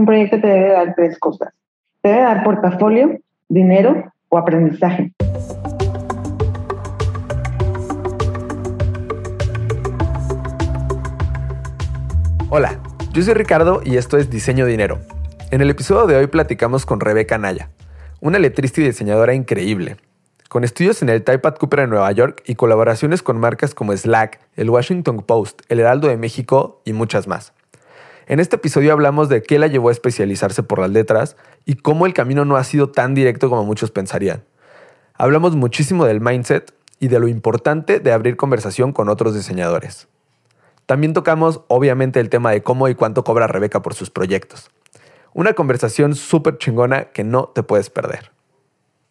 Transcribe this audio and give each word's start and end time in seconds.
un 0.00 0.06
proyecto 0.06 0.40
te 0.40 0.46
debe 0.46 0.72
dar 0.72 0.94
tres 0.94 1.18
cosas. 1.18 1.52
Te 2.00 2.08
debe 2.08 2.22
dar 2.22 2.42
portafolio, 2.42 3.20
dinero 3.48 4.10
o 4.30 4.38
aprendizaje. 4.38 5.12
Hola, 12.48 12.80
yo 13.12 13.22
soy 13.22 13.34
Ricardo 13.34 13.82
y 13.84 13.98
esto 13.98 14.16
es 14.16 14.30
Diseño 14.30 14.64
Dinero. 14.64 15.00
En 15.50 15.60
el 15.60 15.68
episodio 15.68 16.06
de 16.06 16.16
hoy 16.16 16.26
platicamos 16.28 16.86
con 16.86 17.00
Rebeca 17.00 17.36
Naya, 17.36 17.68
una 18.20 18.38
letrista 18.38 18.80
y 18.80 18.84
diseñadora 18.84 19.34
increíble. 19.34 19.96
Con 20.48 20.64
estudios 20.64 21.02
en 21.02 21.10
el 21.10 21.22
Type 21.22 21.52
Cooper 21.58 21.80
en 21.80 21.90
Nueva 21.90 22.10
York 22.10 22.42
y 22.46 22.54
colaboraciones 22.54 23.22
con 23.22 23.38
marcas 23.38 23.74
como 23.74 23.94
Slack, 23.94 24.40
el 24.56 24.70
Washington 24.70 25.18
Post, 25.18 25.60
el 25.68 25.78
Heraldo 25.78 26.08
de 26.08 26.16
México 26.16 26.80
y 26.86 26.92
muchas 26.94 27.28
más. 27.28 27.52
En 28.30 28.38
este 28.38 28.54
episodio 28.54 28.92
hablamos 28.92 29.28
de 29.28 29.42
qué 29.42 29.58
la 29.58 29.66
llevó 29.66 29.88
a 29.88 29.92
especializarse 29.92 30.62
por 30.62 30.78
las 30.78 30.90
letras 30.90 31.36
y 31.64 31.74
cómo 31.74 32.06
el 32.06 32.14
camino 32.14 32.44
no 32.44 32.56
ha 32.56 32.62
sido 32.62 32.88
tan 32.88 33.12
directo 33.12 33.50
como 33.50 33.64
muchos 33.64 33.90
pensarían. 33.90 34.44
Hablamos 35.14 35.56
muchísimo 35.56 36.04
del 36.04 36.20
mindset 36.20 36.72
y 37.00 37.08
de 37.08 37.18
lo 37.18 37.26
importante 37.26 37.98
de 37.98 38.12
abrir 38.12 38.36
conversación 38.36 38.92
con 38.92 39.08
otros 39.08 39.34
diseñadores. 39.34 40.06
También 40.86 41.12
tocamos 41.12 41.62
obviamente 41.66 42.20
el 42.20 42.28
tema 42.28 42.52
de 42.52 42.62
cómo 42.62 42.86
y 42.88 42.94
cuánto 42.94 43.24
cobra 43.24 43.48
Rebeca 43.48 43.82
por 43.82 43.94
sus 43.94 44.10
proyectos. 44.10 44.70
Una 45.34 45.54
conversación 45.54 46.14
súper 46.14 46.56
chingona 46.58 47.06
que 47.06 47.24
no 47.24 47.48
te 47.48 47.64
puedes 47.64 47.90
perder. 47.90 48.30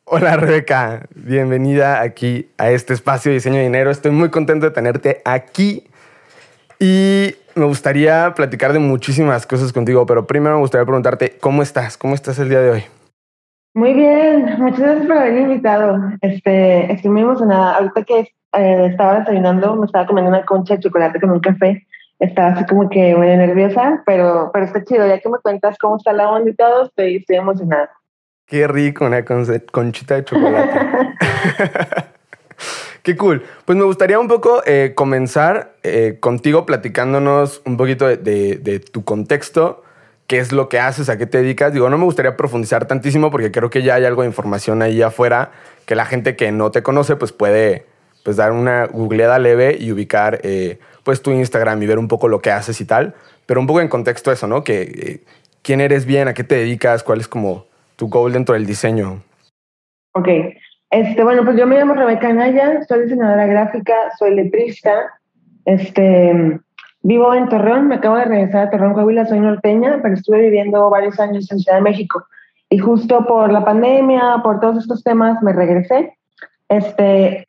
Hola 0.05 0.38
Rebeca, 0.38 1.07
bienvenida 1.13 1.99
aquí 1.99 2.51
a 2.57 2.71
este 2.71 2.93
espacio 2.93 3.31
de 3.31 3.35
diseño 3.35 3.57
de 3.57 3.63
dinero. 3.63 3.91
Estoy 3.91 4.11
muy 4.11 4.29
contento 4.29 4.67
de 4.67 4.71
tenerte 4.71 5.21
aquí 5.25 5.89
y 6.79 7.35
me 7.55 7.65
gustaría 7.65 8.33
platicar 8.33 8.73
de 8.73 8.79
muchísimas 8.79 9.45
cosas 9.45 9.73
contigo, 9.73 10.05
pero 10.05 10.25
primero 10.25 10.55
me 10.55 10.61
gustaría 10.61 10.85
preguntarte, 10.85 11.38
¿cómo 11.39 11.61
estás? 11.61 11.97
¿Cómo 11.97 12.15
estás 12.15 12.39
el 12.39 12.49
día 12.49 12.61
de 12.61 12.71
hoy? 12.71 12.83
Muy 13.73 13.93
bien, 13.93 14.55
muchas 14.57 14.80
gracias 14.80 15.05
por 15.05 15.17
haberme 15.17 15.41
invitado. 15.41 16.00
Este, 16.22 16.91
estoy 16.91 17.11
muy 17.11 17.22
emocionada. 17.22 17.75
Ahorita 17.75 18.03
que 18.03 18.19
eh, 18.53 18.85
estaba 18.89 19.19
desayunando, 19.19 19.75
me 19.75 19.85
estaba 19.85 20.07
comiendo 20.07 20.30
una 20.30 20.45
concha 20.45 20.75
de 20.75 20.81
chocolate 20.81 21.19
con 21.19 21.31
un 21.31 21.39
café. 21.39 21.85
Estaba 22.19 22.50
así 22.50 22.66
como 22.66 22.89
que 22.89 23.16
muy 23.16 23.27
nerviosa, 23.27 24.02
pero, 24.05 24.50
pero 24.52 24.66
está 24.66 24.83
chido. 24.83 25.07
Ya 25.07 25.19
que 25.19 25.30
me 25.30 25.38
cuentas 25.38 25.77
cómo 25.77 25.97
está 25.97 26.13
la 26.13 26.30
onda 26.30 26.50
y 26.50 26.55
todo, 26.55 26.85
estoy, 26.85 27.17
estoy 27.17 27.35
emocionada. 27.38 27.89
Qué 28.47 28.67
rico 28.67 29.05
una 29.05 29.23
conchita 29.23 30.16
de 30.16 30.23
chocolate. 30.25 30.80
Qué 33.03 33.16
cool. 33.16 33.44
Pues 33.66 33.78
me 33.78 33.86
gustaría 33.86 34.19
un 34.19 34.28
poco 34.28 34.61
eh, 34.66 34.94
comenzar 34.95 35.75
eh, 35.83 36.17
contigo 36.19 36.66
platicándonos 36.66 37.61
un 37.66 37.78
poquito 37.78 38.08
de, 38.08 38.83
tu 38.91 39.03
contexto, 39.03 39.83
qué 40.28 40.39
es 40.39 40.52
lo 40.52 40.69
que 40.69 40.80
haces, 40.80 41.09
a 41.09 41.17
qué 41.17 41.25
te 41.25 41.41
dedicas. 41.41 41.73
Digo, 41.73 41.89
no 41.89 41.97
me 41.97 42.03
gustaría 42.03 42.36
profundizar 42.36 42.86
tantísimo 42.86 43.31
porque 43.31 43.52
creo 43.52 43.69
que 43.69 43.83
ya 43.83 43.95
hay 43.95 44.06
algo 44.06 44.23
de 44.23 44.28
información 44.28 44.81
ahí 44.81 45.02
afuera 45.02 45.52
que 45.86 45.95
la 45.95 46.06
gente 46.06 46.36
que 46.36 46.52
no 46.52 46.72
te 46.72 46.83
conoce 46.83 47.16
pues 47.16 47.31
puede 47.31 47.86
pues 48.23 48.38
dar 48.38 48.52
una 48.52 48.86
googleada 48.86 49.39
leve 49.39 49.78
y 49.80 49.91
ubicar 49.91 50.39
eh, 50.44 50.78
pues 51.03 51.22
tu 51.22 51.31
Instagram 51.31 51.81
y 51.81 51.88
ver 51.88 51.97
un 51.97 52.08
poco 52.08 52.28
lo 52.28 52.41
que 52.41 52.52
haces 52.52 52.80
y 52.81 52.86
tal. 52.86 53.16
Pero 53.45 53.61
un 53.61 53.67
poco 53.67 53.81
en 53.81 53.88
contexto 53.88 54.31
eso, 54.31 54.45
¿no? 54.45 54.63
Que 54.63 55.22
quién 55.63 55.81
eres 55.81 56.06
bien, 56.06 56.28
a 56.28 56.34
qué 56.34 56.44
te 56.44 56.56
dedicas, 56.56 57.02
cuál 57.02 57.22
es 57.22 57.28
como 57.28 57.66
tu 57.95 58.09
goal 58.09 58.34
dentro 58.34 58.53
del 58.53 58.66
diseño. 58.66 59.23
Ok. 60.13 60.28
Este, 60.91 61.23
bueno, 61.23 61.43
pues 61.45 61.57
yo 61.57 61.67
me 61.67 61.77
llamo 61.77 61.93
Rebeca 61.93 62.33
Naya, 62.33 62.83
soy 62.87 63.03
diseñadora 63.03 63.45
gráfica, 63.45 63.93
soy 64.17 64.35
letrista, 64.35 64.91
este, 65.65 66.59
vivo 67.03 67.33
en 67.33 67.47
Torreón, 67.47 67.87
me 67.87 67.95
acabo 67.95 68.15
de 68.15 68.25
regresar 68.25 68.67
a 68.67 68.69
Torreón, 68.71 68.93
Coahuila, 68.93 69.25
soy 69.25 69.39
norteña, 69.39 69.99
pero 70.01 70.15
estuve 70.15 70.41
viviendo 70.41 70.89
varios 70.89 71.19
años 71.19 71.51
en 71.51 71.59
Ciudad 71.59 71.77
de 71.77 71.83
México. 71.83 72.25
Y 72.69 72.79
justo 72.79 73.25
por 73.25 73.51
la 73.51 73.63
pandemia, 73.63 74.41
por 74.43 74.59
todos 74.59 74.77
estos 74.77 75.03
temas, 75.03 75.41
me 75.43 75.53
regresé. 75.53 76.17
Este, 76.69 77.45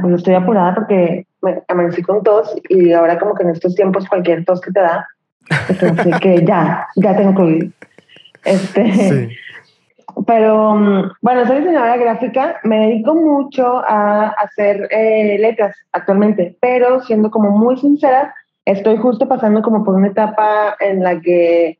pues 0.00 0.14
estoy 0.14 0.34
apurada 0.34 0.74
porque 0.74 1.26
me 1.42 1.62
amanecí 1.68 2.02
con 2.02 2.22
tos 2.22 2.54
y 2.68 2.92
ahora 2.92 3.18
como 3.18 3.34
que 3.34 3.44
en 3.44 3.50
estos 3.50 3.74
tiempos 3.74 4.08
cualquier 4.08 4.44
tos 4.44 4.60
que 4.60 4.70
te 4.72 4.80
da, 4.80 5.06
así 5.48 6.10
que 6.20 6.44
ya, 6.44 6.86
ya 6.96 7.16
tengo 7.16 7.34
COVID. 7.34 7.70
Este, 8.44 8.92
sí. 8.92 9.36
Pero 10.26 10.74
mm, 10.74 11.12
bueno, 11.22 11.46
soy 11.46 11.58
diseñadora 11.58 11.96
gráfica, 11.96 12.60
me 12.64 12.86
dedico 12.86 13.14
mucho 13.14 13.82
a 13.86 14.28
hacer 14.28 14.88
eh, 14.90 15.38
letras 15.38 15.76
actualmente, 15.92 16.56
pero 16.60 17.00
siendo 17.02 17.30
como 17.30 17.50
muy 17.50 17.76
sincera, 17.76 18.34
estoy 18.64 18.96
justo 18.96 19.28
pasando 19.28 19.62
como 19.62 19.84
por 19.84 19.94
una 19.94 20.08
etapa 20.08 20.76
en 20.80 21.02
la 21.02 21.20
que, 21.20 21.78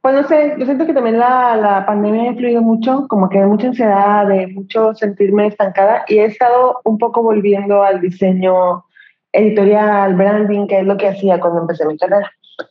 pues 0.00 0.14
no 0.14 0.26
sé, 0.26 0.54
yo 0.58 0.64
siento 0.64 0.86
que 0.86 0.94
también 0.94 1.18
la, 1.18 1.56
la 1.56 1.86
pandemia 1.86 2.22
ha 2.22 2.32
influido 2.32 2.62
mucho, 2.62 3.06
como 3.08 3.28
que 3.28 3.38
hay 3.38 3.46
mucha 3.46 3.68
ansiedad, 3.68 4.26
de 4.26 4.48
mucho 4.48 4.94
sentirme 4.94 5.46
estancada 5.46 6.04
y 6.08 6.18
he 6.18 6.24
estado 6.24 6.80
un 6.84 6.98
poco 6.98 7.22
volviendo 7.22 7.82
al 7.82 8.00
diseño 8.00 8.84
editorial, 9.32 10.14
branding, 10.14 10.66
que 10.66 10.80
es 10.80 10.86
lo 10.86 10.96
que 10.96 11.08
hacía 11.08 11.38
cuando 11.38 11.60
empecé 11.60 11.86
mi 11.86 11.96
carrera. 11.96 12.30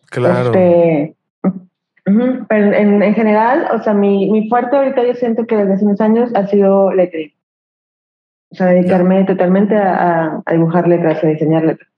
Claro. 0.10 0.48
Este, 0.48 1.16
pero 2.48 2.74
en, 2.74 3.02
en, 3.02 3.14
general, 3.16 3.68
o 3.74 3.84
sea, 3.84 3.94
mi, 3.94 4.30
mi, 4.32 4.50
fuerte 4.50 4.76
ahorita 4.76 5.04
yo 5.04 5.14
siento 5.14 5.46
que 5.46 5.56
desde 5.56 5.74
hace 5.74 5.86
unos 5.86 6.02
años 6.02 6.32
ha 6.36 6.48
sido 6.48 6.92
lettering. 6.94 7.34
O 8.52 8.56
sea, 8.56 8.68
dedicarme 8.68 9.24
totalmente 9.26 9.76
a, 9.76 10.42
a, 10.46 10.54
dibujar 10.54 10.88
letras, 10.88 11.24
a 11.24 11.28
diseñar 11.28 11.64
letras. 11.64 11.90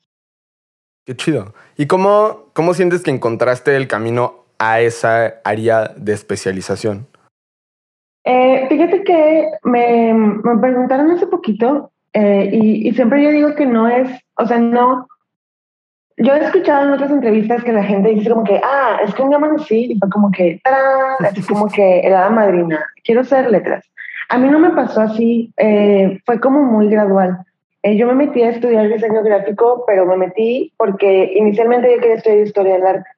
Qué 1.06 1.16
chido. 1.16 1.54
¿Y 1.78 1.88
cómo, 1.88 2.50
cómo 2.54 2.74
sientes 2.74 3.04
que 3.04 3.12
encontraste 3.12 3.76
el 3.76 3.88
camino 3.88 4.46
a 4.60 4.82
esa 4.82 5.36
área 5.44 5.94
de 5.96 6.14
especialización? 6.14 7.08
Eh, 8.24 8.68
fíjate 8.70 9.04
que 9.04 9.50
me, 9.64 10.14
me, 10.14 10.58
preguntaron 10.60 11.10
hace 11.12 11.26
poquito 11.26 11.92
eh, 12.14 12.50
y, 12.52 12.88
y, 12.88 12.94
siempre 12.94 13.24
yo 13.24 13.32
digo 13.32 13.56
que 13.56 13.66
no 13.66 13.88
es, 13.88 14.10
o 14.36 14.46
sea, 14.46 14.60
no, 14.60 15.08
yo 16.18 16.34
he 16.34 16.44
escuchado 16.44 16.86
en 16.86 16.94
otras 16.94 17.12
entrevistas 17.12 17.64
que 17.64 17.72
la 17.72 17.84
gente 17.84 18.10
dice 18.10 18.30
como 18.30 18.44
que, 18.44 18.62
ah, 18.64 19.00
es 19.06 19.14
que 19.14 19.22
un 19.22 19.34
amanecí 19.34 19.92
y 19.92 19.98
fue 19.98 20.10
como 20.10 20.32
que, 20.32 20.60
¡tarán! 20.64 21.26
así 21.26 21.42
como 21.44 21.68
que 21.68 22.02
era 22.02 22.30
madrina, 22.30 22.84
quiero 23.04 23.22
hacer 23.22 23.50
letras. 23.50 23.86
A 24.30 24.38
mí 24.38 24.50
no 24.50 24.60
me 24.60 24.72
pasó 24.72 25.02
así, 25.02 25.52
eh, 25.58 26.20
fue 26.26 26.40
como 26.40 26.64
muy 26.64 26.88
gradual. 26.90 27.40
Eh, 27.84 27.98
yo 27.98 28.06
me 28.08 28.14
metí 28.14 28.42
a 28.44 28.52
estudiar 28.52 28.88
diseño 28.88 29.24
gráfico, 29.24 29.84
pero 29.88 30.06
me 30.06 30.16
metí 30.16 30.72
porque 30.78 31.34
inicialmente 31.36 31.92
yo 31.92 32.00
quería 32.00 32.16
estudiar 32.16 32.40
historia 32.40 32.74
del 32.74 32.86
arte. 32.86 33.10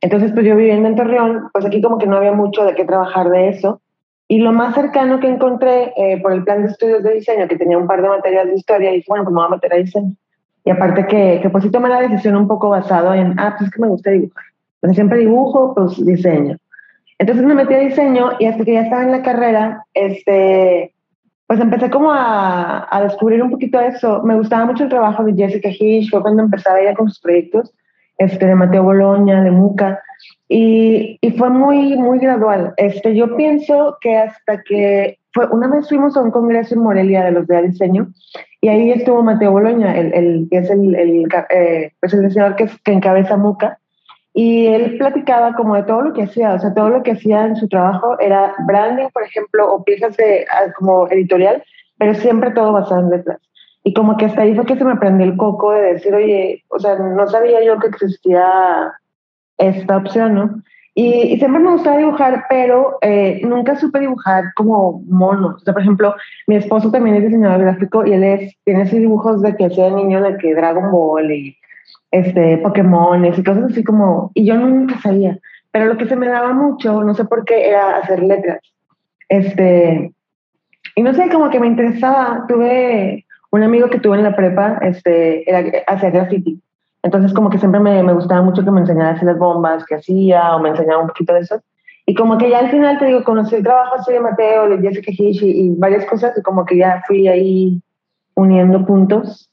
Entonces, 0.00 0.32
pues 0.32 0.46
yo 0.46 0.56
viviendo 0.56 0.88
en 0.88 0.96
Torreón, 0.96 1.48
pues 1.52 1.64
aquí 1.64 1.82
como 1.82 1.98
que 1.98 2.06
no 2.06 2.16
había 2.16 2.32
mucho 2.32 2.64
de 2.64 2.74
qué 2.74 2.84
trabajar 2.84 3.28
de 3.30 3.48
eso. 3.48 3.80
Y 4.28 4.38
lo 4.38 4.52
más 4.52 4.74
cercano 4.74 5.20
que 5.20 5.28
encontré 5.28 5.92
eh, 5.96 6.20
por 6.22 6.32
el 6.32 6.44
plan 6.44 6.62
de 6.62 6.70
estudios 6.70 7.02
de 7.02 7.14
diseño, 7.14 7.48
que 7.48 7.56
tenía 7.56 7.76
un 7.76 7.86
par 7.86 8.00
de 8.00 8.08
materias 8.08 8.46
de 8.46 8.54
historia, 8.54 8.90
y 8.90 8.96
dije, 8.96 9.06
bueno, 9.08 9.24
pues 9.24 9.34
me 9.34 9.40
voy 9.40 9.46
a 9.46 9.50
meter 9.50 9.72
a 9.72 9.76
diseño. 9.76 10.14
Y 10.64 10.70
aparte 10.70 11.06
que, 11.06 11.40
que 11.42 11.50
pues 11.50 11.64
sí 11.64 11.70
tomé 11.70 11.88
la 11.88 12.00
decisión 12.00 12.36
un 12.36 12.46
poco 12.46 12.68
basado 12.68 13.14
en, 13.14 13.38
ah, 13.38 13.54
pues 13.58 13.68
es 13.68 13.74
que 13.74 13.82
me 13.82 13.88
gusta 13.88 14.10
dibujar. 14.10 14.44
Entonces 14.76 14.96
siempre 14.96 15.18
dibujo, 15.18 15.74
pues 15.74 16.04
diseño. 16.04 16.56
Entonces 17.18 17.44
me 17.44 17.54
metí 17.54 17.74
a 17.74 17.78
diseño 17.78 18.32
y 18.38 18.46
hasta 18.46 18.64
que 18.64 18.72
ya 18.72 18.82
estaba 18.82 19.02
en 19.02 19.12
la 19.12 19.22
carrera, 19.22 19.84
este, 19.94 20.92
pues 21.46 21.60
empecé 21.60 21.90
como 21.90 22.12
a, 22.12 22.88
a 22.90 23.02
descubrir 23.02 23.42
un 23.42 23.50
poquito 23.50 23.78
eso. 23.80 24.22
Me 24.22 24.36
gustaba 24.36 24.66
mucho 24.66 24.84
el 24.84 24.90
trabajo 24.90 25.22
de 25.24 25.34
Jessica 25.34 25.68
Hish, 25.68 26.10
fue 26.10 26.22
cuando 26.22 26.42
empezaba 26.42 26.80
ella 26.80 26.94
con 26.94 27.08
sus 27.08 27.20
proyectos, 27.20 27.72
este, 28.18 28.46
de 28.46 28.54
Mateo 28.54 28.82
Boloña, 28.82 29.42
de 29.42 29.50
Muca, 29.50 30.00
y, 30.48 31.18
y, 31.20 31.30
fue 31.32 31.50
muy, 31.50 31.96
muy 31.96 32.18
gradual. 32.18 32.74
Este, 32.76 33.14
yo 33.14 33.36
pienso 33.36 33.96
que 34.00 34.16
hasta 34.16 34.62
que 34.62 35.18
fue, 35.32 35.46
una 35.48 35.68
vez 35.68 35.88
fuimos 35.88 36.16
a 36.16 36.22
un 36.22 36.30
congreso 36.30 36.74
en 36.74 36.82
Morelia 36.82 37.24
de 37.24 37.32
los 37.32 37.46
de 37.46 37.62
diseño 37.62 38.08
y 38.60 38.68
ahí 38.68 38.92
estuvo 38.92 39.22
Mateo 39.22 39.52
Boloña, 39.52 39.96
el, 39.96 40.12
el, 40.14 40.48
que 40.50 40.58
es 40.58 40.70
el, 40.70 40.94
el, 40.94 41.26
eh, 41.50 41.92
pues 42.00 42.14
el 42.14 42.22
diseñador 42.22 42.56
que, 42.56 42.68
que 42.84 42.92
encabeza 42.92 43.36
Muca, 43.36 43.78
y 44.34 44.66
él 44.66 44.96
platicaba 44.98 45.54
como 45.54 45.74
de 45.74 45.82
todo 45.82 46.02
lo 46.02 46.12
que 46.12 46.22
hacía, 46.22 46.54
o 46.54 46.58
sea, 46.58 46.72
todo 46.72 46.88
lo 46.88 47.02
que 47.02 47.12
hacía 47.12 47.44
en 47.44 47.56
su 47.56 47.68
trabajo 47.68 48.18
era 48.18 48.54
branding, 48.66 49.08
por 49.12 49.24
ejemplo, 49.24 49.74
o 49.74 49.84
piezas 49.84 50.16
de, 50.16 50.46
ah, 50.50 50.72
como 50.78 51.06
editorial, 51.08 51.62
pero 51.98 52.14
siempre 52.14 52.50
todo 52.52 52.72
basado 52.72 53.00
en 53.02 53.10
letras. 53.10 53.38
Y 53.84 53.92
como 53.92 54.16
que 54.16 54.26
hasta 54.26 54.42
ahí 54.42 54.54
fue 54.54 54.64
que 54.64 54.76
se 54.76 54.84
me 54.84 54.96
prendió 54.96 55.26
el 55.26 55.36
coco 55.36 55.72
de 55.72 55.94
decir, 55.94 56.14
oye, 56.14 56.64
o 56.68 56.78
sea, 56.78 56.96
no 56.96 57.28
sabía 57.28 57.62
yo 57.62 57.78
que 57.78 57.88
existía 57.88 58.92
esta 59.58 59.96
opción, 59.98 60.34
¿no? 60.34 60.62
Y, 60.94 61.38
siempre 61.38 61.62
me 61.62 61.70
gustaba 61.70 61.96
dibujar, 61.96 62.44
pero 62.50 62.98
eh, 63.00 63.40
nunca 63.44 63.76
supe 63.76 64.00
dibujar 64.00 64.52
como 64.54 65.02
monos. 65.06 65.56
O 65.56 65.64
sea, 65.64 65.72
por 65.72 65.82
ejemplo, 65.82 66.14
mi 66.46 66.56
esposo 66.56 66.90
también 66.90 67.16
es 67.16 67.24
diseñador 67.24 67.62
gráfico 67.62 68.06
y 68.06 68.12
él 68.12 68.24
es, 68.24 68.56
tiene 68.64 68.82
esos 68.82 68.98
dibujos 68.98 69.40
de 69.40 69.56
que 69.56 69.66
hacía 69.66 69.90
niño, 69.90 70.22
de 70.22 70.36
que 70.36 70.54
Dragon 70.54 70.90
Ball 70.90 71.32
y 71.32 71.56
este, 72.10 72.58
Pokémon 72.58 73.24
y 73.24 73.30
cosas 73.42 73.70
así 73.70 73.82
como... 73.82 74.30
Y 74.34 74.44
yo 74.44 74.56
nunca 74.56 75.00
sabía. 75.00 75.38
Pero 75.70 75.86
lo 75.86 75.96
que 75.96 76.06
se 76.06 76.16
me 76.16 76.28
daba 76.28 76.52
mucho, 76.52 77.02
no 77.02 77.14
sé 77.14 77.24
por 77.24 77.46
qué, 77.46 77.68
era 77.68 77.96
hacer 77.96 78.22
letras. 78.22 78.60
Este, 79.30 80.12
y 80.94 81.02
no 81.02 81.14
sé, 81.14 81.30
como 81.30 81.48
que 81.48 81.58
me 81.58 81.68
interesaba. 81.68 82.44
Tuve 82.46 83.24
un 83.50 83.62
amigo 83.62 83.88
que 83.88 83.98
tuve 83.98 84.18
en 84.18 84.24
la 84.24 84.36
prepa, 84.36 84.78
este, 84.82 85.48
era 85.48 85.82
hacer 85.86 86.12
graffiti. 86.12 86.60
Entonces 87.02 87.32
como 87.32 87.50
que 87.50 87.58
siempre 87.58 87.80
me, 87.80 88.02
me 88.02 88.12
gustaba 88.12 88.42
mucho 88.42 88.64
que 88.64 88.70
me 88.70 88.80
enseñara 88.80 89.10
a 89.10 89.12
hacer 89.14 89.24
las 89.24 89.38
bombas 89.38 89.84
que 89.84 89.96
hacía 89.96 90.54
o 90.54 90.60
me 90.60 90.70
enseñaba 90.70 91.02
un 91.02 91.08
poquito 91.08 91.34
de 91.34 91.40
eso. 91.40 91.60
Y 92.06 92.14
como 92.14 92.36
que 92.38 92.50
ya 92.50 92.58
al 92.58 92.70
final, 92.70 92.98
te 92.98 93.06
digo, 93.06 93.24
conocí 93.24 93.54
el 93.56 93.62
trabajo 93.62 93.96
así 93.96 94.12
de 94.12 94.20
Mateo, 94.20 94.68
de 94.68 94.78
Jessica 94.78 95.12
Hish 95.12 95.42
y, 95.42 95.66
y, 95.66 95.74
varias 95.76 96.04
cosas 96.06 96.36
y 96.36 96.42
como 96.42 96.64
que 96.64 96.76
ya 96.76 97.02
fui 97.06 97.28
ahí 97.28 97.80
uniendo 98.34 98.84
puntos. 98.84 99.50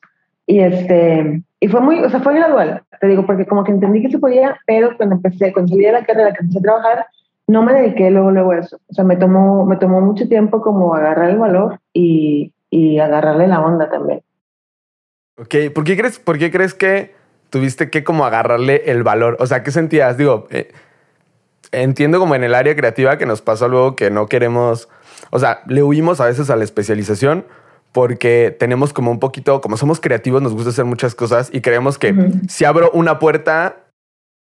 Y 0.48 0.60
este, 0.60 1.44
y 1.60 1.68
fue 1.68 1.82
muy, 1.82 2.00
o 2.00 2.10
sea, 2.10 2.22
fue 2.22 2.34
gradual, 2.34 2.82
te 3.00 3.08
digo, 3.08 3.26
porque 3.26 3.46
como 3.46 3.64
que 3.64 3.72
entendí 3.72 4.02
que 4.02 4.10
se 4.10 4.18
podía, 4.18 4.60
pero 4.66 4.98
cuando 4.98 5.16
empecé, 5.16 5.54
cuando 5.54 5.70
salí 5.70 5.84
de 5.86 5.92
la 5.92 6.06
carrera, 6.06 6.34
que 6.34 6.42
empecé 6.42 6.60
a 6.60 6.64
trabajar, 6.64 7.06
no 7.48 7.62
me 7.64 7.74
dediqué 7.74 8.10
luego, 8.10 8.32
luego 8.32 8.52
a 8.52 8.60
eso. 8.60 8.80
O 8.90 8.94
sea, 8.94 9.04
me 9.04 9.16
tomó, 9.16 9.66
me 9.66 9.78
tomó 9.78 10.02
mucho 10.02 10.28
tiempo 10.28 10.62
como 10.62 10.96
agarrar 10.96 11.30
el 11.30 11.38
valor 11.38 11.80
y, 11.94 12.54
y 12.70 13.00
agarrarle 13.00 13.48
la 13.48 13.62
onda 13.62 13.90
también. 13.90 14.22
Ok, 15.38 15.56
¿por 15.74 15.84
qué 15.84 15.96
crees, 15.96 16.20
por 16.20 16.38
qué 16.38 16.52
crees 16.52 16.74
que 16.74 17.14
tuviste 17.50 17.90
que 17.90 18.04
como 18.04 18.26
agarrarle 18.26 18.84
el 18.88 19.04
valor? 19.04 19.38
O 19.40 19.48
sea, 19.48 19.64
¿qué 19.64 19.72
sentías? 19.72 20.18
Digo, 20.18 20.48
eh, 20.50 20.72
entiendo 21.72 22.20
como 22.20 22.36
en 22.36 22.44
el 22.44 22.56
área 22.56 22.76
creativa 22.76 23.18
que 23.18 23.26
nos 23.26 23.42
pasó 23.42 23.68
luego 23.68 23.96
que 23.96 24.10
no 24.10 24.28
queremos, 24.28 24.90
o 25.32 25.40
sea, 25.40 25.62
le 25.68 25.84
huimos 25.84 26.20
a 26.20 26.26
veces 26.26 26.50
a 26.50 26.56
la 26.56 26.64
especialización 26.64 27.46
porque 27.92 28.56
tenemos 28.58 28.94
como 28.94 29.12
un 29.12 29.20
poquito, 29.20 29.62
como 29.62 29.78
somos 29.78 30.00
creativos, 30.00 30.42
nos 30.42 30.54
gusta 30.54 30.70
hacer 30.70 30.86
muchas 30.86 31.16
cosas 31.16 31.50
y 31.52 31.62
creemos 31.62 31.98
que 31.98 32.14
si 32.48 32.66
abro 32.66 32.92
una 32.94 33.18
puerta, 33.20 33.78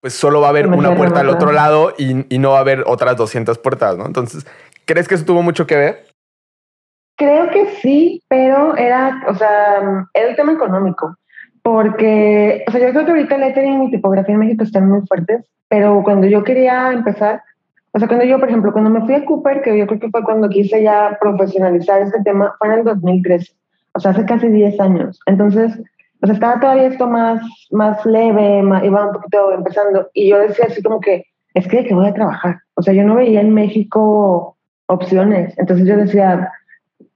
pues 0.00 0.14
solo 0.14 0.40
va 0.40 0.48
a 0.48 0.50
haber 0.50 0.66
una 0.68 0.96
puerta 0.96 1.20
al 1.20 1.28
otro 1.28 1.52
lado 1.52 1.92
y, 1.98 2.34
y, 2.34 2.38
no 2.38 2.50
va 2.50 2.58
a 2.58 2.60
haber 2.60 2.84
otras 2.86 3.16
200 3.16 3.58
puertas, 3.58 3.96
¿no? 3.96 4.06
Entonces, 4.06 4.46
¿crees 4.86 5.06
que 5.08 5.16
eso 5.16 5.24
tuvo 5.24 5.42
mucho 5.42 5.66
que 5.66 5.76
ver? 5.76 6.06
Creo 7.18 7.50
que 7.50 7.66
sí, 7.82 8.22
pero 8.28 8.76
era, 8.76 9.22
o 9.26 9.34
sea, 9.34 10.08
era 10.12 10.28
el 10.28 10.36
tema 10.36 10.52
económico. 10.52 11.16
Porque, 11.66 12.62
o 12.68 12.70
sea, 12.70 12.80
yo 12.80 12.92
creo 12.92 13.04
que 13.04 13.10
ahorita 13.10 13.38
lettering 13.38 13.82
y 13.82 13.90
tipografía 13.90 14.34
en 14.34 14.38
México 14.38 14.62
están 14.62 14.88
muy 14.88 15.00
fuertes, 15.04 15.44
pero 15.66 16.00
cuando 16.04 16.28
yo 16.28 16.44
quería 16.44 16.92
empezar, 16.92 17.42
o 17.90 17.98
sea, 17.98 18.06
cuando 18.06 18.24
yo, 18.24 18.38
por 18.38 18.48
ejemplo, 18.48 18.72
cuando 18.72 18.88
me 18.88 19.00
fui 19.00 19.14
a 19.14 19.24
Cooper, 19.24 19.62
que 19.62 19.76
yo 19.76 19.84
creo 19.88 19.98
que 19.98 20.10
fue 20.10 20.22
cuando 20.22 20.48
quise 20.48 20.80
ya 20.80 21.18
profesionalizar 21.20 22.02
este 22.02 22.22
tema, 22.22 22.54
fue 22.60 22.68
en 22.68 22.74
el 22.74 22.84
2013, 22.84 23.52
o 23.94 23.98
sea, 23.98 24.12
hace 24.12 24.24
casi 24.26 24.46
10 24.46 24.78
años. 24.78 25.18
Entonces, 25.26 25.76
o 26.22 26.26
sea, 26.26 26.34
estaba 26.34 26.60
todavía 26.60 26.86
esto 26.86 27.08
más, 27.08 27.42
más 27.72 28.06
leve, 28.06 28.58
iba 28.84 29.06
un 29.06 29.12
poquito 29.12 29.50
empezando, 29.50 30.08
y 30.14 30.28
yo 30.28 30.38
decía 30.38 30.66
así 30.68 30.80
como 30.84 31.00
que, 31.00 31.24
es 31.54 31.66
que, 31.66 31.84
que 31.84 31.94
voy 31.94 32.06
a 32.06 32.14
trabajar. 32.14 32.58
O 32.74 32.82
sea, 32.82 32.94
yo 32.94 33.02
no 33.02 33.16
veía 33.16 33.40
en 33.40 33.52
México 33.52 34.56
opciones. 34.86 35.52
Entonces 35.58 35.84
yo 35.84 35.96
decía, 35.96 36.48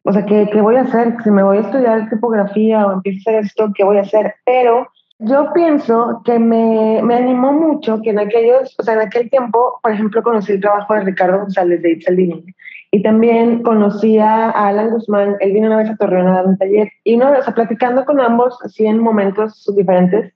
o 0.02 0.12
sea, 0.12 0.25
¿qué, 0.25 0.49
¿qué, 0.52 0.61
voy 0.61 0.76
a 0.76 0.82
hacer? 0.82 1.14
Si 1.23 1.31
me 1.31 1.43
voy 1.43 1.58
a 1.58 1.61
estudiar 1.61 2.08
tipografía 2.08 2.87
o 2.87 2.93
empiezo 2.93 3.19
a 3.19 3.32
hacer 3.32 3.44
esto, 3.44 3.70
¿qué 3.75 3.85
voy 3.85 3.99
a 3.99 4.02
hacer? 4.02 4.35
Pero 4.44 4.88
yo 5.19 5.52
pienso 5.52 6.23
que 6.25 6.38
me, 6.38 7.02
me 7.02 7.14
animó 7.14 7.52
mucho 7.52 8.00
que 8.02 8.11
en 8.11 8.19
aquellos, 8.19 8.75
o 8.79 8.82
sea, 8.82 8.94
en 8.94 9.00
aquel 9.00 9.29
tiempo, 9.29 9.79
por 9.82 9.93
ejemplo, 9.93 10.23
conocí 10.23 10.52
el 10.52 10.61
trabajo 10.61 10.94
de 10.94 11.00
Ricardo 11.00 11.41
González 11.41 11.82
de 11.82 11.93
Itzaldini 11.93 12.44
y 12.91 13.02
también 13.02 13.62
conocí 13.62 14.19
a 14.19 14.50
Alan 14.50 14.91
Guzmán, 14.91 15.37
él 15.41 15.52
vino 15.52 15.67
una 15.67 15.76
vez 15.76 15.91
a 15.91 15.97
Torreón 15.97 16.29
a 16.29 16.32
dar 16.32 16.47
un 16.47 16.56
taller 16.56 16.91
y 17.05 17.17
no, 17.17 17.31
o 17.31 17.43
sea, 17.43 17.55
platicando 17.55 18.05
con 18.05 18.19
ambos, 18.19 18.58
así 18.64 18.87
en 18.87 18.99
momentos 18.99 19.70
diferentes, 19.76 20.32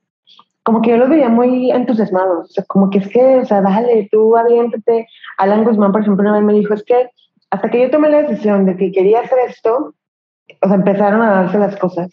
como 0.63 0.81
que 0.81 0.91
yo 0.91 0.97
los 0.97 1.09
veía 1.09 1.29
muy 1.29 1.71
entusiasmados, 1.71 2.49
o 2.49 2.53
sea, 2.53 2.63
como 2.65 2.89
que 2.89 2.99
es 2.99 3.07
que, 3.09 3.37
o 3.37 3.45
sea, 3.45 3.61
dale, 3.61 4.07
tú 4.11 4.35
aviéntate. 4.37 5.07
Alan 5.37 5.63
Guzmán, 5.63 5.91
por 5.91 6.01
ejemplo, 6.01 6.23
una 6.23 6.33
vez 6.33 6.43
me 6.43 6.53
dijo, 6.53 6.73
es 6.73 6.83
que 6.83 7.09
hasta 7.55 7.69
que 7.69 7.81
yo 7.81 7.89
tomé 7.89 8.09
la 8.09 8.23
decisión 8.23 8.65
de 8.65 8.75
que 8.75 8.91
quería 8.91 9.21
hacer 9.21 9.39
esto, 9.47 9.93
o 10.61 10.67
sea, 10.67 10.75
empezaron 10.75 11.21
a 11.21 11.41
darse 11.41 11.57
las 11.57 11.75
cosas. 11.77 12.11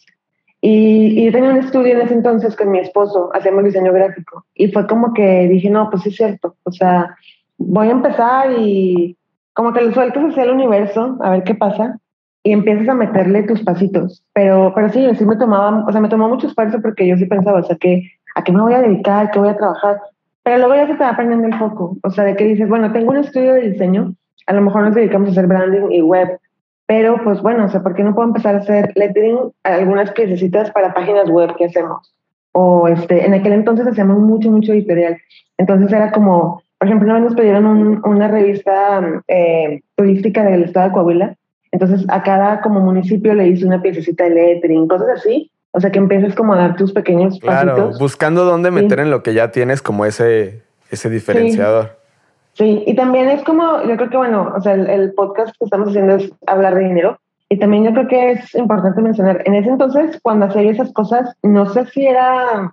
Y, 0.60 1.20
y, 1.20 1.24
yo 1.24 1.32
tenía 1.32 1.50
un 1.50 1.58
estudio 1.58 1.94
en 1.94 2.02
ese 2.02 2.14
entonces 2.14 2.54
con 2.54 2.70
mi 2.70 2.78
esposo, 2.78 3.30
hacíamos 3.34 3.64
diseño 3.64 3.92
gráfico. 3.92 4.44
Y 4.54 4.70
fue 4.70 4.86
como 4.86 5.12
que 5.12 5.48
dije, 5.48 5.68
no, 5.68 5.90
pues 5.90 6.06
es 6.06 6.14
cierto. 6.14 6.54
O 6.62 6.70
sea, 6.70 7.16
voy 7.58 7.88
a 7.88 7.92
empezar 7.92 8.52
y 8.56 9.16
como 9.52 9.72
que 9.72 9.82
lo 9.82 9.92
sueltas 9.92 10.22
hacia 10.24 10.44
el 10.44 10.50
universo, 10.50 11.18
a 11.20 11.30
ver 11.30 11.42
qué 11.42 11.56
pasa. 11.56 11.98
Y 12.44 12.52
empiezas 12.52 12.88
a 12.88 12.94
meterle 12.94 13.42
tus 13.42 13.62
pasitos. 13.62 14.24
Pero, 14.32 14.72
pero 14.74 14.88
sí, 14.90 15.04
sí 15.16 15.26
me 15.26 15.36
tomaba, 15.36 15.84
o 15.84 15.90
sea, 15.90 16.00
me 16.00 16.08
tomó 16.08 16.28
mucho 16.28 16.46
esfuerzo 16.46 16.80
porque 16.80 17.08
yo 17.08 17.16
sí 17.16 17.26
pensaba, 17.26 17.58
o 17.58 17.64
sea, 17.64 17.76
que, 17.76 18.02
¿a 18.36 18.44
qué 18.44 18.52
me 18.52 18.62
voy 18.62 18.74
a 18.74 18.82
dedicar? 18.82 19.32
¿Qué 19.32 19.40
voy 19.40 19.48
a 19.48 19.56
trabajar? 19.56 20.00
Pero 20.44 20.58
luego 20.58 20.74
ya 20.76 20.86
se 20.86 20.94
te 20.94 21.04
va 21.04 21.10
aprendiendo 21.10 21.48
el 21.48 21.58
foco. 21.58 21.96
O 22.04 22.10
sea, 22.10 22.22
de 22.22 22.36
que 22.36 22.44
dices, 22.44 22.68
bueno, 22.68 22.92
tengo 22.92 23.10
un 23.10 23.18
estudio 23.18 23.54
de 23.54 23.70
diseño, 23.70 24.14
a 24.46 24.52
lo 24.52 24.62
mejor 24.62 24.82
nos 24.84 24.94
dedicamos 24.94 25.28
a 25.28 25.32
hacer 25.32 25.46
branding 25.46 25.90
y 25.90 26.02
web, 26.02 26.38
pero 26.86 27.22
pues 27.22 27.40
bueno, 27.40 27.64
o 27.64 27.68
sea, 27.68 27.82
¿por 27.82 27.94
qué 27.94 28.02
no 28.02 28.14
puedo 28.14 28.28
empezar 28.28 28.54
a 28.54 28.58
hacer 28.58 28.92
lettering, 28.96 29.38
algunas 29.62 30.10
piececitas 30.12 30.70
para 30.72 30.92
páginas 30.94 31.30
web 31.30 31.54
que 31.56 31.66
hacemos? 31.66 32.12
O 32.52 32.86
este, 32.88 33.24
en 33.24 33.34
aquel 33.34 33.52
entonces 33.54 33.86
hacíamos 33.86 34.18
mucho, 34.18 34.50
mucho 34.50 34.72
editorial. 34.72 35.16
Entonces 35.56 35.90
era 35.92 36.12
como, 36.12 36.62
por 36.78 36.88
ejemplo, 36.88 37.18
nos 37.18 37.34
pidieron 37.34 38.02
una 38.04 38.28
revista 38.28 39.00
eh, 39.28 39.80
turística 39.96 40.42
del 40.44 40.64
estado 40.64 40.88
de 40.88 40.92
Coahuila. 40.92 41.36
Entonces 41.70 42.04
a 42.08 42.22
cada 42.22 42.60
como 42.60 42.80
municipio 42.80 43.32
le 43.32 43.48
hice 43.48 43.64
una 43.64 43.80
piececita 43.80 44.24
de 44.24 44.30
lettering, 44.30 44.86
cosas 44.88 45.08
así. 45.16 45.50
O 45.70 45.80
sea, 45.80 45.90
que 45.90 45.98
empiezas 45.98 46.34
como 46.34 46.52
a 46.52 46.58
dar 46.58 46.76
tus 46.76 46.92
pequeños 46.92 47.38
Claro, 47.40 47.92
buscando 47.98 48.44
dónde 48.44 48.70
meter 48.70 49.00
en 49.00 49.10
lo 49.10 49.22
que 49.22 49.32
ya 49.32 49.50
tienes 49.50 49.80
como 49.80 50.04
ese, 50.04 50.62
ese 50.90 51.08
diferenciador. 51.08 51.86
Sí, 51.86 52.01
y 52.58 52.94
también 52.94 53.28
es 53.30 53.42
como, 53.44 53.82
yo 53.82 53.96
creo 53.96 54.10
que, 54.10 54.16
bueno, 54.16 54.52
o 54.54 54.60
sea, 54.60 54.74
el, 54.74 55.12
podcast 55.14 55.56
que 55.58 55.64
estamos 55.64 55.88
haciendo 55.88 56.16
es 56.16 56.30
hablar 56.46 56.74
de 56.74 56.84
dinero. 56.84 57.18
Y 57.48 57.58
también 57.58 57.84
yo 57.84 57.92
creo 57.92 58.08
que 58.08 58.30
es 58.32 58.54
importante 58.54 59.00
mencionar, 59.02 59.42
en 59.44 59.54
ese 59.54 59.70
entonces, 59.70 60.18
cuando 60.22 60.46
hacía 60.46 60.62
esas 60.70 60.92
cosas, 60.92 61.34
no 61.42 61.66
sé 61.66 61.86
si 61.86 62.06
era 62.06 62.72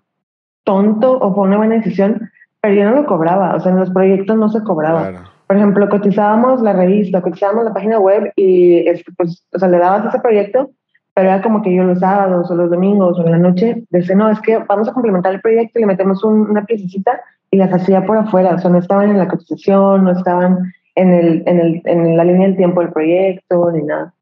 tonto 0.64 1.18
o 1.20 1.34
fue 1.34 1.48
una 1.48 1.58
buena 1.58 1.76
decisión, 1.76 2.30
pero 2.62 2.76
yo 2.76 2.86
no 2.86 2.96
lo 2.96 3.06
cobraba, 3.06 3.56
o 3.56 3.60
sea, 3.60 3.72
en 3.72 3.80
los 3.80 3.90
proyectos 3.90 4.38
no 4.38 4.50
se 4.50 4.64
cobraba. 4.64 5.12
Por 5.48 5.58
ejemplo, 5.58 5.90
cotizábamos 5.90 6.62
la 6.62 6.74
revista, 6.74 7.22
cotizábamos 7.22 7.66
la 7.66 7.74
página 7.74 8.00
web 8.00 8.31
y, 8.36 8.86
pues, 9.18 9.46
o 9.54 9.60
sea, 9.60 9.68
le 9.68 9.80
dabas 9.80 10.06
ese 10.06 10.20
proyecto, 10.20 10.70
pero 11.14 11.30
era 11.30 11.42
como 11.42 11.62
que 11.62 11.74
yo 11.74 11.84
los 11.84 12.00
sábados 12.00 12.50
o 12.50 12.56
los 12.56 12.70
domingos 12.70 13.18
o 13.18 13.26
en 13.26 13.31
la 13.31 13.38
noche 13.38 13.84
decía, 13.90 14.16
no, 14.16 14.30
es 14.30 14.40
que 14.42 14.60
vamos 14.60 14.88
a 14.88 14.94
complementar 14.94 15.34
el 15.34 15.42
proyecto 15.42 15.80
y 15.80 15.81
le 15.81 15.88
metemos 15.88 16.24
una 16.24 16.64
piececita 16.66 17.20
y 17.51 17.57
las 17.57 17.74
hacía 17.74 18.06
por 18.06 18.18
afuera, 18.18 18.56
o 18.56 18.60
sea, 18.60 18.69
no 18.69 18.80
estaban 18.80 19.10
en 19.10 19.18
la 19.18 19.28
cotización, 19.28 20.04
no 20.04 20.12
estaban 20.12 20.74
en, 20.96 21.13
el, 21.13 21.44
en, 21.46 21.60
el, 21.60 21.81
en 21.86 22.18
la 22.18 22.24
línea 22.24 22.48
del 22.48 22.57
tiempo 22.57 22.81
del 22.81 22.92
proyecto, 22.92 23.72
ni 23.72 23.84
nada. 23.84 24.13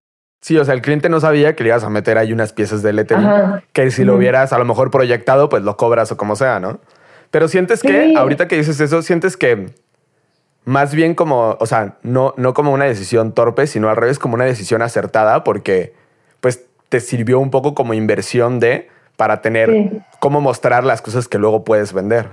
Sí, 0.41 0.57
o 0.57 0.63
sea, 0.63 0.75
el 0.75 0.81
cliente 0.81 1.09
no 1.09 1.19
sabía 1.19 1.55
que 1.55 1.63
le 1.63 1.69
ibas 1.69 1.83
a 1.83 1.89
meter 1.89 2.17
ahí 2.17 2.31
unas 2.31 2.53
piezas 2.53 2.83
de 2.83 2.93
lettering, 2.93 3.27
que 3.73 3.91
si 3.91 4.05
lo 4.05 4.15
hubieras 4.15 4.53
a 4.53 4.57
lo 4.57 4.65
mejor 4.65 4.91
proyectado, 4.91 5.49
pues 5.49 5.63
lo 5.63 5.75
cobras 5.77 6.11
o 6.11 6.17
como 6.17 6.35
sea, 6.35 6.59
¿no? 6.59 6.79
Pero 7.31 7.47
sientes 7.47 7.81
que, 7.81 8.13
ahorita 8.15 8.47
que 8.47 8.55
dices 8.55 8.79
eso, 8.79 9.01
sientes 9.01 9.35
que 9.35 9.73
más 10.63 10.93
bien 10.93 11.15
como, 11.15 11.57
o 11.59 11.65
sea, 11.65 11.95
no, 12.03 12.33
no 12.37 12.53
como 12.53 12.71
una 12.71 12.85
decisión 12.85 13.33
torpe, 13.33 13.67
sino 13.67 13.89
al 13.89 13.97
revés, 13.97 14.19
como 14.19 14.35
una 14.35 14.45
decisión 14.45 14.81
acertada, 14.81 15.43
porque 15.43 15.93
pues 16.39 16.65
te 16.89 16.99
sirvió 16.99 17.39
un 17.39 17.51
poco 17.51 17.73
como 17.73 17.93
inversión 17.93 18.59
de, 18.59 18.87
para 19.15 19.41
tener 19.41 20.03
cómo 20.19 20.39
mostrar 20.39 20.83
las 20.83 21.01
cosas 21.01 21.27
que 21.27 21.39
luego 21.39 21.63
puedes 21.63 21.93
vender. 21.93 22.27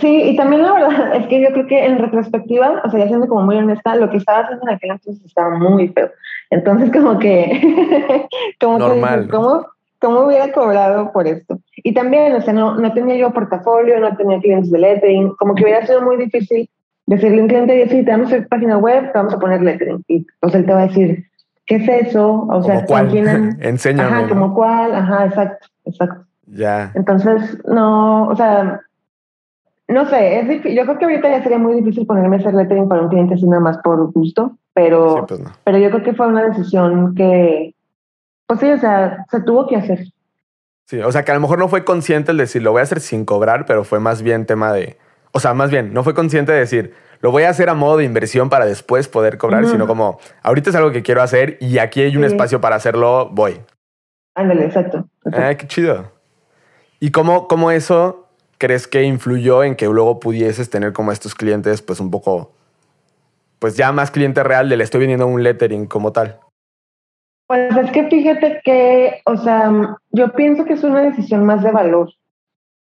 Sí, 0.00 0.22
y 0.22 0.36
también 0.36 0.62
la 0.62 0.72
verdad 0.72 1.16
es 1.16 1.26
que 1.26 1.40
yo 1.40 1.52
creo 1.52 1.66
que 1.66 1.84
en 1.84 1.98
retrospectiva, 1.98 2.82
o 2.84 2.90
sea, 2.90 3.00
ya 3.00 3.08
siendo 3.08 3.28
como 3.28 3.42
muy 3.42 3.56
honesta, 3.56 3.94
lo 3.96 4.10
que 4.10 4.16
estaba 4.16 4.40
haciendo 4.40 4.66
en 4.68 4.74
aquel 4.74 4.90
entonces 4.90 5.24
estaba 5.24 5.56
muy 5.56 5.88
feo. 5.88 6.10
Entonces, 6.50 6.90
como 6.90 7.18
que, 7.18 8.28
como 8.60 8.78
Normal. 8.78 9.24
que, 9.24 9.30
¿cómo, 9.30 9.66
¿cómo 9.98 10.20
hubiera 10.26 10.52
cobrado 10.52 11.12
por 11.12 11.26
esto? 11.26 11.58
Y 11.76 11.94
también, 11.94 12.34
o 12.34 12.40
sea, 12.40 12.54
no, 12.54 12.76
no 12.76 12.92
tenía 12.92 13.16
yo 13.16 13.32
portafolio, 13.32 14.00
no 14.00 14.16
tenía 14.16 14.40
clientes 14.40 14.70
de 14.70 14.78
lettering, 14.78 15.34
como 15.38 15.54
que 15.54 15.64
hubiera 15.64 15.86
sido 15.86 16.02
muy 16.02 16.16
difícil 16.16 16.68
decirle 17.06 17.40
a 17.40 17.42
un 17.42 17.48
cliente, 17.48 17.88
sí, 17.88 18.04
te 18.04 18.10
vamos 18.10 18.32
a 18.32 18.36
hacer 18.36 18.48
página 18.48 18.78
web, 18.78 19.12
te 19.12 19.18
vamos 19.18 19.34
a 19.34 19.38
poner 19.38 19.60
lettering. 19.62 20.02
Y 20.08 20.26
pues 20.40 20.54
él 20.54 20.64
te 20.64 20.72
va 20.72 20.82
a 20.82 20.86
decir, 20.86 21.26
¿qué 21.66 21.76
es 21.76 22.06
eso? 22.06 22.46
O 22.50 22.62
sea, 22.62 22.84
¿cuál? 22.86 23.14
Enséñame. 23.60 24.08
Ajá, 24.08 24.28
como 24.28 24.54
cuál, 24.54 24.94
ajá, 24.94 25.26
exacto, 25.26 25.66
exacto. 25.84 26.24
Ya. 26.46 26.92
Entonces, 26.94 27.58
no, 27.66 28.28
o 28.28 28.36
sea, 28.36 28.80
no 29.88 30.08
sé, 30.08 30.40
es 30.40 30.62
yo 30.74 30.84
creo 30.84 30.98
que 30.98 31.04
ahorita 31.04 31.28
ya 31.28 31.42
sería 31.42 31.58
muy 31.58 31.74
difícil 31.74 32.06
ponerme 32.06 32.36
a 32.36 32.38
hacer 32.38 32.54
lettering 32.54 32.88
para 32.88 33.02
un 33.02 33.08
cliente 33.08 33.34
así 33.34 33.46
nada 33.46 33.60
más 33.60 33.78
por 33.78 34.12
gusto, 34.12 34.56
pero, 34.72 35.26
pues 35.26 35.40
pero 35.64 35.78
yo 35.78 35.90
creo 35.90 36.02
que 36.02 36.14
fue 36.14 36.28
una 36.28 36.48
decisión 36.48 37.14
que, 37.14 37.74
pues 38.46 38.60
sí, 38.60 38.70
o 38.70 38.78
sea, 38.78 39.24
se 39.30 39.40
tuvo 39.42 39.66
que 39.66 39.76
hacer. 39.76 40.06
Sí, 40.86 41.00
o 41.00 41.10
sea, 41.12 41.24
que 41.24 41.30
a 41.32 41.34
lo 41.34 41.40
mejor 41.40 41.58
no 41.58 41.68
fue 41.68 41.84
consciente 41.84 42.32
el 42.32 42.38
decir, 42.38 42.62
lo 42.62 42.72
voy 42.72 42.80
a 42.80 42.84
hacer 42.84 43.00
sin 43.00 43.24
cobrar, 43.24 43.66
pero 43.66 43.84
fue 43.84 44.00
más 44.00 44.22
bien 44.22 44.46
tema 44.46 44.72
de, 44.72 44.96
o 45.32 45.40
sea, 45.40 45.54
más 45.54 45.70
bien, 45.70 45.92
no 45.92 46.04
fue 46.04 46.14
consciente 46.14 46.52
de 46.52 46.58
decir, 46.58 46.94
lo 47.20 47.30
voy 47.30 47.44
a 47.44 47.50
hacer 47.50 47.68
a 47.68 47.74
modo 47.74 47.98
de 47.98 48.04
inversión 48.04 48.50
para 48.50 48.66
después 48.66 49.08
poder 49.08 49.38
cobrar, 49.38 49.66
sino 49.66 49.86
como, 49.86 50.18
ahorita 50.42 50.70
es 50.70 50.76
algo 50.76 50.90
que 50.90 51.02
quiero 51.02 51.22
hacer 51.22 51.56
y 51.60 51.78
aquí 51.78 52.02
hay 52.02 52.16
un 52.16 52.24
espacio 52.24 52.60
para 52.60 52.76
hacerlo, 52.76 53.30
voy. 53.30 53.60
Ándale, 54.34 54.64
exacto. 54.64 55.06
Ah, 55.32 55.54
qué 55.54 55.66
chido. 55.66 56.10
¿Y 56.98 57.10
cómo, 57.10 57.46
cómo 57.46 57.70
eso 57.70 58.21
crees 58.62 58.86
que 58.86 59.02
influyó 59.02 59.64
en 59.64 59.74
que 59.74 59.86
luego 59.86 60.20
pudieses 60.20 60.70
tener 60.70 60.92
como 60.92 61.10
estos 61.10 61.34
clientes, 61.34 61.82
pues 61.82 61.98
un 61.98 62.12
poco, 62.12 62.52
pues 63.58 63.76
ya 63.76 63.90
más 63.90 64.12
cliente 64.12 64.44
real 64.44 64.68
de 64.68 64.76
le 64.76 64.84
estoy 64.84 65.00
vendiendo 65.00 65.26
un 65.26 65.42
lettering 65.42 65.86
como 65.86 66.12
tal? 66.12 66.38
Pues 67.48 67.76
es 67.76 67.90
que 67.90 68.04
fíjate 68.04 68.60
que, 68.64 69.20
o 69.24 69.36
sea, 69.36 69.98
yo 70.12 70.32
pienso 70.34 70.64
que 70.64 70.74
es 70.74 70.84
una 70.84 71.02
decisión 71.02 71.44
más 71.44 71.64
de 71.64 71.72
valor. 71.72 72.10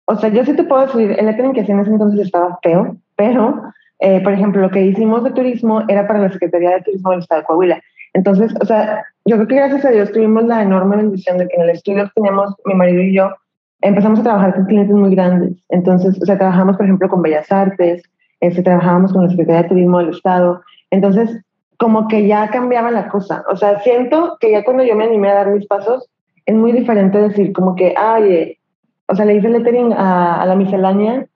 o 0.04 0.16
sea, 0.16 0.28
yo 0.28 0.44
sí 0.44 0.54
te 0.54 0.64
puedo 0.64 0.84
decir, 0.84 1.18
el 1.18 1.25
lettering 1.25 1.54
que 1.54 1.62
hacía 1.62 1.75
en 1.75 1.80
ese 1.80 1.92
entonces 1.92 2.26
estaba 2.26 2.58
feo, 2.62 2.99
pero, 3.16 3.62
eh, 4.00 4.20
por 4.20 4.34
ejemplo, 4.34 4.60
lo 4.60 4.70
que 4.70 4.84
hicimos 4.84 5.25
de 5.25 5.30
turismo 5.30 5.82
era 5.88 6.06
para 6.06 6.20
la 6.20 6.30
Secretaría 6.30 6.72
de 6.72 6.82
Turismo 6.82 7.12
del 7.12 7.20
Estado 7.20 7.40
de 7.40 7.46
Coahuila. 7.46 7.80
Entonces, 8.12 8.52
o 8.60 8.66
sea, 8.66 9.02
yo 9.25 9.37
creo 9.37 9.49
que 9.49 9.54
gracias 9.56 9.87
a 9.87 9.90
Dios 9.90 10.12
tuvimos 10.12 10.44
la 10.44 10.60
enorme 10.60 10.99
bendición 10.99 11.38
de 11.38 11.49
que 11.49 11.56
en 11.56 11.62
el 11.62 11.70
estudio 11.70 12.10
teníamos 12.14 12.54
mi 12.66 12.75
marido 12.75 13.00
y 13.00 13.14
yo, 13.14 13.30
empezamos 13.82 14.20
a 14.20 14.22
trabajar 14.22 14.54
con 14.54 14.66
clientes 14.66 14.94
muy 14.94 15.14
grandes. 15.14 15.52
Entonces, 15.68 16.20
o 16.20 16.25
sea, 16.25 16.38
trabajamos, 16.38 16.76
por 16.76 16.87
ejemplo, 16.87 17.08
con 17.08 17.22
Bellas 17.22 17.50
Artes, 17.50 18.02
este, 18.40 18.62
trabajábamos 18.62 19.12
con 19.12 19.25
la 19.25 19.30
Secretaría 19.30 19.62
de 19.62 19.68
Turismo 19.68 19.99
del 19.99 20.10
Estado. 20.10 20.62
Entonces, 20.90 21.42
como 21.78 22.08
que 22.08 22.26
ya 22.26 22.50
cambiaba 22.50 22.90
la 22.90 23.08
cosa. 23.08 23.44
O 23.50 23.56
sea, 23.56 23.80
siento 23.80 24.37
que 24.40 24.50
ya 24.52 24.64
cuando 24.64 24.84
yo 24.84 24.94
me 24.96 25.04
animé 25.04 25.30
a 25.30 25.34
dar 25.34 25.50
mis 25.50 25.66
pasos, 25.66 26.08
es 26.46 26.54
muy 26.54 26.72
diferente 26.72 27.18
decir 27.18 27.52
como 27.52 27.75
que, 27.75 27.94
ay, 27.96 28.56
o 29.06 29.14
sea, 29.14 29.25
le 29.25 29.37
hice 29.37 29.49
lettering 29.49 29.92
a, 29.92 30.42
a 30.42 30.46
la 30.46 30.56
miscelánea, 30.56 31.26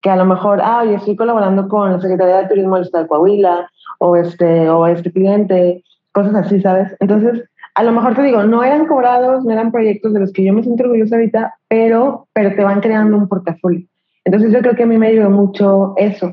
que 0.00 0.10
a 0.10 0.16
lo 0.16 0.24
mejor, 0.24 0.60
ay, 0.62 0.94
estoy 0.94 1.16
colaborando 1.16 1.68
con 1.68 1.92
la 1.92 2.00
Secretaría 2.00 2.42
de 2.42 2.48
Turismo 2.48 2.76
del 2.76 2.84
Estado 2.84 3.04
de 3.04 3.08
Coahuila, 3.08 3.70
o 3.98 4.16
este, 4.16 4.68
o 4.68 4.86
este 4.86 5.10
cliente, 5.10 5.82
cosas 6.12 6.34
así, 6.34 6.60
¿sabes? 6.60 6.94
Entonces, 7.00 7.44
a 7.74 7.82
lo 7.82 7.92
mejor 7.92 8.14
te 8.14 8.22
digo, 8.22 8.44
no 8.44 8.62
eran 8.62 8.86
cobrados, 8.86 9.44
no 9.44 9.52
eran 9.52 9.72
proyectos 9.72 10.12
de 10.12 10.20
los 10.20 10.32
que 10.32 10.44
yo 10.44 10.52
me 10.52 10.62
siento 10.62 10.84
orgullosa 10.84 11.16
ahorita, 11.16 11.54
pero, 11.68 12.28
pero 12.32 12.54
te 12.54 12.62
van 12.62 12.80
creando 12.80 13.16
un 13.16 13.28
portafolio. 13.28 13.86
Entonces 14.24 14.52
yo 14.52 14.60
creo 14.60 14.76
que 14.76 14.84
a 14.84 14.86
mí 14.86 14.96
me 14.96 15.08
ayudó 15.08 15.30
mucho 15.30 15.94
eso. 15.96 16.32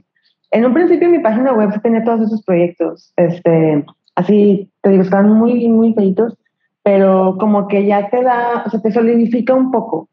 En 0.51 0.65
un 0.65 0.73
principio 0.73 1.09
mi 1.09 1.19
página 1.19 1.53
web 1.53 1.81
tenía 1.81 2.03
todos 2.03 2.21
esos 2.21 2.43
proyectos, 2.43 3.11
este, 3.15 3.83
así, 4.15 4.69
te 4.81 4.91
digo, 4.91 5.03
estaban 5.03 5.31
muy, 5.31 5.67
muy 5.67 5.93
feitos, 5.93 6.37
pero 6.83 7.37
como 7.39 7.67
que 7.67 7.85
ya 7.85 8.09
te 8.09 8.21
da, 8.23 8.63
o 8.65 8.69
sea, 8.69 8.81
te 8.81 8.91
solidifica 8.91 9.53
un 9.53 9.71
poco. 9.71 10.09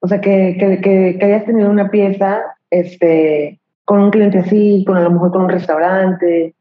O 0.00 0.08
sea, 0.08 0.20
que, 0.20 0.56
que, 0.58 0.80
que, 0.80 1.16
que 1.18 1.24
hayas 1.24 1.44
tenido 1.44 1.70
una 1.70 1.90
pieza, 1.90 2.40
este, 2.70 3.60
con 3.84 4.00
un 4.00 4.10
cliente 4.10 4.38
así, 4.38 4.84
con 4.86 4.96
a 4.96 5.02
lo 5.02 5.10
mejor 5.10 5.32
con 5.32 5.42
un 5.42 5.50
restaurante. 5.50 6.54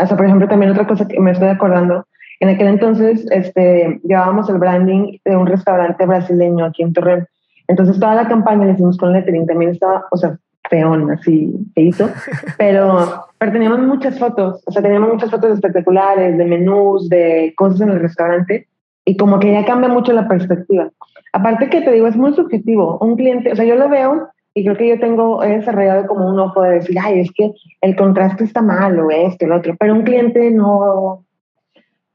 O 0.00 0.06
sea, 0.06 0.16
por 0.16 0.26
ejemplo, 0.26 0.48
también 0.48 0.72
otra 0.72 0.86
cosa 0.86 1.06
que 1.06 1.20
me 1.20 1.30
estoy 1.30 1.48
acordando, 1.48 2.06
en 2.44 2.50
aquel 2.50 2.68
entonces 2.68 3.26
este, 3.30 4.00
llevábamos 4.04 4.50
el 4.50 4.58
branding 4.58 5.18
de 5.24 5.34
un 5.34 5.46
restaurante 5.46 6.04
brasileño 6.04 6.66
aquí 6.66 6.82
en 6.82 6.92
Torreón. 6.92 7.26
Entonces 7.68 7.98
toda 7.98 8.14
la 8.14 8.28
campaña 8.28 8.66
la 8.66 8.72
hicimos 8.72 8.98
con 8.98 9.12
lettering, 9.14 9.46
también 9.46 9.70
estaba, 9.70 10.04
o 10.10 10.16
sea, 10.18 10.36
peón, 10.68 11.10
así, 11.10 11.54
hizo, 11.74 12.10
pero, 12.58 13.24
pero 13.38 13.52
teníamos 13.52 13.80
muchas 13.80 14.18
fotos, 14.18 14.62
o 14.66 14.70
sea, 14.70 14.82
teníamos 14.82 15.14
muchas 15.14 15.30
fotos 15.30 15.52
espectaculares 15.52 16.36
de 16.36 16.44
menús, 16.44 17.08
de 17.08 17.54
cosas 17.56 17.80
en 17.80 17.90
el 17.90 18.00
restaurante, 18.00 18.68
y 19.06 19.16
como 19.16 19.38
que 19.38 19.52
ya 19.52 19.64
cambia 19.64 19.88
mucho 19.88 20.12
la 20.12 20.28
perspectiva. 20.28 20.90
Aparte 21.32 21.70
que 21.70 21.80
te 21.80 21.92
digo, 21.92 22.06
es 22.06 22.16
muy 22.16 22.34
subjetivo. 22.34 22.98
Un 23.00 23.16
cliente, 23.16 23.52
o 23.52 23.56
sea, 23.56 23.64
yo 23.64 23.74
lo 23.74 23.88
veo 23.88 24.28
y 24.54 24.64
creo 24.64 24.76
que 24.76 24.88
yo 24.88 25.00
tengo, 25.00 25.42
he 25.42 25.58
desarrollado 25.58 26.06
como 26.06 26.28
un 26.28 26.38
ojo 26.38 26.62
de 26.62 26.74
decir, 26.74 26.96
ay, 27.02 27.20
es 27.20 27.32
que 27.32 27.52
el 27.80 27.96
contraste 27.96 28.44
está 28.44 28.62
mal 28.62 28.98
o 28.98 29.10
esto, 29.10 29.46
el 29.46 29.52
otro, 29.52 29.74
pero 29.78 29.94
un 29.94 30.02
cliente 30.02 30.50
no, 30.50 31.23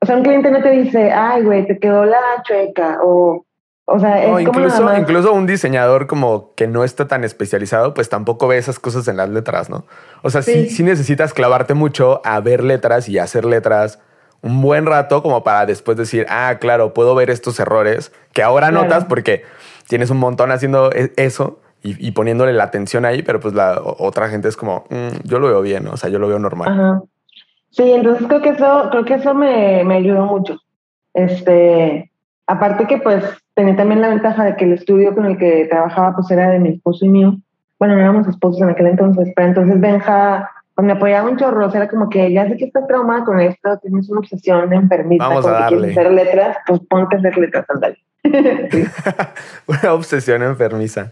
o 0.02 0.06
sea, 0.06 0.16
un 0.16 0.24
cliente 0.24 0.50
no 0.52 0.62
te 0.62 0.70
dice, 0.72 1.12
ay, 1.12 1.44
güey, 1.44 1.68
te 1.68 1.80
quedó 1.80 2.06
la 2.06 2.18
chueca 2.44 3.00
o... 3.04 3.46
O 3.92 4.00
sea, 4.00 4.24
es 4.24 4.42
incluso, 4.42 4.84
como 4.84 4.96
incluso 4.96 5.34
un 5.34 5.48
diseñador 5.48 6.06
como 6.06 6.54
que 6.54 6.68
no 6.68 6.84
está 6.84 7.08
tan 7.08 7.24
especializado, 7.24 7.96
pues 7.96 8.08
tampoco 8.08 8.48
ve 8.48 8.60
esas 8.60 8.78
cosas 8.78 9.08
en 9.08 9.18
las 9.18 9.30
letras, 9.30 9.68
¿no? 9.72 9.84
O 10.22 10.30
sea, 10.30 10.44
sí. 10.44 10.70
sí, 10.70 10.84
necesitas 10.84 11.34
clavarte 11.34 11.74
mucho 11.74 12.22
a 12.24 12.40
ver 12.40 12.64
letras 12.64 13.10
y 13.10 13.18
hacer 13.18 13.46
letras 13.46 14.00
un 14.42 14.62
buen 14.62 14.86
rato 14.86 15.24
como 15.24 15.44
para 15.44 15.66
después 15.66 15.98
decir, 15.98 16.28
ah, 16.30 16.58
claro, 16.60 16.94
puedo 16.94 17.16
ver 17.16 17.32
estos 17.32 17.60
errores 17.60 18.12
que 18.32 18.44
ahora 18.44 18.70
notas 18.70 19.06
porque 19.06 19.44
tienes 19.88 20.12
un 20.12 20.18
montón 20.18 20.52
haciendo 20.52 20.92
e-, 20.92 21.12
eso 21.18 21.60
y, 21.82 22.12
poniéndole 22.12 22.54
la 22.54 22.66
atención 22.66 23.06
ahí, 23.06 23.24
pero 23.24 23.40
pues 23.40 23.54
la 23.54 23.82
otra 23.82 24.30
gente 24.30 24.50
es 24.50 24.58
como, 24.58 24.86
mm, 24.90 25.24
yo 25.28 25.40
lo 25.40 25.48
veo 25.48 25.62
bien, 25.62 25.86
¿no? 25.86 25.92
o 25.92 25.98
sea, 25.98 26.10
yo 26.10 26.20
lo 26.20 26.28
veo 26.28 26.38
normal. 26.38 26.70
Ajá. 26.70 27.02
Sí, 27.72 27.92
entonces 27.92 28.28
creo 28.28 28.42
que 28.42 28.50
eso, 28.50 28.88
creo 28.92 29.06
que 29.06 29.14
eso 29.16 29.34
me, 29.34 29.84
me 29.84 29.98
ayudó 29.98 30.26
mucho. 30.26 30.60
Este, 31.14 32.12
aparte 32.48 32.88
que 32.88 32.98
pues 32.98 33.24
tenía 33.54 33.76
también 33.76 34.02
la 34.02 34.10
ventaja 34.10 34.44
de 34.44 34.56
que 34.56 34.66
el 34.66 34.74
estudio 34.74 35.14
con 35.14 35.26
el 35.26 35.38
que 35.38 35.68
trabajaba 35.70 36.16
pues 36.16 36.32
era 36.32 36.50
de 36.50 36.60
mi 36.60 36.70
esposo 36.70 37.06
y 37.06 37.10
mío. 37.10 37.36
Bueno, 37.78 37.96
no 37.96 38.02
éramos 38.02 38.28
esposos 38.28 38.62
en 38.62 38.70
aquel 38.70 38.88
entonces, 38.88 39.32
pero 39.36 39.48
entonces 39.48 39.80
Benja 39.80 40.50
pues, 40.76 40.86
me 40.86 40.94
apoyaba 40.94 41.30
un 41.30 41.38
chorro, 41.38 41.70
era 41.74 41.90
como 41.90 42.10
que 42.10 42.32
ya 42.32 42.48
sé 42.48 42.56
que 42.56 42.66
estás 42.66 42.88
traumada 42.88 43.26
con 43.26 43.40
esto, 43.42 43.78
tienes 43.80 44.10
una 44.10 44.22
obsesión 44.22 44.72
enfermita 44.72 45.28
Vamos 45.28 45.46
a 45.46 45.52
darle. 45.52 45.92
hacer 45.92 46.10
letras, 46.10 46.58
pues 46.66 46.80
ponte 46.90 47.18
a 47.18 47.20
hacer 47.20 47.38
letras, 47.38 47.66
andale. 47.70 47.98
una 49.68 49.94
obsesión 49.94 50.42
enfermiza. 50.42 51.12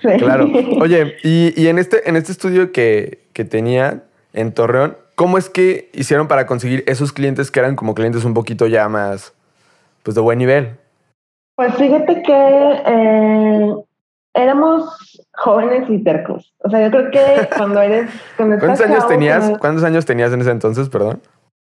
Claro. 0.00 0.46
Oye, 0.80 1.16
y, 1.22 1.54
y, 1.56 1.68
en, 1.68 1.78
este, 1.78 2.08
en 2.08 2.16
este 2.16 2.32
estudio 2.32 2.72
que, 2.72 3.26
que 3.32 3.46
tenía 3.46 4.02
en 4.34 4.52
Torreón, 4.52 4.96
¿Cómo 5.16 5.38
es 5.38 5.48
que 5.48 5.90
hicieron 5.94 6.28
para 6.28 6.46
conseguir 6.46 6.84
esos 6.86 7.10
clientes 7.10 7.50
que 7.50 7.58
eran 7.58 7.74
como 7.74 7.94
clientes 7.94 8.26
un 8.26 8.34
poquito 8.34 8.66
ya 8.66 8.86
más, 8.90 9.32
pues 10.02 10.14
de 10.14 10.20
buen 10.20 10.38
nivel? 10.38 10.78
Pues 11.56 11.74
fíjate 11.74 12.22
que 12.22 12.82
eh, 12.86 13.74
éramos 14.34 15.18
jóvenes 15.32 15.88
y 15.88 16.04
tercos. 16.04 16.54
O 16.58 16.68
sea, 16.68 16.82
yo 16.82 16.90
creo 16.90 17.10
que 17.10 17.48
cuando 17.56 17.80
eres... 17.80 18.10
¿Cuántos 18.36 18.82
años 18.82 19.08
tenías? 19.08 19.58
¿Cuántos 19.58 19.84
años 19.84 20.04
tenías 20.04 20.34
en 20.34 20.42
ese 20.42 20.50
entonces, 20.50 20.90
perdón? 20.90 21.22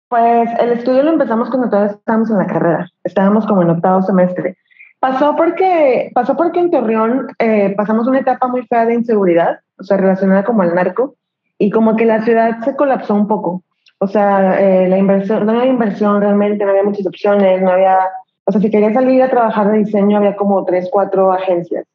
Pues 0.08 0.48
el 0.60 0.74
estudio 0.74 1.02
lo 1.02 1.10
empezamos 1.10 1.50
cuando 1.50 1.68
todavía 1.68 1.94
estábamos 1.94 2.30
en 2.30 2.38
la 2.38 2.46
carrera. 2.46 2.90
Estábamos 3.04 3.48
como 3.48 3.64
en 3.64 3.72
octavo 3.72 4.04
semestre. 4.04 4.56
Pasó 5.00 5.36
porque, 5.36 6.12
pasó 6.14 6.38
porque 6.38 6.60
en 6.60 6.70
Torreón 6.70 7.28
eh, 7.40 7.74
pasamos 7.76 8.08
una 8.08 8.20
etapa 8.20 8.48
muy 8.48 8.68
fea 8.68 8.86
de 8.86 8.94
inseguridad, 8.94 9.62
o 9.80 9.84
sea, 9.84 9.98
relacionada 9.98 10.44
como 10.44 10.62
al 10.62 10.76
narco 10.76 11.16
y 11.62 11.70
como 11.70 11.96
que 11.96 12.06
la 12.06 12.24
ciudad 12.24 12.60
se 12.66 12.76
colapsó 12.76 13.14
un 13.14 13.28
poco. 13.28 13.64
O 14.00 14.08
sea, 14.08 14.60
eh, 14.60 14.90
la 14.90 14.98
inversión, 14.98 15.46
no 15.46 15.52
había 15.52 15.68
inversión 15.68 16.20
realmente, 16.20 16.66
no 16.66 16.72
había 16.72 16.84
muchas 16.84 17.06
opciones, 17.06 17.62
no 17.62 17.70
había, 17.70 18.00
o 18.46 18.52
sea, 18.52 18.60
si 18.60 18.72
quería 18.72 18.92
salir 18.92 19.22
a 19.22 19.30
trabajar 19.30 19.72
de 19.72 19.78
diseño 19.78 20.18
había 20.18 20.36
como 20.36 20.66
tres, 20.66 20.90
cuatro 20.92 21.32
agencias. 21.32 21.86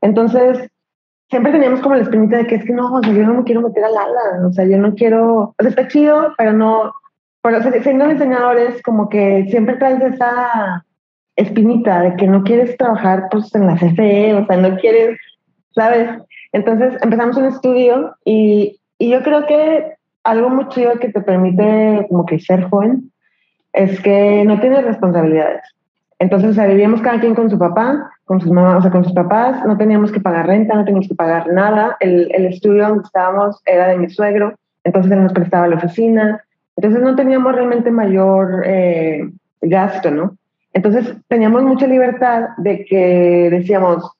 Entonces, 0.00 0.70
siempre 1.28 1.50
teníamos 1.50 1.80
como 1.80 1.96
la 1.96 2.02
espinita 2.02 2.36
de 2.36 2.46
que 2.46 2.54
es 2.54 2.64
que 2.64 2.72
no, 2.72 2.92
o 2.92 3.02
sea, 3.02 3.12
yo 3.12 3.24
no 3.24 3.34
me 3.34 3.42
quiero 3.42 3.62
meter 3.62 3.82
al 3.82 3.96
ala, 3.96 4.46
o 4.46 4.52
sea, 4.52 4.64
yo 4.64 4.78
no 4.78 4.94
quiero, 4.94 5.38
o 5.38 5.54
sea, 5.58 5.70
está 5.70 5.88
chido, 5.88 6.32
pero 6.38 6.52
no, 6.52 6.92
pero 7.42 7.58
o 7.58 7.62
sea, 7.62 7.82
siendo 7.82 8.06
diseñadores, 8.06 8.80
como 8.82 9.08
que 9.08 9.44
siempre 9.50 9.74
traes 9.74 10.00
esa 10.02 10.86
espinita 11.34 12.00
de 12.02 12.14
que 12.14 12.28
no 12.28 12.44
quieres 12.44 12.76
trabajar 12.76 13.24
pues 13.28 13.52
en 13.56 13.66
la 13.66 13.74
CFE, 13.74 14.34
o 14.34 14.46
sea, 14.46 14.56
no 14.56 14.76
quieres, 14.76 15.18
¿sabes? 15.74 16.10
Entonces 16.52 16.94
empezamos 17.02 17.36
un 17.36 17.46
estudio 17.46 18.14
y 18.24 18.78
y 18.98 19.10
yo 19.10 19.22
creo 19.22 19.46
que 19.46 19.96
algo 20.24 20.50
muy 20.50 20.68
chido 20.68 20.98
que 20.98 21.08
te 21.08 21.20
permite 21.20 22.06
como 22.08 22.26
que 22.26 22.40
ser 22.40 22.64
joven 22.64 23.10
es 23.72 24.00
que 24.00 24.44
no 24.44 24.60
tienes 24.60 24.84
responsabilidades. 24.84 25.62
Entonces, 26.18 26.50
o 26.50 26.54
sea, 26.54 26.66
vivíamos 26.66 27.02
cada 27.02 27.20
quien 27.20 27.34
con 27.34 27.50
su 27.50 27.58
papá, 27.58 28.10
con 28.24 28.40
sus 28.40 28.50
mamás, 28.50 28.78
o 28.78 28.82
sea, 28.82 28.90
con 28.90 29.04
sus 29.04 29.12
papás, 29.12 29.64
no 29.66 29.76
teníamos 29.76 30.10
que 30.10 30.20
pagar 30.20 30.46
renta, 30.46 30.74
no 30.74 30.84
teníamos 30.84 31.08
que 31.08 31.14
pagar 31.14 31.52
nada. 31.52 31.96
El, 32.00 32.30
el 32.34 32.46
estudio 32.46 32.88
donde 32.88 33.04
estábamos 33.04 33.60
era 33.66 33.88
de 33.88 33.98
mi 33.98 34.08
suegro, 34.08 34.54
entonces 34.82 35.12
él 35.12 35.22
nos 35.22 35.32
prestaba 35.32 35.68
la 35.68 35.76
oficina. 35.76 36.42
Entonces 36.76 37.02
no 37.02 37.16
teníamos 37.16 37.54
realmente 37.54 37.90
mayor 37.90 38.62
eh, 38.66 39.28
gasto, 39.60 40.10
¿no? 40.10 40.36
Entonces 40.72 41.14
teníamos 41.28 41.62
mucha 41.62 41.86
libertad 41.86 42.48
de 42.58 42.84
que 42.84 43.48
decíamos, 43.50 44.10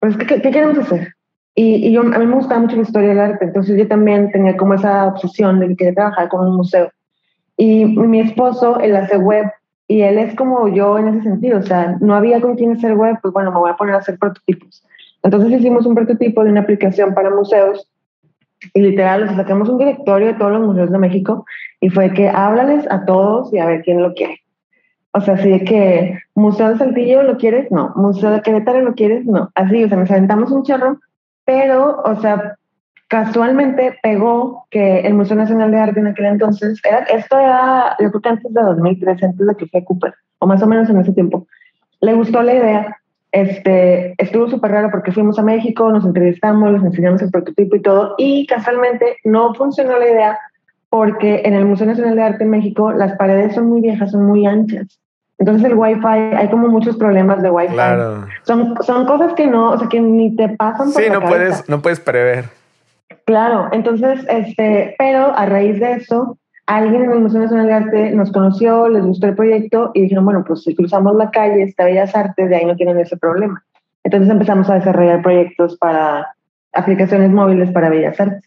pues, 0.00 0.16
¿qué, 0.16 0.26
qué 0.26 0.50
queremos 0.50 0.78
hacer? 0.78 1.14
Y, 1.54 1.92
yo, 1.92 2.00
a 2.00 2.18
mí 2.18 2.26
me 2.26 2.34
gustaba 2.34 2.60
mucho 2.60 2.76
la 2.76 2.82
historia 2.82 3.10
del 3.10 3.20
arte, 3.20 3.44
entonces 3.44 3.76
yo 3.76 3.86
también 3.86 4.30
tenía 4.30 4.56
como 4.56 4.74
esa 4.74 5.06
obsesión 5.06 5.60
de 5.60 5.68
que 5.68 5.76
quería 5.76 5.94
trabajar 5.94 6.28
con 6.28 6.48
un 6.48 6.56
museo. 6.56 6.90
Y 7.56 7.84
mi 7.84 8.20
esposo, 8.20 8.80
él 8.80 8.96
hace 8.96 9.18
web, 9.18 9.46
y 9.86 10.00
él 10.00 10.16
es 10.16 10.34
como 10.34 10.68
yo 10.68 10.98
en 10.98 11.08
ese 11.08 11.22
sentido, 11.22 11.58
o 11.58 11.62
sea, 11.62 11.98
no 12.00 12.14
había 12.14 12.40
con 12.40 12.56
quién 12.56 12.72
hacer 12.72 12.94
web, 12.94 13.18
pues 13.20 13.34
bueno, 13.34 13.52
me 13.52 13.58
voy 13.58 13.70
a 13.70 13.76
poner 13.76 13.94
a 13.94 13.98
hacer 13.98 14.18
prototipos. 14.18 14.82
Entonces 15.22 15.60
hicimos 15.60 15.84
un 15.84 15.94
prototipo 15.94 16.42
de 16.42 16.50
una 16.50 16.62
aplicación 16.62 17.12
para 17.12 17.28
museos, 17.28 17.86
y 18.72 18.80
literal, 18.80 19.28
o 19.28 19.36
sacamos 19.36 19.68
un 19.68 19.78
directorio 19.78 20.28
de 20.28 20.34
todos 20.34 20.52
los 20.52 20.62
museos 20.62 20.90
de 20.90 20.98
México, 20.98 21.44
y 21.80 21.90
fue 21.90 22.14
que 22.14 22.30
háblales 22.30 22.86
a 22.90 23.04
todos 23.04 23.52
y 23.52 23.58
a 23.58 23.66
ver 23.66 23.82
quién 23.82 24.02
lo 24.02 24.14
quiere. 24.14 24.40
O 25.12 25.20
sea, 25.20 25.34
así 25.34 25.50
de 25.50 25.64
que 25.64 26.18
Museo 26.34 26.70
de 26.70 26.78
Saltillo 26.78 27.22
lo 27.22 27.36
quieres, 27.36 27.70
no. 27.70 27.92
Museo 27.96 28.30
de 28.30 28.40
Querétaro 28.40 28.80
lo 28.80 28.94
quieres, 28.94 29.26
no. 29.26 29.50
Así, 29.54 29.84
o 29.84 29.88
sea, 29.88 29.98
nos 29.98 30.10
aventamos 30.10 30.50
un 30.50 30.62
charro 30.62 30.98
pero, 31.44 32.02
o 32.04 32.20
sea, 32.20 32.56
casualmente 33.08 33.98
pegó 34.02 34.66
que 34.70 35.00
el 35.00 35.14
Museo 35.14 35.36
Nacional 35.36 35.70
de 35.70 35.78
Arte 35.78 36.00
en 36.00 36.06
aquel 36.06 36.26
entonces, 36.26 36.80
era, 36.84 37.00
esto 37.00 37.38
era, 37.38 37.96
yo 38.00 38.10
creo 38.10 38.22
que 38.22 38.28
antes 38.28 38.54
de 38.54 38.62
2003, 38.62 39.22
antes 39.22 39.46
de 39.46 39.54
que 39.54 39.66
fue 39.66 39.84
Cooper, 39.84 40.14
o 40.38 40.46
más 40.46 40.62
o 40.62 40.66
menos 40.66 40.88
en 40.88 40.98
ese 40.98 41.12
tiempo, 41.12 41.46
le 42.00 42.14
gustó 42.14 42.42
la 42.42 42.54
idea, 42.54 42.96
este, 43.32 44.14
estuvo 44.16 44.48
súper 44.48 44.70
raro 44.70 44.90
porque 44.90 45.12
fuimos 45.12 45.38
a 45.38 45.42
México, 45.42 45.90
nos 45.90 46.04
entrevistamos, 46.04 46.72
les 46.72 46.82
enseñamos 46.82 47.22
el 47.22 47.30
prototipo 47.30 47.76
y 47.76 47.82
todo, 47.82 48.14
y 48.18 48.46
casualmente 48.46 49.16
no 49.24 49.54
funcionó 49.54 49.98
la 49.98 50.08
idea 50.08 50.38
porque 50.88 51.42
en 51.44 51.54
el 51.54 51.64
Museo 51.64 51.86
Nacional 51.86 52.16
de 52.16 52.22
Arte 52.22 52.44
en 52.44 52.50
México 52.50 52.92
las 52.92 53.16
paredes 53.16 53.54
son 53.54 53.68
muy 53.68 53.80
viejas, 53.80 54.10
son 54.10 54.26
muy 54.26 54.46
anchas. 54.46 55.00
Entonces 55.38 55.64
el 55.64 55.74
Wi-Fi, 55.74 56.06
hay 56.36 56.48
como 56.50 56.68
muchos 56.68 56.96
problemas 56.96 57.42
de 57.42 57.50
Wi-Fi. 57.50 57.74
Claro. 57.74 58.26
Son, 58.44 58.74
son 58.82 59.06
cosas 59.06 59.32
que 59.34 59.46
no, 59.46 59.70
o 59.70 59.78
sea, 59.78 59.88
que 59.88 60.00
ni 60.00 60.36
te 60.36 60.48
pasan 60.50 60.92
por 60.92 61.02
Sí, 61.02 61.08
la 61.08 61.14
no 61.14 61.20
cabeza. 61.20 61.36
puedes, 61.36 61.68
no 61.68 61.82
puedes 61.82 62.00
prever. 62.00 62.44
Claro, 63.24 63.68
entonces, 63.72 64.24
este, 64.28 64.94
pero 64.98 65.36
a 65.36 65.46
raíz 65.46 65.78
de 65.80 65.92
eso, 65.92 66.38
alguien 66.66 67.04
en 67.04 67.12
el 67.12 67.20
Museo 67.20 67.40
Nacional 67.40 67.66
de 67.66 67.72
Arte 67.72 68.10
nos 68.12 68.32
conoció, 68.32 68.88
les 68.88 69.04
gustó 69.04 69.26
el 69.26 69.34
proyecto 69.34 69.90
y 69.94 70.02
dijeron, 70.02 70.24
bueno, 70.24 70.44
pues 70.46 70.62
si 70.62 70.74
cruzamos 70.74 71.14
la 71.16 71.30
calle, 71.30 71.62
está 71.62 71.84
Bellas 71.84 72.14
Artes, 72.14 72.48
de 72.48 72.56
ahí 72.56 72.64
no 72.66 72.76
tienen 72.76 72.98
ese 72.98 73.16
problema. 73.16 73.62
Entonces 74.04 74.30
empezamos 74.30 74.68
a 74.70 74.74
desarrollar 74.74 75.22
proyectos 75.22 75.76
para 75.76 76.34
aplicaciones 76.72 77.30
móviles 77.30 77.70
para 77.70 77.90
Bellas 77.90 78.18
Artes. 78.20 78.44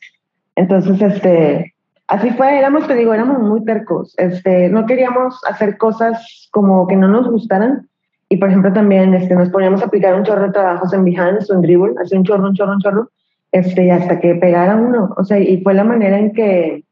Entonces, 0.55 1.01
este, 1.01 1.73
así 2.07 2.29
fue, 2.31 2.57
éramos, 2.57 2.87
te 2.87 2.95
digo, 2.95 3.13
éramos 3.13 3.39
muy 3.39 3.63
tercos. 3.63 4.13
Este, 4.17 4.69
no 4.69 4.85
queríamos 4.85 5.39
hacer 5.45 5.77
cosas 5.77 6.49
como 6.51 6.87
que 6.87 6.95
no 6.95 7.07
nos 7.07 7.29
gustaran. 7.29 7.87
Y 8.29 8.37
por 8.37 8.49
ejemplo, 8.49 8.73
también 8.73 9.13
este, 9.13 9.35
nos 9.35 9.49
poníamos 9.49 9.81
a 9.81 9.85
aplicar 9.85 10.15
un 10.15 10.23
chorro 10.23 10.47
de 10.47 10.53
trabajos 10.53 10.93
en 10.93 11.05
Behance 11.05 11.51
o 11.51 11.55
en 11.55 11.61
Dribble, 11.61 11.93
así 12.01 12.15
un 12.15 12.23
chorro, 12.23 12.47
un 12.47 12.55
chorro, 12.55 12.73
un 12.73 12.79
chorro, 12.79 13.09
este, 13.51 13.91
hasta 13.91 14.19
que 14.19 14.35
pegara 14.35 14.75
uno. 14.75 15.13
O 15.17 15.23
sea, 15.23 15.39
y 15.39 15.61
fue 15.61 15.73
la 15.73 15.83
manera 15.83 16.17
en 16.17 16.33
que, 16.33 16.83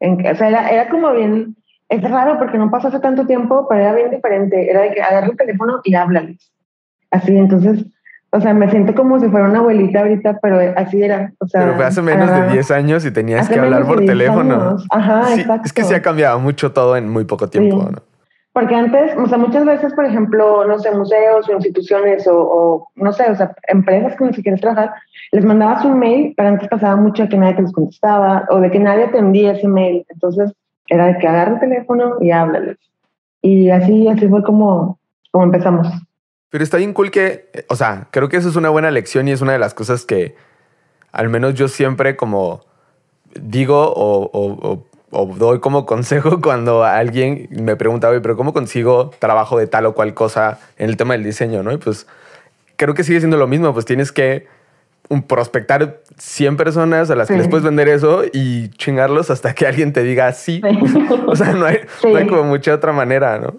en 0.00 0.16
que 0.18 0.30
o 0.30 0.34
sea, 0.34 0.48
era, 0.48 0.68
era 0.70 0.88
como 0.88 1.12
bien, 1.12 1.56
es 1.90 2.02
raro 2.02 2.38
porque 2.38 2.56
no 2.56 2.70
pasó 2.70 2.88
hace 2.88 3.00
tanto 3.00 3.26
tiempo, 3.26 3.66
pero 3.68 3.80
era 3.80 3.94
bien 3.94 4.10
diferente. 4.10 4.70
Era 4.70 4.82
de 4.82 4.92
que 4.92 5.02
agarra 5.02 5.26
el 5.26 5.36
teléfono 5.36 5.80
y 5.84 5.94
háblales. 5.94 6.50
Así, 7.10 7.36
entonces, 7.36 7.84
o 8.32 8.40
sea, 8.40 8.54
me 8.54 8.70
siento 8.70 8.94
como 8.94 9.18
si 9.18 9.28
fuera 9.28 9.46
una 9.48 9.58
abuelita 9.58 10.00
ahorita, 10.00 10.38
pero 10.40 10.58
así 10.76 11.02
era. 11.02 11.32
O 11.40 11.46
sea, 11.48 11.62
Pero 11.62 11.74
fue 11.76 11.84
hace 11.86 12.02
menos 12.02 12.26
de 12.28 12.32
agarraba- 12.34 12.52
10 12.52 12.70
años 12.70 13.04
y 13.06 13.10
tenías 13.10 13.48
que 13.48 13.58
hablar 13.58 13.84
por 13.86 13.96
de 14.00 14.02
10 14.02 14.12
teléfono. 14.12 14.54
años. 14.54 14.86
Ajá, 14.90 15.24
Sí, 15.26 15.40
exacto. 15.40 15.62
es 15.66 15.72
que 15.72 15.84
sí 15.84 15.94
ha 15.94 16.02
cambiado 16.02 16.38
mucho 16.38 16.72
todo 16.72 16.96
en 16.96 17.08
muy 17.08 17.24
poco 17.24 17.48
tiempo, 17.48 17.80
Sí. 17.80 17.86
¿no? 17.92 17.98
Porque 18.52 18.74
antes, 18.74 19.16
o 19.16 19.26
sea, 19.26 19.38
muchas 19.38 19.64
veces, 19.64 19.94
por 19.94 20.04
ejemplo, 20.04 20.66
no 20.66 20.76
sé, 20.80 20.90
museos 20.90 21.48
o 21.48 21.52
instituciones 21.52 22.26
o, 22.26 22.36
o, 22.36 22.88
no 22.96 23.12
sé, 23.12 23.30
o 23.30 23.34
sea, 23.36 23.52
empresas 23.68 24.16
con 24.16 24.26
las 24.26 24.36
que 24.36 24.42
quieres 24.42 24.60
trabajar, 24.60 24.92
les 25.30 25.44
mandabas 25.44 25.84
un 25.84 25.98
mail, 26.00 26.34
pero 26.36 26.48
antes 26.48 26.68
pasaba 26.68 26.96
mucho 26.96 27.22
de 27.22 27.28
que 27.28 27.36
nadie 27.38 27.54
te 27.54 27.62
los 27.62 27.72
contestaba 27.72 28.44
o 28.50 28.58
de 28.58 28.70
que 28.72 28.80
nadie 28.80 29.04
atendía 29.04 29.52
ese 29.52 29.68
mail. 29.68 30.04
Entonces, 30.08 30.52
era 30.88 31.06
de 31.06 31.18
que 31.18 31.28
agarra 31.28 31.52
el 31.54 31.60
teléfono 31.60 32.16
y 32.20 32.32
háblales. 32.32 32.76
Y 33.40 33.70
así, 33.70 34.08
así 34.08 34.26
fue 34.28 34.42
como, 34.42 34.98
como 35.30 35.44
empezamos. 35.44 35.86
Pero 36.50 36.64
está 36.64 36.76
bien 36.76 36.92
cool 36.92 37.10
que, 37.10 37.48
eh, 37.52 37.64
o 37.68 37.76
sea, 37.76 38.08
creo 38.10 38.28
que 38.28 38.36
eso 38.36 38.48
es 38.48 38.56
una 38.56 38.68
buena 38.70 38.90
lección 38.90 39.28
y 39.28 39.32
es 39.32 39.40
una 39.40 39.52
de 39.52 39.58
las 39.58 39.72
cosas 39.74 40.04
que 40.04 40.34
al 41.12 41.28
menos 41.28 41.54
yo 41.54 41.68
siempre 41.68 42.16
como 42.16 42.64
digo 43.34 43.92
o, 43.92 44.30
o- 44.32 44.68
o- 44.72 44.86
o 45.12 45.26
doy 45.36 45.60
como 45.60 45.86
consejo 45.86 46.40
cuando 46.40 46.84
alguien 46.84 47.48
me 47.50 47.76
pregunta, 47.76 48.08
oye, 48.08 48.20
pero 48.20 48.36
¿cómo 48.36 48.52
consigo 48.52 49.10
trabajo 49.18 49.58
de 49.58 49.66
tal 49.66 49.86
o 49.86 49.94
cual 49.94 50.14
cosa 50.14 50.58
en 50.76 50.88
el 50.90 50.96
tema 50.96 51.14
del 51.14 51.24
diseño? 51.24 51.62
¿no? 51.62 51.72
Y 51.72 51.76
pues 51.78 52.06
creo 52.76 52.94
que 52.94 53.04
sigue 53.04 53.18
siendo 53.20 53.36
lo 53.36 53.46
mismo, 53.46 53.72
pues 53.72 53.84
tienes 53.84 54.10
que 54.12 54.46
un, 55.08 55.22
prospectar 55.22 56.00
100 56.18 56.56
personas 56.56 57.10
a 57.10 57.16
las 57.16 57.26
que 57.28 57.36
les 57.36 57.48
puedes 57.48 57.64
vender 57.64 57.88
eso 57.88 58.22
y 58.32 58.68
chingarlos 58.70 59.30
hasta 59.30 59.54
que 59.54 59.66
alguien 59.66 59.92
te 59.92 60.02
diga 60.04 60.32
sí. 60.32 60.60
Sí. 60.64 61.08
O 61.26 61.34
sea, 61.36 61.52
no 61.52 61.66
hay, 61.66 61.80
Sí. 62.00 62.08
no 62.10 62.16
hay 62.18 62.26
como 62.28 62.44
mucha 62.44 62.72
otra 62.74 62.92
manera, 62.92 63.38
¿no? 63.38 63.54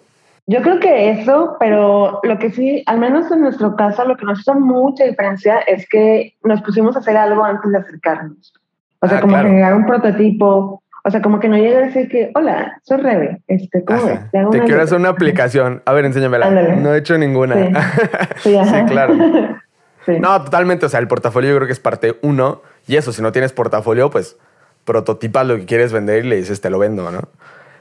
Yo 0.52 0.62
creo 0.62 0.80
que 0.80 1.10
eso, 1.12 1.56
pero 1.60 2.20
lo 2.24 2.38
que 2.40 2.52
sí, 2.52 2.84
al 2.86 3.00
menos 3.00 3.32
en 3.32 3.42
nuestro 3.42 3.76
caso, 3.76 4.04
lo 4.06 4.18
que 4.18 4.26
nos 4.26 4.40
hizo 4.42 4.54
mucha 4.56 5.06
diferencia 5.06 5.60
es 5.60 5.88
que 5.88 6.36
nos 6.44 6.62
pusimos 6.62 6.96
a 6.96 7.00
hacer 7.00 7.16
algo 7.18 7.44
antes 7.44 7.72
de 7.72 7.78
acercarnos. 7.78 8.54
O 9.00 9.08
sea, 9.08 9.18
Ah, 9.18 9.22
como 9.22 9.34
claro. 9.34 9.48
generar 9.50 9.74
un 9.76 9.86
prototipo. 9.86 10.84
O 11.04 11.10
sea, 11.10 11.22
como 11.22 11.40
que 11.40 11.48
no 11.50 11.58
llega 11.58 11.80
a 11.80 11.82
decir 11.88 12.08
que, 12.10 12.30
hola, 12.36 12.80
soy 12.84 12.98
Rebe, 12.98 13.42
este, 13.48 13.84
¿cómo 13.84 14.00
Ajá. 14.06 14.30
Te 14.32 14.38
una 14.40 14.50
quiero 14.50 14.66
letra". 14.68 14.84
hacer 14.84 14.98
una 15.00 15.10
aplicación. 15.10 15.82
A 15.86 15.94
ver, 15.94 16.06
enséñamela. 16.06 16.46
Ándale. 16.48 16.76
No 16.76 16.94
he 16.94 17.00
hecho 17.00 17.18
ninguna. 17.18 17.56
Sí. 17.56 17.74
Sí, 18.38 18.50
Sí, 18.52 18.56
ajá. 18.58 18.86
claro. 18.86 19.16
Sí. 20.06 20.14
No, 20.20 20.44
totalmente. 20.44 20.86
O 20.88 20.90
sea, 20.90 21.00
el 21.00 21.08
portafolio 21.08 21.52
yo 21.52 21.56
creo 21.58 21.68
que 21.68 21.74
es 21.74 21.80
parte 21.80 22.18
uno. 22.24 22.62
Y 22.88 22.96
eso, 22.96 23.12
si 23.14 23.22
no 23.22 23.32
tienes 23.32 23.54
portafolio, 23.54 24.10
pues 24.10 24.36
prototipas 24.84 25.46
lo 25.46 25.56
que 25.58 25.66
quieres 25.66 25.94
vender 25.94 26.26
y 26.26 26.28
le 26.30 26.38
dices, 26.38 26.60
te 26.60 26.72
lo 26.72 26.80
vendo, 26.80 27.12
¿no? 27.12 27.20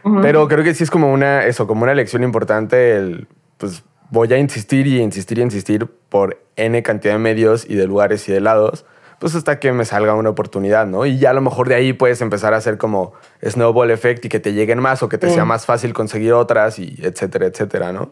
Ujú. 0.05 0.21
Pero 0.23 0.49
creo 0.49 0.65
que 0.65 0.75
sí 0.75 0.85
es 0.85 0.91
como 0.91 1.13
una, 1.13 1.45
eso, 1.47 1.67
como 1.67 1.83
una 1.83 1.95
lección 1.95 2.23
importante 2.23 2.97
el, 2.97 3.29
pues 3.59 3.83
voy 4.11 4.33
a 4.33 4.39
insistir 4.39 4.87
y 4.87 5.01
insistir 5.01 5.39
y 5.39 5.43
insistir 5.43 5.87
por 6.09 6.43
N 6.57 6.83
cantidad 6.83 7.15
de 7.15 7.19
medios 7.21 7.65
y 7.69 7.75
de 7.75 7.87
lugares 7.87 8.29
y 8.29 8.33
de 8.33 8.41
lados, 8.41 8.85
pues 9.21 9.35
hasta 9.35 9.61
que 9.61 9.73
me 9.73 9.85
salga 9.85 10.15
una 10.15 10.31
oportunidad, 10.31 10.87
¿no? 10.87 11.05
Y 11.07 11.19
ya 11.19 11.31
a 11.31 11.33
lo 11.35 11.43
mejor 11.43 11.69
de 11.69 11.75
ahí 11.75 11.93
puedes 11.93 12.21
empezar 12.23 12.55
a 12.55 12.57
hacer 12.57 12.79
como 12.79 13.13
snowball 13.47 13.91
effect 13.91 14.25
y 14.25 14.29
que 14.31 14.41
te 14.41 14.53
lleguen 14.55 14.79
más 14.81 15.03
o 15.03 15.09
que 15.09 15.19
te 15.19 15.29
Sí. 15.29 15.35
sea 15.35 15.45
más 15.45 15.67
fácil 15.67 15.93
conseguir 15.93 16.33
otras 16.33 16.79
y 16.79 16.99
etcétera, 17.03 17.47
etcétera, 17.47 17.93
¿no? 17.93 18.11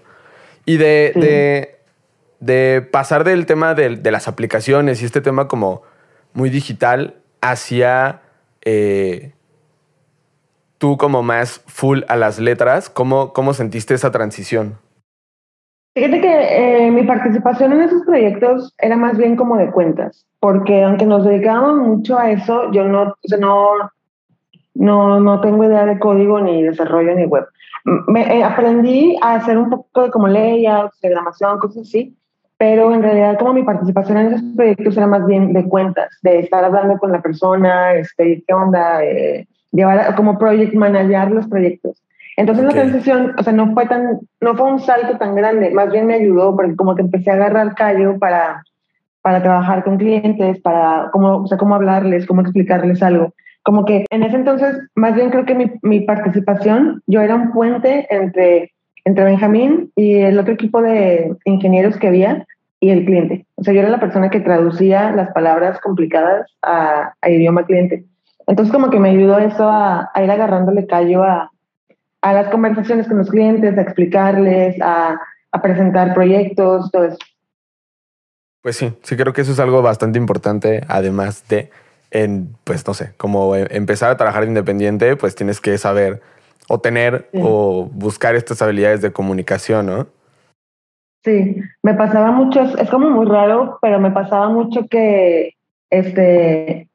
Y 0.67 0.77
de, 0.77 1.13
Sí. 1.15 1.21
de, 1.21 1.79
de 2.41 2.83
pasar 2.83 3.25
del 3.25 3.47
tema 3.47 3.75
de, 3.75 3.97
de 3.97 4.11
las 4.11 4.29
aplicaciones 4.29 5.01
y 5.03 5.07
este 5.07 5.23
tema 5.23 5.49
como 5.49 5.83
muy 6.35 6.51
digital 6.51 7.15
hacia 7.41 8.21
eh, 8.65 9.33
tú 10.79 10.97
como 10.97 11.23
más 11.23 11.61
full 11.67 12.01
a 12.09 12.17
las 12.17 12.39
letras, 12.39 12.89
¿cómo, 12.89 13.33
cómo 13.33 13.53
sentiste 13.53 13.95
esa 13.95 14.11
transición? 14.11 14.79
Fíjate 15.95 16.21
que 16.21 16.87
eh, 16.87 16.91
mi 16.93 17.03
participación 17.03 17.73
en 17.73 17.81
esos 17.81 18.03
proyectos 18.03 18.73
era 18.79 18.97
más 18.97 19.19
bien 19.19 19.35
como 19.35 19.57
de 19.57 19.71
cuentas, 19.71 20.25
porque 20.39 20.85
aunque 20.85 21.05
nos 21.05 21.25
dedicábamos 21.25 21.89
mucho 21.89 22.17
a 22.17 22.31
eso, 22.31 22.71
yo 22.71 22.85
no, 22.85 23.17
no, 23.41 23.73
no, 24.75 25.21
no 25.21 25.41
tengo 25.41 25.65
idea 25.65 25.87
de 25.87 25.99
código 25.99 26.41
ni 26.41 26.63
desarrollo 26.63 27.15
ni 27.15 27.25
web. 27.25 27.47
Me, 28.07 28.39
eh, 28.39 28.45
aprendí 28.45 29.17
a 29.23 29.35
hacer 29.35 29.59
un 29.59 29.71
poco 29.71 30.03
de 30.03 30.11
como 30.11 30.29
layouts, 30.29 31.01
diagramación, 31.01 31.59
cosas 31.59 31.89
así, 31.89 32.17
pero 32.59 32.95
en 32.95 33.03
realidad 33.03 33.37
como 33.37 33.55
mi 33.55 33.65
participación 33.65 34.19
en 34.19 34.27
esos 34.35 34.43
proyectos 34.55 34.97
era 34.97 35.09
más 35.09 35.27
bien 35.27 35.53
de 35.53 35.69
cuentas, 35.69 36.17
de 36.23 36.41
estar 36.41 36.65
hablando 36.65 36.97
con 36.99 37.11
la 37.11 37.21
persona, 37.21 37.95
este, 37.95 38.45
qué 38.47 38.55
onda, 38.55 39.05
eh, 39.05 39.49
llevar 39.73 40.15
como 40.17 40.39
project 40.39 40.75
manager 40.75 41.31
los 41.31 41.47
proyectos. 41.47 42.03
Entonces 42.37 42.65
Ok. 42.65 42.71
la 42.71 42.83
transición, 42.83 43.35
o 43.37 43.43
sea, 43.43 43.53
no 43.53 43.75
fue 43.75 43.87
tan, 43.87 44.21
no 44.41 44.55
fue 44.55 44.71
un 44.71 44.79
salto 44.79 45.19
tan 45.19 45.35
grande, 45.35 45.71
más 45.71 45.91
bien 45.91 46.07
me 46.07 46.15
ayudó 46.15 46.55
porque 46.55 46.77
como 46.77 46.95
que 46.95 47.03
empecé 47.03 47.31
a 47.31 47.35
agarrar 47.35 47.75
callo 47.75 48.19
para, 48.19 48.63
para 49.23 49.43
trabajar 49.43 49.83
con 49.83 49.99
clientes, 49.99 50.61
para 50.61 51.11
cómo, 51.13 51.39
o 51.39 51.47
sea, 51.49 51.59
cómo 51.59 51.75
hablarles, 51.75 52.27
cómo 52.27 52.43
explicarles 52.43 53.03
algo. 53.03 53.35
Como 53.65 53.85
que 53.85 54.07
en 54.11 54.23
ese 54.23 54.37
entonces, 54.37 54.79
más 54.95 55.15
bien 55.17 55.31
creo 55.31 55.45
que 55.45 55.55
mi, 55.55 55.73
mi 55.83 56.01
participación, 56.01 57.03
yo 57.07 57.21
era 57.21 57.35
un 57.35 57.51
puente 57.53 58.07
entre, 58.09 58.73
entre 59.05 59.25
Benjamín 59.25 59.91
y 59.97 60.15
el 60.15 60.39
otro 60.39 60.55
equipo 60.55 60.81
de 60.81 61.35
ingenieros 61.45 61.97
que 61.97 62.07
había 62.07 62.47
y 62.81 62.91
el 62.91 63.05
cliente. 63.05 63.47
O 63.57 63.65
sea, 63.65 63.75
yo 63.75 63.81
era 63.81 63.91
la 63.91 64.01
persona 64.01 64.31
que 64.31 64.41
traducía 64.41 65.11
las 65.11 65.33
palabras 65.33 65.81
complicadas 65.81 66.47
a, 66.63 67.15
a 67.21 67.31
idioma 67.31 67.67
cliente. 67.67 68.05
Entonces 68.49 68.73
como 68.73 68.91
que 68.91 68.99
me 68.99 69.11
ayudó 69.11 69.39
eso 69.39 69.69
a, 69.69 70.11
a 70.13 70.23
ir 70.25 70.31
agarrándole 70.31 70.87
callo 70.87 71.23
a, 71.23 71.53
a 72.23 72.33
las 72.33 72.49
conversaciones 72.49 73.07
con 73.07 73.19
los 73.19 73.31
clientes, 73.31 73.77
a 73.77 73.83
explicarles, 73.83 74.81
a, 74.81 75.21
a 75.53 75.63
presentar 75.63 76.15
proyectos, 76.15 76.91
todo 76.91 77.05
eso. 77.05 77.19
Pues 78.63 78.77
sí, 78.77 78.93
sí 79.03 79.17
creo 79.17 79.33
que 79.33 79.43
eso 79.43 79.53
es 79.53 79.61
algo 79.61 79.83
bastante 79.83 80.19
importante, 80.19 80.83
además 80.89 81.47
de, 81.49 81.71
en, 82.11 82.57
pues 82.65 82.87
no 82.87 82.95
sé, 82.95 83.13
como 83.17 83.55
eh, 83.55 83.69
empezar 83.71 84.11
a 84.11 84.17
trabajar 84.17 84.45
independiente, 84.45 85.15
pues 85.17 85.35
tienes 85.35 85.61
que 85.61 85.77
saber 85.79 86.23
o 86.69 86.81
tener 86.81 87.29
Sí. 87.33 87.41
o 87.43 87.89
buscar 87.93 88.35
estas 88.35 88.61
habilidades 88.63 89.03
de 89.03 89.13
comunicación, 89.13 89.87
¿no? 89.87 90.07
Sí, 91.23 91.57
me 91.83 91.95
pasaba 91.95 92.31
mucho, 92.31 92.63
es 92.63 92.89
como 92.91 93.11
muy 93.11 93.27
raro, 93.27 93.79
pero 93.83 94.01
me 94.01 94.11
pasaba 94.11 94.49
mucho 94.49 94.87
que, 94.89 95.55
este, 95.91 96.89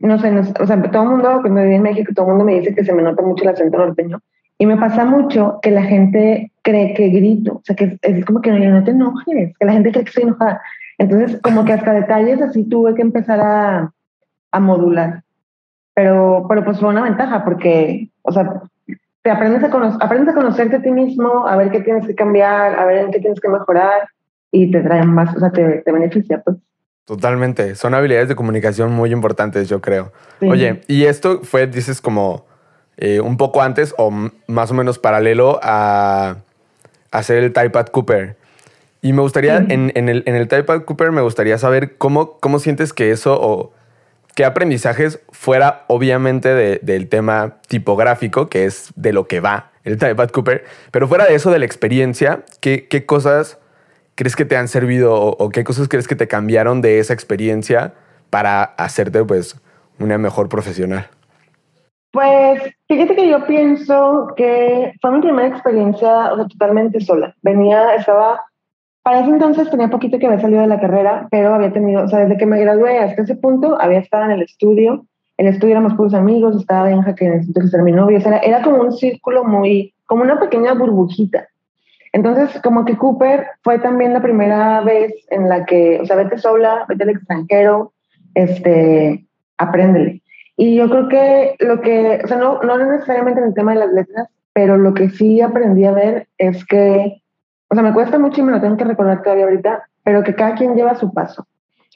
no 0.00 0.18
sé, 0.18 0.30
no 0.30 0.40
o 0.40 0.66
sea, 0.66 0.82
todo 0.90 1.02
el 1.02 1.08
mundo, 1.08 1.38
cuando 1.42 1.62
viví 1.62 1.74
en 1.74 1.82
México, 1.82 2.12
todo 2.14 2.26
el 2.26 2.30
mundo 2.32 2.44
me 2.44 2.60
dice 2.60 2.74
que 2.74 2.84
se 2.84 2.92
me 2.92 3.02
nota 3.02 3.22
mucho 3.22 3.44
el 3.44 3.50
acento 3.50 3.78
norteño. 3.78 4.20
Y 4.58 4.66
me 4.66 4.76
pasa 4.76 5.04
mucho 5.04 5.58
que 5.62 5.70
la 5.70 5.82
gente 5.82 6.50
cree 6.62 6.94
que 6.94 7.08
grito, 7.08 7.54
o 7.54 7.62
sea, 7.64 7.76
que 7.76 7.98
es, 8.02 8.24
como 8.24 8.40
que 8.40 8.50
no, 8.50 8.58
no 8.58 8.84
te 8.84 8.90
enojes, 8.90 9.56
que 9.58 9.66
la 9.66 9.72
gente 9.72 9.92
cree 9.92 10.04
que 10.04 10.08
estoy 10.08 10.24
enojada. 10.24 10.60
Entonces, 10.98 11.40
como 11.42 11.64
que 11.64 11.72
hasta 11.72 11.92
detalles 11.92 12.42
así 12.42 12.64
tuve 12.64 12.94
que 12.94 13.02
empezar 13.02 13.40
a, 13.40 13.92
a 14.50 14.60
modular. 14.60 15.22
Pero, 15.94 16.46
pero 16.48 16.64
pues 16.64 16.78
fue 16.78 16.88
una 16.88 17.02
ventaja 17.02 17.44
porque, 17.44 18.10
o 18.22 18.32
sea, 18.32 18.62
te 19.22 19.30
aprendes 19.30 19.64
a, 19.64 19.70
cono 19.70 19.96
aprendes 20.00 20.28
a 20.28 20.34
conocerte 20.34 20.76
a 20.76 20.82
ti 20.82 20.90
mismo, 20.90 21.46
a 21.46 21.56
ver 21.56 21.70
qué 21.70 21.80
tienes 21.80 22.06
que 22.06 22.14
cambiar, 22.14 22.78
a 22.78 22.84
ver 22.84 22.98
en 22.98 23.10
qué 23.10 23.20
tienes 23.20 23.40
que 23.40 23.48
mejorar 23.48 24.08
y 24.50 24.70
te 24.70 24.80
traen 24.80 25.10
más, 25.10 25.34
o 25.36 25.40
sea, 25.40 25.50
te, 25.50 25.82
te 25.82 25.92
beneficia, 25.92 26.40
pues. 26.42 26.56
Totalmente. 27.08 27.74
Son 27.74 27.94
habilidades 27.94 28.28
de 28.28 28.36
comunicación 28.36 28.92
muy 28.92 29.12
importantes, 29.12 29.66
yo 29.68 29.80
creo. 29.80 30.12
Sí. 30.40 30.46
Oye, 30.48 30.82
y 30.88 31.06
esto 31.06 31.40
fue, 31.42 31.66
dices, 31.66 32.00
como 32.02 32.46
eh, 32.98 33.20
un 33.20 33.38
poco 33.38 33.62
antes 33.62 33.94
o 33.96 34.10
más 34.46 34.70
o 34.70 34.74
menos 34.74 34.98
paralelo 34.98 35.58
a 35.62 36.36
hacer 37.10 37.38
el 37.38 37.52
Typepad 37.54 37.86
Cooper. 37.86 38.36
Y 39.00 39.14
me 39.14 39.22
gustaría, 39.22 39.58
Sí. 39.60 39.66
en, 39.70 39.90
en 39.94 40.08
el, 40.10 40.22
en 40.26 40.34
el 40.34 40.48
Typepad 40.48 40.82
Cooper, 40.84 41.10
me 41.10 41.22
gustaría 41.22 41.56
saber 41.56 41.96
cómo, 41.96 42.38
cómo 42.40 42.58
sientes 42.58 42.92
que 42.92 43.10
eso 43.10 43.38
o 43.40 43.72
qué 44.34 44.44
aprendizajes 44.44 45.20
fuera 45.32 45.84
obviamente 45.88 46.50
de- 46.54 46.78
del 46.82 47.08
tema 47.08 47.56
tipográfico, 47.68 48.48
que 48.50 48.66
es 48.66 48.90
de 48.96 49.14
lo 49.14 49.26
que 49.26 49.40
va 49.40 49.70
el 49.84 49.96
Type 49.96 50.26
Cooper. 50.28 50.66
Pero 50.90 51.08
fuera 51.08 51.24
de 51.24 51.34
eso, 51.34 51.50
de 51.50 51.58
la 51.58 51.64
experiencia, 51.64 52.44
¿qué, 52.60 52.86
qué 52.86 53.06
cosas 53.06 53.56
crees 54.18 54.34
que 54.34 54.44
te 54.44 54.56
han 54.56 54.66
servido 54.66 55.14
o, 55.14 55.48
qué 55.50 55.62
cosas 55.62 55.86
crees 55.86 56.08
que 56.08 56.16
te 56.16 56.26
cambiaron 56.26 56.80
de 56.80 56.98
esa 56.98 57.14
experiencia 57.14 57.94
para 58.30 58.64
hacerte 58.64 59.24
pues 59.24 59.60
una 60.00 60.18
mejor 60.18 60.48
profesional? 60.48 61.06
Pues 62.10 62.60
fíjate 62.88 63.14
que 63.14 63.28
yo 63.28 63.46
pienso 63.46 64.34
que 64.36 64.92
fue 65.00 65.12
mi 65.12 65.20
primera 65.20 65.46
experiencia 65.46 66.30
totalmente 66.50 67.00
sola. 67.00 67.32
Venía, 67.42 67.94
estaba, 67.94 68.40
para 69.04 69.20
ese 69.20 69.30
entonces 69.30 69.70
tenía 69.70 69.88
poquito 69.88 70.18
que 70.18 70.26
había 70.26 70.40
salido 70.40 70.62
de 70.62 70.66
la 70.66 70.80
carrera, 70.80 71.28
pero 71.30 71.54
había 71.54 71.72
tenido, 71.72 72.02
o 72.02 72.08
sea, 72.08 72.18
desde 72.18 72.38
que 72.38 72.46
me 72.46 72.58
gradué 72.58 72.98
hasta 72.98 73.22
ese 73.22 73.36
punto 73.36 73.80
había 73.80 74.00
estado 74.00 74.24
en 74.24 74.32
el 74.32 74.42
estudio. 74.42 75.06
El 75.36 75.46
estudio 75.46 75.74
éramos 75.74 75.94
puros 75.94 76.14
amigos, 76.14 76.56
estaba 76.56 76.88
Benja, 76.88 77.14
que 77.14 77.26
entonces 77.26 77.72
era 77.72 77.84
mi 77.84 77.92
novio. 77.92 78.18
O 78.18 78.20
sea, 78.20 78.38
era 78.38 78.62
como 78.62 78.80
un 78.80 78.90
círculo 78.90 79.44
muy, 79.44 79.94
como 80.06 80.22
una 80.22 80.40
pequeña 80.40 80.74
burbujita. 80.74 81.46
Entonces, 82.12 82.60
como 82.62 82.84
que 82.84 82.96
Cooper 82.96 83.46
fue 83.62 83.78
también 83.78 84.12
la 84.12 84.22
primera 84.22 84.80
vez 84.80 85.12
en 85.30 85.48
la 85.48 85.64
que, 85.64 86.00
o 86.00 86.06
sea, 86.06 86.16
vete 86.16 86.38
sola, 86.38 86.84
vete 86.88 87.04
al 87.04 87.10
extranjero, 87.10 87.92
este, 88.34 89.26
apréndele. 89.58 90.22
Y 90.56 90.76
yo 90.76 90.88
creo 90.88 91.08
que 91.08 91.56
lo 91.60 91.80
que, 91.80 92.20
o 92.24 92.26
sea, 92.26 92.36
no, 92.36 92.60
no 92.62 92.78
necesariamente 92.78 93.40
en 93.40 93.48
el 93.48 93.54
tema 93.54 93.72
de 93.72 93.80
las 93.80 93.92
letras, 93.92 94.28
pero 94.52 94.76
lo 94.76 94.94
que 94.94 95.10
sí 95.10 95.40
aprendí 95.40 95.84
a 95.84 95.92
ver 95.92 96.26
es 96.36 96.64
que, 96.64 97.22
o 97.68 97.74
sea, 97.74 97.82
me 97.84 97.92
cuesta 97.92 98.18
mucho 98.18 98.40
y 98.40 98.44
me 98.44 98.52
lo 98.52 98.60
tengo 98.60 98.76
que 98.76 98.84
recordar 98.84 99.22
todavía 99.22 99.44
ahorita, 99.44 99.84
pero 100.02 100.24
que 100.24 100.34
cada 100.34 100.54
quien 100.54 100.74
lleva 100.74 100.96
su 100.96 101.12
paso. 101.12 101.46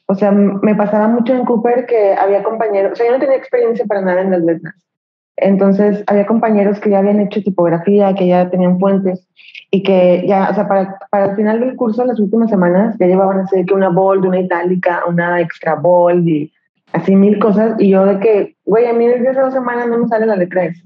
O 0.07 0.15
sea, 0.15 0.31
me 0.31 0.75
pasaba 0.75 1.09
mucho 1.09 1.35
en 1.35 1.45
Cooper 1.45 1.87
que 1.87 2.15
había 2.15 2.43
compañeros, 2.43 2.93
o 2.93 2.97
sea, 2.97 3.07
yo 3.07 3.13
no 3.13 3.19
tenía 3.19 3.37
experiencia 3.37 3.85
para 3.87 4.03
nada 4.03 4.21
en 4.21 4.31
las 4.31 4.43
letras. 4.43 4.75
Entonces, 5.37 6.05
había 6.07 6.27
compañeros 6.27 6.79
que 6.81 6.91
ya 6.91 6.99
habían 6.99 7.21
hecho 7.21 7.43
tipografía, 7.43 8.15
que 8.15 8.27
ya 8.27 8.51
tenían 8.51 8.79
fuentes 8.79 9.27
y 9.71 9.83
que 9.83 10.25
ya, 10.27 10.51
o 10.51 10.55
sea, 10.55 10.69
para, 10.69 10.99
para 11.11 11.31
el 11.31 11.37
final 11.37 11.61
del 11.61 11.77
curso, 11.77 12.05
las 12.05 12.21
últimas 12.21 12.51
semanas, 12.51 12.95
ya 12.99 13.07
llevaban 13.07 13.41
así 13.41 13.65
que 13.65 13.75
una 13.75 13.89
bold, 13.89 14.27
una 14.27 14.41
itálica, 14.41 15.03
una 15.09 15.41
extra 15.41 15.77
bold 15.77 16.29
y 16.29 16.53
así 16.93 17.17
mil 17.17 17.39
cosas. 17.39 17.75
Y 17.79 17.89
yo 17.91 18.05
de 18.05 18.21
que, 18.21 18.57
güey, 18.67 18.87
a 18.87 18.93
mí 18.93 19.07
desde 19.07 19.31
hace 19.31 19.41
dos 19.41 19.55
semanas 19.55 19.89
no 19.89 19.99
me 19.99 20.09
sale 20.09 20.27
la 20.27 20.37
letra 20.37 20.65
S. 20.65 20.83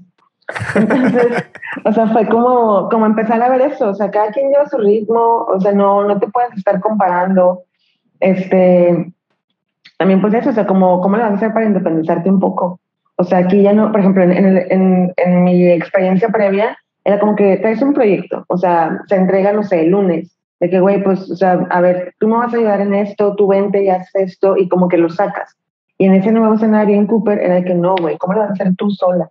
Entonces, 0.75 1.43
o 1.85 1.91
sea, 1.91 2.07
fue 2.07 2.27
como, 2.27 2.87
como 2.89 3.05
empezar 3.05 3.41
a 3.41 3.49
ver 3.49 3.61
eso. 3.61 3.89
O 3.89 3.93
sea, 3.93 4.09
cada 4.09 4.31
quien 4.31 4.49
lleva 4.49 4.69
su 4.69 4.77
ritmo, 4.77 5.45
o 5.49 5.59
sea, 5.59 5.73
no, 5.73 6.05
no 6.05 6.17
te 6.17 6.27
puedes 6.29 6.53
estar 6.53 6.79
comparando. 6.79 7.63
Este, 8.21 9.11
también 9.97 10.21
pues 10.21 10.33
eso, 10.33 10.51
o 10.51 10.53
sea, 10.53 10.65
como, 10.65 11.01
¿cómo 11.01 11.17
le 11.17 11.23
vas 11.23 11.33
a 11.33 11.35
hacer 11.35 11.53
para 11.53 11.65
independizarte 11.65 12.29
un 12.29 12.39
poco? 12.39 12.79
O 13.17 13.23
sea, 13.23 13.39
aquí 13.39 13.63
ya 13.63 13.73
no, 13.73 13.91
por 13.91 13.99
ejemplo, 13.99 14.23
en, 14.23 14.31
en, 14.31 15.13
en, 15.15 15.43
mi 15.43 15.67
experiencia 15.71 16.29
previa, 16.29 16.77
era 17.03 17.19
como 17.19 17.35
que 17.35 17.57
traes 17.57 17.81
un 17.81 17.93
proyecto, 17.93 18.45
o 18.47 18.57
sea, 18.57 18.99
se 19.07 19.15
entrega, 19.15 19.53
no 19.53 19.63
sé, 19.63 19.81
el 19.81 19.89
lunes, 19.89 20.37
de 20.59 20.69
que, 20.69 20.79
güey, 20.79 21.03
pues, 21.03 21.29
o 21.29 21.35
sea, 21.35 21.65
a 21.69 21.81
ver, 21.81 22.13
tú 22.19 22.27
me 22.27 22.37
vas 22.37 22.53
a 22.53 22.57
ayudar 22.57 22.81
en 22.81 22.93
esto, 22.93 23.35
tú 23.35 23.47
vente 23.47 23.83
y 23.83 23.89
haz 23.89 24.13
esto, 24.15 24.55
y 24.57 24.67
como 24.67 24.87
que 24.87 24.97
lo 24.97 25.09
sacas. 25.09 25.55
Y 25.97 26.05
en 26.05 26.13
ese 26.13 26.31
nuevo 26.31 26.53
escenario 26.53 26.95
en 26.95 27.07
Cooper 27.07 27.39
era 27.39 27.55
de 27.55 27.63
que 27.63 27.73
no, 27.73 27.95
güey, 27.95 28.17
¿cómo 28.17 28.33
lo 28.33 28.39
vas 28.41 28.49
a 28.51 28.53
hacer 28.53 28.75
tú 28.75 28.91
sola? 28.91 29.29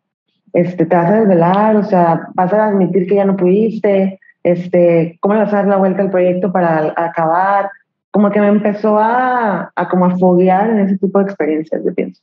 Este, 0.53 0.87
te 0.87 0.97
vas 0.97 1.11
a 1.11 1.21
desvelar, 1.21 1.77
o 1.77 1.85
sea, 1.85 2.29
vas 2.35 2.53
a 2.53 2.67
admitir 2.67 3.07
que 3.07 3.17
ya 3.17 3.25
no 3.25 3.37
pudiste, 3.37 4.19
este, 4.43 5.17
¿cómo 5.21 5.35
le 5.35 5.41
vas 5.41 5.53
a 5.53 5.59
dar 5.59 5.67
la 5.67 5.77
vuelta 5.77 6.03
al 6.03 6.11
proyecto 6.11 6.51
para 6.51 6.93
acabar? 6.97 7.71
Como 8.11 8.31
que 8.31 8.41
me 8.41 8.49
empezó 8.49 8.99
a, 8.99 9.71
a 9.75 9.89
como 9.89 10.07
a 10.07 10.17
foguear 10.17 10.71
en 10.71 10.81
ese 10.81 10.99
tipo 10.99 11.19
de 11.19 11.25
experiencias, 11.27 11.83
yo 11.85 11.95
pienso. 11.95 12.23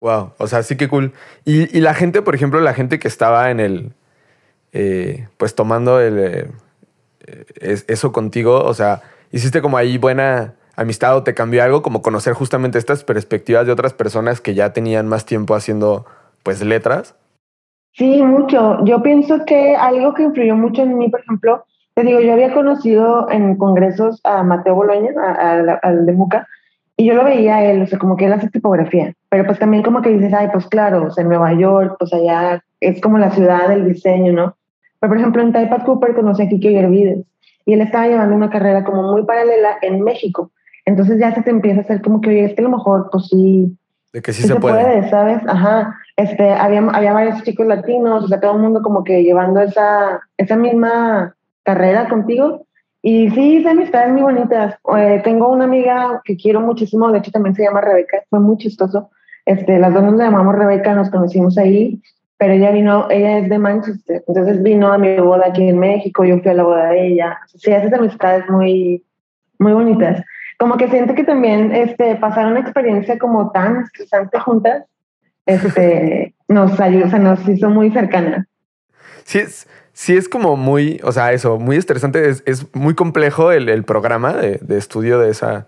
Wow, 0.00 0.32
o 0.38 0.46
sea, 0.46 0.62
sí 0.62 0.76
que 0.76 0.88
cool. 0.88 1.12
Y, 1.44 1.76
y, 1.76 1.80
la 1.80 1.92
gente, 1.94 2.22
por 2.22 2.34
ejemplo, 2.34 2.60
la 2.60 2.74
gente 2.74 2.98
que 2.98 3.08
estaba 3.08 3.50
en 3.50 3.58
el, 3.58 3.92
eh, 4.72 5.26
pues 5.38 5.54
tomando 5.54 6.00
el, 6.00 6.18
eh, 6.18 6.48
eso 7.88 8.12
contigo, 8.12 8.62
o 8.62 8.74
sea, 8.74 9.02
hiciste 9.32 9.60
como 9.60 9.76
ahí 9.76 9.98
buena 9.98 10.54
amistad 10.76 11.16
o 11.16 11.24
te 11.24 11.34
cambió 11.34 11.64
algo, 11.64 11.82
como 11.82 12.02
conocer 12.02 12.34
justamente 12.34 12.78
estas 12.78 13.02
perspectivas 13.02 13.66
de 13.66 13.72
otras 13.72 13.92
personas 13.92 14.40
que 14.40 14.54
ya 14.54 14.72
tenían 14.72 15.08
más 15.08 15.26
tiempo 15.26 15.56
haciendo, 15.56 16.06
pues, 16.44 16.62
letras. 16.62 17.16
Sí, 17.92 18.22
mucho. 18.22 18.84
Yo 18.84 19.02
pienso 19.02 19.44
que 19.44 19.74
algo 19.74 20.14
que 20.14 20.22
influyó 20.22 20.54
mucho 20.54 20.82
en 20.82 20.96
mí, 20.96 21.08
por 21.08 21.20
ejemplo, 21.20 21.64
te 21.94 22.04
digo, 22.04 22.20
yo 22.20 22.32
había 22.32 22.54
conocido 22.54 23.28
en 23.30 23.56
congresos 23.56 24.20
a 24.22 24.44
Mateo 24.44 24.76
Boloña, 24.76 25.10
al 25.82 26.06
de 26.06 26.12
Muca, 26.12 26.46
y 27.00 27.06
yo 27.06 27.14
lo 27.14 27.24
veía 27.24 27.64
él, 27.64 27.80
o 27.80 27.86
sea, 27.86 27.96
como 27.96 28.16
que 28.16 28.26
él 28.26 28.32
hace 28.32 28.50
tipografía, 28.50 29.14
pero 29.28 29.46
pues 29.46 29.60
también 29.60 29.84
como 29.84 30.02
que 30.02 30.10
dices, 30.10 30.34
ay, 30.34 30.48
pues 30.52 30.66
claro, 30.66 31.04
o 31.06 31.10
sea, 31.12 31.22
en 31.22 31.28
Nueva 31.28 31.52
York, 31.54 31.94
pues 31.96 32.12
allá 32.12 32.62
es 32.80 33.00
como 33.00 33.18
la 33.18 33.30
ciudad 33.30 33.68
del 33.68 33.86
diseño, 33.86 34.32
¿no? 34.32 34.56
Pero 34.98 35.10
por 35.10 35.18
ejemplo, 35.18 35.42
en 35.42 35.52
Typepad 35.52 35.84
Cooper 35.84 36.16
conocí 36.16 36.42
a 36.42 36.48
Kike 36.48 36.72
Yervides 36.72 37.24
y 37.66 37.72
él 37.72 37.82
estaba 37.82 38.08
llevando 38.08 38.34
una 38.34 38.50
carrera 38.50 38.82
como 38.82 39.12
muy 39.12 39.24
paralela 39.24 39.78
en 39.80 40.02
México. 40.02 40.50
Entonces 40.86 41.20
ya 41.20 41.32
se 41.32 41.42
te 41.42 41.50
empieza 41.50 41.80
a 41.80 41.84
hacer 41.84 42.02
como 42.02 42.20
que, 42.20 42.30
oye, 42.30 42.44
es 42.46 42.54
que 42.54 42.62
a 42.62 42.64
lo 42.64 42.76
mejor, 42.76 43.10
pues 43.12 43.28
sí. 43.28 43.76
De 44.12 44.20
que 44.20 44.32
sí, 44.32 44.42
se, 44.42 44.56
puede. 44.56 44.82
puede. 44.82 45.08
¿sabes? 45.08 45.40
Ajá. 45.46 45.94
Este, 46.16 46.50
había, 46.50 46.80
había 46.80 47.12
varios 47.12 47.44
chicos 47.44 47.66
latinos, 47.66 48.24
o 48.24 48.26
sea, 48.26 48.40
todo 48.40 48.56
el 48.56 48.62
mundo 48.62 48.82
como 48.82 49.04
que 49.04 49.22
llevando 49.22 49.60
esa, 49.60 50.20
esa 50.36 50.56
misma 50.56 51.36
carrera 51.62 52.08
contigo. 52.08 52.66
Y 53.02 53.30
sí, 53.30 53.58
hice 53.58 53.68
amistades 53.68 54.12
muy 54.12 54.22
bonitas. 54.22 54.76
Eh, 54.96 55.20
tengo 55.22 55.48
una 55.48 55.64
amiga 55.64 56.20
que 56.24 56.36
quiero 56.36 56.60
muchísimo, 56.60 57.10
de 57.12 57.18
hecho 57.18 57.30
también 57.30 57.54
se 57.54 57.62
llama 57.62 57.80
Rebeca, 57.80 58.22
fue 58.28 58.40
muy 58.40 58.56
chistoso. 58.58 59.10
Este, 59.46 59.78
las 59.78 59.94
dos 59.94 60.02
nos 60.02 60.18
llamamos 60.18 60.56
Rebeca, 60.56 60.94
nos 60.94 61.10
conocimos 61.10 61.56
ahí, 61.58 62.02
pero 62.36 62.52
ella 62.52 62.70
vino, 62.70 63.08
ella 63.10 63.38
es 63.38 63.48
de 63.48 63.58
Manchester, 63.58 64.24
entonces 64.26 64.62
vino 64.62 64.92
a 64.92 64.98
mi 64.98 65.16
boda 65.18 65.46
aquí 65.46 65.68
en 65.68 65.78
México, 65.78 66.24
yo 66.24 66.38
fui 66.40 66.50
a 66.50 66.54
la 66.54 66.64
boda 66.64 66.90
de 66.90 67.08
ella. 67.08 67.38
Sí, 67.54 67.72
haces 67.72 67.92
amistades 67.92 68.48
muy, 68.48 69.04
muy 69.58 69.72
bonitas. 69.72 70.22
Como 70.58 70.76
que 70.76 70.88
siento 70.88 71.14
que 71.14 71.24
también 71.24 71.72
este, 71.72 72.16
pasar 72.16 72.46
una 72.46 72.60
experiencia 72.60 73.18
como 73.18 73.52
tan 73.52 73.82
estresante 73.82 74.38
juntas, 74.40 74.84
este, 75.46 76.34
nos 76.48 76.78
ayuda, 76.80 77.06
o 77.06 77.10
sea, 77.10 77.18
nos 77.18 77.48
hizo 77.48 77.70
muy 77.70 77.90
cercanas. 77.90 78.46
Sí, 79.24 79.38
es, 79.38 79.68
sí 79.98 80.16
es 80.16 80.28
como 80.28 80.56
muy, 80.56 81.00
o 81.02 81.10
sea, 81.10 81.32
eso, 81.32 81.58
muy 81.58 81.76
estresante. 81.76 82.28
Es, 82.28 82.44
es 82.46 82.72
muy 82.72 82.94
complejo 82.94 83.50
el, 83.50 83.68
el 83.68 83.82
programa 83.82 84.32
de, 84.32 84.58
de, 84.62 84.78
estudio 84.78 85.18
de 85.18 85.30
esa. 85.30 85.66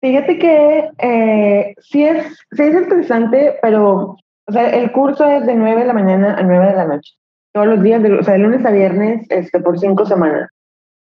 Fíjate 0.00 0.38
que 0.38 0.90
eh, 0.96 1.74
sí, 1.78 2.04
es, 2.04 2.24
sí 2.52 2.62
es 2.62 2.74
estresante, 2.74 3.58
pero 3.60 4.16
o 4.46 4.52
sea, 4.52 4.70
el 4.70 4.90
curso 4.92 5.26
es 5.26 5.44
de 5.44 5.54
9 5.54 5.82
de 5.82 5.86
la 5.86 5.92
mañana 5.92 6.36
a 6.36 6.42
9 6.42 6.68
de 6.68 6.74
la 6.74 6.86
noche. 6.86 7.12
Todos 7.52 7.66
los 7.66 7.82
días, 7.82 8.02
de, 8.02 8.14
o 8.14 8.22
sea, 8.22 8.32
de 8.32 8.40
lunes 8.40 8.64
a 8.64 8.70
viernes, 8.70 9.26
este, 9.28 9.60
por 9.60 9.78
cinco 9.78 10.06
semanas. 10.06 10.48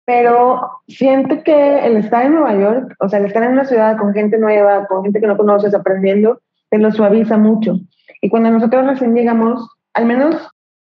Pero 0.06 0.70
siento 0.88 1.42
que 1.44 1.80
el 1.84 1.98
estar 1.98 2.26
en 2.26 2.36
Nueva 2.36 2.56
York, 2.56 2.94
o 3.00 3.10
sea, 3.10 3.18
el 3.18 3.26
estar 3.26 3.42
en 3.42 3.54
una 3.54 3.66
ciudad 3.66 3.98
con 3.98 4.14
gente 4.14 4.38
nueva, 4.38 4.86
con 4.86 5.02
gente 5.04 5.20
que 5.20 5.28
no 5.28 5.38
conoces, 5.38 5.74
aprendiendo, 5.74 6.42
te 6.70 6.78
lo 6.78 6.92
suaviza 6.92 7.38
mucho. 7.38 7.80
Y 8.22 8.30
cuando 8.30 8.52
nosotros 8.52 8.86
recién 8.86 9.16
llegamos, 9.16 9.68
al 9.96 10.06
menos 10.06 10.53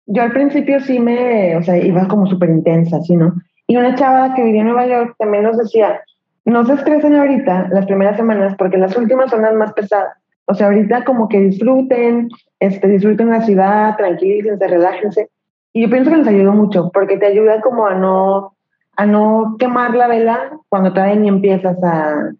yo 0.07 0.23
al 0.23 0.31
principio 0.31 0.79
sí 0.79 0.99
me, 0.99 1.55
o 1.57 1.63
sea, 1.63 1.77
iba 1.77 2.07
como 2.07 2.25
súper 2.27 2.49
intensa, 2.49 3.01
¿sí, 3.01 3.15
no? 3.15 3.33
Y 3.67 3.75
una 3.75 3.95
chava 3.95 4.33
que 4.33 4.43
vivía 4.43 4.61
en 4.61 4.67
Nueva 4.67 4.87
York 4.87 5.15
también 5.19 5.43
nos 5.43 5.57
decía, 5.57 6.01
no 6.45 6.65
se 6.65 6.73
estresen 6.73 7.15
ahorita 7.15 7.67
las 7.71 7.85
primeras 7.85 8.15
semanas 8.15 8.55
porque 8.57 8.77
las 8.77 8.95
últimas 8.95 9.29
son 9.29 9.41
las 9.41 9.53
más 9.53 9.73
pesadas. 9.73 10.17
O 10.45 10.53
sea, 10.53 10.67
ahorita 10.67 11.03
como 11.03 11.27
que 11.27 11.41
disfruten, 11.41 12.29
este, 12.61 12.87
disfruten 12.87 13.29
la 13.29 13.41
ciudad, 13.41 13.97
tranquilícense, 13.97 14.65
relájense. 14.65 15.29
Y 15.73 15.81
yo 15.81 15.89
pienso 15.89 16.09
que 16.09 16.17
nos 16.17 16.27
ayudó 16.27 16.53
mucho 16.53 16.89
porque 16.93 17.17
te 17.17 17.25
ayuda 17.25 17.59
como 17.59 17.85
a 17.85 17.95
no, 17.95 18.53
a 18.95 19.05
no 19.05 19.57
quemar 19.59 19.93
la 19.93 20.07
vela 20.07 20.51
cuando 20.69 20.93
todavía 20.93 21.17
ni 21.17 21.27
empiezas 21.27 21.83
a, 21.83 22.31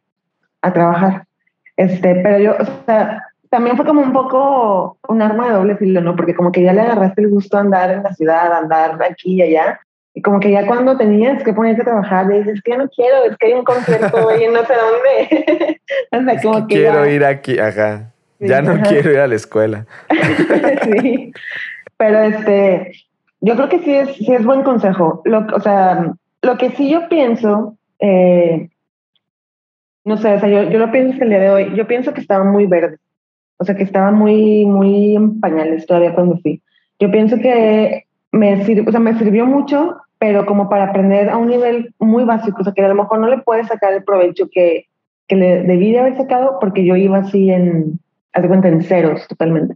a 0.62 0.74
trabajar. 0.74 1.26
Este, 1.76 2.16
pero 2.16 2.40
yo, 2.40 2.56
o 2.58 2.86
sea, 2.86 3.27
también 3.50 3.76
fue 3.78 3.86
como 3.86 4.02
un 4.02 4.14
poco 4.14 4.98
un 5.08 5.22
arma 5.22 5.48
de 5.48 5.54
doble 5.54 5.78
filo, 5.78 6.02
¿no? 6.02 6.16
Porque 6.16 6.36
como 6.36 6.52
que 6.52 6.64
ya 6.64 6.74
le 6.74 6.82
agarraste 6.82 7.22
el 7.22 7.30
gusto 7.30 7.58
a 7.58 7.62
andar 7.62 7.92
en 7.92 8.04
la 8.04 8.14
ciudad, 8.14 8.54
andar 8.54 9.02
aquí 9.04 9.36
y 9.36 9.42
allá. 9.42 9.80
Y 10.14 10.22
como 10.22 10.40
que 10.40 10.52
ya 10.52 10.66
cuando 10.66 10.98
tenías 10.98 11.44
que 11.44 11.54
ponerte 11.54 11.84
a 11.84 11.86
trabajar, 11.86 12.26
le 12.26 12.40
dices 12.40 12.62
que 12.64 12.72
ya 12.72 12.78
no 12.78 12.90
quiero, 12.90 13.26
es 13.26 13.38
que 13.38 13.48
hay 13.48 13.54
un 13.54 13.64
concierto 13.64 14.18
y 14.36 14.48
no 14.48 14.66
sé 14.66 14.74
dónde. 14.74 15.82
o 16.12 16.24
sea, 16.24 16.42
como 16.42 16.68
que, 16.68 16.76
quiero 16.76 17.08
ir 17.08 17.24
aquí, 17.24 17.60
ajá. 17.60 18.12
ya 18.40 18.62
no 18.62 18.82
quiero 18.82 19.12
ir 19.12 19.20
a 19.20 19.28
la 19.28 19.36
escuela. 19.36 19.86
sí. 20.84 21.32
Pero 21.98 22.20
este, 22.20 22.94
yo 23.42 23.56
creo 23.56 23.70
que 23.70 23.80
sí 23.80 23.96
es, 23.96 24.16
sí 24.16 24.34
es 24.34 24.44
buen 24.44 24.64
consejo. 24.64 25.22
Lo, 25.26 25.46
o 25.54 25.60
sea, 25.60 26.14
lo 26.42 26.58
que 26.58 26.72
sí 26.72 26.90
yo 26.90 27.08
pienso, 27.10 27.78
eh, 28.00 28.70
no 30.04 30.18
sé, 30.18 30.34
o 30.34 30.40
sea, 30.40 30.50
yo, 30.50 30.64
yo 30.64 30.80
lo 30.80 30.92
pienso 30.92 31.24
el 31.24 31.30
día 31.30 31.40
de 31.40 31.50
hoy, 31.50 31.76
yo 31.76 31.86
pienso 31.88 32.14
que 32.14 32.22
estaba 32.22 32.44
muy 32.44 32.66
verde. 32.66 32.98
O 33.58 33.66
sea, 33.66 33.76
que 33.76 33.84
estaba 33.84 34.12
muy, 34.12 34.66
muy 34.66 35.16
en 35.16 35.40
pañales 35.40 35.86
todavía 35.86 36.14
cuando 36.14 36.38
fui. 36.38 36.62
Yo 37.00 37.12
pienso 37.12 37.38
que 37.38 38.06
me, 38.32 38.64
sirvió, 38.66 38.86
o 38.88 38.92
sea, 38.92 39.00
me 39.00 39.18
sirvió 39.18 39.46
mucho, 39.46 39.98
pero 40.20 40.46
como 40.46 40.70
para 40.70 40.86
aprender 40.86 41.30
a 41.30 41.38
un 41.38 41.48
nivel 41.48 41.94
muy 42.00 42.24
básico, 42.24 42.58
o 42.62 42.64
sea, 42.64 42.74
que 42.74 42.84
a 42.84 42.88
lo 42.88 42.96
mejor 42.96 43.20
no 43.20 43.28
le 43.28 43.40
puedes 43.40 43.68
sacar 43.68 43.94
el 43.94 44.04
provecho 44.04 44.48
que, 44.52 44.86
que 45.28 45.36
le 45.36 45.64
debí 45.64 45.92
de 45.92 46.00
haber 46.00 46.18
sacado 46.18 46.58
porque 46.60 46.86
yo 46.86 46.96
iba 46.96 47.20
así 47.20 47.50
en, 47.50 48.00
haz 48.34 48.48
cuenta, 48.48 48.68
en 48.68 48.84
ceros 48.84 49.28
totalmente. 49.28 49.76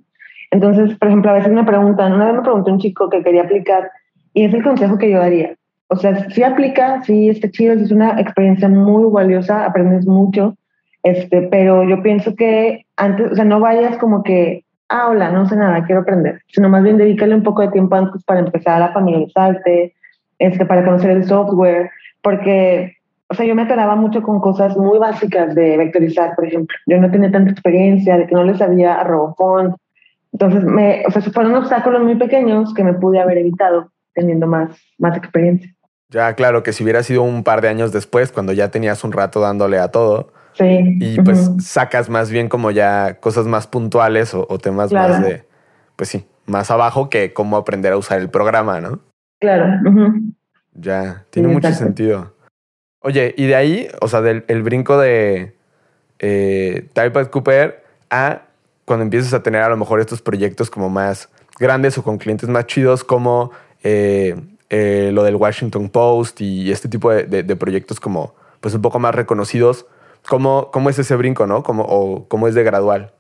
Entonces, 0.52 0.98
por 0.98 1.08
ejemplo, 1.08 1.32
a 1.32 1.36
veces 1.36 1.52
me 1.52 1.64
preguntan, 1.64 2.14
una 2.14 2.26
vez 2.26 2.36
me 2.36 2.42
preguntó 2.42 2.72
un 2.72 2.80
chico 2.80 3.10
que 3.10 3.24
quería 3.24 3.44
aplicar 3.44 3.90
y 4.34 4.44
es 4.44 4.54
el 4.54 4.64
consejo 4.64 4.98
que 4.98 5.10
yo 5.10 5.20
daría. 5.20 5.56
O 5.88 5.96
sea, 5.96 6.30
si 6.30 6.44
aplica, 6.44 7.04
sí 7.04 7.30
está 7.30 7.50
chido, 7.50 7.74
es 7.74 7.92
una 7.92 8.20
experiencia 8.20 8.70
muy 8.70 9.12
valiosa, 9.12 9.66
aprendes 9.66 10.06
mucho, 10.06 10.56
este, 11.04 11.44
pero 11.44 11.84
yo 11.84 12.02
pienso 12.04 12.36
que 12.36 12.86
antes, 12.96 13.32
o 13.32 13.36
sea, 13.36 13.46
no 13.46 13.60
vayas 13.60 13.98
como 13.98 14.24
que, 14.24 14.64
ah, 14.90 15.10
hola, 15.10 15.32
no 15.32 15.48
sé 15.48 15.56
nada, 15.56 15.84
quiero 15.86 16.02
aprender, 16.02 16.42
sino 16.48 16.70
más 16.70 16.84
bien 16.84 16.98
dedícale 16.98 17.36
un 17.36 17.44
poco 17.44 17.62
de 17.62 17.70
tiempo 17.70 17.96
antes 17.96 18.24
para 18.24 18.42
empezar 18.42 18.82
a 18.82 18.94
familiarizarte, 18.94 19.94
este, 20.40 20.66
para 20.66 20.84
conocer 20.84 21.12
el 21.12 21.26
software, 21.26 21.90
porque, 22.22 22.98
o 23.30 23.34
sea, 23.34 23.46
yo 23.46 23.56
me 23.56 23.64
atoraba 23.64 23.96
mucho 23.96 24.22
con 24.22 24.40
cosas 24.40 24.78
muy 24.78 25.00
básicas 25.00 25.56
de 25.56 25.78
vectorizar, 25.78 26.36
por 26.36 26.46
ejemplo. 26.46 26.76
Yo 26.88 27.00
no 27.00 27.10
tenía 27.10 27.32
tanta 27.32 27.52
experiencia, 27.52 28.18
de 28.18 28.28
que 28.28 28.36
no 28.36 28.44
le 28.44 28.58
sabía 28.58 29.00
a 29.00 29.04
RoboFont. 29.04 29.76
Entonces, 30.34 30.64
me, 30.64 31.04
o 31.08 31.12
sea, 31.12 31.22
fueron 31.22 31.56
obstáculos 31.56 32.02
muy 32.02 32.16
pequeños 32.16 32.74
que 32.74 32.84
me 32.84 32.94
pude 32.94 33.20
haber 33.20 33.38
evitado 33.38 33.92
teniendo 34.14 34.48
más, 34.48 34.78
más 34.98 35.18
experiencia. 35.18 35.74
Ya, 36.10 36.34
claro, 36.36 36.62
que 36.62 36.74
si 36.74 36.84
hubiera 36.84 37.04
sido 37.04 37.24
un 37.24 37.44
par 37.44 37.62
de 37.62 37.70
años 37.70 37.92
después, 37.92 38.32
cuando 38.32 38.52
ya 38.52 38.70
tenías 38.70 39.04
un 39.04 39.14
rato 39.14 39.40
dándole 39.40 39.80
a 39.80 39.90
todo, 39.90 40.34
Sí. 40.54 40.98
Y 41.00 41.22
pues 41.22 41.50
sacas 41.60 42.10
más 42.10 42.30
bien 42.30 42.50
como 42.50 42.72
ya 42.72 43.20
cosas 43.20 43.46
más 43.46 43.68
puntuales 43.68 44.34
o, 44.34 44.46
temas 44.60 44.92
más 44.92 45.22
de, 45.24 45.46
pues 45.96 46.10
sí, 46.10 46.26
más 46.46 46.72
abajo 46.72 47.10
que 47.10 47.34
cómo 47.34 47.58
aprender 47.58 47.94
a 47.94 47.98
usar 47.98 48.20
el 48.20 48.30
programa, 48.30 48.82
¿no? 48.82 49.00
Claro. 49.40 49.82
Ya, 50.74 51.26
tiene 51.30 51.50
mucho 51.50 51.72
sentido. 51.74 52.34
Oye, 53.02 53.34
y 53.38 53.48
de 53.48 53.56
ahí, 53.56 53.88
o 54.00 54.08
sea, 54.08 54.22
del 54.22 54.46
el 54.48 54.62
brinco 54.62 55.00
de 55.00 55.56
eh, 56.20 56.88
Typepad 56.94 57.28
Cooper 57.28 57.84
a 58.10 58.44
cuando 58.86 59.04
empiezas 59.04 59.34
a 59.34 59.42
tener 59.42 59.64
a 59.64 59.70
lo 59.70 59.78
mejor 59.78 60.00
estos 60.00 60.22
proyectos 60.22 60.70
como 60.70 60.90
más 60.90 61.30
grandes 61.60 61.98
o 61.98 62.04
con 62.04 62.18
clientes 62.18 62.50
más 62.50 62.68
chidos 62.68 63.04
como 63.04 63.52
eh, 63.84 64.36
eh, 64.70 65.12
lo 65.14 65.24
del 65.24 65.36
Washington 65.36 65.90
Post 65.90 66.42
y 66.42 66.72
este 66.72 66.90
tipo 66.90 67.12
de, 67.12 67.56
proyectos 67.56 68.00
como 68.00 68.36
pues 68.60 68.74
un 68.76 68.82
poco 68.82 69.00
más 69.00 69.16
reconocidos. 69.16 69.88
¿Cómo, 70.28 70.70
cómo 70.72 70.90
es 70.90 71.00
ese 71.00 71.16
brinco, 71.16 71.48
no? 71.48 71.64
¿Cómo, 71.64 71.84
¿O 71.84 72.28
cómo 72.28 72.48
es 72.48 72.56
de 72.56 72.64
gradual? 72.64 73.12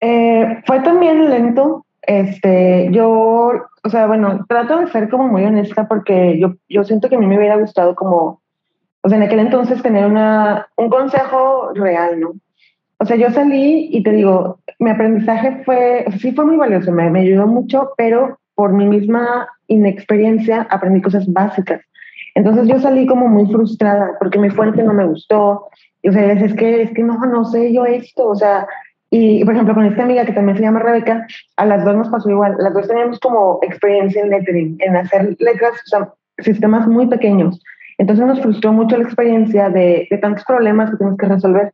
Eh, 0.00 0.62
fue 0.66 0.80
también 0.80 1.28
lento. 1.30 1.84
Este, 2.02 2.88
yo, 2.90 3.52
o 3.82 3.90
sea, 3.90 4.06
bueno, 4.06 4.44
trato 4.48 4.78
de 4.78 4.86
ser 4.88 5.08
como 5.10 5.28
muy 5.28 5.44
honesta 5.44 5.88
porque 5.88 6.38
yo, 6.38 6.54
yo 6.68 6.84
siento 6.84 7.08
que 7.08 7.16
a 7.16 7.18
mí 7.18 7.26
me 7.26 7.36
hubiera 7.36 7.56
gustado 7.56 7.94
como, 7.94 8.40
o 9.02 9.08
sea, 9.08 9.18
en 9.18 9.24
aquel 9.24 9.40
entonces 9.40 9.82
tener 9.82 10.06
una, 10.06 10.68
un 10.76 10.88
consejo 10.88 11.72
real, 11.74 12.20
¿no? 12.20 12.32
O 12.98 13.04
sea, 13.04 13.16
yo 13.16 13.30
salí 13.30 13.90
y 13.92 14.02
te 14.02 14.10
digo, 14.10 14.58
mi 14.78 14.90
aprendizaje 14.90 15.62
fue, 15.64 16.06
sí 16.18 16.32
fue 16.32 16.46
muy 16.46 16.56
valioso, 16.56 16.90
me, 16.92 17.10
me 17.10 17.20
ayudó 17.20 17.46
mucho, 17.46 17.90
pero 17.96 18.38
por 18.54 18.72
mi 18.72 18.86
misma 18.86 19.48
inexperiencia 19.68 20.66
aprendí 20.70 21.00
cosas 21.00 21.30
básicas. 21.32 21.80
Entonces 22.34 22.66
yo 22.68 22.78
salí 22.80 23.06
como 23.06 23.28
muy 23.28 23.46
frustrada 23.52 24.12
porque 24.18 24.38
mi 24.38 24.50
fuente 24.50 24.82
no 24.82 24.94
me 24.94 25.06
gustó. 25.06 25.68
O 26.06 26.12
sea, 26.12 26.32
es 26.32 26.54
que, 26.54 26.82
es 26.82 26.90
que 26.92 27.02
no, 27.02 27.18
no 27.26 27.44
sé 27.44 27.72
yo 27.72 27.84
esto. 27.84 28.28
O 28.28 28.34
sea, 28.34 28.66
y 29.10 29.44
por 29.44 29.54
ejemplo, 29.54 29.74
con 29.74 29.86
esta 29.86 30.02
amiga 30.02 30.24
que 30.24 30.32
también 30.32 30.56
se 30.56 30.64
llama 30.64 30.80
Rebeca, 30.80 31.26
a 31.56 31.66
las 31.66 31.84
dos 31.84 31.96
nos 31.96 32.08
pasó 32.08 32.30
igual. 32.30 32.56
Las 32.58 32.74
dos 32.74 32.86
teníamos 32.88 33.18
como 33.20 33.58
experiencia 33.62 34.22
en 34.22 34.30
lettering, 34.30 34.76
en 34.80 34.96
hacer 34.96 35.36
letras, 35.38 35.72
o 35.72 35.88
sea, 35.88 36.08
sistemas 36.38 36.86
muy 36.86 37.06
pequeños. 37.06 37.60
Entonces 37.96 38.26
nos 38.26 38.40
frustró 38.40 38.72
mucho 38.72 38.96
la 38.96 39.04
experiencia 39.04 39.70
de, 39.70 40.06
de 40.10 40.18
tantos 40.18 40.44
problemas 40.44 40.90
que 40.90 40.96
tenemos 40.98 41.18
que 41.18 41.26
resolver. 41.26 41.72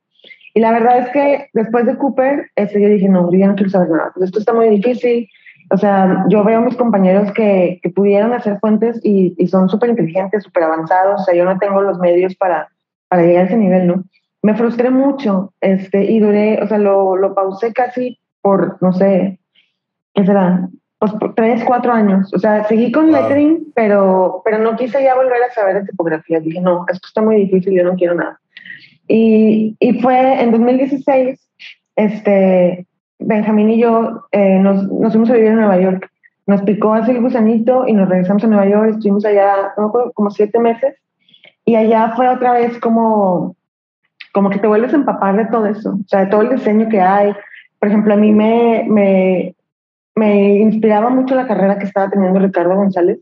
Y 0.55 0.61
la 0.61 0.71
verdad 0.71 0.99
es 0.99 1.09
que 1.11 1.49
después 1.53 1.85
de 1.85 1.97
Cooper, 1.97 2.51
este, 2.55 2.81
yo 2.81 2.89
dije, 2.89 3.09
no, 3.09 3.31
yo 3.31 3.39
ya 3.39 3.49
no 3.49 3.57
quiero 3.57 3.71
saber 3.71 3.91
nada. 3.91 4.13
Esto 4.23 4.39
está 4.39 4.55
muy 4.55 4.69
difícil. 4.69 5.29
O 5.71 5.77
sea, 5.77 6.25
yo 6.29 6.45
veo 6.45 6.59
a 6.59 6.63
mis 6.63 6.77
compañeros 6.77 7.33
que, 7.33 7.81
que 7.83 7.91
pudieron 7.91 8.33
hacer 8.33 8.59
fuentes 8.61 9.01
y, 9.03 9.35
y 9.37 9.49
son 9.49 9.69
súper 9.69 9.91
inteligentes, 9.91 10.45
súper 10.45 10.63
avanzados. 10.63 11.23
O 11.23 11.25
sea, 11.25 11.35
yo 11.35 11.45
no 11.45 11.59
tengo 11.59 11.83
los 11.83 11.99
medios 11.99 12.37
para, 12.37 12.69
para 13.15 13.27
llegar 13.27 13.45
a 13.45 13.47
ese 13.47 13.57
nivel, 13.57 13.87
¿no? 13.87 14.05
me 14.45 14.55
frustré 14.55 14.91
mucho 14.91 15.55
este, 15.63 16.05
y 16.05 16.21
duré, 16.21 16.63
o 16.63 16.69
sea, 16.69 16.77
lo, 16.77 17.17
lo 17.17 17.35
pausé 17.35 17.73
casi 17.73 18.19
por, 18.43 18.77
no 18.83 18.93
sé, 18.93 19.41
¿qué 20.13 20.27
será? 20.27 20.69
Pues 20.99 21.13
por 21.13 21.35
tres, 21.35 21.65
cuatro 21.65 21.93
años. 21.93 22.31
O 22.35 22.39
sea, 22.39 22.63
seguí 22.65 22.93
con 22.93 23.11
lettering, 23.11 23.73
pero, 23.75 24.43
pero 24.45 24.59
no 24.59 24.77
quise 24.77 25.03
ya 25.03 25.15
volver 25.15 25.43
a 25.43 25.55
saber 25.55 25.77
de 25.77 25.87
tipografía. 25.87 26.41
Dije, 26.41 26.61
no, 26.61 26.85
esto 26.93 27.09
está 27.09 27.23
muy 27.23 27.37
difícil, 27.37 27.73
yo 27.73 27.85
no 27.85 27.95
quiero 27.95 28.17
nada. 28.17 28.39
Y, 29.09 29.77
y 29.81 30.01
fue 30.01 30.43
en 30.43 30.51
2016, 30.51 31.41
este, 31.97 32.87
Benjamín 33.19 33.71
y 33.71 33.81
yo 33.81 34.27
eh, 34.31 34.59
nos, 34.59 34.87
nos 34.93 35.13
fuimos 35.13 35.31
a 35.31 35.35
vivir 35.37 35.53
en 35.53 35.57
Nueva 35.57 35.81
York. 35.81 36.11
Nos 36.47 36.61
picó 36.61 36.93
así 36.93 37.13
el 37.13 37.23
gusanito 37.23 37.89
y 37.89 37.95
nos 37.95 38.11
regresamos 38.11 38.45
a 38.45 38.49
Nueva 38.49 38.69
York. 38.69 38.91
Estuvimos 38.91 39.25
allá, 39.25 39.73
no 39.79 39.91
como 40.13 40.31
siete 40.31 40.59
meses. 40.59 40.97
Y 41.65 41.77
allá 41.77 42.13
fue 42.15 42.29
otra 42.29 42.53
vez 42.53 42.79
como 42.79 43.57
como 44.35 44.51
que 44.51 44.59
te 44.59 44.67
vuelves 44.67 44.93
a 44.93 44.97
empapar 44.97 45.37
de 45.37 45.47
todo 45.47 45.67
eso, 45.67 45.91
o 45.93 46.09
sea, 46.09 46.25
de 46.25 46.27
todo 46.27 46.43
el 46.43 46.57
diseño 46.57 46.89
que 46.89 47.01
hay. 47.01 47.33
Por 47.79 47.89
ejemplo, 47.89 48.15
a 48.15 48.17
mí 48.17 48.33
me, 48.33 48.85
me, 48.89 49.55
me 50.17 50.57
inspiraba 50.57 51.09
mucho 51.09 51.37
la 51.37 51.47
carrera 51.47 51.79
que 51.79 51.85
estaba 51.85 52.11
teniendo 52.11 52.41
Ricardo 52.41 52.75
González. 52.75 53.21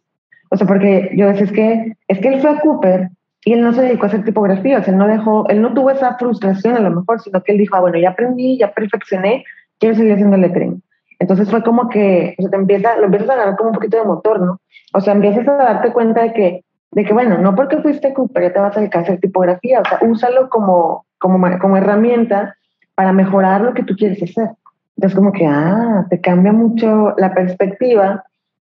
O 0.48 0.56
sea, 0.56 0.66
porque 0.66 1.10
yo 1.14 1.28
decía, 1.28 1.44
es 1.44 1.52
que, 1.52 1.92
es 2.08 2.18
que 2.18 2.28
él 2.28 2.40
fue 2.40 2.50
a 2.50 2.60
Cooper 2.60 3.10
y 3.44 3.52
él 3.52 3.60
no 3.60 3.74
se 3.74 3.82
dedicó 3.82 4.04
a 4.04 4.08
hacer 4.08 4.24
tipografía, 4.24 4.78
o 4.78 4.82
sea, 4.82 4.92
él 4.92 4.98
no 4.98 5.06
dejó, 5.06 5.46
él 5.50 5.60
no 5.60 5.74
tuvo 5.74 5.90
esa 5.90 6.16
frustración 6.16 6.76
a 6.76 6.80
lo 6.80 6.90
mejor, 6.90 7.20
sino 7.20 7.42
que 7.42 7.52
él 7.52 7.58
dijo, 7.58 7.76
ah, 7.76 7.80
bueno, 7.80 7.98
ya 7.98 8.10
aprendí, 8.10 8.56
ya 8.56 8.72
perfeccioné, 8.72 9.44
quiero 9.78 9.94
seguir 9.94 10.14
haciendo 10.14 10.38
lettering. 10.38 10.82
Entonces 11.18 11.50
fue 11.50 11.62
como 11.62 11.90
que, 11.90 12.34
o 12.38 12.42
sea, 12.42 12.50
te 12.50 12.56
empieza, 12.56 12.96
lo 12.96 13.04
empiezas 13.04 13.28
a 13.28 13.32
agarrar 13.34 13.56
como 13.56 13.70
un 13.70 13.74
poquito 13.74 13.98
de 13.98 14.04
motor, 14.04 14.40
¿no? 14.40 14.60
O 14.94 15.00
sea, 15.00 15.12
empiezas 15.12 15.46
a 15.46 15.56
darte 15.56 15.92
cuenta 15.92 16.22
de 16.22 16.32
que 16.32 16.64
de 16.92 17.04
que, 17.04 17.12
bueno, 17.12 17.38
no 17.38 17.54
porque 17.54 17.78
fuiste 17.78 18.12
Cooper 18.12 18.42
ya 18.44 18.52
te 18.52 18.60
vas 18.60 18.76
a 18.76 18.80
dedicar 18.80 19.18
tipografía, 19.18 19.80
o 19.80 19.84
sea, 19.84 19.98
úsalo 20.02 20.48
como, 20.50 21.06
como, 21.18 21.58
como 21.58 21.76
herramienta 21.76 22.56
para 22.94 23.12
mejorar 23.12 23.62
lo 23.62 23.74
que 23.74 23.82
tú 23.82 23.94
quieres 23.96 24.22
hacer. 24.22 24.50
Entonces, 24.96 25.16
como 25.16 25.32
que, 25.32 25.46
ah, 25.46 26.06
te 26.10 26.20
cambia 26.20 26.52
mucho 26.52 27.14
la 27.16 27.32
perspectiva 27.32 28.22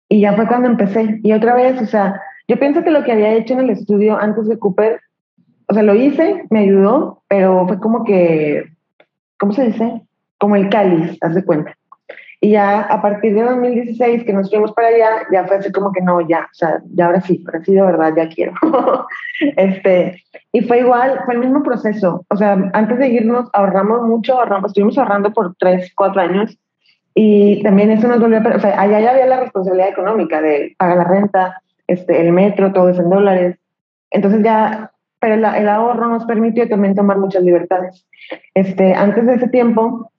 y 0.08 0.20
ya 0.20 0.32
fue 0.34 0.48
cuando 0.48 0.68
empecé. 0.68 1.20
Y 1.22 1.32
otra 1.32 1.54
vez, 1.54 1.80
o 1.80 1.86
sea, 1.86 2.20
yo 2.48 2.58
pienso 2.58 2.82
que 2.82 2.90
lo 2.90 3.04
que 3.04 3.12
había 3.12 3.34
hecho 3.34 3.54
en 3.54 3.60
el 3.60 3.70
estudio 3.70 4.16
antes 4.16 4.48
de 4.48 4.58
Cooper, 4.58 5.00
o 5.68 5.74
sea, 5.74 5.82
lo 5.82 5.94
hice, 5.94 6.44
me 6.50 6.60
ayudó, 6.60 7.22
pero 7.28 7.66
fue 7.66 7.78
como 7.78 8.04
que, 8.04 8.64
¿cómo 9.38 9.52
se 9.52 9.64
dice? 9.64 10.02
Como 10.38 10.56
el 10.56 10.70
cáliz, 10.70 11.18
haz 11.20 11.34
de 11.34 11.44
cuenta. 11.44 11.76
Y 12.40 12.50
ya 12.50 12.80
a 12.82 13.00
partir 13.00 13.34
de 13.34 13.42
2016 13.42 14.24
que 14.24 14.32
nos 14.32 14.50
fuimos 14.50 14.72
para 14.72 14.88
allá, 14.88 15.26
ya 15.32 15.44
fue 15.44 15.56
así 15.56 15.72
como 15.72 15.92
que 15.92 16.02
no, 16.02 16.20
ya, 16.20 16.48
o 16.50 16.54
sea, 16.54 16.82
ya 16.94 17.06
ahora 17.06 17.20
sí, 17.20 17.42
ahora 17.46 17.64
sí 17.64 17.74
de 17.74 17.82
verdad 17.82 18.12
ya 18.16 18.28
quiero. 18.28 18.52
este, 19.56 20.22
y 20.52 20.60
fue 20.62 20.80
igual, 20.80 21.20
fue 21.24 21.34
el 21.34 21.40
mismo 21.40 21.62
proceso. 21.62 22.24
O 22.28 22.36
sea, 22.36 22.70
antes 22.72 22.98
de 22.98 23.08
irnos 23.08 23.48
ahorramos 23.52 24.02
mucho, 24.02 24.38
ahorramos, 24.38 24.70
estuvimos 24.70 24.98
ahorrando 24.98 25.32
por 25.32 25.54
tres, 25.56 25.92
cuatro 25.94 26.20
años. 26.20 26.58
Y 27.14 27.62
también 27.62 27.90
eso 27.90 28.08
nos 28.08 28.20
volvió. 28.20 28.40
O 28.54 28.60
sea, 28.60 28.80
allá 28.80 29.00
ya 29.00 29.12
había 29.12 29.26
la 29.26 29.40
responsabilidad 29.40 29.88
económica 29.88 30.42
de 30.42 30.74
pagar 30.76 30.96
la 30.96 31.04
renta, 31.04 31.62
este, 31.86 32.20
el 32.20 32.32
metro, 32.32 32.72
todo 32.72 32.88
eso 32.88 33.02
en 33.02 33.10
dólares. 33.10 33.56
Entonces 34.10 34.42
ya, 34.42 34.90
pero 35.20 35.34
el, 35.34 35.44
el 35.44 35.68
ahorro 35.68 36.08
nos 36.08 36.24
permitió 36.24 36.68
también 36.68 36.94
tomar 36.94 37.18
muchas 37.18 37.42
libertades. 37.42 38.06
Este, 38.54 38.94
antes 38.94 39.26
de 39.26 39.34
ese 39.34 39.48
tiempo, 39.48 40.10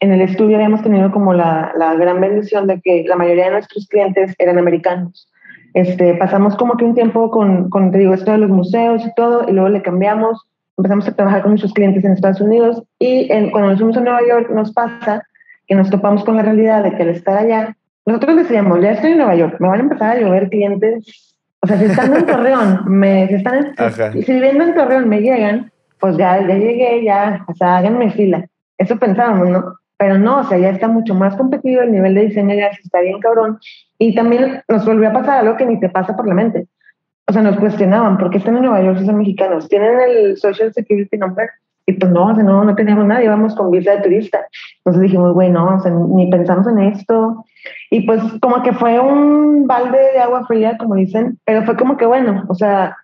en 0.00 0.12
el 0.12 0.20
estudio 0.20 0.56
habíamos 0.56 0.82
tenido 0.82 1.10
como 1.10 1.32
la, 1.32 1.72
la, 1.76 1.94
gran 1.94 2.20
bendición 2.20 2.66
de 2.66 2.80
que 2.80 3.04
la 3.06 3.16
mayoría 3.16 3.46
de 3.46 3.52
nuestros 3.52 3.86
clientes 3.88 4.34
eran 4.38 4.58
americanos. 4.58 5.30
Este, 5.74 6.14
pasamos 6.14 6.56
como 6.56 6.76
que 6.76 6.84
un 6.84 6.94
tiempo 6.94 7.30
con, 7.30 7.68
con, 7.70 7.90
te 7.90 7.98
digo, 7.98 8.14
esto 8.14 8.32
de 8.32 8.38
los 8.38 8.50
museos 8.50 9.04
y 9.04 9.14
todo, 9.14 9.48
y 9.48 9.52
luego 9.52 9.68
le 9.68 9.82
cambiamos, 9.82 10.46
empezamos 10.76 11.06
a 11.08 11.14
trabajar 11.14 11.42
con 11.42 11.52
nuestros 11.52 11.72
clientes 11.72 12.04
en 12.04 12.12
Estados 12.12 12.40
Unidos, 12.40 12.82
y 12.98 13.30
en, 13.32 13.50
cuando 13.50 13.70
nos 13.70 13.78
fuimos 13.78 13.96
a 13.96 14.00
Nueva 14.00 14.20
York 14.26 14.50
nos 14.50 14.72
pasa 14.72 15.22
que 15.66 15.74
nos 15.74 15.90
topamos 15.90 16.24
con 16.24 16.36
la 16.36 16.42
realidad 16.42 16.82
de 16.82 16.96
que 16.96 17.02
al 17.02 17.10
estar 17.10 17.36
allá, 17.36 17.76
nosotros 18.06 18.36
decíamos, 18.36 18.80
ya 18.80 18.92
estoy 18.92 19.12
en 19.12 19.18
Nueva 19.18 19.36
York, 19.36 19.56
me 19.60 19.68
van 19.68 19.80
a 19.80 19.82
empezar 19.82 20.16
a 20.16 20.20
llover 20.20 20.48
clientes, 20.48 21.36
o 21.60 21.66
sea, 21.66 21.78
si 21.78 21.84
están 21.84 22.16
en 22.16 22.26
Torreón, 22.26 22.82
me, 22.86 23.28
si 23.28 23.34
están 23.34 23.74
en, 23.76 24.22
si 24.22 24.32
viviendo 24.32 24.64
en 24.64 24.74
Torreón 24.74 25.08
me 25.08 25.20
llegan, 25.20 25.70
pues 26.00 26.16
ya, 26.16 26.40
ya 26.40 26.54
llegué, 26.54 27.04
ya, 27.04 27.44
o 27.46 27.54
sea, 27.54 27.78
háganme 27.78 28.10
fila. 28.12 28.46
Eso 28.78 28.98
pensábamos, 28.98 29.50
¿no? 29.50 29.74
Pero 29.98 30.16
no, 30.16 30.38
o 30.38 30.44
sea, 30.44 30.58
ya 30.58 30.70
está 30.70 30.86
mucho 30.86 31.14
más 31.14 31.36
competitivo, 31.36 31.82
el 31.82 31.92
nivel 31.92 32.14
de 32.14 32.26
diseño 32.26 32.54
ya 32.54 32.68
está 32.68 33.00
bien 33.00 33.20
cabrón. 33.20 33.58
Y 33.98 34.14
también 34.14 34.62
nos 34.68 34.86
volvió 34.86 35.08
a 35.08 35.12
pasar 35.12 35.38
algo 35.38 35.56
que 35.56 35.66
ni 35.66 35.80
te 35.80 35.88
pasa 35.88 36.16
por 36.16 36.28
la 36.28 36.34
mente. 36.34 36.68
O 37.26 37.32
sea, 37.32 37.42
nos 37.42 37.58
cuestionaban, 37.58 38.16
¿por 38.16 38.30
qué 38.30 38.38
están 38.38 38.56
en 38.56 38.62
Nueva 38.62 38.82
York 38.82 38.98
si 38.98 39.06
son 39.06 39.18
mexicanos? 39.18 39.68
¿Tienen 39.68 40.00
el 40.00 40.36
Social 40.38 40.72
Security 40.72 41.18
Number? 41.18 41.50
Y 41.84 41.94
pues 41.94 42.12
no, 42.12 42.26
o 42.26 42.34
sea, 42.34 42.44
no, 42.44 42.64
no 42.64 42.74
teníamos 42.74 43.06
nada, 43.06 43.22
íbamos 43.22 43.54
con 43.54 43.70
visa 43.70 43.92
de 43.92 44.02
turista. 44.02 44.46
Entonces 44.78 45.02
dijimos, 45.02 45.34
bueno, 45.34 45.76
o 45.76 45.80
sea, 45.80 45.90
ni 45.90 46.30
pensamos 46.30 46.66
en 46.68 46.78
esto. 46.80 47.44
Y 47.90 48.06
pues 48.06 48.22
como 48.40 48.62
que 48.62 48.72
fue 48.72 49.00
un 49.00 49.66
balde 49.66 49.98
de 49.98 50.20
agua 50.20 50.46
fría, 50.46 50.76
como 50.78 50.94
dicen, 50.94 51.38
pero 51.44 51.64
fue 51.64 51.76
como 51.76 51.96
que 51.96 52.06
bueno, 52.06 52.44
o 52.48 52.54
sea, 52.54 52.96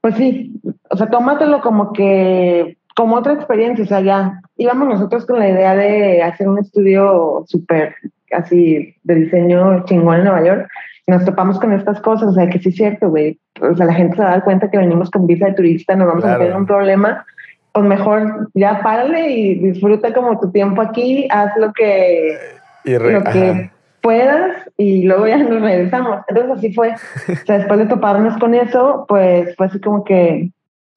pues 0.00 0.14
sí, 0.16 0.52
o 0.90 0.96
sea, 0.96 1.08
tómatelo 1.08 1.60
como 1.60 1.92
que 1.92 2.77
como 2.98 3.14
otra 3.14 3.34
experiencia, 3.34 3.84
o 3.84 3.86
sea, 3.86 4.00
ya 4.00 4.40
íbamos 4.56 4.88
nosotros 4.88 5.24
con 5.24 5.38
la 5.38 5.48
idea 5.48 5.76
de 5.76 6.20
hacer 6.20 6.48
un 6.48 6.58
estudio 6.58 7.44
súper 7.46 7.94
así 8.32 8.96
de 9.04 9.14
diseño 9.14 9.84
chingón 9.84 10.16
en 10.16 10.24
Nueva 10.24 10.44
York, 10.44 10.68
nos 11.06 11.24
topamos 11.24 11.60
con 11.60 11.72
estas 11.72 12.00
cosas, 12.00 12.30
o 12.30 12.32
sea, 12.32 12.50
que 12.50 12.58
sí 12.58 12.70
es 12.70 12.74
cierto, 12.74 13.08
güey. 13.08 13.38
O 13.60 13.72
sea, 13.76 13.86
la 13.86 13.94
gente 13.94 14.16
se 14.16 14.22
da 14.24 14.40
cuenta 14.40 14.68
que 14.68 14.78
venimos 14.78 15.12
con 15.12 15.28
visa 15.28 15.46
de 15.46 15.54
turista, 15.54 15.94
nos 15.94 16.08
vamos 16.08 16.24
a 16.24 16.38
tener 16.38 16.56
un 16.56 16.66
problema, 16.66 17.24
pues 17.70 17.86
mejor 17.86 18.48
ya 18.54 18.80
párale 18.82 19.30
y 19.30 19.54
disfruta 19.60 20.12
como 20.12 20.40
tu 20.40 20.50
tiempo 20.50 20.82
aquí, 20.82 21.28
haz 21.30 21.52
lo 21.56 21.72
que, 21.72 22.36
lo 22.84 23.22
que 23.22 23.70
puedas 24.00 24.68
y 24.76 25.04
luego 25.04 25.28
ya 25.28 25.38
nos 25.38 25.62
regresamos. 25.62 26.18
Entonces 26.26 26.52
así 26.56 26.74
fue. 26.74 26.88
o 26.94 27.46
sea, 27.46 27.58
después 27.58 27.78
de 27.78 27.86
toparnos 27.86 28.36
con 28.38 28.56
eso, 28.56 29.04
pues 29.06 29.54
fue 29.54 29.66
así 29.66 29.80
como 29.80 30.02
que, 30.02 30.50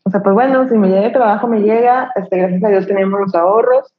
o 0.03 0.09
sea, 0.09 0.21
pues 0.21 0.33
bueno, 0.33 0.67
si 0.67 0.77
me 0.77 0.87
llega 0.87 1.07
el 1.07 1.13
trabajo, 1.13 1.47
me 1.47 1.61
llega, 1.61 2.11
este, 2.15 2.37
gracias 2.37 2.63
a 2.63 2.69
Dios 2.69 2.87
tenemos 2.87 3.19
los 3.19 3.35
ahorros 3.35 3.93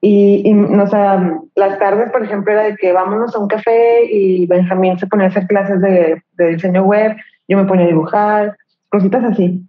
y, 0.00 0.42
y 0.44 0.78
o 0.78 0.86
sea, 0.86 1.40
las 1.54 1.78
tardes, 1.78 2.10
por 2.12 2.22
ejemplo, 2.22 2.52
era 2.52 2.64
de 2.64 2.76
que 2.76 2.92
vámonos 2.92 3.34
a 3.34 3.38
un 3.38 3.48
café 3.48 4.04
y 4.10 4.46
Benjamín 4.46 4.98
se 4.98 5.06
ponía 5.06 5.26
a 5.26 5.28
hacer 5.30 5.46
clases 5.46 5.80
de, 5.80 6.22
de 6.36 6.48
diseño 6.48 6.82
web, 6.82 7.16
yo 7.48 7.56
me 7.56 7.64
ponía 7.64 7.86
a 7.86 7.88
dibujar, 7.88 8.56
cositas 8.90 9.24
así. 9.24 9.62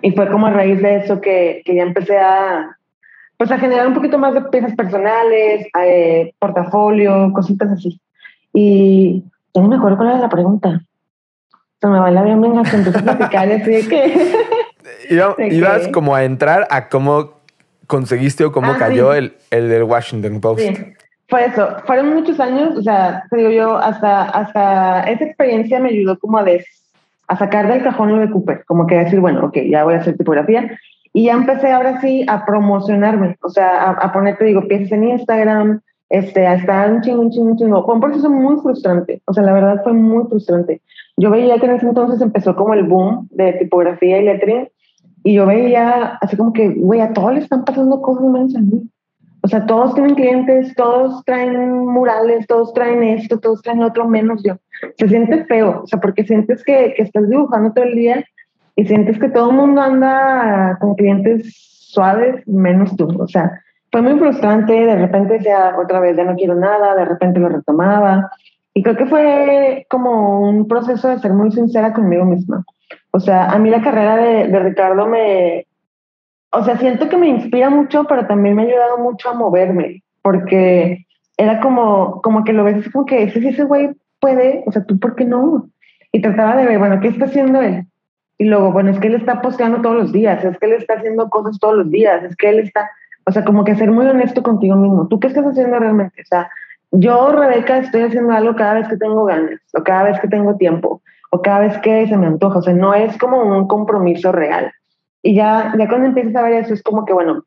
Y 0.00 0.12
fue 0.12 0.30
como 0.30 0.46
a 0.46 0.50
raíz 0.50 0.80
de 0.80 0.96
eso 0.96 1.20
que, 1.20 1.62
que 1.64 1.74
ya 1.74 1.82
empecé 1.82 2.18
a, 2.18 2.76
pues 3.36 3.50
a 3.50 3.58
generar 3.58 3.86
un 3.86 3.94
poquito 3.94 4.18
más 4.18 4.34
de 4.34 4.42
piezas 4.42 4.74
personales, 4.74 5.66
eh, 5.80 6.32
portafolio, 6.38 7.32
cositas 7.32 7.70
así. 7.70 8.00
Y 8.54 9.24
ya 9.54 9.62
no 9.62 9.68
me 9.68 9.76
acuerdo 9.76 9.96
cuál 9.98 10.10
era 10.10 10.18
la 10.18 10.28
pregunta. 10.28 10.80
Se 11.80 11.86
me 11.86 11.98
va 11.98 12.10
la 12.10 12.22
bien, 12.22 12.40
venga, 12.40 12.62
que 12.62 12.76
empecé 12.76 12.98
a 12.98 13.02
platicar 13.02 13.52
así 13.52 13.70
de 13.70 13.88
que... 13.88 14.32
ibas 15.50 15.88
como 15.88 16.14
a 16.14 16.24
entrar 16.24 16.66
a 16.70 16.88
cómo 16.88 17.38
conseguiste 17.86 18.44
o 18.44 18.52
cómo 18.52 18.72
ah, 18.72 18.76
cayó 18.78 19.14
el, 19.14 19.34
el 19.50 19.68
del 19.68 19.84
Washington 19.84 20.40
Post. 20.40 20.60
Sí. 20.60 20.94
Fue 21.28 21.44
eso, 21.44 21.68
fueron 21.84 22.14
muchos 22.14 22.40
años, 22.40 22.78
o 22.78 22.82
sea, 22.82 23.24
te 23.30 23.36
digo 23.36 23.50
yo, 23.50 23.76
hasta, 23.76 24.24
hasta 24.30 25.02
esa 25.02 25.24
experiencia 25.24 25.78
me 25.78 25.90
ayudó 25.90 26.18
como 26.18 26.38
a, 26.38 26.42
des, 26.42 26.64
a 27.26 27.36
sacar 27.36 27.70
del 27.70 27.82
cajón 27.82 28.12
lo 28.12 28.18
de 28.18 28.30
Cooper, 28.30 28.64
como 28.64 28.86
que 28.86 28.94
decir, 28.94 29.20
bueno, 29.20 29.44
ok, 29.44 29.58
ya 29.70 29.84
voy 29.84 29.94
a 29.94 29.98
hacer 29.98 30.16
tipografía. 30.16 30.78
Y 31.12 31.24
ya 31.24 31.34
empecé 31.34 31.70
ahora 31.70 32.00
sí 32.00 32.24
a 32.28 32.46
promocionarme, 32.46 33.36
o 33.42 33.50
sea, 33.50 33.68
a, 33.68 33.90
a 33.90 34.12
ponerte, 34.12 34.46
digo, 34.46 34.66
piezas 34.68 34.92
en 34.92 35.04
Instagram, 35.04 35.80
este, 36.08 36.46
a 36.46 36.54
estar 36.54 36.90
un 36.90 37.02
chingo, 37.02 37.20
un 37.20 37.30
chingo, 37.30 37.50
un 37.50 37.58
chingo. 37.58 37.84
Fue 37.84 37.94
un 37.94 38.00
proceso 38.00 38.30
muy 38.30 38.56
frustrante, 38.62 39.20
o 39.26 39.34
sea, 39.34 39.42
la 39.42 39.52
verdad 39.52 39.82
fue 39.82 39.92
muy 39.92 40.24
frustrante. 40.28 40.80
Yo 41.18 41.30
veía 41.30 41.58
que 41.58 41.66
en 41.66 41.72
ese 41.72 41.86
entonces 41.86 42.22
empezó 42.22 42.56
como 42.56 42.72
el 42.72 42.84
boom 42.84 43.28
de 43.32 43.52
tipografía 43.54 44.18
y 44.18 44.24
lettering, 44.24 44.68
y 45.22 45.34
yo 45.34 45.46
veía 45.46 46.18
así 46.20 46.36
como 46.36 46.52
que, 46.52 46.68
güey, 46.70 47.00
a 47.00 47.12
todos 47.12 47.34
les 47.34 47.44
están 47.44 47.64
pasando 47.64 48.00
cosas 48.00 48.24
menos 48.24 48.56
a 48.56 48.60
mí. 48.60 48.88
O 49.42 49.48
sea, 49.48 49.66
todos 49.66 49.94
tienen 49.94 50.14
clientes, 50.14 50.74
todos 50.74 51.24
traen 51.24 51.86
murales, 51.86 52.46
todos 52.46 52.72
traen 52.74 53.02
esto, 53.02 53.38
todos 53.38 53.62
traen 53.62 53.82
otro, 53.82 54.06
menos 54.06 54.42
yo. 54.42 54.56
Se 54.96 55.08
siente 55.08 55.44
feo, 55.44 55.82
o 55.84 55.86
sea, 55.86 56.00
porque 56.00 56.24
sientes 56.24 56.64
que, 56.64 56.94
que 56.96 57.02
estás 57.02 57.28
dibujando 57.28 57.72
todo 57.72 57.84
el 57.84 57.94
día 57.94 58.24
y 58.76 58.84
sientes 58.86 59.18
que 59.18 59.28
todo 59.28 59.50
el 59.50 59.56
mundo 59.56 59.80
anda 59.80 60.76
con 60.80 60.94
clientes 60.94 61.54
suaves, 61.92 62.46
menos 62.46 62.94
tú. 62.96 63.08
O 63.20 63.26
sea, 63.26 63.60
fue 63.90 64.02
muy 64.02 64.18
frustrante, 64.18 64.72
de 64.72 64.96
repente 64.96 65.34
decía 65.34 65.74
otra 65.78 66.00
vez, 66.00 66.16
ya 66.16 66.24
no 66.24 66.36
quiero 66.36 66.54
nada, 66.54 66.94
de 66.94 67.04
repente 67.04 67.40
lo 67.40 67.48
retomaba. 67.48 68.30
Y 68.78 68.82
creo 68.84 68.96
que 68.96 69.06
fue 69.06 69.86
como 69.90 70.40
un 70.48 70.68
proceso 70.68 71.08
de 71.08 71.18
ser 71.18 71.32
muy 71.32 71.50
sincera 71.50 71.92
conmigo 71.92 72.24
misma. 72.24 72.64
O 73.10 73.18
sea, 73.18 73.46
a 73.50 73.58
mí 73.58 73.70
la 73.70 73.82
carrera 73.82 74.16
de, 74.16 74.46
de 74.46 74.58
Ricardo 74.60 75.04
me, 75.04 75.66
o 76.52 76.62
sea, 76.62 76.78
siento 76.78 77.08
que 77.08 77.16
me 77.16 77.26
inspira 77.26 77.70
mucho, 77.70 78.04
pero 78.04 78.28
también 78.28 78.54
me 78.54 78.62
ha 78.62 78.66
ayudado 78.66 78.98
mucho 78.98 79.30
a 79.30 79.34
moverme, 79.34 80.04
porque 80.22 81.06
era 81.36 81.58
como, 81.58 82.22
como 82.22 82.44
que 82.44 82.52
lo 82.52 82.62
ves 82.62 82.88
como 82.90 83.04
que 83.04 83.24
ese, 83.24 83.48
ese 83.48 83.64
güey 83.64 83.90
puede, 84.20 84.62
o 84.64 84.70
sea, 84.70 84.84
tú, 84.84 84.96
¿por 85.00 85.16
qué 85.16 85.24
no? 85.24 85.68
Y 86.12 86.22
trataba 86.22 86.54
de 86.54 86.66
ver, 86.66 86.78
bueno, 86.78 87.00
¿qué 87.00 87.08
está 87.08 87.24
haciendo 87.24 87.60
él? 87.60 87.84
Y 88.38 88.44
luego, 88.44 88.70
bueno, 88.70 88.92
es 88.92 89.00
que 89.00 89.08
él 89.08 89.16
está 89.16 89.42
posteando 89.42 89.82
todos 89.82 89.96
los 89.96 90.12
días, 90.12 90.44
es 90.44 90.56
que 90.56 90.66
él 90.66 90.74
está 90.74 90.94
haciendo 90.94 91.28
cosas 91.30 91.58
todos 91.58 91.74
los 91.74 91.90
días, 91.90 92.22
es 92.22 92.36
que 92.36 92.50
él 92.50 92.60
está, 92.60 92.88
o 93.26 93.32
sea, 93.32 93.44
como 93.44 93.64
que 93.64 93.74
ser 93.74 93.90
muy 93.90 94.06
honesto 94.06 94.44
contigo 94.44 94.76
mismo. 94.76 95.08
¿Tú 95.08 95.18
qué 95.18 95.26
estás 95.26 95.46
haciendo 95.46 95.80
realmente? 95.80 96.22
O 96.22 96.26
sea, 96.26 96.48
yo, 96.90 97.32
Rebeca, 97.32 97.78
estoy 97.78 98.02
haciendo 98.02 98.32
algo 98.32 98.56
cada 98.56 98.74
vez 98.74 98.88
que 98.88 98.96
tengo 98.96 99.24
ganas, 99.24 99.60
o 99.74 99.82
cada 99.82 100.04
vez 100.04 100.20
que 100.20 100.28
tengo 100.28 100.56
tiempo, 100.56 101.02
o 101.30 101.42
cada 101.42 101.60
vez 101.60 101.78
que 101.78 102.06
se 102.06 102.16
me 102.16 102.26
antoja. 102.26 102.58
O 102.58 102.62
sea, 102.62 102.74
no 102.74 102.94
es 102.94 103.16
como 103.18 103.42
un 103.42 103.68
compromiso 103.68 104.32
real. 104.32 104.72
Y 105.22 105.34
ya, 105.34 105.74
ya 105.78 105.88
cuando 105.88 106.06
empiezas 106.08 106.34
a 106.36 106.42
ver 106.42 106.54
eso, 106.54 106.74
es 106.74 106.82
como 106.82 107.04
que, 107.04 107.12
bueno, 107.12 107.44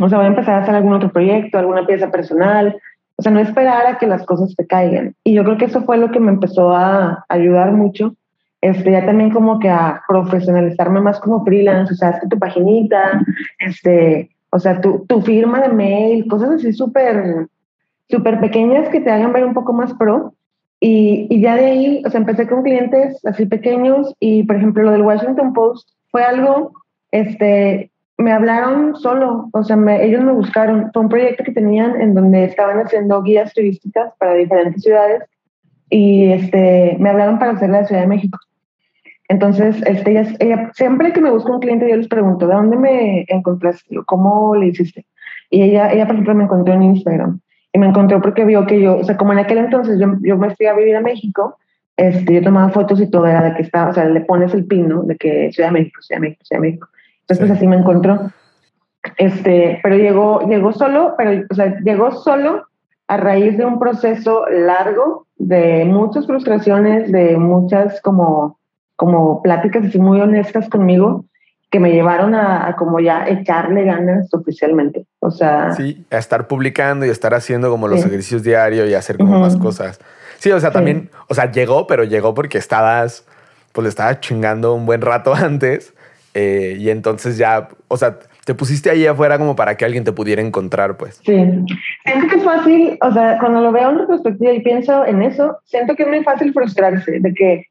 o 0.00 0.08
sea, 0.08 0.18
voy 0.18 0.26
a 0.26 0.30
empezar 0.30 0.54
a 0.54 0.62
hacer 0.62 0.74
algún 0.74 0.94
otro 0.94 1.10
proyecto, 1.10 1.58
alguna 1.58 1.86
pieza 1.86 2.10
personal. 2.10 2.76
O 3.16 3.22
sea, 3.22 3.32
no 3.32 3.40
esperar 3.40 3.86
a 3.86 3.98
que 3.98 4.06
las 4.06 4.24
cosas 4.26 4.54
te 4.54 4.66
caigan. 4.66 5.14
Y 5.24 5.32
yo 5.32 5.44
creo 5.44 5.56
que 5.56 5.64
eso 5.66 5.82
fue 5.82 5.96
lo 5.96 6.10
que 6.10 6.20
me 6.20 6.32
empezó 6.32 6.74
a 6.74 7.24
ayudar 7.28 7.72
mucho. 7.72 8.14
Este, 8.60 8.90
ya 8.90 9.06
también 9.06 9.30
como 9.30 9.58
que 9.58 9.70
a 9.70 10.02
profesionalizarme 10.08 11.00
más 11.00 11.20
como 11.20 11.44
freelance, 11.44 11.92
o 11.92 11.96
sea, 11.96 12.08
haz 12.10 12.28
tu 12.28 12.38
paginita, 12.38 13.22
este, 13.58 14.30
o 14.50 14.58
sea, 14.58 14.80
tu, 14.80 15.04
tu 15.06 15.20
firma 15.22 15.60
de 15.60 15.68
mail, 15.68 16.26
cosas 16.26 16.50
así 16.50 16.72
súper, 16.72 17.46
súper 18.08 18.40
pequeñas 18.40 18.88
que 18.88 19.00
te 19.00 19.10
hagan 19.10 19.32
ver 19.32 19.44
un 19.44 19.54
poco 19.54 19.72
más 19.72 19.92
pro. 19.94 20.34
Y, 20.78 21.26
y, 21.30 21.40
ya 21.40 21.56
de 21.56 21.66
ahí, 21.66 22.02
o 22.04 22.10
sea, 22.10 22.20
empecé 22.20 22.46
con 22.46 22.62
clientes 22.62 23.24
así 23.24 23.46
pequeños 23.46 24.14
y, 24.20 24.42
por 24.42 24.56
ejemplo, 24.56 24.82
lo 24.82 24.90
del 24.90 25.02
Washington 25.02 25.54
Post 25.54 25.88
fue 26.10 26.22
algo, 26.22 26.72
este, 27.12 27.90
me 28.18 28.32
hablaron 28.32 28.96
solo, 28.96 29.48
o 29.52 29.62
sea, 29.62 29.76
ellos 30.00 30.22
me 30.24 30.32
buscaron. 30.32 30.90
Fue 30.92 31.02
un 31.02 31.08
proyecto 31.08 31.44
que 31.44 31.52
tenían 31.52 32.00
en 32.00 32.14
donde 32.14 32.44
estaban 32.44 32.78
haciendo 32.78 33.22
guías 33.22 33.52
turísticas 33.52 34.12
para 34.18 34.34
diferentes 34.34 34.82
ciudades 34.82 35.22
y 35.90 36.32
este, 36.32 36.96
me 36.98 37.10
hablaron 37.10 37.38
para 37.38 37.52
hacer 37.52 37.70
la 37.70 37.84
Ciudad 37.86 38.02
de 38.02 38.08
México. 38.08 38.38
Entonces, 39.28 39.82
este, 39.86 40.12
ella, 40.40 40.70
siempre 40.74 41.12
que 41.12 41.20
me 41.20 41.30
busca 41.30 41.52
un 41.52 41.60
cliente, 41.60 41.88
yo 41.88 41.96
les 41.96 42.08
pregunto, 42.08 42.46
¿de 42.46 42.54
dónde 42.54 42.76
me 42.76 43.24
encontraste? 43.28 43.96
¿Cómo 44.06 44.54
le 44.54 44.68
hiciste? 44.68 45.04
Y 45.50 45.62
ella, 45.62 45.92
ella, 45.92 46.06
por 46.06 46.14
ejemplo, 46.14 46.34
me 46.34 46.44
encontró 46.44 46.74
en 46.74 46.82
Instagram. 46.84 47.40
Y 47.76 47.78
me 47.78 47.88
encontró 47.88 48.22
porque 48.22 48.46
vio 48.46 48.66
que 48.66 48.80
yo, 48.80 48.96
o 48.96 49.04
sea, 49.04 49.18
como 49.18 49.34
en 49.34 49.38
aquel 49.38 49.58
entonces 49.58 50.00
yo, 50.00 50.14
yo 50.22 50.38
me 50.38 50.56
fui 50.56 50.64
a 50.64 50.72
vivir 50.72 50.96
a 50.96 51.02
México, 51.02 51.58
este, 51.94 52.32
yo 52.32 52.42
tomaba 52.42 52.70
fotos 52.70 52.98
y 53.02 53.10
todo 53.10 53.26
era 53.26 53.42
de 53.42 53.54
que 53.54 53.60
estaba, 53.60 53.90
o 53.90 53.92
sea, 53.92 54.06
le 54.06 54.22
pones 54.22 54.54
el 54.54 54.64
pin, 54.64 54.88
¿no? 54.88 55.02
De 55.02 55.14
que 55.18 55.52
Ciudad 55.52 55.68
de 55.68 55.80
México, 55.80 56.00
Ciudad 56.00 56.22
de 56.22 56.28
México, 56.28 56.44
Ciudad 56.46 56.62
de 56.62 56.68
México. 56.68 56.88
Entonces, 57.20 57.38
pues 57.38 57.50
así 57.50 57.66
me 57.66 57.76
encontró. 57.76 58.30
Este, 59.18 59.78
pero 59.82 59.94
llegó, 59.94 60.40
llegó 60.48 60.72
solo, 60.72 61.16
pero, 61.18 61.44
o 61.50 61.54
sea, 61.54 61.78
llegó 61.80 62.12
solo 62.12 62.64
a 63.08 63.18
raíz 63.18 63.58
de 63.58 63.66
un 63.66 63.78
proceso 63.78 64.46
largo 64.48 65.26
de 65.36 65.84
muchas 65.84 66.26
frustraciones, 66.26 67.12
de 67.12 67.36
muchas 67.36 68.00
como 68.00 68.58
como 68.96 69.42
pláticas 69.42 69.84
así 69.84 69.98
muy 69.98 70.18
honestas 70.18 70.70
conmigo 70.70 71.26
que 71.76 71.80
me 71.80 71.92
llevaron 71.92 72.34
a, 72.34 72.74
como 72.78 73.00
ya 73.00 73.28
echarle 73.28 73.84
ganas 73.84 74.32
oficialmente. 74.32 75.04
O 75.20 75.30
sea... 75.30 75.72
Sí, 75.72 76.06
a 76.10 76.16
estar 76.16 76.46
publicando 76.48 77.04
y 77.04 77.10
estar 77.10 77.34
haciendo 77.34 77.68
como 77.68 77.86
los 77.86 78.02
ejercicios 78.02 78.42
diarios 78.42 78.88
y 78.88 78.94
hacer 78.94 79.18
como 79.18 79.38
más 79.38 79.58
cosas. 79.58 80.00
Sí, 80.38 80.50
o 80.52 80.58
sea, 80.58 80.70
también, 80.70 81.10
o 81.28 81.34
sea, 81.34 81.52
llegó, 81.52 81.86
pero 81.86 82.04
llegó 82.04 82.32
porque 82.32 82.56
estabas, 82.56 83.26
pues 83.72 83.82
le 83.82 83.90
estabas 83.90 84.20
chingando 84.20 84.72
un 84.72 84.86
buen 84.86 85.02
rato 85.02 85.34
antes 85.36 85.92
eh, 86.32 86.78
y 86.78 86.88
entonces 86.88 87.36
ya, 87.36 87.68
o 87.88 87.98
sea, 87.98 88.20
te 88.46 88.54
pusiste 88.54 88.88
ahí 88.88 89.06
afuera 89.06 89.36
como 89.36 89.54
para 89.54 89.76
que 89.76 89.84
alguien 89.84 90.04
te 90.04 90.12
pudiera 90.12 90.40
encontrar, 90.40 90.96
pues. 90.96 91.20
Sí, 91.26 91.34
siento 92.06 92.28
que 92.30 92.36
es 92.36 92.42
fácil, 92.42 92.98
o 93.02 93.12
sea, 93.12 93.36
cuando 93.38 93.60
lo 93.60 93.70
veo 93.70 93.90
en 93.90 93.98
retrospectiva 93.98 94.52
y 94.54 94.62
pienso 94.62 95.04
en 95.04 95.20
eso, 95.20 95.58
siento 95.66 95.94
que 95.94 96.04
es 96.04 96.08
muy 96.08 96.24
fácil 96.24 96.54
frustrarse 96.54 97.20
de 97.20 97.34
que 97.34 97.66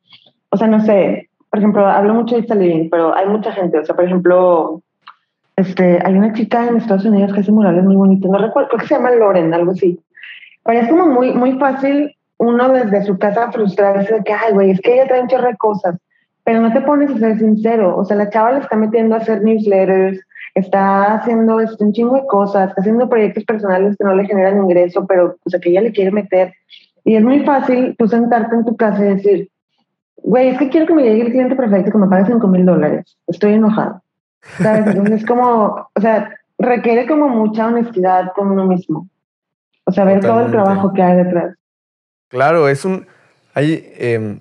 o 0.55 0.57
sea, 0.57 0.67
no 0.67 0.79
sé, 0.85 1.29
por 1.55 1.61
ejemplo, 1.61 1.87
hablo 1.87 2.13
mucho 2.13 2.35
de 2.35 2.41
esta 2.41 2.53
living, 2.53 2.89
pero 2.89 3.15
hay 3.15 3.29
mucha 3.29 3.49
gente, 3.53 3.79
o 3.79 3.85
sea, 3.85 3.95
por 3.95 4.03
ejemplo, 4.03 4.81
este, 5.55 6.01
hay 6.03 6.13
una 6.13 6.33
chica 6.33 6.67
en 6.67 6.75
Estados 6.75 7.05
Unidos 7.05 7.31
que 7.31 7.39
hace 7.39 7.51
murales 7.53 7.85
muy 7.85 7.95
bonitos, 7.95 8.29
no 8.29 8.37
recuerdo, 8.37 8.67
creo 8.67 8.81
que 8.81 8.87
se 8.87 8.95
llama 8.95 9.11
Loren, 9.11 9.53
algo 9.53 9.71
así. 9.71 9.97
Pero 10.65 10.79
es 10.81 10.89
como 10.89 11.05
muy, 11.05 11.31
muy 11.31 11.57
fácil 11.57 12.13
uno 12.39 12.67
desde 12.73 13.03
su 13.03 13.17
casa 13.17 13.53
frustrarse 13.53 14.15
de 14.15 14.23
que, 14.25 14.33
ay, 14.33 14.51
güey, 14.51 14.71
es 14.71 14.81
que 14.81 14.95
ella 14.95 15.07
trae 15.07 15.21
un 15.21 15.29
chorro 15.29 15.47
de 15.47 15.55
cosas, 15.55 15.95
pero 16.43 16.59
no 16.59 16.73
te 16.73 16.81
pones 16.81 17.09
a 17.11 17.19
ser 17.19 17.39
sincero, 17.39 17.95
o 17.95 18.03
sea, 18.03 18.17
la 18.17 18.29
chava 18.29 18.51
le 18.51 18.59
está 18.59 18.75
metiendo 18.75 19.15
a 19.15 19.19
hacer 19.19 19.41
newsletters, 19.41 20.19
está 20.55 21.13
haciendo 21.13 21.61
este, 21.61 21.85
un 21.85 21.93
chingo 21.93 22.15
de 22.15 22.27
cosas, 22.27 22.67
está 22.67 22.81
haciendo 22.81 23.07
proyectos 23.07 23.45
personales 23.45 23.95
que 23.97 24.03
no 24.03 24.13
le 24.13 24.25
generan 24.25 24.57
ingreso, 24.57 25.07
pero, 25.07 25.37
o 25.41 25.49
sea, 25.49 25.61
que 25.61 25.69
ella 25.69 25.83
le 25.83 25.93
quiere 25.93 26.11
meter. 26.11 26.51
Y 27.05 27.15
es 27.15 27.23
muy 27.23 27.45
fácil 27.45 27.95
tú 27.97 28.09
sentarte 28.09 28.53
en 28.55 28.65
tu 28.65 28.75
casa 28.75 29.05
y 29.05 29.15
decir, 29.15 29.49
güey, 30.25 30.49
es 30.49 30.57
que 30.57 30.69
quiero 30.69 30.87
que 30.87 30.93
me 30.93 31.03
llegue 31.03 31.21
el 31.21 31.31
cliente 31.31 31.55
perfecto 31.55 31.91
que 31.91 31.97
me 31.99 32.07
pague 32.07 32.25
5 32.25 32.47
mil 32.47 32.65
dólares. 32.65 33.15
Estoy 33.27 33.53
enojado. 33.53 34.01
¿Sabes? 34.57 34.87
Entonces 34.87 35.21
es 35.21 35.25
como, 35.25 35.89
o 35.93 36.01
sea, 36.01 36.31
requiere 36.57 37.07
como 37.07 37.29
mucha 37.29 37.67
honestidad 37.67 38.33
con 38.35 38.49
uno 38.49 38.65
mismo. 38.65 39.07
O 39.85 39.91
sea, 39.91 40.03
ver 40.03 40.21
todo 40.21 40.45
el 40.45 40.51
trabajo 40.51 40.93
que 40.93 41.03
hay 41.03 41.17
detrás. 41.17 41.55
Claro, 42.29 42.67
es 42.67 42.85
un... 42.85 43.05
Hay, 43.53 43.87
eh, 43.97 44.39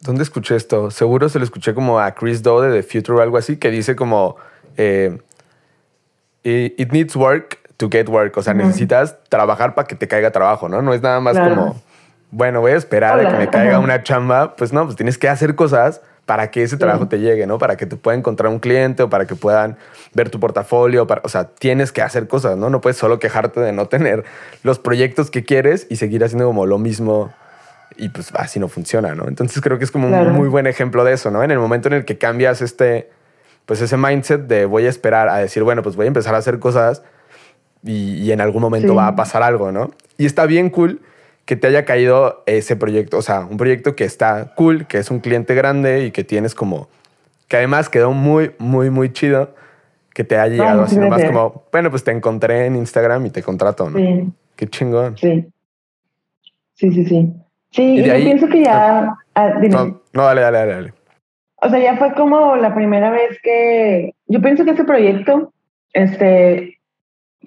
¿Dónde 0.00 0.22
escuché 0.22 0.56
esto? 0.56 0.90
Seguro 0.90 1.28
se 1.28 1.38
lo 1.38 1.44
escuché 1.44 1.74
como 1.74 2.00
a 2.00 2.12
Chris 2.12 2.42
Doe 2.42 2.68
de 2.68 2.80
The 2.80 2.82
Future 2.82 3.18
o 3.18 3.22
algo 3.22 3.36
así, 3.36 3.58
que 3.58 3.70
dice 3.70 3.94
como... 3.94 4.36
Eh, 4.76 5.18
It 6.44 6.92
needs 6.92 7.16
work 7.16 7.58
to 7.76 7.90
get 7.90 8.08
work. 8.08 8.36
O 8.36 8.42
sea, 8.42 8.54
necesitas 8.54 9.18
trabajar 9.28 9.74
para 9.74 9.86
que 9.86 9.96
te 9.96 10.06
caiga 10.06 10.30
trabajo, 10.30 10.68
¿no? 10.68 10.80
No 10.80 10.94
es 10.94 11.02
nada 11.02 11.18
más 11.20 11.36
como 11.36 11.74
bueno, 12.36 12.60
voy 12.60 12.72
a 12.72 12.76
esperar 12.76 13.18
a 13.18 13.30
que 13.30 13.38
me 13.38 13.48
caiga 13.48 13.78
una 13.78 14.02
chamba, 14.02 14.56
pues 14.56 14.70
no, 14.70 14.84
pues 14.84 14.94
tienes 14.94 15.16
que 15.16 15.26
hacer 15.26 15.54
cosas 15.54 16.02
para 16.26 16.50
que 16.50 16.62
ese 16.62 16.76
trabajo 16.76 17.08
te 17.08 17.18
llegue, 17.18 17.46
¿no? 17.46 17.56
Para 17.56 17.78
que 17.78 17.86
te 17.86 17.96
pueda 17.96 18.14
encontrar 18.14 18.52
un 18.52 18.58
cliente 18.58 19.02
o 19.04 19.08
para 19.08 19.24
que 19.24 19.34
puedan 19.36 19.78
ver 20.12 20.28
tu 20.28 20.38
portafolio. 20.38 21.06
Para, 21.06 21.22
o 21.24 21.30
sea, 21.30 21.46
tienes 21.46 21.92
que 21.92 22.02
hacer 22.02 22.28
cosas, 22.28 22.58
¿no? 22.58 22.68
No 22.68 22.82
puedes 22.82 22.98
solo 22.98 23.18
quejarte 23.18 23.60
de 23.60 23.72
no 23.72 23.86
tener 23.86 24.24
los 24.64 24.78
proyectos 24.78 25.30
que 25.30 25.44
quieres 25.44 25.86
y 25.88 25.96
seguir 25.96 26.22
haciendo 26.24 26.44
como 26.44 26.66
lo 26.66 26.76
mismo 26.76 27.32
y 27.96 28.10
pues 28.10 28.30
así 28.34 28.60
no 28.60 28.68
funciona, 28.68 29.14
¿no? 29.14 29.28
Entonces 29.28 29.62
creo 29.62 29.78
que 29.78 29.84
es 29.84 29.90
como 29.90 30.06
un 30.06 30.32
muy 30.32 30.48
buen 30.48 30.66
ejemplo 30.66 31.04
de 31.04 31.14
eso, 31.14 31.30
¿no? 31.30 31.42
En 31.42 31.50
el 31.50 31.58
momento 31.58 31.88
en 31.88 31.94
el 31.94 32.04
que 32.04 32.18
cambias 32.18 32.60
este, 32.60 33.08
pues 33.64 33.80
ese 33.80 33.96
mindset 33.96 34.42
de 34.42 34.66
voy 34.66 34.84
a 34.84 34.90
esperar 34.90 35.30
a 35.30 35.38
decir, 35.38 35.62
bueno, 35.62 35.82
pues 35.82 35.96
voy 35.96 36.04
a 36.04 36.08
empezar 36.08 36.34
a 36.34 36.38
hacer 36.38 36.58
cosas 36.58 37.02
y, 37.82 38.30
en 38.30 38.42
algún 38.42 38.60
momento 38.60 38.94
va 38.94 39.06
a 39.06 39.16
pasar 39.16 39.42
algo, 39.42 39.72
¿no? 39.72 39.92
Y 40.18 40.26
está 40.26 40.44
bien 40.44 40.68
cool 40.68 41.00
que 41.46 41.56
te 41.56 41.68
haya 41.68 41.84
caído 41.84 42.42
ese 42.46 42.76
proyecto, 42.76 43.18
o 43.18 43.22
sea, 43.22 43.40
un 43.40 43.56
proyecto 43.56 43.94
que 43.94 44.04
está 44.04 44.52
cool, 44.56 44.86
que 44.86 44.98
es 44.98 45.10
un 45.10 45.20
cliente 45.20 45.54
grande 45.54 46.04
y 46.04 46.10
que 46.10 46.24
tienes 46.24 46.54
como, 46.54 46.88
que 47.48 47.56
además 47.56 47.88
quedó 47.88 48.12
muy, 48.12 48.50
muy, 48.58 48.90
muy 48.90 49.12
chido, 49.12 49.54
que 50.12 50.24
te 50.24 50.36
haya 50.36 50.52
llegado 50.52 50.82
así 50.82 50.98
nomás 50.98 51.24
como, 51.24 51.64
bueno, 51.70 51.90
pues 51.90 52.02
te 52.02 52.10
encontré 52.10 52.66
en 52.66 52.74
Instagram 52.74 53.26
y 53.26 53.30
te 53.30 53.42
contrato, 53.42 53.88
¿no? 53.88 53.98
Sí. 53.98 54.28
Qué 54.56 54.66
chingón. 54.66 55.16
Sí. 55.16 55.46
Sí, 56.74 56.90
sí, 56.92 57.04
sí. 57.04 57.32
Sí, 57.70 58.02
yo 58.02 58.14
pienso 58.14 58.48
que 58.48 58.64
ya... 58.64 59.14
Ah, 59.34 59.48
no, 59.60 60.00
no, 60.12 60.22
dale, 60.24 60.40
dale, 60.40 60.58
dale, 60.58 60.72
dale. 60.72 60.94
O 61.56 61.68
sea, 61.68 61.78
ya 61.78 61.96
fue 61.96 62.12
como 62.14 62.56
la 62.56 62.74
primera 62.74 63.10
vez 63.10 63.38
que... 63.42 64.14
Yo 64.26 64.40
pienso 64.40 64.64
que 64.64 64.72
ese 64.72 64.84
proyecto, 64.84 65.52
este, 65.92 66.78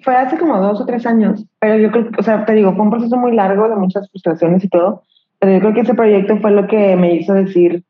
fue 0.02 0.16
hace 0.16 0.38
como 0.38 0.58
dos 0.58 0.80
o 0.80 0.86
tres 0.86 1.06
años, 1.06 1.44
pero 1.58 1.76
yo 1.76 1.90
creo 1.90 2.10
que, 2.10 2.20
o 2.20 2.22
sea, 2.22 2.44
te 2.44 2.52
digo, 2.54 2.74
fue 2.74 2.84
un 2.84 2.90
proceso 2.90 3.16
muy 3.16 3.34
largo 3.34 3.68
de 3.68 3.76
muchas 3.76 4.08
frustraciones 4.10 4.64
y 4.64 4.68
todo, 4.68 5.02
pero 5.38 5.52
yo 5.52 5.60
creo 5.60 5.74
que 5.74 5.80
ese 5.80 5.94
proyecto 5.94 6.38
fue 6.38 6.50
lo 6.50 6.66
que 6.66 6.96
me 6.96 7.14
hizo 7.14 7.34
decir, 7.34 7.82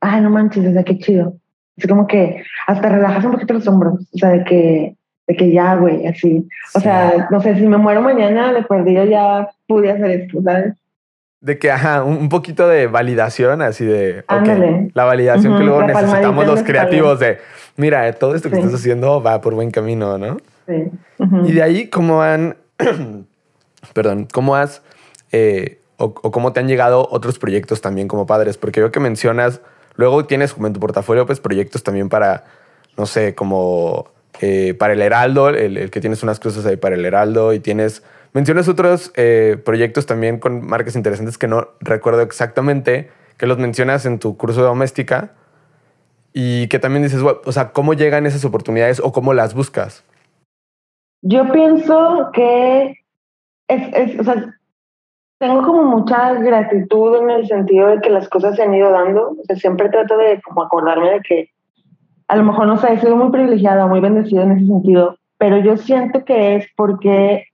ay, 0.00 0.20
no 0.20 0.30
manches, 0.30 0.66
o 0.66 0.72
sea, 0.72 0.84
qué 0.84 0.98
chido. 0.98 1.34
Es 1.76 1.86
como 1.86 2.06
que 2.06 2.42
hasta 2.66 2.88
relajas 2.88 3.24
un 3.24 3.32
poquito 3.32 3.54
los 3.54 3.66
hombros, 3.68 4.00
o 4.12 4.18
sea, 4.18 4.30
de 4.30 4.44
que, 4.44 4.94
de 5.26 5.36
que 5.36 5.52
ya, 5.52 5.74
güey, 5.76 6.06
así. 6.06 6.48
O 6.74 6.80
sea, 6.80 7.28
no 7.30 7.40
sé, 7.40 7.54
si 7.56 7.66
me 7.66 7.76
muero 7.76 8.00
mañana, 8.00 8.52
de 8.52 8.62
perdido 8.62 9.04
ya 9.04 9.50
pude 9.66 9.90
hacer 9.90 10.10
esto, 10.10 10.40
¿sabes? 10.42 10.74
De 11.40 11.58
que, 11.58 11.70
ajá, 11.70 12.02
un 12.02 12.28
poquito 12.30 12.66
de 12.66 12.86
validación, 12.86 13.60
así 13.60 13.84
de, 13.84 14.24
okay, 14.26 14.90
la 14.94 15.04
validación 15.04 15.58
que 15.58 15.64
luego 15.64 15.82
necesitamos 15.82 16.46
los 16.46 16.62
creativos 16.62 17.20
de, 17.20 17.38
mira, 17.76 18.10
todo 18.14 18.34
esto 18.34 18.50
que 18.50 18.56
estás 18.56 18.74
haciendo 18.74 19.22
va 19.22 19.40
por 19.40 19.54
buen 19.54 19.70
camino, 19.70 20.16
¿no? 20.16 20.38
Y 21.44 21.52
de 21.52 21.62
ahí, 21.62 21.88
¿cómo 21.88 22.22
han, 22.22 22.56
perdón, 23.92 24.28
cómo 24.32 24.56
has, 24.56 24.82
eh, 25.32 25.80
o, 25.96 26.12
cómo 26.14 26.52
te 26.52 26.60
han 26.60 26.68
llegado 26.68 27.08
otros 27.10 27.38
proyectos 27.38 27.80
también 27.80 28.08
como 28.08 28.26
padres? 28.26 28.58
Porque 28.58 28.80
veo 28.80 28.92
que 28.92 29.00
mencionas, 29.00 29.60
luego 29.94 30.26
tienes 30.26 30.54
como 30.54 30.66
en 30.66 30.72
tu 30.72 30.80
portafolio, 30.80 31.26
pues 31.26 31.40
proyectos 31.40 31.82
también 31.82 32.08
para, 32.08 32.44
no 32.96 33.06
sé, 33.06 33.34
como 33.34 34.08
eh, 34.40 34.74
para 34.74 34.92
el 34.92 35.02
Heraldo, 35.02 35.48
el, 35.48 35.90
que 35.90 36.00
tienes 36.00 36.22
unas 36.22 36.40
cosas 36.40 36.66
ahí 36.66 36.76
para 36.76 36.94
el 36.94 37.04
Heraldo 37.04 37.52
y 37.52 37.60
tienes, 37.60 38.02
mencionas 38.32 38.68
otros 38.68 39.12
eh, 39.16 39.56
proyectos 39.64 40.06
también 40.06 40.38
con 40.38 40.66
marcas 40.66 40.96
interesantes 40.96 41.38
que 41.38 41.48
no 41.48 41.68
recuerdo 41.80 42.22
exactamente, 42.22 43.10
que 43.38 43.46
los 43.46 43.58
mencionas 43.58 44.06
en 44.06 44.18
tu 44.18 44.36
curso 44.36 44.60
de 44.60 44.66
doméstica 44.66 45.32
y 46.32 46.68
que 46.68 46.78
también 46.78 47.02
dices, 47.02 47.22
o 47.22 47.52
sea, 47.52 47.72
¿cómo 47.72 47.94
llegan 47.94 48.26
esas 48.26 48.44
oportunidades 48.44 49.00
o 49.00 49.12
cómo 49.12 49.32
las 49.32 49.54
buscas? 49.54 50.04
Yo 51.22 51.50
pienso 51.52 52.30
que 52.32 52.98
es, 53.68 53.94
es, 53.94 54.20
o 54.20 54.24
sea, 54.24 54.54
tengo 55.38 55.62
como 55.62 55.82
mucha 55.82 56.34
gratitud 56.34 57.16
en 57.16 57.30
el 57.30 57.46
sentido 57.46 57.88
de 57.88 58.00
que 58.00 58.10
las 58.10 58.28
cosas 58.28 58.56
se 58.56 58.62
han 58.62 58.74
ido 58.74 58.90
dando. 58.90 59.30
O 59.30 59.44
sea, 59.44 59.56
siempre 59.56 59.88
trato 59.88 60.16
de 60.16 60.40
como 60.42 60.62
acordarme 60.62 61.10
de 61.10 61.20
que 61.20 61.50
a 62.28 62.36
lo 62.36 62.44
mejor, 62.44 62.66
no 62.66 62.78
sé, 62.78 62.92
he 62.92 63.00
sido 63.00 63.16
muy 63.16 63.30
privilegiada, 63.30 63.86
muy 63.86 64.00
bendecida 64.00 64.42
en 64.42 64.52
ese 64.52 64.66
sentido, 64.66 65.16
pero 65.38 65.58
yo 65.58 65.76
siento 65.76 66.24
que 66.24 66.56
es 66.56 66.66
porque, 66.76 67.44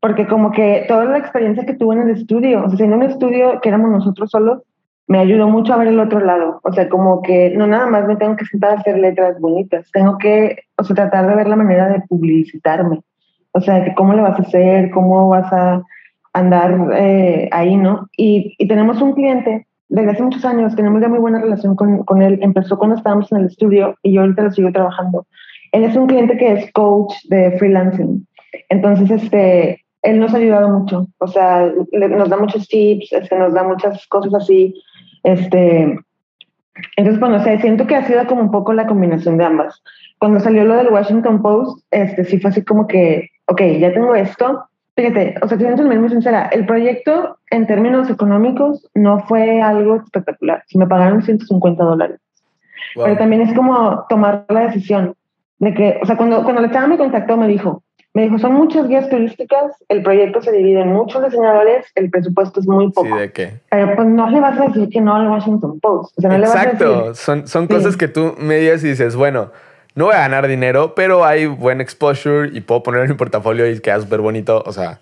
porque 0.00 0.26
como 0.28 0.52
que 0.52 0.84
toda 0.86 1.04
la 1.06 1.18
experiencia 1.18 1.66
que 1.66 1.74
tuve 1.74 1.96
en 1.96 2.02
el 2.02 2.10
estudio, 2.10 2.64
o 2.64 2.70
sea, 2.70 2.86
en 2.86 2.92
un 2.92 3.02
estudio 3.02 3.60
que 3.60 3.68
éramos 3.68 3.90
nosotros 3.90 4.30
solos, 4.30 4.62
me 5.06 5.18
ayudó 5.18 5.48
mucho 5.48 5.72
a 5.72 5.76
ver 5.76 5.88
el 5.88 6.00
otro 6.00 6.20
lado. 6.20 6.60
O 6.62 6.72
sea, 6.72 6.88
como 6.88 7.22
que 7.22 7.50
no 7.50 7.66
nada 7.66 7.86
más 7.86 8.06
me 8.06 8.16
tengo 8.16 8.36
que 8.36 8.46
sentar 8.46 8.70
a 8.70 8.80
hacer 8.80 8.98
letras 8.98 9.40
bonitas, 9.40 9.90
tengo 9.92 10.18
que, 10.18 10.58
o 10.76 10.84
sea, 10.84 10.96
tratar 10.96 11.28
de 11.28 11.36
ver 11.36 11.48
la 11.48 11.56
manera 11.56 11.88
de 11.88 12.00
publicitarme. 12.08 13.00
O 13.52 13.60
sea, 13.60 13.84
que 13.84 13.94
cómo 13.94 14.14
le 14.14 14.22
vas 14.22 14.38
a 14.38 14.42
hacer, 14.42 14.90
cómo 14.90 15.28
vas 15.28 15.52
a 15.52 15.82
andar 16.32 16.90
eh, 16.94 17.48
ahí, 17.52 17.76
¿no? 17.76 18.08
Y, 18.16 18.54
y, 18.58 18.66
tenemos 18.66 19.02
un 19.02 19.12
cliente 19.12 19.66
desde 19.90 20.10
hace 20.12 20.22
muchos 20.22 20.44
años, 20.46 20.74
tenemos 20.74 21.02
ya 21.02 21.08
muy 21.08 21.18
buena 21.18 21.40
relación 21.40 21.76
con, 21.76 22.04
con 22.04 22.22
él. 22.22 22.38
Empezó 22.40 22.78
cuando 22.78 22.96
estábamos 22.96 23.30
en 23.30 23.38
el 23.38 23.46
estudio 23.46 23.94
y 24.02 24.14
yo 24.14 24.22
ahorita 24.22 24.44
lo 24.44 24.50
sigo 24.50 24.72
trabajando. 24.72 25.26
Él 25.72 25.84
es 25.84 25.94
un 25.96 26.06
cliente 26.06 26.38
que 26.38 26.52
es 26.52 26.72
coach 26.72 27.12
de 27.28 27.52
freelancing. 27.58 28.26
Entonces, 28.70 29.10
este, 29.10 29.84
él 30.00 30.18
nos 30.18 30.32
ha 30.32 30.38
ayudado 30.38 30.70
mucho. 30.70 31.06
O 31.18 31.26
sea, 31.26 31.70
nos 31.92 32.28
da 32.30 32.36
muchos 32.38 32.66
tips, 32.68 33.12
este, 33.12 33.38
nos 33.38 33.52
da 33.52 33.64
muchas 33.64 34.06
cosas 34.06 34.32
así 34.32 34.74
este, 35.22 35.98
entonces, 36.96 37.20
bueno, 37.20 37.36
o 37.36 37.40
siento 37.40 37.86
que 37.86 37.96
ha 37.96 38.06
sido 38.06 38.26
como 38.26 38.42
un 38.42 38.50
poco 38.50 38.72
la 38.72 38.86
combinación 38.86 39.36
de 39.36 39.44
ambas. 39.44 39.82
Cuando 40.18 40.40
salió 40.40 40.64
lo 40.64 40.76
del 40.76 40.88
Washington 40.88 41.42
Post, 41.42 41.84
este, 41.90 42.24
sí 42.24 42.38
fue 42.38 42.50
así 42.50 42.64
como 42.64 42.86
que, 42.86 43.28
ok, 43.46 43.60
ya 43.78 43.92
tengo 43.92 44.14
esto. 44.14 44.64
Fíjate, 44.96 45.34
o 45.42 45.48
sea, 45.48 45.58
siento 45.58 45.82
muy 45.84 46.08
sincera, 46.08 46.48
el 46.48 46.66
proyecto 46.66 47.38
en 47.50 47.66
términos 47.66 48.10
económicos 48.10 48.88
no 48.94 49.20
fue 49.20 49.60
algo 49.60 49.96
espectacular. 49.96 50.62
Si 50.66 50.78
me 50.78 50.86
pagaron 50.86 51.22
150 51.22 51.82
dólares. 51.82 52.20
Pero 52.94 53.16
también 53.16 53.42
es 53.42 53.54
como 53.54 54.04
tomar 54.08 54.44
la 54.48 54.66
decisión 54.66 55.14
de 55.58 55.72
que, 55.72 55.98
o 56.02 56.06
sea, 56.06 56.16
cuando, 56.16 56.42
cuando 56.42 56.60
la 56.60 56.70
chava 56.70 56.88
me 56.88 56.98
contactó 56.98 57.36
me 57.36 57.48
dijo, 57.48 57.82
me 58.14 58.22
dijo, 58.22 58.38
son 58.38 58.52
muchas 58.52 58.88
guías 58.88 59.08
turísticas, 59.08 59.72
el 59.88 60.02
proyecto 60.02 60.42
se 60.42 60.52
divide 60.52 60.82
en 60.82 60.92
muchos 60.92 61.24
diseñadores, 61.24 61.86
el 61.94 62.10
presupuesto 62.10 62.60
es 62.60 62.68
muy 62.68 62.90
poco. 62.90 63.08
Sí, 63.08 63.14
¿de 63.14 63.32
qué? 63.32 63.54
Pero 63.70 63.96
pues 63.96 64.08
no 64.08 64.28
le 64.28 64.40
vas 64.40 64.58
a 64.58 64.66
decir 64.66 64.88
que 64.90 65.00
no 65.00 65.16
al 65.16 65.28
Washington 65.28 65.80
Post. 65.80 66.22
Exacto, 66.22 67.14
son, 67.14 67.46
son 67.48 67.66
cosas 67.66 67.96
que 67.96 68.08
tú 68.08 68.34
medias 68.38 68.84
y 68.84 68.88
dices, 68.88 69.16
bueno, 69.16 69.50
no 69.94 70.06
voy 70.06 70.14
a 70.14 70.20
ganar 70.20 70.46
dinero, 70.46 70.94
pero 70.94 71.24
hay 71.24 71.46
buen 71.46 71.80
exposure 71.80 72.50
y 72.52 72.60
puedo 72.60 72.82
ponerlo 72.82 73.04
en 73.04 73.10
mi 73.12 73.16
portafolio 73.16 73.70
y 73.70 73.80
queda 73.80 74.00
súper 74.00 74.20
bonito, 74.20 74.62
o 74.66 74.72
sea. 74.72 74.98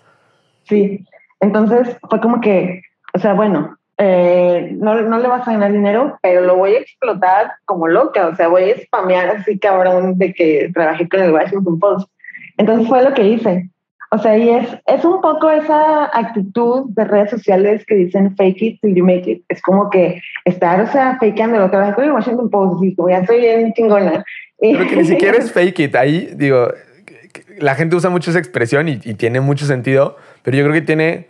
Sí, 0.63 1.05
entonces 1.41 1.97
fue 2.09 2.21
como 2.21 2.39
que, 2.39 2.81
o 3.13 3.19
sea, 3.19 3.33
bueno, 3.33 3.77
eh, 3.97 4.69
no, 4.79 5.01
no 5.01 5.19
le 5.19 5.27
vas 5.27 5.47
a 5.47 5.51
ganar 5.51 5.71
dinero, 5.71 6.17
pero 6.21 6.41
lo 6.41 6.55
voy 6.55 6.75
a 6.75 6.79
explotar 6.79 7.51
como 7.65 7.87
loca, 7.87 8.27
o 8.27 8.35
sea, 8.35 8.47
voy 8.47 8.71
a 8.71 8.79
spamear 8.79 9.29
así 9.29 9.59
cabrón 9.59 10.17
de 10.17 10.33
que 10.33 10.71
trabajé 10.73 11.09
con 11.09 11.19
el 11.19 11.33
Washington 11.33 11.77
Post. 11.77 12.09
Entonces 12.57 12.87
fue 12.87 13.03
lo 13.03 13.13
que 13.13 13.27
hice. 13.27 13.69
O 14.13 14.17
sea, 14.17 14.37
y 14.37 14.49
es, 14.49 14.67
es 14.87 15.05
un 15.05 15.21
poco 15.21 15.49
esa 15.49 16.05
actitud 16.05 16.89
de 16.89 17.05
redes 17.05 17.29
sociales 17.29 17.85
que 17.85 17.95
dicen 17.95 18.35
fake 18.35 18.61
it 18.61 18.81
till 18.81 18.93
you 18.93 19.05
make 19.05 19.31
it. 19.31 19.43
Es 19.47 19.61
como 19.61 19.89
que 19.89 20.21
estar, 20.43 20.81
o 20.81 20.87
sea, 20.87 21.17
fakeando. 21.17 21.63
Otra 21.63 21.85
vez 21.85 21.95
con 21.95 22.03
el 22.03 22.11
Washington 22.11 22.49
Post, 22.49 22.83
y 22.83 22.93
como 22.93 23.09
ya 23.09 23.25
soy 23.25 23.39
bien 23.39 23.71
chingona. 23.73 24.25
Pero 24.59 24.85
que 24.85 24.97
ni 24.97 25.05
siquiera 25.05 25.37
es 25.37 25.51
fake 25.53 25.79
it. 25.79 25.95
Ahí, 25.95 26.29
digo, 26.35 26.67
la 27.57 27.75
gente 27.75 27.95
usa 27.95 28.09
mucho 28.09 28.31
esa 28.31 28.39
expresión 28.39 28.89
y, 28.89 28.97
tiene 28.97 29.39
mucho 29.39 29.65
sentido, 29.65 30.17
pero 30.43 30.57
yo 30.57 30.63
creo 30.63 30.73
que 30.73 30.81
tiene 30.81 31.29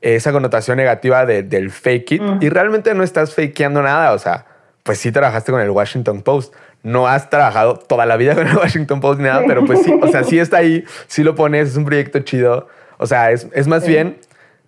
esa 0.00 0.30
connotación 0.30 0.76
negativa 0.76 1.26
de, 1.26 1.42
del 1.42 1.70
fake 1.70 2.12
it 2.12 2.22
mm. 2.22 2.38
y 2.42 2.48
realmente 2.48 2.94
no 2.94 3.02
estás 3.02 3.34
fakeando 3.34 3.82
nada. 3.82 4.12
O 4.12 4.18
sea, 4.18 4.46
pues 4.84 4.98
sí 4.98 5.10
trabajaste 5.10 5.50
con 5.50 5.60
el 5.60 5.70
Washington 5.70 6.22
Post, 6.22 6.54
no 6.82 7.06
has 7.06 7.28
trabajado 7.30 7.76
toda 7.76 8.06
la 8.06 8.16
vida 8.16 8.34
con 8.34 8.46
el 8.46 8.56
Washington 8.56 9.00
Post 9.00 9.20
ni 9.20 9.26
nada, 9.26 9.42
pero 9.46 9.64
pues 9.64 9.82
sí, 9.82 9.92
o 10.00 10.08
sea, 10.08 10.24
sí 10.24 10.38
está 10.38 10.58
ahí, 10.58 10.84
sí 11.06 11.22
lo 11.22 11.34
pones, 11.34 11.70
es 11.70 11.76
un 11.76 11.84
proyecto 11.84 12.20
chido. 12.20 12.68
O 12.98 13.06
sea, 13.06 13.30
es, 13.30 13.48
es 13.52 13.66
más 13.66 13.86
bien, 13.86 14.18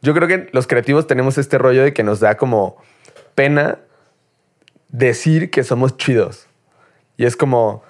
yo 0.02 0.14
creo 0.14 0.28
que 0.28 0.48
los 0.52 0.66
creativos 0.66 1.06
tenemos 1.06 1.38
este 1.38 1.58
rollo 1.58 1.82
de 1.82 1.92
que 1.92 2.02
nos 2.02 2.20
da 2.20 2.36
como 2.36 2.76
pena 3.34 3.78
decir 4.88 5.50
que 5.50 5.64
somos 5.64 5.96
chidos. 5.96 6.48
Y 7.16 7.24
es 7.24 7.36
como, 7.36 7.82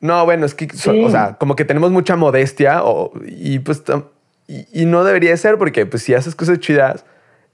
no, 0.00 0.24
bueno, 0.24 0.46
es 0.46 0.54
que, 0.54 0.68
o 1.04 1.10
sea, 1.10 1.36
como 1.38 1.56
que 1.56 1.64
tenemos 1.64 1.90
mucha 1.90 2.16
modestia 2.16 2.82
o, 2.84 3.12
y 3.26 3.58
pues, 3.60 3.82
y, 4.46 4.66
y, 4.72 4.86
no 4.86 5.04
debería 5.04 5.36
ser 5.36 5.58
porque 5.58 5.86
pues 5.86 6.02
si 6.02 6.14
haces 6.14 6.34
cosas 6.34 6.58
chidas, 6.58 7.04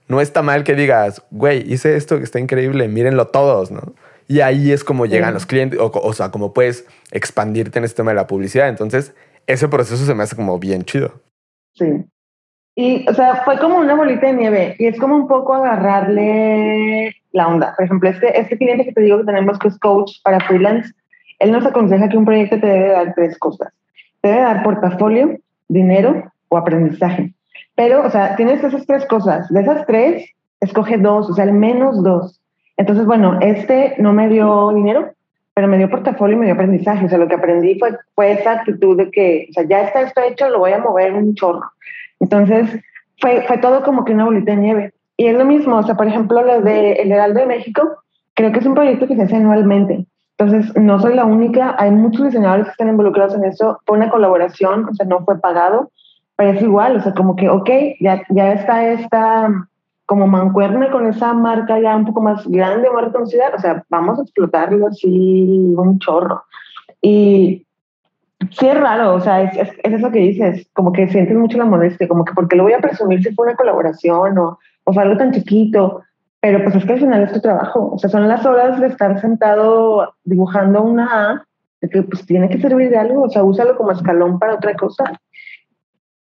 no 0.07 0.21
está 0.21 0.41
mal 0.41 0.63
que 0.63 0.73
digas, 0.73 1.21
güey, 1.29 1.71
hice 1.71 1.95
esto 1.97 2.17
que 2.17 2.23
está 2.23 2.39
increíble, 2.39 2.87
mírenlo 2.87 3.27
todos, 3.27 3.69
¿no? 3.69 3.93
Y 4.27 4.41
ahí 4.41 4.71
es 4.71 4.83
como 4.83 5.05
llegan 5.05 5.33
los 5.33 5.45
clientes, 5.45 5.79
o, 5.79 5.91
o, 5.93 6.13
sea, 6.13 6.31
como 6.31 6.53
puedes 6.53 6.85
expandirte 7.11 7.79
en 7.79 7.85
este 7.85 7.97
tema 7.97 8.11
de 8.11 8.15
la 8.15 8.27
publicidad. 8.27 8.67
Entonces, 8.67 9.15
ese 9.47 9.67
proceso 9.69 10.05
se 10.05 10.13
me 10.13 10.23
hace 10.23 10.35
como 10.35 10.59
bien 10.59 10.83
chido. 10.83 11.21
Sí. 11.73 12.05
Y, 12.75 13.09
o 13.09 13.13
sea, 13.13 13.41
fue 13.43 13.57
como 13.57 13.79
una 13.79 13.95
bolita 13.95 14.27
de 14.27 14.33
nieve 14.33 14.75
y 14.77 14.85
es 14.85 14.99
como 14.99 15.15
un 15.15 15.27
poco 15.27 15.55
agarrarle 15.55 17.15
la 17.31 17.47
onda. 17.47 17.73
Por 17.75 17.85
ejemplo, 17.85 18.09
este, 18.09 18.39
este 18.39 18.57
cliente 18.57 18.85
que 18.85 18.91
te 18.91 19.01
digo 19.01 19.17
que 19.19 19.25
tenemos 19.25 19.57
que 19.57 19.69
es 19.69 19.79
coach 19.79 20.21
para 20.23 20.39
freelance, 20.41 20.93
él 21.39 21.51
nos 21.51 21.65
aconseja 21.65 22.09
que 22.09 22.17
un 22.17 22.25
proyecto 22.25 22.59
te 22.59 22.67
debe 22.67 22.89
dar 22.89 23.13
tres 23.15 23.37
cosas. 23.39 23.73
Te 24.21 24.29
debe 24.29 24.41
dar 24.41 24.63
portafolio, 24.63 25.39
dinero 25.67 26.31
o 26.49 26.57
aprendizaje. 26.57 27.33
Pero, 27.75 28.05
o 28.05 28.09
sea, 28.09 28.35
tienes 28.35 28.63
esas 28.63 28.85
tres 28.85 29.05
cosas. 29.05 29.47
De 29.49 29.61
esas 29.61 29.85
tres, 29.85 30.29
escoge 30.59 30.97
dos, 30.97 31.29
o 31.29 31.33
sea, 31.33 31.45
al 31.45 31.53
menos 31.53 32.03
dos. 32.03 32.41
Entonces, 32.77 33.05
bueno, 33.05 33.39
este 33.41 33.95
no 33.97 34.13
me 34.13 34.29
dio 34.29 34.71
dinero, 34.73 35.11
pero 35.53 35.67
me 35.67 35.77
dio 35.77 35.89
portafolio 35.89 36.37
y 36.37 36.39
me 36.39 36.45
dio 36.45 36.53
aprendizaje. 36.53 37.05
O 37.05 37.09
sea, 37.09 37.17
lo 37.17 37.27
que 37.27 37.35
aprendí 37.35 37.77
fue, 37.79 37.97
fue 38.13 38.33
esa 38.33 38.51
actitud 38.51 38.95
de 38.95 39.09
que, 39.09 39.47
o 39.49 39.53
sea, 39.53 39.63
ya 39.67 39.81
está 39.81 40.01
esto 40.01 40.21
hecho, 40.21 40.49
lo 40.49 40.59
voy 40.59 40.71
a 40.71 40.79
mover 40.79 41.13
un 41.13 41.33
chorro. 41.33 41.63
Entonces, 42.19 42.69
fue, 43.19 43.41
fue 43.47 43.57
todo 43.57 43.83
como 43.83 44.05
que 44.05 44.13
una 44.13 44.25
bolita 44.25 44.51
de 44.51 44.57
nieve. 44.57 44.93
Y 45.17 45.25
es 45.25 45.35
lo 45.35 45.45
mismo, 45.45 45.75
o 45.75 45.83
sea, 45.83 45.95
por 45.95 46.07
ejemplo, 46.07 46.43
lo 46.43 46.61
de 46.61 46.93
El 46.93 47.11
Heraldo 47.11 47.39
de 47.39 47.47
México, 47.47 47.81
creo 48.35 48.51
que 48.51 48.59
es 48.59 48.65
un 48.67 48.75
proyecto 48.75 49.07
que 49.07 49.15
se 49.15 49.23
hace 49.23 49.35
anualmente. 49.35 50.05
Entonces, 50.37 50.75
no 50.77 50.99
soy 50.99 51.15
la 51.15 51.25
única, 51.25 51.75
hay 51.79 51.89
muchos 51.89 52.25
diseñadores 52.25 52.65
que 52.65 52.71
están 52.71 52.89
involucrados 52.89 53.33
en 53.33 53.45
eso, 53.45 53.79
fue 53.87 53.97
una 53.97 54.11
colaboración, 54.11 54.87
o 54.87 54.93
sea, 54.93 55.07
no 55.07 55.25
fue 55.25 55.39
pagado, 55.39 55.89
pero 56.35 56.51
es 56.51 56.61
igual, 56.61 56.97
o 56.97 57.01
sea, 57.01 57.15
como 57.15 57.35
que, 57.35 57.49
ok, 57.49 57.69
ya, 57.99 58.21
ya 58.29 58.53
está 58.53 58.87
esta 58.91 59.49
como 60.07 60.25
mancuerna 60.25 60.89
con 60.89 61.05
esa 61.05 61.33
marca 61.33 61.79
ya 61.79 61.95
un 61.95 62.05
poco 62.05 62.21
más 62.21 62.47
grande, 62.47 62.89
más 62.89 63.03
reconocida, 63.03 63.51
o 63.55 63.59
sea, 63.59 63.83
vamos 63.89 64.17
a 64.17 64.21
explotarlo 64.21 64.87
así 64.87 65.75
un 65.77 65.99
chorro. 65.99 66.43
Y 67.01 67.67
sí 68.51 68.67
es 68.67 68.79
raro, 68.79 69.15
o 69.15 69.19
sea, 69.19 69.43
es, 69.43 69.57
es, 69.57 69.69
es, 69.83 69.93
eso 69.93 70.09
que 70.09 70.19
dices, 70.19 70.65
como 70.71 70.93
que 70.93 71.09
sientes 71.09 71.35
mucho 71.35 71.57
la 71.57 71.65
modestia, 71.65 72.07
como 72.07 72.23
que 72.23 72.33
porque 72.33 72.55
lo 72.55 72.63
voy 72.63 72.71
a 72.71 72.79
presumir 72.79 73.21
si 73.21 73.33
fue 73.35 73.47
una 73.47 73.57
colaboración 73.57 74.37
o, 74.37 74.57
o 74.85 74.93
fue 74.93 75.03
algo 75.03 75.17
tan 75.17 75.33
chiquito, 75.33 76.01
pero 76.39 76.63
pues 76.63 76.75
es 76.75 76.85
que 76.85 76.93
al 76.93 76.99
final 76.99 77.23
es 77.23 77.33
tu 77.33 77.41
trabajo, 77.41 77.91
o 77.93 77.99
sea, 77.99 78.09
son 78.09 78.29
las 78.29 78.45
horas 78.45 78.79
de 78.79 78.87
estar 78.87 79.19
sentado 79.19 80.15
dibujando 80.23 80.83
una 80.83 81.31
A, 81.31 81.45
de 81.81 81.89
que 81.89 82.01
pues 82.03 82.25
tiene 82.25 82.47
que 82.47 82.61
servir 82.61 82.89
de 82.91 82.97
algo, 82.97 83.23
o 83.23 83.29
sea, 83.29 83.43
úsalo 83.43 83.75
como 83.75 83.91
escalón 83.91 84.39
para 84.39 84.55
otra 84.55 84.73
cosa. 84.75 85.03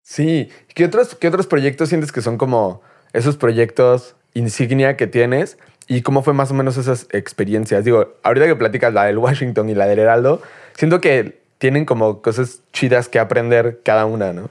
Sí, 0.02 0.48
¿qué 0.74 0.84
otros, 0.84 1.14
qué 1.14 1.28
otros 1.28 1.46
proyectos 1.46 1.88
sientes 1.88 2.10
que 2.10 2.20
son 2.20 2.36
como 2.36 2.82
esos 3.16 3.36
proyectos 3.36 4.14
insignia 4.34 4.96
que 4.96 5.06
tienes? 5.06 5.58
¿Y 5.88 6.02
cómo 6.02 6.22
fue 6.22 6.34
más 6.34 6.50
o 6.50 6.54
menos 6.54 6.76
esas 6.76 7.08
experiencias? 7.12 7.84
Digo, 7.84 8.08
ahorita 8.22 8.46
que 8.46 8.56
platicas 8.56 8.92
la 8.92 9.04
del 9.04 9.18
Washington 9.18 9.68
y 9.68 9.74
la 9.74 9.86
del 9.86 10.00
Heraldo, 10.00 10.42
siento 10.74 11.00
que 11.00 11.40
tienen 11.58 11.84
como 11.84 12.20
cosas 12.20 12.62
chidas 12.72 13.08
que 13.08 13.18
aprender 13.18 13.80
cada 13.82 14.04
una, 14.04 14.32
¿no? 14.32 14.50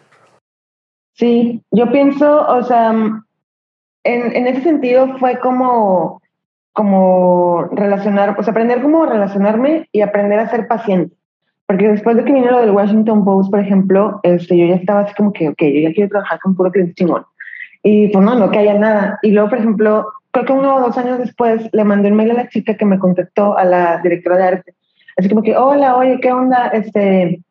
Sí, 1.13 1.61
yo 1.71 1.91
pienso, 1.91 2.45
o 2.47 2.63
sea, 2.63 2.91
en, 2.91 4.35
en 4.35 4.47
ese 4.47 4.63
sentido 4.63 5.17
fue 5.17 5.39
como, 5.39 6.21
como 6.73 7.69
relacionar, 7.71 8.35
pues 8.35 8.47
aprender 8.47 8.81
cómo 8.81 9.05
relacionarme 9.05 9.87
y 9.91 10.01
aprender 10.01 10.39
a 10.39 10.49
ser 10.49 10.67
paciente. 10.67 11.15
Porque 11.67 11.87
después 11.87 12.15
de 12.17 12.23
que 12.23 12.33
vino 12.33 12.51
lo 12.51 12.59
del 12.59 12.71
Washington 12.71 13.25
Post, 13.25 13.49
por 13.51 13.59
ejemplo, 13.59 14.19
este, 14.23 14.57
yo 14.57 14.67
ya 14.67 14.75
estaba 14.75 15.01
así 15.01 15.13
como 15.15 15.33
que, 15.33 15.49
ok, 15.49 15.61
yo 15.61 15.89
ya 15.89 15.93
quiero 15.93 16.09
trabajar 16.09 16.39
con 16.39 16.55
puro 16.55 16.71
cliente 16.71 16.93
chingón. 16.95 17.25
Y 17.87 18.07
pues 18.07 18.25
no, 18.25 18.33
no 18.33 18.49
que 18.49 18.57
haya 18.57 18.73
nada. 18.73 19.19
Y 19.21 19.29
luego, 19.29 19.49
por 19.49 19.59
ejemplo, 19.59 20.07
creo 20.31 20.45
que 20.45 20.53
uno 20.53 20.75
o 20.75 20.81
dos 20.81 20.97
años 20.97 21.19
después 21.19 21.69
le 21.71 21.83
mandé 21.83 22.09
un 22.09 22.17
mail 22.17 22.31
a 22.31 22.33
la 22.33 22.49
chica 22.49 22.75
que 22.75 22.83
me 22.83 22.97
contactó, 22.97 23.55
a 23.55 23.63
la 23.63 23.99
directora 24.01 24.37
de 24.37 24.43
arte. 24.43 24.73
Así 25.15 25.29
como 25.29 25.43
que, 25.43 25.55
hola, 25.55 25.95
oye, 25.95 26.19
¿qué 26.19 26.31
onda? 26.31 26.69
Este, 26.69 27.41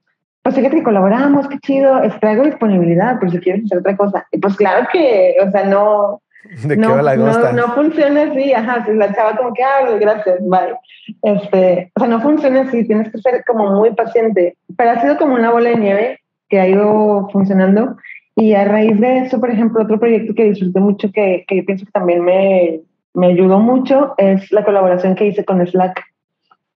pues 0.42 0.56
fíjate 0.56 0.78
que 0.78 0.82
colaboramos, 0.82 1.46
qué 1.46 1.60
chido, 1.60 2.02
traigo 2.20 2.42
disponibilidad 2.42 3.20
por 3.20 3.30
si 3.30 3.38
quieres 3.38 3.64
hacer 3.66 3.78
otra 3.78 3.96
cosa. 3.96 4.26
Y 4.32 4.38
pues 4.38 4.56
claro 4.56 4.88
que, 4.92 5.36
o 5.40 5.52
sea, 5.52 5.66
no, 5.66 6.20
¿De 6.64 6.76
no, 6.76 7.00
la 7.00 7.14
no, 7.14 7.52
no, 7.52 7.68
funciona 7.74 8.24
así, 8.24 8.52
ajá, 8.52 8.84
si 8.84 8.92
la 8.92 9.14
chava 9.14 9.36
como 9.36 9.54
que, 9.54 9.62
ah, 9.62 9.88
gracias, 10.00 10.40
bye. 10.40 10.74
Este, 11.22 11.92
o 11.94 12.00
sea, 12.00 12.08
no 12.08 12.20
funciona 12.20 12.62
así, 12.62 12.84
tienes 12.84 13.08
que 13.12 13.18
ser 13.18 13.44
como 13.46 13.70
muy 13.70 13.94
paciente, 13.94 14.56
pero 14.76 14.90
ha 14.90 15.00
sido 15.00 15.16
como 15.16 15.34
una 15.34 15.52
bola 15.52 15.70
de 15.70 15.76
nieve 15.76 16.20
que 16.48 16.58
ha 16.58 16.66
ido 16.66 17.28
funcionando 17.30 17.96
y 18.36 18.54
a 18.54 18.64
raíz 18.64 19.00
de 19.00 19.18
eso, 19.18 19.40
por 19.40 19.50
ejemplo, 19.50 19.82
otro 19.82 19.98
proyecto 19.98 20.34
que 20.34 20.44
disfruté 20.44 20.80
mucho, 20.80 21.12
que, 21.12 21.44
que 21.46 21.62
pienso 21.62 21.86
que 21.86 21.92
también 21.92 22.24
me, 22.24 22.80
me 23.14 23.28
ayudó 23.28 23.60
mucho, 23.60 24.14
es 24.18 24.50
la 24.50 24.64
colaboración 24.64 25.14
que 25.14 25.26
hice 25.26 25.44
con 25.44 25.64
Slack. 25.64 26.02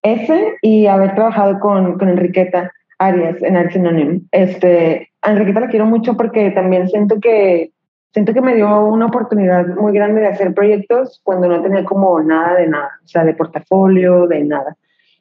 Ese 0.03 0.55
y 0.63 0.87
haber 0.87 1.15
trabajado 1.15 1.59
con, 1.59 1.99
con 1.99 2.09
Enriqueta 2.09 2.73
Arias 2.99 3.43
en 3.43 3.57
Art 3.57 3.73
Synonym. 3.73 4.27
Este, 4.31 5.11
a 5.23 5.33
Enriqueta 5.33 5.61
la 5.61 5.69
quiero 5.69 5.87
mucho 5.87 6.17
porque 6.17 6.51
también 6.51 6.89
siento 6.89 7.19
que 7.21 7.73
siento 8.13 8.33
que 8.33 8.41
me 8.41 8.55
dio 8.55 8.87
una 8.87 9.07
oportunidad 9.07 9.67
muy 9.77 9.93
grande 9.93 10.21
de 10.21 10.29
hacer 10.29 10.55
proyectos 10.55 11.21
cuando 11.25 11.49
no 11.49 11.61
tenía 11.63 11.85
como 11.85 12.21
nada 12.21 12.55
de 12.55 12.69
nada, 12.69 12.91
o 13.05 13.09
sea, 13.09 13.25
de 13.25 13.35
portafolio, 13.35 14.27
de 14.27 14.45
nada. 14.45 14.77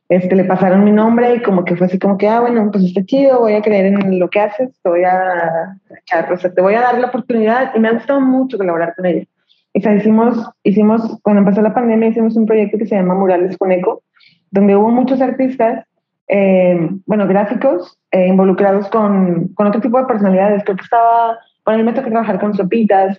Este, 0.10 0.36
le 0.36 0.46
pasaron 0.46 0.86
mi 0.86 0.92
nombre 0.92 1.36
y 1.36 1.42
como 1.42 1.66
que 1.66 1.76
fue 1.76 1.88
así 1.88 2.00
como 2.00 2.18
que, 2.18 2.30
ah, 2.30 2.40
bueno, 2.40 2.70
pues 2.72 2.86
está 2.86 3.04
chido, 3.04 3.40
voy 3.40 3.54
a 3.54 3.62
creer 3.62 3.88
en 3.88 4.20
lo 4.20 4.30
que 4.30 4.40
haces, 4.40 4.70
te 4.82 4.90
voy 4.90 5.04
a 5.04 5.78
echar, 6.02 6.30
dar 6.30 7.00
la 7.00 7.08
oportunidad 7.08 7.76
y 7.76 7.80
me 7.80 7.90
ha 7.90 7.94
gustado 7.94 8.22
mucho 8.22 8.58
colaborar 8.58 8.96
con 8.96 9.06
ella. 9.06 9.26
O 9.74 9.82
sea, 9.82 9.94
hicimos, 9.94 10.50
hicimos, 10.64 11.20
cuando 11.22 11.42
empezó 11.42 11.62
la 11.62 11.74
pandemia, 11.74 12.10
hicimos 12.10 12.38
un 12.38 12.46
proyecto 12.46 12.78
que 12.78 12.86
se 12.86 12.96
llama 12.96 13.16
Murales 13.16 13.58
con 13.58 13.72
Eco, 13.72 14.04
donde 14.50 14.78
hubo 14.78 14.90
muchos 14.90 15.20
artistas, 15.22 15.86
eh, 16.30 16.90
bueno, 17.06 17.28
gráficos, 17.28 18.00
eh, 18.12 18.28
involucrados 18.28 18.88
con, 18.88 19.50
con 19.56 19.68
otro 19.68 19.82
tipo 19.82 20.00
de 20.00 20.06
personalidades. 20.06 20.64
Creo 20.64 20.78
que 20.78 20.84
estaba 20.84 21.38
bueno, 21.68 21.82
a 21.82 21.84
mí 21.84 21.92
me 21.92 21.94
toca 21.94 22.10
trabajar 22.10 22.40
con 22.40 22.54
sopitas, 22.54 23.18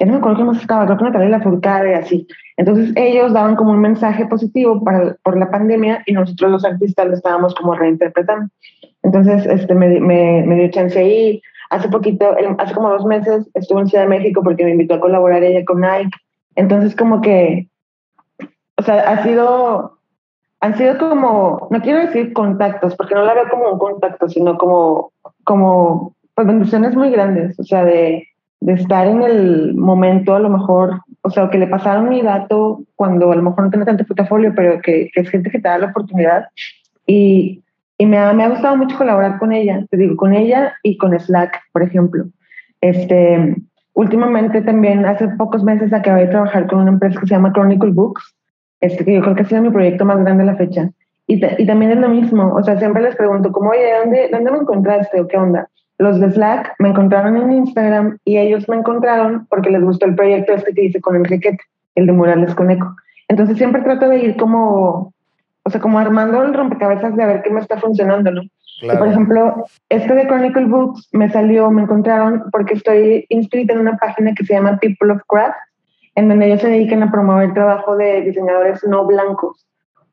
que 0.00 0.06
no 0.06 0.12
me 0.12 0.18
acuerdo 0.18 0.38
qué 0.38 0.44
más 0.44 0.62
estaba, 0.62 0.86
creo 0.86 0.96
que 0.96 1.04
Natalia 1.04 1.28
Lafourcade, 1.28 1.94
así. 1.94 2.26
Entonces 2.56 2.90
ellos 2.96 3.34
daban 3.34 3.54
como 3.54 3.72
un 3.72 3.80
mensaje 3.80 4.24
positivo 4.24 4.82
para, 4.82 5.14
por 5.22 5.36
la 5.36 5.50
pandemia 5.50 6.02
y 6.06 6.14
nosotros 6.14 6.50
los 6.50 6.64
artistas 6.64 7.06
lo 7.06 7.12
estábamos 7.12 7.54
como 7.54 7.74
reinterpretando. 7.74 8.50
Entonces 9.02 9.44
este, 9.44 9.74
me, 9.74 10.00
me, 10.00 10.42
me 10.46 10.54
dio 10.54 10.70
chance 10.70 10.98
ahí. 10.98 11.42
Hace 11.68 11.90
poquito, 11.90 12.34
hace 12.56 12.74
como 12.74 12.88
dos 12.88 13.04
meses, 13.04 13.46
estuve 13.52 13.82
en 13.82 13.88
Ciudad 13.88 14.04
de 14.04 14.08
México 14.08 14.40
porque 14.42 14.64
me 14.64 14.70
invitó 14.70 14.94
a 14.94 15.00
colaborar 15.00 15.44
ella 15.44 15.66
con 15.66 15.82
Nike. 15.82 16.16
Entonces 16.54 16.96
como 16.96 17.20
que, 17.20 17.68
o 18.78 18.82
sea, 18.82 19.00
ha 19.00 19.22
sido, 19.22 19.98
han 20.60 20.78
sido 20.78 20.96
como, 20.96 21.68
no 21.70 21.82
quiero 21.82 22.00
decir 22.00 22.32
contactos, 22.32 22.96
porque 22.96 23.14
no 23.14 23.26
la 23.26 23.34
veo 23.34 23.50
como 23.50 23.70
un 23.70 23.78
contacto, 23.78 24.30
sino 24.30 24.56
como, 24.56 25.12
como 25.44 26.16
pues 26.34 26.46
bendiciones 26.46 26.96
muy 26.96 27.10
grandes, 27.10 27.60
o 27.60 27.64
sea, 27.64 27.84
de, 27.84 28.26
de 28.60 28.74
estar 28.74 29.06
en 29.06 29.22
el 29.22 29.74
momento, 29.74 30.34
a 30.34 30.38
lo 30.38 30.50
mejor, 30.50 31.00
o 31.22 31.30
sea, 31.30 31.48
que 31.48 31.58
le 31.58 31.66
pasaron 31.66 32.10
mi 32.10 32.20
dato 32.20 32.82
cuando 32.94 33.32
a 33.32 33.36
lo 33.36 33.42
mejor 33.42 33.64
no 33.64 33.70
tiene 33.70 33.86
tanto 33.86 34.04
portafolio, 34.04 34.52
pero 34.54 34.80
que, 34.82 35.10
que 35.12 35.20
es 35.20 35.30
gente 35.30 35.50
que 35.50 35.58
te 35.58 35.68
da 35.68 35.78
la 35.78 35.86
oportunidad. 35.86 36.44
Y, 37.06 37.62
y 37.96 38.06
me, 38.06 38.18
ha, 38.18 38.32
me 38.34 38.44
ha 38.44 38.50
gustado 38.50 38.76
mucho 38.76 38.98
colaborar 38.98 39.38
con 39.38 39.52
ella, 39.52 39.84
te 39.90 39.96
digo, 39.96 40.16
con 40.16 40.34
ella 40.34 40.74
y 40.82 40.98
con 40.98 41.18
Slack, 41.18 41.58
por 41.72 41.82
ejemplo. 41.82 42.26
Este, 42.82 43.56
últimamente 43.94 44.60
también, 44.60 45.06
hace 45.06 45.28
pocos 45.28 45.64
meses 45.64 45.92
acabé 45.92 46.26
de 46.26 46.30
trabajar 46.30 46.66
con 46.66 46.80
una 46.80 46.90
empresa 46.90 47.18
que 47.18 47.26
se 47.26 47.34
llama 47.34 47.52
Chronicle 47.52 47.92
Books, 47.92 48.36
este, 48.80 49.04
que 49.06 49.14
yo 49.14 49.22
creo 49.22 49.34
que 49.34 49.42
ha 49.42 49.46
sido 49.46 49.62
mi 49.62 49.70
proyecto 49.70 50.04
más 50.04 50.18
grande 50.18 50.42
a 50.42 50.46
la 50.46 50.56
fecha. 50.56 50.90
Y, 51.26 51.42
y 51.62 51.66
también 51.66 51.92
es 51.92 51.98
lo 51.98 52.10
mismo, 52.10 52.54
o 52.54 52.62
sea, 52.62 52.78
siempre 52.78 53.02
les 53.02 53.16
pregunto, 53.16 53.52
como, 53.52 53.70
oye, 53.70 53.86
¿dónde, 54.02 54.28
¿dónde 54.30 54.50
me 54.50 54.58
encontraste 54.58 55.20
o 55.20 55.28
qué 55.28 55.38
onda? 55.38 55.69
Los 56.00 56.18
de 56.18 56.30
Slack 56.32 56.76
me 56.78 56.88
encontraron 56.88 57.36
en 57.36 57.52
Instagram 57.52 58.16
y 58.24 58.38
ellos 58.38 58.66
me 58.70 58.76
encontraron 58.76 59.46
porque 59.50 59.68
les 59.68 59.82
gustó 59.82 60.06
el 60.06 60.14
proyecto 60.14 60.54
este 60.54 60.72
que 60.72 60.84
hice 60.84 60.98
con 60.98 61.14
Enriqueta, 61.14 61.62
el 61.94 62.06
de 62.06 62.12
Murales 62.12 62.54
con 62.54 62.70
Eco. 62.70 62.96
Entonces 63.28 63.58
siempre 63.58 63.82
trato 63.82 64.08
de 64.08 64.18
ir 64.18 64.36
como, 64.38 65.12
o 65.62 65.70
sea, 65.70 65.78
como 65.78 65.98
armando 65.98 66.42
el 66.42 66.54
rompecabezas 66.54 67.14
de 67.14 67.22
a 67.22 67.26
ver 67.26 67.42
qué 67.42 67.50
me 67.50 67.60
está 67.60 67.76
funcionando, 67.76 68.30
¿no? 68.30 68.40
Claro. 68.80 68.98
Por 68.98 69.08
ejemplo, 69.08 69.64
este 69.90 70.14
de 70.14 70.26
Chronicle 70.26 70.64
Books 70.64 71.10
me 71.12 71.28
salió, 71.28 71.70
me 71.70 71.82
encontraron 71.82 72.44
porque 72.50 72.74
estoy 72.74 73.26
inscrita 73.28 73.74
en 73.74 73.80
una 73.80 73.98
página 73.98 74.32
que 74.34 74.46
se 74.46 74.54
llama 74.54 74.78
People 74.78 75.12
of 75.12 75.20
Craft, 75.28 75.58
en 76.14 76.30
donde 76.30 76.46
ellos 76.46 76.62
se 76.62 76.68
dedican 76.68 77.02
a 77.02 77.10
promover 77.10 77.48
el 77.48 77.52
trabajo 77.52 77.94
de 77.98 78.22
diseñadores 78.22 78.82
no 78.84 79.04
blancos, 79.04 79.66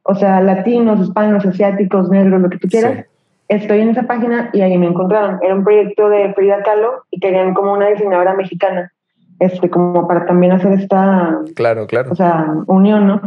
o 0.04 0.16
sea, 0.16 0.42
latinos, 0.42 1.00
hispanos, 1.00 1.46
asiáticos, 1.46 2.10
negros, 2.10 2.42
lo 2.42 2.50
que 2.50 2.58
tú 2.58 2.68
quieras. 2.68 2.98
Sí 2.98 3.17
estoy 3.48 3.82
en 3.82 3.90
esa 3.90 4.04
página 4.04 4.50
y 4.54 4.62
ahí 4.62 4.78
me 4.78 4.88
encontraron. 4.88 5.40
Era 5.42 5.56
un 5.56 5.64
proyecto 5.64 6.10
de 6.10 6.34
Frida 6.34 6.64
Kahlo 6.64 7.04
y 7.12 7.20
querían 7.20 7.54
como 7.54 7.74
una 7.74 7.88
diseñadora 7.90 8.34
mexicana, 8.34 8.92
este, 9.40 9.70
como 9.70 10.08
para 10.08 10.26
también 10.26 10.54
hacer 10.54 10.74
esta, 10.74 11.40
claro, 11.56 11.88
claro. 11.88 12.12
O 12.12 12.16
sea, 12.16 12.48
unión, 12.68 13.08
¿no? 13.08 13.22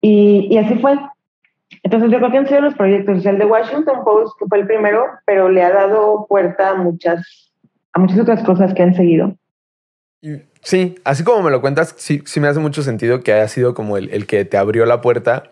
Y, 0.00 0.48
y 0.50 0.58
así 0.58 0.76
fue. 0.76 0.98
Entonces 1.82 2.10
yo 2.10 2.18
creo 2.18 2.30
que 2.30 2.38
han 2.38 2.46
sido 2.46 2.60
los 2.60 2.74
proyectos, 2.74 3.18
o 3.18 3.20
sea, 3.20 3.32
el 3.32 3.38
de 3.38 3.44
Washington 3.44 4.04
Post, 4.04 4.38
que 4.38 4.46
fue 4.46 4.58
el 4.58 4.66
primero, 4.66 5.04
pero 5.26 5.48
le 5.48 5.62
ha 5.62 5.70
dado 5.70 6.26
puerta 6.28 6.70
a 6.70 6.74
muchas, 6.74 7.52
a 7.92 7.98
muchas 7.98 8.18
otras 8.18 8.42
cosas 8.42 8.74
que 8.74 8.82
han 8.82 8.94
seguido. 8.94 9.34
Sí, 10.62 10.96
así 11.04 11.22
como 11.22 11.42
me 11.42 11.50
lo 11.50 11.60
cuentas, 11.60 11.94
sí, 11.96 12.22
sí 12.24 12.40
me 12.40 12.48
hace 12.48 12.58
mucho 12.58 12.82
sentido 12.82 13.20
que 13.20 13.32
haya 13.32 13.46
sido 13.48 13.74
como 13.74 13.96
el, 13.96 14.10
el 14.10 14.26
que 14.26 14.44
te 14.44 14.56
abrió 14.56 14.84
la 14.86 15.00
puerta 15.00 15.44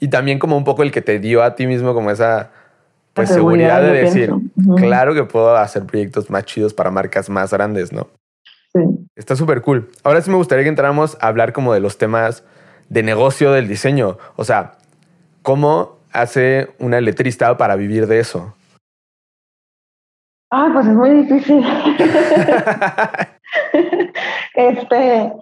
y 0.00 0.08
también 0.08 0.38
como 0.38 0.56
un 0.56 0.64
poco 0.64 0.82
el 0.82 0.92
que 0.92 1.00
te 1.00 1.18
dio 1.18 1.42
a 1.42 1.54
ti 1.54 1.66
mismo 1.66 1.94
como 1.94 2.10
esa 2.10 2.50
pues 3.14 3.28
seguridad, 3.28 3.80
de 3.80 3.92
decir, 3.92 4.32
uh 4.32 4.42
-huh. 4.56 4.80
claro 4.80 5.14
que 5.14 5.24
puedo 5.24 5.56
hacer 5.56 5.84
proyectos 5.84 6.30
más 6.30 6.44
chidos 6.44 6.74
para 6.74 6.90
marcas 6.90 7.30
más 7.30 7.52
grandes, 7.52 7.92
¿no? 7.92 8.08
Sí. 8.72 8.80
Está 9.14 9.36
súper 9.36 9.62
cool. 9.62 9.88
Ahora 10.02 10.20
sí 10.20 10.30
me 10.30 10.36
gustaría 10.36 10.64
que 10.64 10.68
entráramos 10.68 11.16
a 11.20 11.28
hablar 11.28 11.52
como 11.52 11.72
de 11.72 11.80
los 11.80 11.96
temas 11.96 12.44
de 12.88 13.02
negocio 13.04 13.52
del 13.52 13.68
diseño. 13.68 14.18
O 14.36 14.44
sea, 14.44 14.72
¿cómo 15.42 15.98
hace 16.12 16.70
una 16.78 17.00
letrista 17.00 17.56
para 17.56 17.76
vivir 17.76 18.06
de 18.08 18.18
eso? 18.18 18.54
Ah, 20.50 20.70
pues 20.72 20.86
es 20.86 20.94
muy 20.94 21.10
difícil. 21.10 21.64
este, 24.54 25.32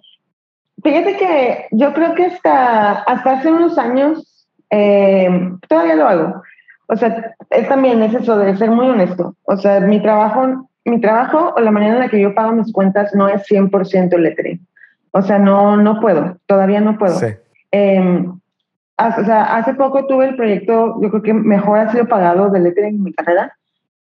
fíjate 0.82 1.16
que 1.16 1.66
yo 1.70 1.92
creo 1.92 2.14
que 2.14 2.26
hasta, 2.26 3.02
hasta 3.02 3.32
hace 3.32 3.50
unos 3.50 3.76
años 3.78 4.46
eh, 4.70 5.28
todavía 5.68 5.96
lo 5.96 6.08
hago. 6.08 6.42
O 6.86 6.96
sea, 6.96 7.34
es 7.50 7.68
también 7.68 8.02
es 8.02 8.14
eso 8.14 8.36
de 8.36 8.56
ser 8.56 8.70
muy 8.70 8.88
honesto. 8.88 9.34
O 9.44 9.56
sea, 9.56 9.80
mi 9.80 10.00
trabajo, 10.00 10.68
mi 10.84 11.00
trabajo 11.00 11.54
o 11.56 11.60
la 11.60 11.70
manera 11.70 11.94
en 11.94 12.00
la 12.00 12.08
que 12.08 12.20
yo 12.20 12.34
pago 12.34 12.52
mis 12.52 12.72
cuentas 12.72 13.14
no 13.14 13.28
es 13.28 13.42
100% 13.50 14.16
lettering. 14.18 14.60
O 15.12 15.22
sea, 15.22 15.38
no, 15.38 15.76
no 15.76 16.00
puedo, 16.00 16.38
todavía 16.46 16.80
no 16.80 16.98
puedo. 16.98 17.14
Sí. 17.14 17.26
Em, 17.70 18.26
o 18.98 19.24
sea, 19.24 19.56
hace 19.56 19.74
poco 19.74 20.06
tuve 20.06 20.26
el 20.26 20.36
proyecto, 20.36 21.00
yo 21.00 21.10
creo 21.10 21.22
que 21.22 21.34
mejor 21.34 21.78
ha 21.78 21.90
sido 21.90 22.06
pagado 22.06 22.50
de 22.50 22.60
lettering 22.60 22.96
en 22.96 23.02
mi 23.02 23.12
carrera. 23.12 23.52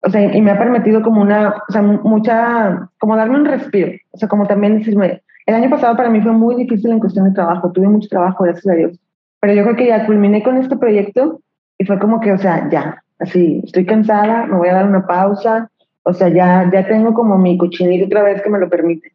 O 0.03 0.11
sea, 0.11 0.23
y 0.23 0.41
me 0.41 0.53
ha 0.53 0.59
permitido 0.59 1.03
como 1.03 1.21
una, 1.21 1.55
o 1.69 1.73
sea, 1.73 1.83
mucha, 1.83 2.89
como 2.99 3.17
darme 3.17 3.37
un 3.37 3.45
respiro. 3.45 3.93
O 4.13 4.19
sea, 4.19 4.29
como 4.29 4.47
también 4.47 4.79
decirme, 4.79 5.23
el 5.47 5.55
año 5.55 5.71
pasado 5.71 5.97
para 5.97 6.11
mí 6.11 6.21
fue 6.21 6.33
muy 6.33 6.55
difícil 6.55 6.93
en 6.93 7.01
cuestión 7.01 7.25
de 7.25 7.35
trabajo, 7.35 7.73
tuve 7.73 7.89
mucho 7.89 8.09
trabajo, 8.09 8.45
gracias 8.45 8.67
a 8.69 8.77
Dios. 8.77 9.01
Pero 9.41 9.55
yo 9.55 9.63
creo 9.65 9.77
que 9.77 9.87
ya 9.87 10.07
culminé 10.07 10.43
con 10.43 10.57
este 10.57 10.77
proyecto 10.77 11.41
y 11.79 11.85
fue 11.85 11.99
como 11.99 12.21
que, 12.21 12.33
o 12.33 12.39
sea, 12.39 12.69
ya, 12.71 13.03
así, 13.21 13.63
estoy 13.65 13.87
cansada, 13.87 14.47
me 14.47 14.57
voy 14.57 14.69
a 14.69 14.75
dar 14.75 14.87
una 14.87 15.07
pausa, 15.07 15.71
o 16.03 16.13
sea, 16.13 16.29
ya, 16.29 16.69
ya 16.73 16.87
tengo 16.87 17.15
como 17.15 17.39
mi 17.39 17.57
cochinito 17.57 18.07
otra 18.07 18.25
vez 18.25 18.43
que 18.43 18.51
me 18.51 18.59
lo 18.59 18.69
permite. 18.69 19.13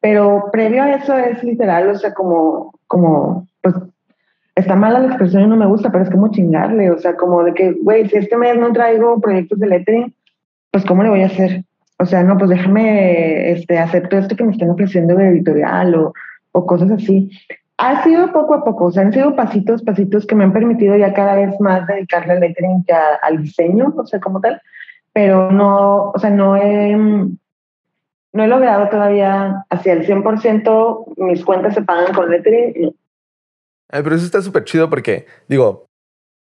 Pero 0.00 0.50
previo 0.52 0.82
a 0.82 0.92
eso 0.92 1.16
es 1.16 1.42
literal, 1.42 1.88
o 1.88 1.94
sea, 1.94 2.12
como, 2.12 2.74
como, 2.86 3.46
pues, 3.62 3.74
está 4.54 4.76
mala 4.76 4.98
la 4.98 5.06
expresión 5.06 5.44
y 5.44 5.46
no 5.46 5.56
me 5.56 5.66
gusta, 5.66 5.90
pero 5.90 6.04
es 6.04 6.10
como 6.10 6.30
chingarle, 6.30 6.90
o 6.90 6.98
sea, 6.98 7.16
como 7.16 7.42
de 7.44 7.54
que, 7.54 7.72
güey, 7.82 8.08
si 8.08 8.18
este 8.18 8.36
mes 8.36 8.58
no 8.58 8.72
traigo 8.72 9.20
proyectos 9.20 9.58
de 9.58 9.66
lettering, 9.68 10.14
pues, 10.70 10.84
¿cómo 10.84 11.02
le 11.02 11.10
voy 11.10 11.22
a 11.22 11.26
hacer? 11.26 11.64
O 11.98 12.04
sea, 12.04 12.22
no, 12.24 12.36
pues 12.36 12.50
déjame, 12.50 13.52
este, 13.52 13.78
acepto 13.78 14.18
esto 14.18 14.36
que 14.36 14.44
me 14.44 14.52
están 14.52 14.70
ofreciendo 14.70 15.14
de 15.14 15.28
editorial 15.28 15.94
o, 15.94 16.12
o 16.50 16.66
cosas 16.66 16.90
así 16.90 17.30
ha 17.82 18.04
sido 18.04 18.32
poco 18.32 18.54
a 18.54 18.64
poco, 18.64 18.84
o 18.86 18.92
sea, 18.92 19.02
han 19.02 19.12
sido 19.12 19.34
pasitos, 19.34 19.82
pasitos 19.82 20.24
que 20.24 20.36
me 20.36 20.44
han 20.44 20.52
permitido 20.52 20.96
ya 20.96 21.12
cada 21.12 21.34
vez 21.34 21.58
más 21.58 21.84
dedicarle 21.88 22.34
al 22.34 22.40
lettering 22.40 22.84
que 22.84 22.92
al 22.92 23.42
diseño, 23.42 23.92
o 23.96 24.06
sea, 24.06 24.20
como 24.20 24.40
tal, 24.40 24.62
pero 25.12 25.50
no, 25.50 26.12
o 26.14 26.18
sea, 26.20 26.30
no 26.30 26.56
he, 26.56 26.94
no 26.94 28.44
he 28.44 28.46
logrado 28.46 28.88
todavía 28.88 29.64
hacia 29.68 29.94
el 29.94 30.06
100%, 30.06 31.14
mis 31.16 31.44
cuentas 31.44 31.74
se 31.74 31.82
pagan 31.82 32.14
con 32.14 32.30
lettering. 32.30 32.94
pero 33.88 34.14
eso 34.14 34.26
está 34.26 34.40
súper 34.42 34.62
chido 34.62 34.88
porque, 34.88 35.26
digo, 35.48 35.86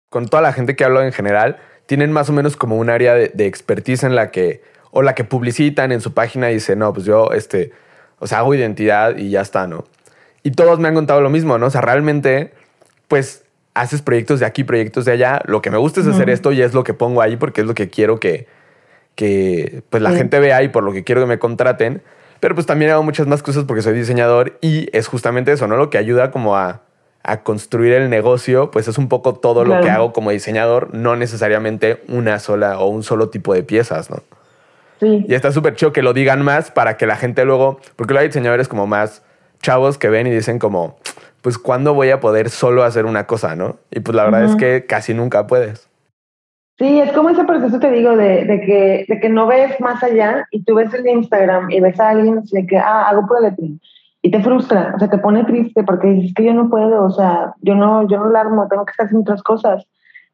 con 0.10 0.28
toda 0.28 0.44
la 0.44 0.54
gente 0.54 0.76
que 0.76 0.86
hablo 0.86 1.02
en 1.02 1.14
general, 1.14 1.58
tienen 1.88 2.12
más 2.12 2.30
o 2.30 2.34
menos 2.34 2.56
como 2.56 2.78
un 2.78 2.92
área 2.92 3.16
de, 3.16 3.30
de 3.34 3.48
expertise 3.48 4.04
en 4.04 4.14
la 4.14 4.30
que, 4.30 4.62
o 4.92 5.02
la 5.02 5.16
que 5.16 5.24
publicitan 5.24 5.92
en 5.92 6.00
su 6.00 6.14
página 6.14 6.52
y 6.52 6.56
dicen, 6.56 6.78
no, 6.78 6.94
pues 6.94 7.08
yo, 7.08 7.32
este, 7.32 7.72
o 8.20 8.28
sea, 8.28 8.38
hago 8.38 8.54
identidad 8.54 9.18
y 9.18 9.32
ya 9.32 9.42
está, 9.42 9.66
¿no? 9.66 9.86
Y 10.44 10.52
todos 10.52 10.80
me 10.80 10.89
han 10.89 10.94
contado 10.94 11.22
lo 11.22 11.30
mismo, 11.30 11.58
¿no? 11.58 11.68
O 11.68 11.70
sea, 11.70 11.82
realmente, 11.82 12.54
pues 13.08 13.44
haces 13.74 14.02
proyectos 14.02 14.39
de 14.39 14.46
aquí, 14.46 14.64
proyectos 14.64 15.06
de 15.06 15.14
allá. 15.14 15.41
Lo 15.46 15.62
que 15.62 15.72
me 15.72 15.78
gusta 15.78 16.02
es 16.02 16.08
hacer 16.08 16.30
esto 16.30 16.52
y 16.52 16.62
es 16.62 16.74
lo 16.74 16.84
que 16.84 16.94
pongo 16.94 17.22
ahí 17.22 17.38
porque 17.38 17.62
es 17.62 17.68
lo 17.68 17.74
que 17.74 17.89
quiero 17.89 18.20
que, 18.20 18.48
que 19.16 19.84
pues 19.89 20.04
la 20.04 20.12
gente 20.12 20.39
vea 20.39 20.62
y 20.64 20.70
por 20.70 20.84
lo 20.84 20.91
que 20.91 21.04
quiero 21.04 21.22
que 21.22 21.28
me 21.28 21.39
contraten. 21.39 22.04
Pero 22.39 22.56
pues 22.56 22.68
también 22.68 22.91
hago 22.91 23.04
muchas 23.04 23.26
más 23.26 23.41
cosas 23.41 23.64
porque 23.64 23.82
soy 23.82 23.94
diseñador 23.94 24.58
y 24.62 24.89
es 24.96 25.08
justamente 25.08 25.52
eso, 25.54 25.68
¿no? 25.68 25.78
Lo 25.78 25.89
que 25.89 25.98
ayuda 25.98 26.30
como 26.30 26.58
a, 26.58 26.82
a 27.24 27.41
construir 27.41 27.94
el 27.94 28.10
negocio, 28.10 28.70
pues 28.70 28.88
es 28.88 28.98
un 28.98 29.08
poco 29.08 29.36
todo 29.36 29.64
lo 29.64 29.80
que 29.82 29.89
hago 29.89 30.12
como 30.12 30.32
diseñador, 30.32 30.94
no 30.94 31.16
necesariamente 31.16 32.04
una 32.10 32.39
sola 32.39 32.80
o 32.80 32.88
un 32.88 33.02
solo 33.04 33.30
tipo 33.30 33.54
de 33.54 33.64
piezas, 33.64 34.10
¿no? 34.10 34.18
Sí. 35.00 35.26
Y 35.28 35.34
está 35.34 35.52
súper 35.52 35.76
chido 35.76 35.94
que 35.94 36.02
lo 36.02 36.14
digan 36.14 36.44
más 36.44 36.70
para 36.70 36.98
que 36.98 37.08
la 37.08 37.16
gente 37.16 37.46
luego, 37.46 37.80
porque 37.96 38.18
hay 38.18 38.28
diseñadores 38.28 38.68
como 38.68 38.88
más 38.88 39.24
chavos 39.64 39.97
que 39.97 40.09
ven 40.09 40.28
y 40.28 40.32
dicen 40.32 40.59
como, 40.59 40.97
pues, 41.41 41.57
¿cuándo 41.57 41.95
voy 41.95 42.11
a 42.11 42.20
poder 42.20 42.51
solo 42.51 42.84
hacer 42.84 43.05
una 43.05 43.26
cosa, 43.26 43.55
no? 43.55 43.78
Y 43.89 44.01
pues 44.01 44.16
la 44.16 44.26
verdad 44.26 44.43
es 44.43 44.55
que 44.55 44.86
casi 44.86 45.16
nunca 45.16 45.47
puedes. 45.47 45.89
Sí, 46.78 46.99
es 46.99 47.11
como 47.14 47.30
ese 47.30 47.43
proceso, 47.43 47.80
te 47.80 47.89
digo, 47.91 48.16
de, 48.16 48.45
de, 48.45 48.61
que, 48.61 49.05
de 49.07 49.20
que 49.20 49.30
no 49.30 49.47
ves 49.47 49.80
más 49.80 50.03
allá 50.03 50.47
y 50.51 50.64
tú 50.64 50.76
ves 50.76 50.93
el 50.93 51.07
Instagram 51.07 51.72
y 51.72 51.80
ves 51.80 51.99
a 51.99 52.09
alguien 52.09 52.39
así 52.39 52.66
que, 52.68 52.78
ah, 52.78 53.09
hago 53.09 53.26
lettering 53.39 53.80
y 54.24 54.32
te 54.32 54.41
frustra, 54.41 54.93
o 54.95 54.99
sea, 54.99 55.09
te 55.09 55.18
pone 55.18 55.43
triste 55.43 55.84
porque 55.84 56.07
dices 56.07 56.34
que 56.34 56.45
yo 56.45 56.53
no 56.53 56.70
puedo, 56.70 57.03
o 57.03 57.11
sea, 57.11 57.53
yo 57.61 57.76
no, 57.76 58.07
yo 58.07 58.18
no 58.18 58.30
la 58.30 58.39
armo, 58.39 58.68
tengo 58.70 58.86
que 58.86 58.91
estar 58.91 59.05
haciendo 59.05 59.22
otras 59.22 59.43
cosas, 59.43 59.86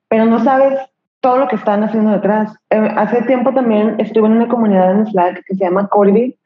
pero 0.07 0.25
no 0.25 0.43
sabes 0.43 0.80
todo 1.21 1.38
lo 1.38 1.47
que 1.47 1.55
están 1.55 1.84
haciendo 1.84 2.11
detrás. 2.11 2.55
Eh, 2.69 2.89
hace 2.95 3.23
tiempo 3.23 3.51
también 3.51 3.95
estuve 3.99 4.27
en 4.27 4.34
una 4.34 4.47
comunidad 4.47 4.91
en 4.91 5.07
Slack 5.07 5.43
que 5.45 5.55
se 5.55 5.65
llama 5.65 5.88
Corby, 5.88 6.38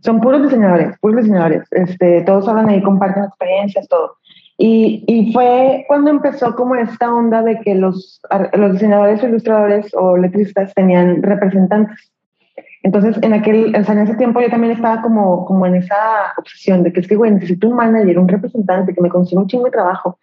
son 0.00 0.20
puros 0.20 0.42
diseñadores, 0.42 0.98
puros 1.00 1.22
diseñadores. 1.22 1.62
Este, 1.70 2.22
todos 2.22 2.48
hablan 2.48 2.68
ahí, 2.68 2.82
comparten 2.82 3.24
experiencias, 3.24 3.88
todo. 3.88 4.16
Y, 4.56 5.04
y, 5.06 5.32
fue 5.32 5.84
cuando 5.86 6.10
empezó 6.10 6.56
como 6.56 6.74
esta 6.74 7.14
onda 7.14 7.42
de 7.42 7.60
que 7.60 7.76
los, 7.76 8.20
los 8.54 8.72
diseñadores 8.72 9.22
ilustradores 9.22 9.94
o 9.94 10.16
letristas 10.16 10.74
tenían 10.74 11.22
representantes. 11.22 12.10
Entonces, 12.82 13.16
en 13.22 13.34
aquel, 13.34 13.74
en 13.74 13.98
ese 13.98 14.14
tiempo 14.14 14.40
yo 14.40 14.50
también 14.50 14.72
estaba 14.72 15.00
como, 15.02 15.44
como 15.44 15.66
en 15.66 15.76
esa 15.76 16.32
obsesión 16.36 16.82
de 16.82 16.92
que 16.92 17.00
es 17.00 17.08
que, 17.08 17.16
güey, 17.16 17.30
necesito 17.30 17.68
un 17.68 17.76
manager, 17.76 18.18
un 18.18 18.28
representante 18.28 18.94
que 18.94 19.00
me 19.00 19.08
consiga 19.08 19.40
un 19.40 19.46
chingo 19.46 19.64
de 19.64 19.70
trabajo. 19.70 20.18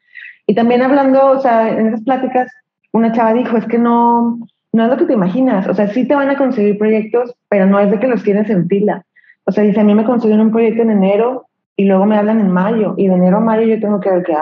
Y 0.48 0.56
también 0.56 0.82
hablando, 0.82 1.32
o 1.32 1.40
sea, 1.40 1.70
en 1.70 1.88
esas 1.88 2.02
pláticas, 2.02 2.52
una 2.92 3.12
chava 3.12 3.34
dijo, 3.34 3.58
es 3.58 3.66
que 3.66 3.78
no, 3.78 4.40
no 4.74 4.84
es 4.84 4.90
lo 4.90 4.98
que 4.98 5.06
te 5.06 5.14
imaginas. 5.14 5.68
O 5.68 5.74
sea, 5.74 5.88
sí 5.88 6.08
te 6.08 6.16
van 6.16 6.30
a 6.30 6.38
conseguir 6.38 6.78
proyectos, 6.78 7.36
pero 7.50 7.66
no 7.66 7.80
es 7.80 7.90
de 7.90 8.00
que 8.00 8.08
los 8.08 8.24
tienes 8.24 8.50
en 8.50 8.68
fila. 8.68 9.06
O 9.46 9.52
sea, 9.52 9.64
dice, 9.64 9.80
a 9.80 9.84
mí 9.84 9.94
me 9.94 10.06
consiguen 10.06 10.42
un 10.42 10.52
proyecto 10.52 10.82
en 10.82 10.92
enero 10.92 11.48
y 11.76 11.86
luego 11.86 12.06
me 12.06 12.18
hablan 12.18 12.40
en 12.40 12.52
mayo 12.52 12.96
y 12.98 13.08
de 13.08 13.14
enero 13.14 13.38
a 13.38 13.42
mayo 13.42 13.64
yo 13.64 13.80
tengo 13.80 14.00
que 14.00 14.10
ver 14.10 14.24
qué. 14.24 14.36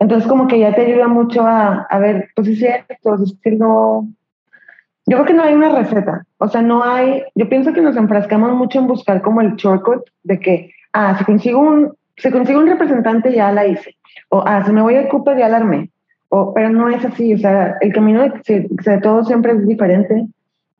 Entonces 0.00 0.28
como 0.28 0.48
que 0.48 0.58
ya 0.58 0.74
te 0.74 0.86
ayuda 0.86 1.08
mucho 1.08 1.46
a, 1.46 1.86
ver, 1.98 2.30
pues 2.34 2.48
es 2.48 2.58
cierto, 2.58 3.14
es 3.22 3.36
que 3.42 3.52
no... 3.52 4.08
Yo 5.06 5.16
creo 5.16 5.26
que 5.26 5.34
no 5.34 5.42
hay 5.42 5.54
una 5.54 5.70
receta, 5.70 6.24
o 6.38 6.48
sea, 6.48 6.62
no 6.62 6.84
hay, 6.84 7.24
yo 7.34 7.48
pienso 7.48 7.72
que 7.72 7.80
nos 7.80 7.96
enfrascamos 7.96 8.52
mucho 8.52 8.78
en 8.78 8.86
buscar 8.86 9.22
como 9.22 9.40
el 9.40 9.56
shortcut 9.56 10.04
de 10.22 10.38
que, 10.38 10.70
ah, 10.92 11.16
si 11.18 11.24
consigo 11.24 11.58
un, 11.58 11.94
si 12.16 12.30
consigo 12.30 12.60
un 12.60 12.68
representante 12.68 13.32
ya 13.32 13.50
la 13.50 13.66
hice, 13.66 13.96
o 14.28 14.42
ah, 14.46 14.62
si 14.64 14.72
me 14.72 14.82
voy 14.82 14.94
a 14.96 15.08
Cooper 15.08 15.36
ya 15.36 15.48
la 15.48 15.56
armé, 15.56 15.90
o, 16.28 16.54
pero 16.54 16.70
no 16.70 16.88
es 16.88 17.04
así, 17.04 17.34
o 17.34 17.38
sea, 17.38 17.76
el 17.80 17.92
camino 17.92 18.22
de, 18.22 18.68
de 18.68 18.98
todo 18.98 19.24
siempre 19.24 19.52
es 19.52 19.66
diferente, 19.66 20.26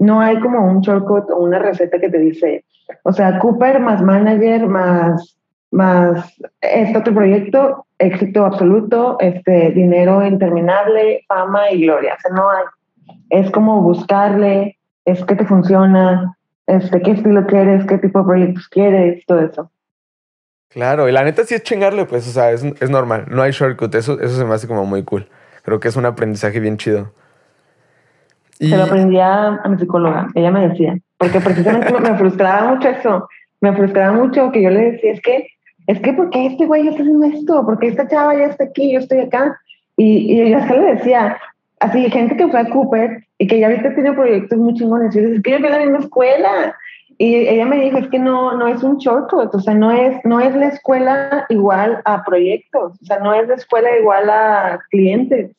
no 0.00 0.20
hay 0.20 0.40
como 0.40 0.64
un 0.64 0.80
shortcut 0.80 1.30
o 1.30 1.36
una 1.36 1.58
receta 1.58 2.00
que 2.00 2.08
te 2.08 2.18
dice, 2.18 2.64
o 3.04 3.12
sea, 3.12 3.38
Cooper 3.38 3.78
más 3.80 4.02
manager 4.02 4.66
más, 4.66 5.36
más 5.70 6.36
este 6.60 6.98
otro 6.98 7.14
proyecto, 7.14 7.86
éxito 7.98 8.46
absoluto, 8.46 9.18
este, 9.20 9.70
dinero 9.72 10.26
interminable, 10.26 11.24
fama 11.28 11.70
y 11.70 11.82
gloria. 11.82 12.14
O 12.14 12.20
sea, 12.20 12.34
no 12.34 12.50
hay. 12.50 12.64
Es 13.28 13.50
como 13.50 13.82
buscarle, 13.82 14.78
es 15.04 15.22
qué 15.24 15.36
te 15.36 15.44
funciona, 15.44 16.36
este, 16.66 17.02
qué 17.02 17.12
estilo 17.12 17.46
quieres, 17.46 17.84
qué 17.86 17.98
tipo 17.98 18.20
de 18.20 18.24
proyectos 18.24 18.68
quieres, 18.68 19.24
todo 19.26 19.40
eso. 19.40 19.70
Claro, 20.70 21.08
y 21.08 21.12
la 21.12 21.24
neta 21.24 21.44
sí 21.44 21.54
es 21.54 21.62
chingarle, 21.62 22.06
pues, 22.06 22.26
o 22.26 22.30
sea, 22.30 22.52
es, 22.52 22.64
es 22.64 22.90
normal, 22.90 23.26
no 23.28 23.42
hay 23.42 23.50
shortcut, 23.50 23.94
eso, 23.96 24.18
eso 24.20 24.36
se 24.36 24.44
me 24.44 24.54
hace 24.54 24.66
como 24.66 24.86
muy 24.86 25.02
cool. 25.02 25.28
Creo 25.62 25.78
que 25.78 25.88
es 25.88 25.96
un 25.96 26.06
aprendizaje 26.06 26.58
bien 26.58 26.78
chido. 26.78 27.12
Se 28.60 28.76
lo 28.76 28.84
aprendí 28.84 29.18
a, 29.18 29.58
mi 29.68 29.78
psicóloga, 29.78 30.28
ella 30.34 30.50
me 30.50 30.68
decía, 30.68 30.98
porque 31.16 31.40
precisamente 31.40 31.92
me 32.00 32.14
frustraba 32.18 32.74
mucho 32.74 32.88
eso, 32.88 33.28
me 33.62 33.74
frustraba 33.74 34.12
mucho 34.12 34.52
que 34.52 34.62
yo 34.62 34.68
le 34.68 34.92
decía, 34.92 35.12
es 35.12 35.20
que, 35.22 35.46
es 35.86 35.98
que, 36.00 36.12
¿por 36.12 36.28
qué 36.28 36.46
este 36.46 36.66
güey 36.66 36.86
está 36.86 37.00
haciendo 37.02 37.26
esto? 37.26 37.64
¿Por 37.64 37.78
qué 37.78 37.88
esta 37.88 38.06
chava 38.06 38.34
ya 38.34 38.46
está 38.46 38.64
aquí, 38.64 38.92
yo 38.92 38.98
estoy 38.98 39.20
acá? 39.20 39.58
Y, 39.96 40.34
y 40.34 40.40
ella 40.42 40.66
le 40.66 40.94
decía, 40.94 41.38
así, 41.80 42.10
gente 42.10 42.36
que 42.36 42.48
fue 42.48 42.60
a 42.60 42.68
Cooper 42.68 43.24
y 43.38 43.46
que 43.46 43.58
ya 43.58 43.68
ahorita 43.68 43.94
tiene 43.94 44.12
proyectos 44.12 44.58
muy 44.58 44.74
chingones, 44.74 45.16
y 45.16 45.22
yo 45.22 45.28
es 45.28 45.42
que 45.42 45.52
yo 45.52 45.58
fui 45.58 45.66
a 45.68 45.70
la 45.70 45.78
misma 45.78 45.98
escuela. 45.98 46.76
Y 47.16 47.34
ella 47.34 47.66
me 47.66 47.82
dijo, 47.82 47.98
es 47.98 48.08
que 48.08 48.18
no, 48.18 48.56
no 48.56 48.66
es 48.66 48.82
un 48.82 48.96
shortcut, 48.96 49.54
o 49.54 49.60
sea, 49.60 49.74
no 49.74 49.90
es, 49.90 50.16
no 50.24 50.40
es 50.40 50.54
la 50.54 50.68
escuela 50.68 51.44
igual 51.50 52.00
a 52.04 52.24
proyectos, 52.24 52.98
o 53.00 53.04
sea, 53.04 53.18
no 53.18 53.34
es 53.34 53.46
la 53.46 53.56
escuela 53.56 53.98
igual 53.98 54.30
a 54.30 54.80
clientes 54.90 55.54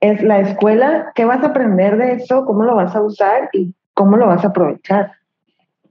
es 0.00 0.22
la 0.22 0.40
escuela, 0.40 1.12
qué 1.14 1.24
vas 1.24 1.42
a 1.42 1.48
aprender 1.48 1.96
de 1.96 2.12
eso, 2.12 2.44
cómo 2.44 2.64
lo 2.64 2.74
vas 2.74 2.94
a 2.94 3.02
usar 3.02 3.50
y 3.52 3.74
cómo 3.92 4.16
lo 4.16 4.26
vas 4.26 4.44
a 4.44 4.48
aprovechar. 4.48 5.12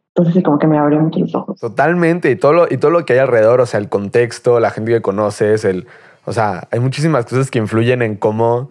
Entonces 0.09 0.35
sí, 0.35 0.43
como 0.43 0.59
que 0.59 0.67
me 0.67 0.77
abrió 0.77 0.99
mucho 0.99 1.19
los 1.19 1.33
ojos. 1.33 1.59
Totalmente, 1.59 2.29
y 2.29 2.35
todo, 2.35 2.53
lo, 2.53 2.67
y 2.69 2.77
todo 2.77 2.91
lo 2.91 3.05
que 3.05 3.13
hay 3.13 3.19
alrededor, 3.19 3.61
o 3.61 3.65
sea, 3.65 3.79
el 3.79 3.89
contexto, 3.89 4.59
la 4.59 4.69
gente 4.69 4.91
que 4.91 5.01
conoces, 5.01 5.65
el, 5.65 5.87
o 6.25 6.33
sea, 6.33 6.67
hay 6.71 6.79
muchísimas 6.79 7.25
cosas 7.25 7.49
que 7.49 7.59
influyen 7.59 8.01
en 8.01 8.15
cómo 8.15 8.67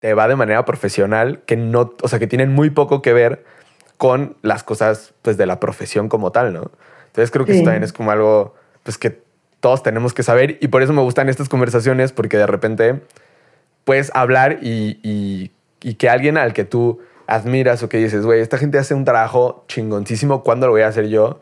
te 0.00 0.14
va 0.14 0.26
de 0.26 0.36
manera 0.36 0.64
profesional, 0.64 1.42
que 1.46 1.56
no, 1.56 1.92
o 2.02 2.08
sea, 2.08 2.18
que 2.18 2.26
tienen 2.26 2.52
muy 2.52 2.70
poco 2.70 3.02
que 3.02 3.12
ver 3.12 3.44
con 3.96 4.36
las 4.42 4.64
cosas, 4.64 5.14
pues, 5.22 5.36
de 5.36 5.46
la 5.46 5.60
profesión 5.60 6.08
como 6.08 6.32
tal, 6.32 6.52
¿no? 6.52 6.70
Entonces 7.06 7.30
creo 7.30 7.44
que 7.44 7.52
eso 7.52 7.64
también 7.64 7.82
es 7.82 7.92
como 7.92 8.10
algo, 8.10 8.54
pues, 8.82 8.98
que 8.98 9.22
todos 9.60 9.82
tenemos 9.82 10.14
que 10.14 10.22
saber. 10.22 10.58
Y 10.60 10.68
por 10.68 10.82
eso 10.82 10.92
me 10.92 11.02
gustan 11.02 11.28
estas 11.28 11.48
conversaciones, 11.48 12.12
porque 12.12 12.38
de 12.38 12.46
repente 12.46 13.02
puedes 13.84 14.10
hablar 14.14 14.58
y, 14.62 15.50
que 15.98 16.08
alguien 16.08 16.36
al 16.36 16.52
que 16.52 16.64
tú 16.64 17.00
admiras 17.26 17.82
o 17.82 17.88
que 17.88 17.98
dices, 17.98 18.24
güey, 18.24 18.40
esta 18.40 18.58
gente 18.58 18.78
hace 18.78 18.94
un 18.94 19.04
trabajo 19.04 19.64
chingoncísimo, 19.68 20.42
¿cuándo 20.42 20.66
lo 20.66 20.72
voy 20.72 20.82
a 20.82 20.88
hacer 20.88 21.08
yo? 21.08 21.40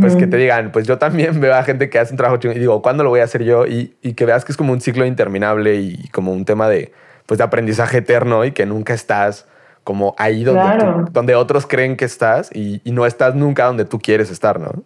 pues 0.00 0.16
que 0.16 0.26
te 0.26 0.36
digan, 0.38 0.72
pues 0.72 0.88
yo 0.88 0.98
también 0.98 1.40
veo 1.40 1.54
a 1.54 1.62
gente 1.62 1.88
que 1.88 2.00
hace 2.00 2.12
un 2.12 2.16
trabajo 2.16 2.38
chingón 2.38 2.56
y 2.56 2.60
digo, 2.60 2.82
¿cuándo 2.82 3.04
lo 3.04 3.10
voy 3.10 3.20
a 3.20 3.24
hacer 3.24 3.44
yo? 3.44 3.66
Y, 3.66 3.94
y, 4.02 4.14
que 4.14 4.24
veas 4.24 4.44
que 4.44 4.50
es 4.50 4.58
como 4.58 4.72
un 4.72 4.80
ciclo 4.80 5.06
interminable 5.06 5.76
y 5.76 6.08
como 6.08 6.32
un 6.32 6.44
tema 6.44 6.68
de, 6.68 6.92
pues, 7.26 7.38
de 7.38 7.44
aprendizaje 7.44 7.98
eterno 7.98 8.44
y 8.44 8.52
que 8.52 8.66
nunca 8.66 8.92
estás 8.92 9.46
como 9.84 10.14
ahí 10.18 10.42
donde, 10.44 11.10
donde 11.12 11.34
otros 11.34 11.66
creen 11.66 11.96
que 11.96 12.06
estás 12.06 12.50
y, 12.52 12.80
y, 12.84 12.92
no 12.92 13.06
estás 13.06 13.34
nunca 13.34 13.66
donde 13.66 13.84
tú 13.84 13.98
quieres 14.00 14.30
estar, 14.30 14.58
¿no? 14.58 14.82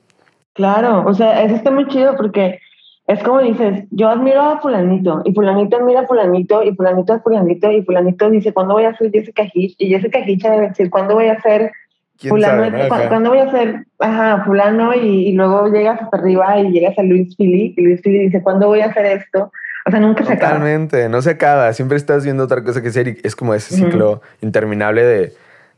Claro, 0.54 1.04
o 1.06 1.14
sea, 1.14 1.42
eso 1.44 1.54
está 1.54 1.70
muy 1.70 1.86
chido 1.86 2.16
porque 2.16 2.58
es 3.08 3.22
como 3.22 3.40
dices, 3.40 3.84
yo 3.90 4.10
admiro 4.10 4.42
a 4.42 4.60
fulanito 4.60 5.22
y 5.24 5.32
fulanito 5.32 5.78
admira 5.78 6.00
a 6.00 6.06
fulanito 6.06 6.62
y 6.62 6.74
fulanito 6.74 7.14
a 7.14 7.20
fulanito 7.20 7.72
y 7.72 7.82
fulanito 7.82 8.28
dice, 8.28 8.52
¿cuándo 8.52 8.74
voy 8.74 8.84
a 8.84 8.94
ser 8.98 9.10
Jessica 9.10 9.44
Hitch? 9.50 9.76
Y 9.78 9.88
Jessica 9.88 10.20
Hitch 10.20 10.42
debe 10.42 10.68
decir, 10.68 10.90
¿cuándo 10.90 11.14
voy 11.14 11.28
a 11.28 11.40
ser 11.40 11.72
fulano? 12.18 12.70
¿Cuándo 13.08 13.30
voy 13.30 13.38
a 13.38 13.50
ser, 13.50 13.86
ajá, 13.98 14.44
fulano? 14.44 14.94
Y, 14.94 15.32
luego 15.32 15.68
llegas 15.72 16.02
hasta 16.02 16.18
arriba 16.18 16.60
y 16.60 16.70
llegas 16.70 16.98
a 16.98 17.02
Luis 17.02 17.34
Philly 17.34 17.72
y 17.78 17.82
Luis 17.82 18.02
Philly 18.02 18.26
dice, 18.26 18.42
¿cuándo 18.42 18.66
voy 18.66 18.82
a 18.82 18.86
hacer 18.86 19.06
esto? 19.06 19.50
O 19.86 19.90
sea, 19.90 20.00
nunca 20.00 20.22
se 20.26 20.34
acaba. 20.34 20.52
Totalmente, 20.52 21.08
no 21.08 21.22
se 21.22 21.30
acaba. 21.30 21.72
Siempre 21.72 21.96
estás 21.96 22.24
viendo 22.24 22.44
otra 22.44 22.62
cosa 22.62 22.82
que 22.82 22.88
hacer 22.88 23.08
y 23.08 23.18
es 23.22 23.34
como 23.34 23.54
ese 23.54 23.74
ciclo 23.74 24.20
interminable 24.42 25.02
de, 25.02 25.32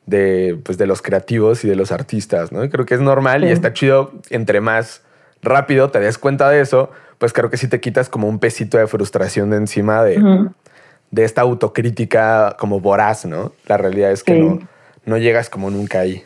de, 0.06 0.58
pues, 0.64 0.78
de 0.78 0.88
los 0.88 1.00
creativos 1.00 1.64
y 1.64 1.68
de 1.68 1.76
los 1.76 1.92
artistas, 1.92 2.50
¿no? 2.50 2.68
creo 2.68 2.86
que 2.86 2.94
es 2.94 3.00
normal 3.00 3.44
y 3.44 3.50
está 3.50 3.72
chido 3.72 4.10
entre 4.30 4.60
más 4.60 5.04
rápido 5.42 5.90
te 5.90 6.00
des 6.00 6.18
cuenta 6.18 6.48
de 6.50 6.60
eso, 6.60 6.90
pues 7.20 7.34
creo 7.34 7.50
que 7.50 7.58
sí 7.58 7.68
te 7.68 7.80
quitas 7.80 8.08
como 8.08 8.28
un 8.28 8.38
pesito 8.38 8.78
de 8.78 8.86
frustración 8.86 9.50
de 9.50 9.58
encima 9.58 10.02
de, 10.02 10.48
de 11.10 11.24
esta 11.24 11.42
autocrítica 11.42 12.56
como 12.58 12.80
voraz, 12.80 13.26
¿no? 13.26 13.52
La 13.66 13.76
realidad 13.76 14.10
es 14.10 14.24
que 14.24 14.38
no, 14.38 14.58
no 15.04 15.18
llegas 15.18 15.50
como 15.50 15.70
nunca 15.70 16.00
ahí. 16.00 16.24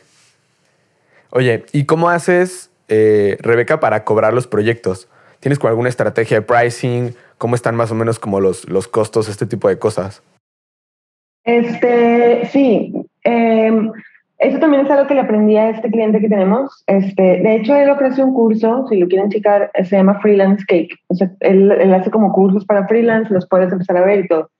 Oye, 1.31 1.67
¿y 1.73 1.85
cómo 1.85 2.11
haces, 2.11 2.71
eh, 2.87 3.37
Rebeca, 3.41 3.81
para 3.81 4.05
cobrar 4.05 4.35
los 4.35 4.47
proyectos? 4.47 5.09
¿Tienes 5.41 5.59
como 5.59 5.71
alguna 5.71 5.89
estrategia 5.89 6.39
de 6.39 6.43
pricing? 6.47 7.17
¿Cómo 7.39 7.57
están 7.57 7.75
más 7.75 7.91
o 7.91 7.97
menos 7.97 8.21
como 8.21 8.39
los, 8.39 8.69
los 8.69 8.87
costos, 8.87 9.29
este 9.29 9.47
tipo 9.47 9.69
de 9.69 9.81
cosas? 9.81 10.23
Este, 11.43 12.49
sí. 12.53 12.95
Eh, 13.25 13.91
eso 14.45 14.59
también 14.59 14.85
es 14.85 14.91
algo 14.91 15.07
que 15.07 15.15
le 15.15 15.21
aprendí 15.21 15.57
a 15.57 15.71
este 15.71 15.91
cliente 15.91 16.21
que 16.21 16.29
tenemos. 16.29 16.85
Este, 16.87 17.23
de 17.23 17.55
hecho, 17.57 17.75
él 17.75 17.89
ofrece 17.89 18.23
un 18.23 18.35
curso, 18.35 18.87
si 18.89 18.99
lo 18.99 19.09
quieren 19.09 19.31
checar, 19.31 19.71
se 19.75 19.97
llama 19.97 20.21
Freelance 20.21 20.65
Cake. 20.69 20.95
O 21.09 21.15
sea, 21.15 21.31
él, 21.41 21.73
hace 21.95 22.11
como 22.11 22.33
cursos 22.33 22.65
para 22.67 22.87
freelance, 22.87 23.33
los 23.33 23.49
puedes 23.49 23.73
empezar 23.73 23.97
a 23.97 24.05
ver 24.05 24.25
y 24.25 24.29
todo. 24.29 24.51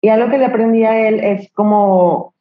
Y 0.00 0.08
algo 0.08 0.30
que 0.30 0.38
le 0.38 0.46
aprendí 0.46 0.84
a 0.84 1.08
él 1.08 1.20
es 1.20 1.50
como 1.52 2.34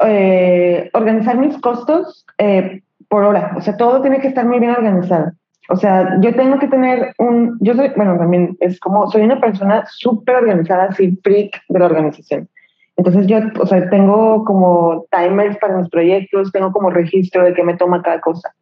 eh, 0.00 0.90
organizar 0.94 1.36
mis 1.36 1.58
costos 1.58 2.24
eh, 2.38 2.82
por 3.08 3.24
hora. 3.24 3.52
O 3.56 3.60
sea, 3.60 3.76
todo 3.76 4.00
tiene 4.00 4.20
que 4.20 4.28
estar 4.28 4.46
muy 4.46 4.60
bien 4.60 4.72
organizado. 4.72 5.32
O 5.68 5.76
sea, 5.76 6.18
yo 6.20 6.34
tengo 6.34 6.58
que 6.58 6.68
tener 6.68 7.14
un, 7.18 7.58
yo 7.60 7.74
soy, 7.74 7.90
bueno, 7.96 8.18
también 8.18 8.56
es 8.60 8.80
como, 8.80 9.10
soy 9.10 9.22
una 9.22 9.40
persona 9.40 9.84
súper 9.88 10.36
organizada, 10.36 10.84
así, 10.84 11.18
freak 11.22 11.60
de 11.68 11.78
la 11.78 11.86
organización. 11.86 12.48
Entonces 12.96 13.26
yo, 13.26 13.38
o 13.60 13.66
sea, 13.66 13.88
tengo 13.90 14.44
como 14.44 15.06
timers 15.10 15.56
para 15.58 15.78
mis 15.78 15.88
proyectos, 15.88 16.52
tengo 16.52 16.72
como 16.72 16.90
registro 16.90 17.44
de 17.44 17.54
qué 17.54 17.64
me 17.64 17.76
toma 17.76 18.02
cada 18.02 18.20
cosa. 18.20 18.54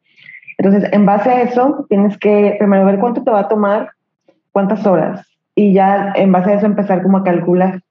Entonces, 0.59 0.91
en 0.93 1.05
base 1.05 1.31
a 1.31 1.43
eso, 1.43 1.87
tienes 1.89 2.17
que 2.19 2.57
primero 2.59 2.87
ver 2.87 2.99
cuánto 2.99 3.23
te 3.23 3.31
va 3.31 3.41
a 3.41 3.49
tomar, 3.49 3.91
cuántas 4.53 4.87
horas, 4.87 5.27
y 5.55 5.73
ya 5.73 6.13
en 6.15 6.33
base 6.33 6.53
a 6.53 6.55
eso 6.55 6.67
empezar 6.67 7.03
como 7.03 7.19
a 7.19 7.25
calcular. 7.25 7.83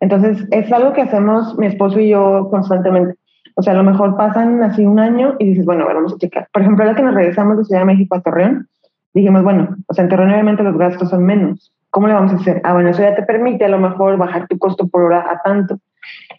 Entonces, 0.00 0.46
es 0.50 0.72
algo 0.72 0.92
que 0.92 1.02
hacemos 1.02 1.58
mi 1.58 1.66
esposo 1.66 2.00
y 2.00 2.08
yo 2.08 2.48
constantemente. 2.50 3.16
O 3.56 3.62
sea, 3.62 3.74
a 3.74 3.76
lo 3.76 3.82
mejor 3.82 4.16
pasan 4.16 4.62
así 4.62 4.86
un 4.86 4.98
año 4.98 5.34
y 5.38 5.48
dices, 5.50 5.66
bueno, 5.66 5.84
vamos 5.84 6.14
a 6.14 6.18
checar. 6.18 6.48
Por 6.52 6.62
ejemplo, 6.62 6.84
ahora 6.84 6.96
que 6.96 7.02
nos 7.02 7.14
regresamos 7.14 7.58
de 7.58 7.64
Ciudad 7.64 7.82
de 7.82 7.86
México 7.86 8.14
a 8.14 8.22
Torreón, 8.22 8.68
dijimos, 9.12 9.42
bueno, 9.42 9.76
o 9.86 9.92
sea, 9.92 10.04
en 10.04 10.10
Torreón 10.10 10.30
obviamente 10.30 10.62
los 10.62 10.78
gastos 10.78 11.10
son 11.10 11.24
menos. 11.24 11.72
¿Cómo 11.90 12.06
le 12.06 12.14
vamos 12.14 12.32
a 12.32 12.36
hacer? 12.36 12.60
Ah, 12.64 12.72
bueno, 12.72 12.90
eso 12.90 13.02
ya 13.02 13.14
te 13.14 13.22
permite 13.22 13.64
a 13.64 13.68
lo 13.68 13.78
mejor 13.78 14.16
bajar 14.16 14.46
tu 14.46 14.56
costo 14.56 14.88
por 14.88 15.02
hora 15.02 15.26
a 15.28 15.42
tanto. 15.42 15.78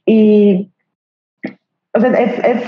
Y, 0.06 0.72
o 1.94 2.00
sea, 2.00 2.12
es, 2.12 2.40
es 2.40 2.64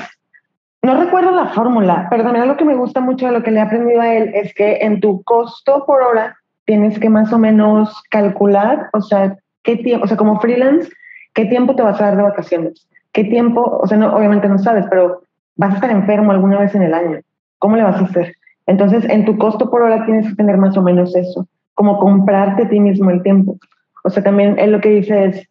no 0.84 1.02
recuerdo 1.02 1.32
la 1.32 1.48
fórmula, 1.48 2.08
pero 2.10 2.24
también 2.24 2.48
lo 2.48 2.58
que 2.58 2.66
me 2.66 2.76
gusta 2.76 3.00
mucho 3.00 3.28
de 3.28 3.32
lo 3.32 3.42
que 3.42 3.52
le 3.52 3.60
he 3.60 3.64
aprendido 3.64 4.02
a 4.02 4.14
él 4.14 4.32
es 4.34 4.54
que 4.54 4.80
en 4.82 5.00
tu 5.00 5.24
costo 5.24 5.86
por 5.86 6.02
hora 6.02 6.36
tienes 6.66 7.00
que 7.00 7.10
más 7.10 7.32
o 7.32 7.40
menos 7.40 8.04
calcular, 8.10 8.90
o 8.92 9.02
sea, 9.02 9.38
qué 9.64 9.78
tiempo, 9.78 10.04
o 10.04 10.08
sea, 10.08 10.18
como 10.18 10.42
freelance, 10.42 10.92
qué 11.34 11.46
tiempo 11.46 11.76
te 11.76 11.84
vas 11.84 12.02
a 12.02 12.06
dar 12.06 12.18
de 12.18 12.24
vacaciones, 12.24 12.86
qué 13.14 13.24
tiempo, 13.24 13.80
o 13.82 13.88
sea, 13.88 13.98
no, 13.98 14.14
obviamente 14.14 14.50
no 14.50 14.60
sabes, 14.60 14.86
pero 14.90 15.22
vas 15.56 15.72
a 15.72 15.76
estar 15.76 15.90
enfermo 15.90 16.34
alguna 16.34 16.60
vez 16.60 16.76
en 16.76 16.84
el 16.84 16.94
año, 16.94 17.20
¿cómo 17.60 17.78
le 17.78 17.84
vas 17.84 18.02
a 18.02 18.06
hacer? 18.06 18.36
Entonces, 18.66 19.06
en 19.10 19.24
tu 19.24 19.38
costo 19.38 19.70
por 19.70 19.84
hora 19.84 20.06
tienes 20.06 20.28
que 20.28 20.36
tener 20.36 20.58
más 20.58 20.76
o 20.76 20.82
menos 20.82 21.16
eso, 21.16 21.48
como 21.76 21.98
comprarte 21.98 22.64
a 22.64 22.70
ti 22.70 22.80
mismo 22.80 23.10
el 23.10 23.24
tiempo. 23.24 23.58
O 24.04 24.10
sea, 24.10 24.22
también 24.22 24.60
él 24.60 24.72
lo 24.72 24.82
que 24.82 24.90
dice 24.90 25.26
es, 25.26 25.48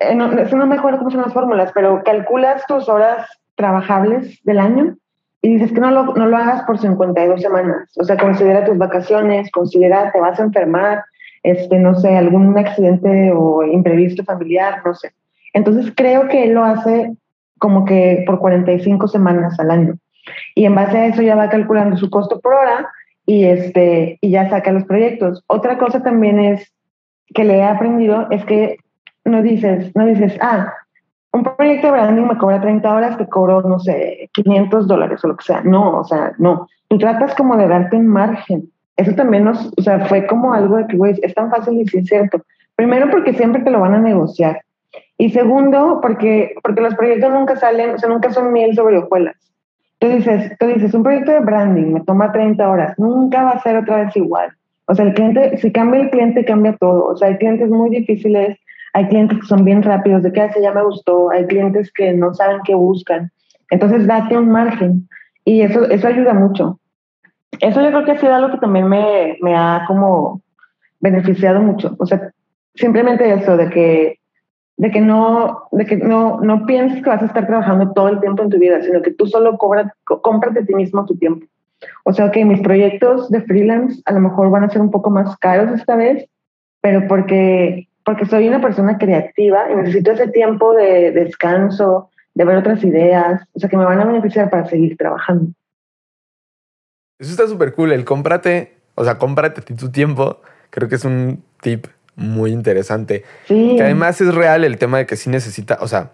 eh, 0.00 0.14
no, 0.14 0.28
no 0.28 0.66
me 0.66 0.76
acuerdo 0.76 0.98
cómo 0.98 1.10
son 1.10 1.22
las 1.22 1.32
fórmulas, 1.32 1.70
pero 1.74 2.02
calculas 2.04 2.66
tus 2.66 2.88
horas 2.88 3.26
trabajables 3.54 4.42
del 4.44 4.58
año 4.58 4.96
y 5.42 5.54
dices 5.54 5.72
que 5.72 5.80
no 5.80 5.90
lo, 5.90 6.14
no 6.14 6.26
lo 6.26 6.36
hagas 6.36 6.62
por 6.62 6.78
52 6.78 7.40
semanas. 7.40 7.90
O 7.98 8.04
sea, 8.04 8.16
considera 8.16 8.64
tus 8.64 8.78
vacaciones, 8.78 9.50
considera 9.50 10.10
te 10.10 10.20
vas 10.20 10.40
a 10.40 10.44
enfermar, 10.44 11.04
este, 11.42 11.78
no 11.78 11.94
sé, 11.94 12.16
algún 12.16 12.56
accidente 12.58 13.30
o 13.34 13.62
imprevisto 13.62 14.24
familiar, 14.24 14.82
no 14.84 14.94
sé. 14.94 15.12
Entonces 15.52 15.92
creo 15.94 16.28
que 16.28 16.44
él 16.44 16.52
lo 16.52 16.64
hace 16.64 17.12
como 17.58 17.84
que 17.84 18.24
por 18.26 18.38
45 18.38 19.06
semanas 19.08 19.60
al 19.60 19.70
año. 19.70 19.94
Y 20.54 20.64
en 20.64 20.74
base 20.74 20.96
a 20.96 21.06
eso 21.06 21.20
ya 21.20 21.36
va 21.36 21.50
calculando 21.50 21.96
su 21.96 22.08
costo 22.08 22.40
por 22.40 22.54
hora 22.54 22.88
y, 23.26 23.44
este, 23.44 24.18
y 24.22 24.30
ya 24.30 24.48
saca 24.48 24.72
los 24.72 24.84
proyectos. 24.84 25.44
Otra 25.46 25.76
cosa 25.76 26.02
también 26.02 26.38
es 26.38 26.72
que 27.34 27.44
le 27.44 27.58
he 27.58 27.64
aprendido 27.64 28.28
es 28.30 28.44
que 28.46 28.78
no 29.24 29.42
dices, 29.42 29.94
no 29.94 30.06
dices, 30.06 30.36
ah, 30.40 30.72
un 31.32 31.44
proyecto 31.44 31.86
de 31.86 31.92
branding 31.92 32.26
me 32.26 32.38
cobra 32.38 32.60
30 32.60 32.94
horas, 32.94 33.18
te 33.18 33.28
cobro, 33.28 33.62
no 33.62 33.78
sé, 33.78 34.28
500 34.32 34.86
dólares 34.86 35.24
o 35.24 35.28
lo 35.28 35.36
que 35.36 35.44
sea. 35.44 35.62
No, 35.62 35.98
o 35.98 36.04
sea, 36.04 36.32
no. 36.38 36.66
Tú 36.88 36.98
tratas 36.98 37.34
como 37.34 37.56
de 37.56 37.68
darte 37.68 37.96
un 37.96 38.08
margen. 38.08 38.68
Eso 38.96 39.14
también 39.14 39.44
nos, 39.44 39.72
o 39.76 39.82
sea, 39.82 40.06
fue 40.06 40.26
como 40.26 40.52
algo 40.52 40.76
de 40.76 40.86
que, 40.86 40.96
güey, 40.96 41.18
es 41.22 41.34
tan 41.34 41.50
fácil 41.50 41.74
y 41.74 41.82
es 41.82 42.06
cierto. 42.06 42.42
Primero 42.74 43.08
porque 43.10 43.32
siempre 43.32 43.62
te 43.62 43.70
lo 43.70 43.80
van 43.80 43.94
a 43.94 44.00
negociar. 44.00 44.62
Y 45.16 45.30
segundo, 45.30 46.00
porque, 46.02 46.54
porque 46.62 46.80
los 46.80 46.94
proyectos 46.94 47.32
nunca 47.32 47.56
salen, 47.56 47.90
o 47.90 47.98
sea, 47.98 48.08
nunca 48.08 48.30
son 48.32 48.52
miel 48.52 48.74
sobre 48.74 48.98
hojuelas. 48.98 49.36
Tú 49.98 50.08
dices, 50.08 50.56
tú 50.58 50.66
dices, 50.66 50.94
un 50.94 51.02
proyecto 51.02 51.30
de 51.30 51.40
branding 51.40 51.92
me 51.92 52.00
toma 52.00 52.32
30 52.32 52.68
horas, 52.68 52.98
nunca 52.98 53.44
va 53.44 53.50
a 53.50 53.62
ser 53.62 53.76
otra 53.76 54.04
vez 54.04 54.16
igual. 54.16 54.50
O 54.86 54.94
sea, 54.94 55.04
el 55.04 55.14
cliente, 55.14 55.58
si 55.58 55.70
cambia 55.70 56.00
el 56.00 56.10
cliente, 56.10 56.44
cambia 56.44 56.74
todo. 56.76 57.04
O 57.04 57.16
sea, 57.16 57.28
hay 57.28 57.36
clientes 57.36 57.68
muy 57.68 57.90
difíciles 57.90 58.58
hay 58.92 59.08
clientes 59.08 59.38
que 59.38 59.46
son 59.46 59.64
bien 59.64 59.82
rápidos, 59.82 60.22
de 60.22 60.32
que 60.32 60.40
hace 60.40 60.62
ya 60.62 60.72
me 60.72 60.82
gustó, 60.82 61.30
hay 61.30 61.46
clientes 61.46 61.92
que 61.92 62.12
no 62.12 62.34
saben 62.34 62.60
qué 62.64 62.74
buscan. 62.74 63.30
Entonces, 63.70 64.06
date 64.06 64.36
un 64.36 64.50
margen 64.50 65.08
y 65.44 65.62
eso, 65.62 65.84
eso 65.84 66.08
ayuda 66.08 66.34
mucho. 66.34 66.78
Eso 67.60 67.80
yo 67.82 67.88
creo 67.88 68.04
que 68.04 68.12
ha 68.12 68.18
sido 68.18 68.34
algo 68.34 68.52
que 68.52 68.58
también 68.58 68.88
me, 68.88 69.36
me 69.42 69.54
ha 69.56 69.84
como 69.86 70.42
beneficiado 71.00 71.60
mucho. 71.60 71.94
O 71.98 72.06
sea, 72.06 72.32
simplemente 72.74 73.32
eso 73.32 73.56
de 73.56 73.68
que 73.70 74.16
de 74.76 74.90
que 74.90 75.00
no 75.02 75.64
de 75.72 75.84
que 75.84 75.96
no 75.98 76.40
no 76.40 76.64
pienses 76.64 77.02
que 77.02 77.10
vas 77.10 77.22
a 77.22 77.26
estar 77.26 77.46
trabajando 77.46 77.92
todo 77.92 78.08
el 78.08 78.20
tiempo 78.20 78.42
en 78.42 78.48
tu 78.48 78.58
vida, 78.58 78.80
sino 78.82 79.02
que 79.02 79.12
tú 79.12 79.26
solo 79.26 79.58
cobras 79.58 79.92
compras 80.04 80.54
de 80.54 80.64
ti 80.64 80.74
mismo 80.74 81.04
tu 81.04 81.16
tiempo. 81.16 81.46
O 82.04 82.12
sea, 82.12 82.30
que 82.30 82.44
mis 82.44 82.60
proyectos 82.60 83.30
de 83.30 83.42
freelance 83.42 84.00
a 84.06 84.12
lo 84.12 84.20
mejor 84.20 84.50
van 84.50 84.64
a 84.64 84.70
ser 84.70 84.80
un 84.80 84.90
poco 84.90 85.10
más 85.10 85.36
caros 85.38 85.78
esta 85.78 85.96
vez, 85.96 86.26
pero 86.80 87.06
porque 87.08 87.88
porque 88.10 88.26
soy 88.26 88.48
una 88.48 88.60
persona 88.60 88.98
creativa 88.98 89.70
y 89.70 89.76
necesito 89.76 90.10
ese 90.10 90.26
tiempo 90.26 90.74
de 90.74 91.12
descanso, 91.12 92.10
de 92.34 92.44
ver 92.44 92.56
otras 92.56 92.82
ideas, 92.82 93.40
o 93.52 93.60
sea, 93.60 93.68
que 93.68 93.76
me 93.76 93.84
van 93.84 94.00
a 94.00 94.04
beneficiar 94.04 94.50
para 94.50 94.68
seguir 94.68 94.96
trabajando. 94.96 95.52
Eso 97.20 97.30
está 97.30 97.46
súper 97.46 97.72
cool, 97.72 97.92
el 97.92 98.04
cómprate, 98.04 98.74
o 98.96 99.04
sea, 99.04 99.16
cómprate 99.16 99.62
tu 99.62 99.92
tiempo, 99.92 100.40
creo 100.70 100.88
que 100.88 100.96
es 100.96 101.04
un 101.04 101.44
tip 101.60 101.86
muy 102.16 102.50
interesante. 102.50 103.22
Sí. 103.44 103.74
Que 103.76 103.84
además 103.84 104.20
es 104.20 104.34
real 104.34 104.64
el 104.64 104.76
tema 104.76 104.98
de 104.98 105.06
que 105.06 105.14
sí 105.14 105.30
necesita, 105.30 105.78
o 105.80 105.86
sea, 105.86 106.10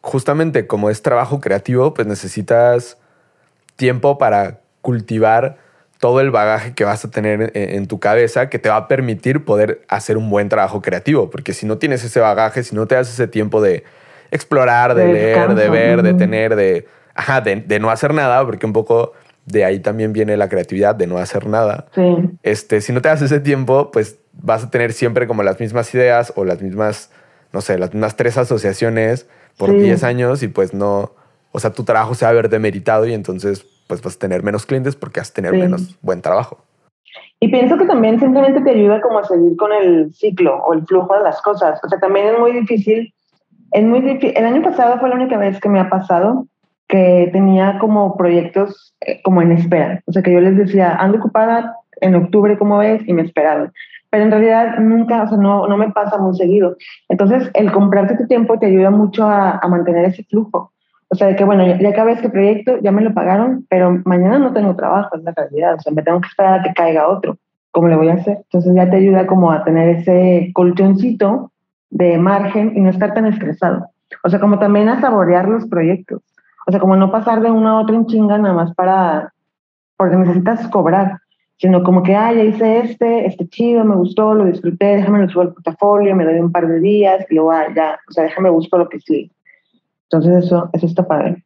justamente 0.00 0.68
como 0.68 0.88
es 0.88 1.02
trabajo 1.02 1.40
creativo, 1.40 1.94
pues 1.94 2.06
necesitas 2.06 2.96
tiempo 3.74 4.18
para 4.18 4.60
cultivar 4.82 5.56
todo 5.98 6.20
el 6.20 6.30
bagaje 6.30 6.74
que 6.74 6.84
vas 6.84 7.04
a 7.04 7.10
tener 7.10 7.50
en, 7.54 7.86
tu 7.86 7.98
cabeza 7.98 8.48
que 8.48 8.58
te 8.58 8.68
va 8.68 8.76
a 8.76 8.88
permitir 8.88 9.44
poder 9.44 9.82
hacer 9.88 10.16
un 10.16 10.30
buen 10.30 10.48
trabajo 10.48 10.80
creativo. 10.80 11.28
Porque 11.28 11.52
si 11.52 11.66
no 11.66 11.78
tienes 11.78 12.04
ese 12.04 12.20
bagaje, 12.20 12.62
si 12.62 12.74
no 12.76 12.86
te 12.86 12.94
das 12.94 13.08
ese 13.12 13.26
tiempo 13.26 13.60
de 13.60 13.84
explorar, 14.30 14.94
de, 14.94 15.12
leer, 15.12 15.54
de 15.54 15.68
ver, 15.68 16.02
de 16.02 16.14
tener, 16.14 16.54
de, 16.54 16.86
ajá, 17.14 17.40
de, 17.40 17.80
no 17.80 17.90
hacer 17.90 18.14
nada, 18.14 18.44
porque 18.46 18.64
un 18.64 18.72
poco 18.72 19.12
de 19.44 19.64
ahí 19.64 19.80
también 19.80 20.12
viene 20.12 20.36
la 20.36 20.48
creatividad, 20.48 20.94
de 20.94 21.06
no 21.06 21.18
hacer 21.18 21.46
nada. 21.46 21.86
Este, 22.42 22.80
si 22.80 22.92
no 22.92 23.02
te 23.02 23.08
das 23.08 23.22
ese 23.22 23.40
tiempo, 23.40 23.90
pues 23.90 24.18
vas 24.32 24.64
a 24.64 24.70
tener 24.70 24.92
siempre 24.92 25.26
como 25.26 25.42
las 25.42 25.58
mismas 25.58 25.92
ideas 25.94 26.32
o 26.36 26.44
las 26.44 26.62
mismas, 26.62 27.10
no 27.52 27.60
sé, 27.60 27.76
las 27.76 27.92
mismas 27.92 28.14
tres 28.14 28.38
asociaciones 28.38 29.26
por 29.56 29.76
10 29.76 30.04
años 30.04 30.44
y 30.44 30.48
pues 30.48 30.74
no, 30.74 31.12
o 31.50 31.58
sea, 31.58 31.72
tu 31.72 31.82
trabajo 31.82 32.14
se 32.14 32.24
va 32.24 32.30
a 32.30 32.34
ver 32.34 32.48
demeritado 32.48 33.06
y 33.06 33.14
entonces 33.14 33.66
pues 33.88 34.02
vas 34.02 34.14
a 34.14 34.18
tener 34.18 34.44
menos 34.44 34.66
clientes 34.66 34.94
porque 34.94 35.20
vas 35.20 35.30
a 35.30 35.34
tener 35.34 35.52
menos 35.52 35.98
buen 36.00 36.22
trabajo. 36.22 36.58
Y 37.40 37.48
pienso 37.48 37.78
que 37.78 37.86
también 37.86 38.20
simplemente 38.20 38.60
te 38.60 38.70
ayuda 38.70 39.00
como 39.00 39.18
a 39.18 39.24
seguir 39.24 39.56
con 39.56 39.72
el 39.72 40.12
ciclo 40.12 40.62
o 40.64 40.74
el 40.74 40.84
flujo 40.86 41.14
de 41.14 41.22
las 41.22 41.40
cosas. 41.42 41.80
O 41.82 41.88
sea, 41.88 41.98
también 41.98 42.26
es 42.26 42.38
muy 42.38 42.52
difícil. 42.52 43.14
Es 43.72 43.84
muy 43.84 44.00
difícil. 44.00 44.32
El 44.36 44.46
año 44.46 44.62
pasado 44.62 44.98
fue 44.98 45.08
la 45.08 45.16
única 45.16 45.38
vez 45.38 45.58
que 45.60 45.68
me 45.68 45.80
ha 45.80 45.88
pasado 45.88 46.46
que 46.88 47.28
tenía 47.32 47.78
como 47.78 48.16
proyectos 48.16 48.94
eh, 49.00 49.20
como 49.22 49.42
en 49.42 49.52
espera. 49.52 50.02
O 50.06 50.12
sea, 50.12 50.22
que 50.22 50.32
yo 50.32 50.40
les 50.40 50.56
decía, 50.56 50.96
ando 50.96 51.18
ocupada 51.18 51.76
en 52.00 52.14
octubre, 52.14 52.58
¿cómo 52.58 52.78
ves? 52.78 53.02
Y 53.06 53.12
me 53.12 53.22
esperaban. 53.22 53.72
Pero 54.10 54.24
en 54.24 54.30
realidad 54.30 54.78
nunca, 54.78 55.22
o 55.22 55.28
sea, 55.28 55.36
no, 55.36 55.68
no 55.68 55.76
me 55.76 55.90
pasa 55.90 56.16
muy 56.16 56.34
seguido. 56.34 56.76
Entonces, 57.08 57.50
el 57.54 57.70
comprarte 57.70 58.16
tu 58.16 58.26
tiempo 58.26 58.58
te 58.58 58.66
ayuda 58.66 58.90
mucho 58.90 59.28
a, 59.28 59.58
a 59.58 59.68
mantener 59.68 60.06
ese 60.06 60.24
flujo. 60.24 60.72
O 61.10 61.14
sea, 61.14 61.28
de 61.28 61.36
que 61.36 61.44
bueno, 61.44 61.66
ya, 61.66 61.88
acabé 61.88 62.12
este 62.12 62.28
proyecto, 62.28 62.78
ya 62.80 62.92
me 62.92 63.02
lo 63.02 63.14
pagaron, 63.14 63.66
pero 63.68 63.90
mañana 64.04 64.38
no 64.38 64.52
tengo 64.52 64.76
trabajo, 64.76 65.16
es 65.16 65.22
la 65.22 65.32
realidad. 65.32 65.74
O 65.74 65.80
sea, 65.80 65.92
me 65.92 66.02
tengo 66.02 66.20
que 66.20 66.28
esperar 66.28 66.60
a 66.60 66.62
que 66.62 66.74
caiga 66.74 67.08
otro. 67.08 67.38
¿Cómo 67.70 67.88
le 67.88 67.96
voy 67.96 68.08
a 68.08 68.14
hacer? 68.14 68.38
Entonces 68.44 68.74
ya 68.74 68.90
te 68.90 68.96
ayuda 68.96 69.26
como 69.26 69.50
a 69.50 69.64
tener 69.64 69.88
ese 69.88 70.50
colchoncito 70.54 71.52
de 71.90 72.18
margen 72.18 72.72
y 72.76 72.80
no 72.80 72.90
estar 72.90 73.14
tan 73.14 73.26
estresado. 73.26 73.86
O 74.24 74.28
sea, 74.28 74.40
como 74.40 74.58
también 74.58 74.88
a 74.88 75.00
saborear 75.00 75.48
los 75.48 75.66
proyectos. 75.66 76.22
O 76.66 76.70
sea, 76.70 76.80
como 76.80 76.96
no 76.96 77.10
pasar 77.10 77.40
de 77.40 77.50
uno 77.50 77.68
a 77.68 77.80
otro 77.80 77.94
en 77.94 78.06
chinga 78.06 78.36
nada 78.36 78.54
más 78.54 78.74
para, 78.74 79.32
porque 79.96 80.16
necesitas 80.16 80.68
cobrar, 80.68 81.18
sino 81.56 81.82
como 81.82 82.02
que, 82.02 82.14
ah, 82.14 82.32
ya 82.32 82.44
hice 82.44 82.80
este, 82.80 83.26
este 83.26 83.48
chido, 83.48 83.84
me 83.84 83.96
gustó, 83.96 84.34
lo 84.34 84.44
disfruté, 84.44 84.96
déjame 84.96 85.20
lo 85.20 85.28
subo 85.28 85.54
portafolio, 85.54 86.14
me 86.14 86.24
doy 86.24 86.38
un 86.40 86.52
par 86.52 86.68
de 86.68 86.78
días 86.80 87.26
y 87.30 87.34
luego, 87.34 87.52
ah, 87.52 87.66
ya, 87.74 87.98
o 88.08 88.12
sea, 88.12 88.24
déjame 88.24 88.50
busco 88.50 88.76
lo 88.76 88.88
que 88.88 89.00
sí. 89.00 89.30
Entonces 90.10 90.44
eso, 90.44 90.70
eso 90.72 90.86
está 90.86 91.06
padre. 91.06 91.44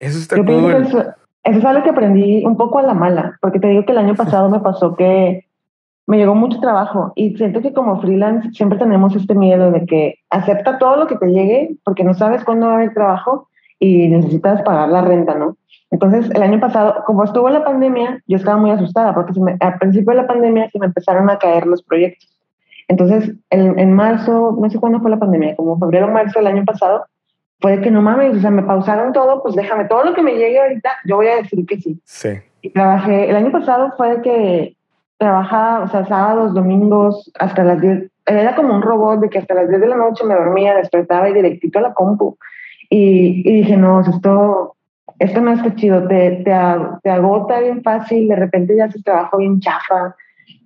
Eso 0.00 0.18
está 0.18 0.36
cool. 0.36 0.48
Eso, 0.48 1.00
eso, 1.00 1.14
es 1.44 1.64
algo 1.64 1.82
que 1.84 1.90
aprendí 1.90 2.44
un 2.44 2.56
poco 2.56 2.78
a 2.78 2.82
la 2.82 2.94
mala, 2.94 3.38
porque 3.40 3.60
te 3.60 3.68
digo 3.68 3.84
que 3.84 3.92
el 3.92 3.98
año 3.98 4.14
pasado 4.14 4.48
me 4.48 4.60
pasó 4.60 4.96
que 4.96 5.46
me 6.06 6.18
llegó 6.18 6.34
mucho 6.34 6.58
trabajo 6.60 7.12
y 7.14 7.36
siento 7.36 7.62
que 7.62 7.72
como 7.72 8.00
freelance 8.00 8.50
siempre 8.52 8.78
tenemos 8.78 9.14
este 9.14 9.34
miedo 9.34 9.70
de 9.70 9.86
que 9.86 10.16
acepta 10.30 10.78
todo 10.78 10.96
lo 10.96 11.06
que 11.06 11.16
te 11.16 11.26
llegue 11.26 11.76
porque 11.84 12.04
no 12.04 12.14
sabes 12.14 12.44
cuándo 12.44 12.66
va 12.66 12.72
a 12.72 12.76
haber 12.76 12.92
trabajo 12.92 13.48
y 13.78 14.08
necesitas 14.08 14.62
pagar 14.62 14.88
la 14.88 15.02
renta, 15.02 15.34
¿no? 15.34 15.56
Entonces, 15.90 16.30
el 16.30 16.42
año 16.42 16.58
pasado, 16.58 17.04
como 17.06 17.22
estuvo 17.22 17.50
la 17.50 17.64
pandemia, 17.64 18.22
yo 18.26 18.36
estaba 18.36 18.56
muy 18.56 18.70
asustada 18.70 19.14
porque 19.14 19.38
me, 19.40 19.56
al 19.60 19.78
principio 19.78 20.12
de 20.12 20.22
la 20.22 20.26
pandemia 20.26 20.70
se 20.70 20.78
me 20.78 20.86
empezaron 20.86 21.28
a 21.28 21.38
caer 21.38 21.66
los 21.66 21.82
proyectos. 21.82 22.28
Entonces, 22.88 23.34
en, 23.50 23.78
en 23.78 23.92
marzo, 23.92 24.56
no 24.58 24.70
sé 24.70 24.78
cuándo 24.78 25.00
fue 25.00 25.10
la 25.10 25.18
pandemia, 25.18 25.54
como 25.54 25.78
febrero 25.78 26.06
o 26.06 26.10
marzo 26.10 26.38
del 26.38 26.48
año 26.48 26.64
pasado, 26.64 27.04
puede 27.62 27.80
que 27.80 27.90
no 27.90 28.02
mames, 28.02 28.36
o 28.36 28.40
sea, 28.40 28.50
me 28.50 28.64
pausaron 28.64 29.12
todo, 29.12 29.42
pues 29.42 29.54
déjame 29.54 29.86
todo 29.86 30.04
lo 30.04 30.12
que 30.12 30.20
me 30.20 30.34
llegue 30.34 30.60
ahorita, 30.60 30.90
yo 31.06 31.16
voy 31.16 31.28
a 31.28 31.36
decir 31.36 31.64
que 31.64 31.80
sí. 31.80 31.98
Sí. 32.04 32.40
Y 32.60 32.70
trabajé, 32.70 33.30
el 33.30 33.36
año 33.36 33.52
pasado 33.52 33.94
fue 33.96 34.20
que 34.20 34.76
trabajaba, 35.16 35.84
o 35.84 35.88
sea, 35.88 36.04
sábados, 36.04 36.52
domingos, 36.52 37.30
hasta 37.38 37.62
las 37.64 37.80
10, 37.80 38.10
era 38.26 38.54
como 38.56 38.74
un 38.74 38.82
robot 38.82 39.20
de 39.20 39.30
que 39.30 39.38
hasta 39.38 39.54
las 39.54 39.68
10 39.68 39.80
de 39.80 39.86
la 39.86 39.96
noche 39.96 40.24
me 40.24 40.34
dormía, 40.34 40.74
despertaba 40.74 41.30
y 41.30 41.34
directito 41.34 41.78
a 41.78 41.82
la 41.82 41.94
compu. 41.94 42.36
Y, 42.90 43.48
y 43.48 43.62
dije, 43.62 43.76
no, 43.76 44.00
esto, 44.00 44.74
esto 45.18 45.40
no 45.40 45.52
está 45.52 45.74
chido, 45.76 46.06
te, 46.08 46.42
te, 46.44 46.52
te 47.02 47.10
agota 47.10 47.60
bien 47.60 47.82
fácil, 47.82 48.28
de 48.28 48.36
repente 48.36 48.76
ya 48.76 48.86
haces 48.86 49.04
trabajo 49.04 49.38
bien 49.38 49.60
chafa. 49.60 50.16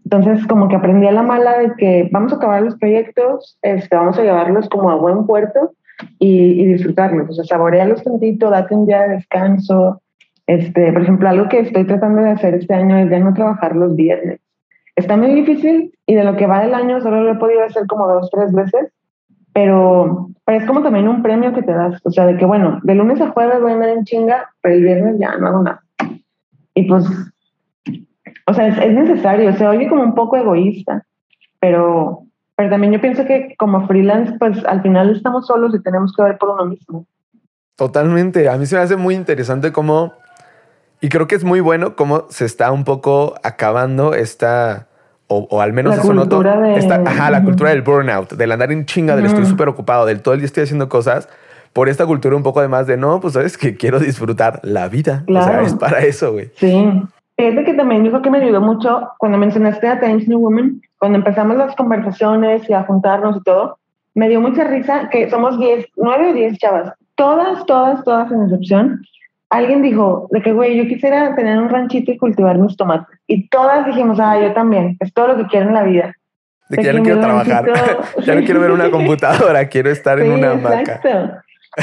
Entonces, 0.05 0.47
como 0.47 0.69
que 0.69 0.77
aprendí 0.77 1.07
a 1.07 1.13
la 1.13 1.23
mala 1.23 1.59
de 1.59 1.75
que 1.77 2.09
vamos 2.11 2.33
a 2.33 2.37
acabar 2.37 2.63
los 2.63 2.77
proyectos, 2.77 3.59
este, 3.61 3.95
vamos 3.95 4.19
a 4.19 4.23
llevarlos 4.23 4.69
como 4.69 4.91
a 4.91 4.97
buen 4.97 5.27
puerto 5.27 5.73
y, 6.19 6.63
y 6.63 6.67
disfrutarlos. 6.67 7.31
O 7.31 7.33
sea, 7.33 7.45
saborearlos 7.45 8.03
tantito, 8.03 8.51
date 8.51 8.75
un 8.75 8.87
día 8.87 9.03
de 9.03 9.17
descanso. 9.17 10.03
Este, 10.47 10.93
por 10.93 11.03
ejemplo, 11.03 11.29
algo 11.29 11.49
que 11.49 11.61
estoy 11.61 11.85
tratando 11.85 12.23
de 12.23 12.31
hacer 12.31 12.55
este 12.55 12.75
año 12.75 12.97
es 12.99 13.11
ya 13.11 13.19
no 13.19 13.35
trabajar 13.35 13.75
los 13.75 13.97
viernes. 13.97 14.41
Está 14.95 15.17
muy 15.17 15.35
difícil 15.35 15.93
y 16.07 16.15
de 16.15 16.25
lo 16.25 16.37
que 16.37 16.47
va 16.47 16.63
del 16.63 16.75
año 16.75 17.01
solo 17.01 17.23
lo 17.23 17.33
he 17.33 17.37
podido 17.37 17.63
hacer 17.65 17.87
como 17.87 18.07
dos, 18.09 18.31
tres 18.31 18.53
veces, 18.53 18.93
pero, 19.53 20.31
pero, 20.45 20.59
es 20.59 20.67
como 20.67 20.83
también 20.83 21.09
un 21.09 21.23
premio 21.23 21.53
que 21.53 21.63
te 21.63 21.73
das. 21.73 22.01
O 22.05 22.11
sea, 22.11 22.27
de 22.27 22.37
que 22.37 22.45
bueno, 22.45 22.81
de 22.83 22.95
lunes 22.95 23.21
a 23.21 23.31
jueves 23.31 23.61
voy 23.61 23.73
a 23.73 23.75
andar 23.75 23.89
en 23.91 24.05
chinga, 24.05 24.51
pero 24.61 24.75
el 24.75 24.85
viernes 24.85 25.19
ya 25.19 25.37
no 25.37 25.49
hago 25.49 25.63
nada. 25.63 25.83
Y 26.75 26.85
pues, 26.85 27.07
o 28.47 28.55
sea, 28.55 28.69
es, 28.69 28.79
es 28.79 28.93
necesario, 28.93 29.53
se 29.55 29.67
oye 29.67 29.89
como 29.89 30.03
un 30.03 30.15
poco 30.15 30.37
egoísta, 30.37 31.05
pero, 31.59 32.26
pero 32.57 32.71
también 32.71 32.93
yo 32.93 33.01
pienso 33.01 33.25
que 33.27 33.55
como 33.59 33.87
freelance, 33.87 34.33
pues 34.39 34.65
al 34.65 34.83
final 34.83 35.15
estamos 35.15 35.47
solos 35.47 35.75
y 35.75 35.83
tenemos 35.83 36.13
que 36.15 36.23
ver 36.23 36.39
por 36.39 36.51
uno 36.51 36.65
mismo. 36.67 37.07
Totalmente. 37.77 38.49
A 38.49 38.57
mí 38.57 38.67
se 38.67 38.77
me 38.77 38.83
hace 38.83 38.97
muy 38.97 39.15
interesante 39.15 39.73
cómo, 39.73 40.15
y 41.01 41.09
creo 41.09 41.27
que 41.27 41.35
es 41.35 41.45
muy 41.45 41.61
bueno 41.61 41.95
cómo 41.97 42.25
se 42.31 42.45
está 42.47 42.73
un 42.73 42.85
poco 42.85 43.35
acabando 43.43 44.15
esta, 44.15 44.87
o, 45.29 45.47
o 45.51 45.61
al 45.61 45.73
menos 45.75 45.97
La 45.97 46.03
eso 46.03 46.15
noto, 46.15 46.43
de- 46.43 46.77
esta, 46.77 46.97
ajá, 47.05 47.31
la 47.31 47.43
cultura 47.45 47.71
del 47.71 47.83
burnout, 47.83 48.33
del 48.33 48.53
andar 48.53 48.73
en 48.73 48.87
chinga, 48.87 49.15
del 49.17 49.27
estoy 49.27 49.45
súper 49.45 49.69
ocupado, 49.69 50.07
del 50.07 50.23
todo 50.23 50.33
el 50.35 50.41
día 50.41 50.47
estoy 50.47 50.63
haciendo 50.63 50.89
cosas, 50.89 51.29
por 51.75 51.91
esta 51.91 52.07
cultura 52.07 52.35
un 52.35 52.43
poco 52.43 52.61
además 52.61 52.87
de, 52.87 52.97
no, 52.97 53.21
pues 53.21 53.35
sabes 53.35 53.59
que 53.59 53.77
quiero 53.77 53.99
disfrutar 54.01 54.61
la 54.63 54.89
vida. 54.89 55.25
O 55.29 55.33
sea, 55.35 55.43
Claro. 55.45 55.67
es 55.67 55.75
para 55.75 55.99
eso, 56.01 56.33
güey. 56.33 56.51
Sí. 56.57 56.91
Fíjate 57.39 57.65
que 57.65 57.75
también 57.75 58.03
yo 58.03 58.11
creo 58.13 58.23
que 58.23 58.31
me 58.31 58.39
ayudó 58.43 58.63
mucho 58.63 59.11
cuando 59.19 59.37
mencionaste 59.37 59.87
a 59.87 60.01
Times 60.01 60.27
New 60.27 60.39
Woman, 60.41 60.81
cuando 60.99 61.19
empezamos 61.19 61.57
las 61.57 61.75
conversaciones 61.77 62.69
y 62.69 62.73
a 62.73 62.83
juntarnos 62.85 63.37
y 63.39 63.43
todo, 63.43 63.79
me 64.15 64.29
dio 64.29 64.41
mucha 64.41 64.65
risa 64.65 65.09
que 65.11 65.29
somos 65.31 65.59
10, 65.59 65.87
9 65.97 66.31
o 66.31 66.33
10 66.35 66.59
chavas, 66.59 66.93
todas, 67.17 67.65
todas, 67.67 68.03
todas 68.05 68.29
sin 68.29 68.43
excepción. 68.43 69.03
Alguien 69.51 69.83
dijo 69.83 70.27
de 70.33 70.43
que, 70.43 70.53
güey, 70.53 70.77
yo 70.77 70.89
quisiera 70.89 71.35
tener 71.37 71.59
un 71.59 71.69
ranchito 71.69 72.11
y 72.11 72.17
cultivar 72.19 72.59
mis 72.59 72.77
tomates. 72.77 73.17
Y 73.27 73.49
todas 73.49 73.87
dijimos, 73.87 74.19
ah, 74.21 74.41
yo 74.41 74.53
también, 74.55 74.97
es 75.01 75.13
todo 75.13 75.29
lo 75.29 75.37
que 75.37 75.47
quiero 75.47 75.69
en 75.69 75.75
la 75.75 75.83
vida. 75.85 76.13
De 76.69 76.79
que 76.79 76.83
ya 76.83 76.93
De 76.93 76.99
no 76.99 77.05
que 77.05 77.11
quiero 77.11 77.21
trabajar, 77.21 77.65
ya 78.25 78.35
no 78.35 78.41
quiero 78.45 78.61
ver 78.61 78.73
una 78.73 78.91
computadora, 78.91 79.69
quiero 79.69 79.91
estar 79.91 80.19
en 80.19 80.27
Sí, 80.27 80.33
una 80.33 80.51
hamaca. 80.53 80.81
exacto. 80.81 81.35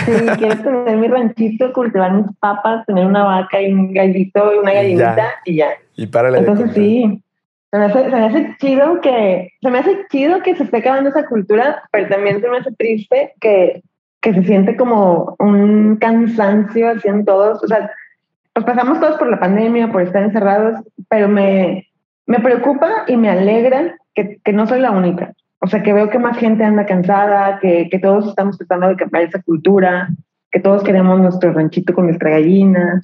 Sí, 0.06 0.12
quiero 0.40 0.58
tener 0.58 0.98
mi 0.98 1.08
ranchito, 1.08 1.72
cultivar 1.72 2.12
mis 2.14 2.26
papas, 2.40 2.84
tener 2.88 3.06
una 3.06 3.24
vaca 3.24 3.62
y 3.62 3.72
un 3.72 3.94
gallito 3.94 4.54
y 4.56 4.58
una 4.58 4.72
Y 4.72 4.76
ya. 4.76 4.82
gallinita 4.82 5.28
y 5.46 5.56
ya. 5.56 5.68
Y 5.96 6.08
párale 6.08 6.42
de 6.42 6.48
Entonces 6.48 6.74
sí, 6.74 7.22
se 7.74 7.80
me, 7.80 7.86
hace, 7.86 8.04
se 8.04 8.10
me 8.12 8.26
hace 8.26 8.56
chido 8.60 9.02
que 9.02 9.50
se 9.60 9.72
me 9.72 9.80
hace 9.80 10.06
chido 10.12 10.44
que 10.44 10.56
se 10.56 10.64
esté 10.64 10.78
acabando 10.78 11.10
esa 11.10 11.26
cultura, 11.26 11.82
pero 11.92 12.08
también 12.08 12.40
se 12.40 12.48
me 12.48 12.58
hace 12.58 12.72
triste 12.74 13.34
que, 13.42 13.82
que 14.22 14.32
se 14.32 14.44
siente 14.44 14.78
como 14.78 15.36
un 15.40 15.96
cansancio 15.96 16.90
así 16.90 17.08
en 17.08 17.26
todos. 17.26 17.64
O 17.64 17.68
sea, 17.68 17.90
pues 18.54 18.64
pasamos 18.64 19.00
todos 19.00 19.18
por 19.18 19.28
la 19.28 19.40
pandemia, 19.40 19.92
por 19.92 20.04
estar 20.04 20.22
encerrados, 20.22 20.82
pero 21.10 21.28
me, 21.28 21.88
me 22.28 22.40
preocupa 22.42 23.06
y 23.08 23.18
me 23.18 23.32
alegra 23.32 23.96
que, 24.14 24.38
que 24.44 24.54
no 24.54 24.68
soy 24.68 24.80
la 24.80 24.92
única. 24.92 25.34
O 25.58 25.66
sea, 25.66 25.82
que 25.82 25.94
veo 25.94 26.12
que 26.12 26.20
más 26.20 26.38
gente 26.38 26.64
anda 26.64 26.86
cansada, 26.86 27.58
que, 27.58 27.90
que 27.90 27.98
todos 27.98 28.28
estamos 28.28 28.56
tratando 28.56 28.90
de 28.90 28.98
cambiar 28.98 29.24
esa 29.24 29.42
cultura, 29.42 30.10
que 30.52 30.60
todos 30.60 30.84
queremos 30.84 31.20
nuestro 31.20 31.52
ranchito 31.52 31.96
con 31.96 32.06
nuestra 32.06 32.30
gallina. 32.30 33.02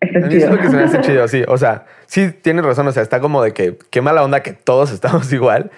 Está 0.00 0.18
es 0.20 0.28
chido. 0.30 0.50
lo 0.50 0.58
que 0.58 0.68
se 0.70 0.76
me 0.76 0.82
hace 0.84 1.00
chido, 1.02 1.28
sí. 1.28 1.44
O 1.48 1.58
sea, 1.58 1.86
sí 2.06 2.30
tienes 2.42 2.64
razón. 2.64 2.86
O 2.88 2.92
sea, 2.92 3.02
está 3.02 3.20
como 3.20 3.42
de 3.42 3.52
que 3.52 3.76
qué 3.90 4.00
mala 4.00 4.22
onda 4.24 4.42
que 4.42 4.52
todos 4.52 4.90
estamos 4.92 5.32
igual, 5.32 5.70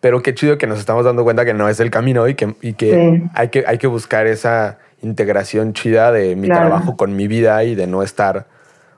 pero 0.00 0.22
qué 0.22 0.34
chido 0.34 0.58
que 0.58 0.66
nos 0.66 0.78
estamos 0.78 1.04
dando 1.04 1.24
cuenta 1.24 1.44
que 1.44 1.54
no 1.54 1.68
es 1.68 1.80
el 1.80 1.90
camino 1.90 2.26
y 2.28 2.34
que, 2.34 2.54
y 2.60 2.72
que, 2.74 2.92
Sí. 2.92 3.30
hay, 3.34 3.48
que 3.48 3.64
hay 3.66 3.78
que 3.78 3.86
buscar 3.86 4.26
esa 4.26 4.78
integración 5.02 5.72
chida 5.74 6.10
de 6.12 6.34
mi 6.36 6.48
Claro. 6.48 6.68
trabajo 6.68 6.96
con 6.96 7.14
mi 7.16 7.28
vida 7.28 7.62
y 7.64 7.74
de 7.74 7.86
no 7.86 8.02
estar. 8.02 8.46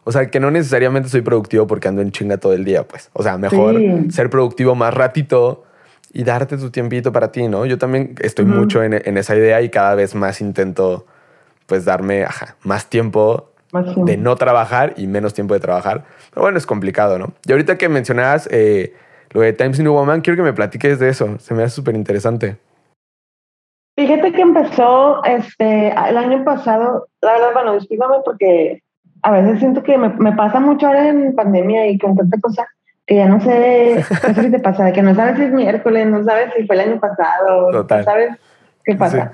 O 0.05 0.13
sea, 0.13 0.27
que 0.31 0.41
no 0.41 0.51
necesariamente 0.51 1.09
soy 1.11 1.21
productivo 1.21 1.67
porque 1.67 1.89
ando 1.89 2.01
en 2.01 2.11
chinga 2.11 2.39
todo 2.39 2.55
el 2.55 2.65
día, 2.65 2.85
pues. 2.85 3.11
O 3.13 3.23
sea, 3.23 3.37
mejor 3.37 3.77
Sí. 3.77 4.11
ser 4.11 4.31
productivo 4.31 4.75
más 4.75 4.95
ratito 4.95 5.65
y 6.13 6.25
darte 6.25 6.57
tu 6.57 6.71
tiempito 6.71 7.13
para 7.13 7.31
ti, 7.31 7.47
¿no? 7.49 7.67
Yo 7.67 7.77
también 7.79 8.15
estoy 8.21 8.47
Ujú. 8.47 8.55
mucho 8.55 8.83
en, 8.83 8.95
en 8.95 9.19
esa 9.19 9.37
idea 9.37 9.61
y 9.61 9.69
cada 9.69 9.95
vez 9.95 10.15
más 10.15 10.41
intento, 10.41 11.07
pues, 11.67 11.85
darme 11.85 12.25
ajá, 12.25 12.57
más 12.65 12.87
tiempo 12.87 13.50
De 13.73 14.17
no 14.17 14.37
trabajar 14.37 14.95
y 14.97 15.07
menos 15.07 15.35
tiempo 15.35 15.55
de 15.55 15.61
trabajar. 15.61 16.05
Pero 16.31 16.43
bueno, 16.43 16.59
es 16.59 16.67
complicado, 16.67 17.19
¿no? 17.19 17.33
Y 17.47 17.53
ahorita 17.53 17.79
que 17.79 17.89
mencionabas 17.89 18.49
eh, 18.51 18.95
lo 19.31 19.41
de 19.41 19.53
Times 19.53 19.79
New 19.81 19.93
Woman, 19.93 20.21
quiero 20.21 20.37
que 20.37 20.43
me 20.43 20.53
platiques 20.53 20.99
de 20.99 21.09
eso. 21.09 21.39
Se 21.39 21.55
me 21.55 21.63
hace 21.63 21.77
súper 21.77 21.95
interesante. 21.95 22.57
Fíjate 23.97 24.33
que 24.33 24.41
empezó 24.41 25.23
este 25.25 25.89
el 25.89 26.17
año 26.17 26.45
pasado, 26.45 27.09
la 27.21 27.33
verdad, 27.33 27.53
bueno, 27.53 27.75
discúlpame 27.75 28.17
porque 28.25 28.83
a 29.23 29.31
veces 29.31 29.59
siento 29.59 29.83
que 29.83 29.99
me, 29.99 30.09
me 30.09 30.33
pasa 30.33 30.59
mucho 30.59 30.87
ahora 30.87 31.09
en 31.09 31.35
pandemia 31.35 31.87
y 31.89 31.99
con 31.99 32.17
tanta 32.17 32.39
cosa 32.41 32.67
que 33.11 33.17
ya 33.17 33.27
no 33.27 33.41
sé, 33.41 34.05
no 34.29 34.35
sé 34.35 34.43
si 34.43 34.51
te 34.53 34.61
pasa, 34.61 34.85
de 34.85 34.93
que 34.93 35.03
no 35.03 35.15
sabes 35.15 35.37
si 35.37 35.43
es 35.43 35.53
miércoles, 35.53 36.07
no 36.07 36.23
sabes 36.23 36.55
si 36.57 36.65
fue 36.65 36.77
el 36.77 36.89
año 36.89 37.01
pasado, 37.01 37.71
Total. 37.73 37.99
no 37.99 38.05
sabes 38.05 38.37
qué 38.85 38.95
pasa. 38.95 39.33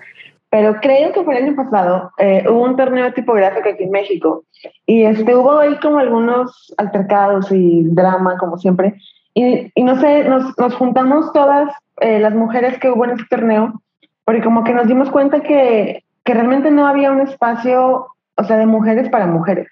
Pero 0.50 0.76
creo 0.80 1.12
que 1.12 1.22
fue 1.22 1.36
el 1.36 1.44
año 1.44 1.56
pasado, 1.56 2.12
eh, 2.18 2.44
hubo 2.48 2.62
un 2.62 2.76
torneo 2.76 3.12
tipográfico 3.12 3.68
aquí 3.68 3.82
en 3.82 3.90
México 3.90 4.44
y 4.86 5.02
este, 5.02 5.34
hubo 5.34 5.58
ahí 5.58 5.76
como 5.80 5.98
algunos 5.98 6.72
altercados 6.78 7.50
y 7.50 7.82
drama, 7.84 8.38
como 8.38 8.56
siempre. 8.56 8.94
Y, 9.34 9.70
y 9.74 9.82
no 9.82 10.00
sé, 10.00 10.24
nos, 10.24 10.56
nos 10.56 10.74
juntamos 10.74 11.32
todas 11.32 11.70
eh, 12.00 12.20
las 12.20 12.34
mujeres 12.34 12.78
que 12.78 12.90
hubo 12.90 13.04
en 13.04 13.10
ese 13.12 13.24
torneo 13.28 13.82
porque 14.26 14.42
como 14.42 14.64
que 14.64 14.74
nos 14.74 14.88
dimos 14.88 15.08
cuenta 15.10 15.40
que, 15.40 16.04
que 16.24 16.34
realmente 16.34 16.70
no 16.70 16.86
había 16.86 17.12
un 17.12 17.20
espacio, 17.20 18.08
o 18.34 18.44
sea, 18.44 18.58
de 18.58 18.66
mujeres 18.66 19.08
para 19.08 19.26
mujeres. 19.26 19.68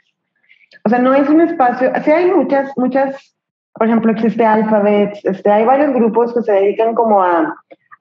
o 0.84 0.88
sea, 0.88 1.00
no 1.00 1.12
es 1.12 1.28
un 1.28 1.40
espacio, 1.40 1.90
sí 2.04 2.10
hay 2.12 2.30
muchas, 2.30 2.70
muchas, 2.76 3.36
por 3.74 3.88
ejemplo, 3.88 4.12
existe 4.12 4.46
Alphabet, 4.46 5.18
este, 5.24 5.50
hay 5.50 5.64
varios 5.64 5.92
grupos 5.92 6.32
que 6.32 6.42
se 6.42 6.52
dedican 6.52 6.94
como 6.94 7.20
a, 7.20 7.52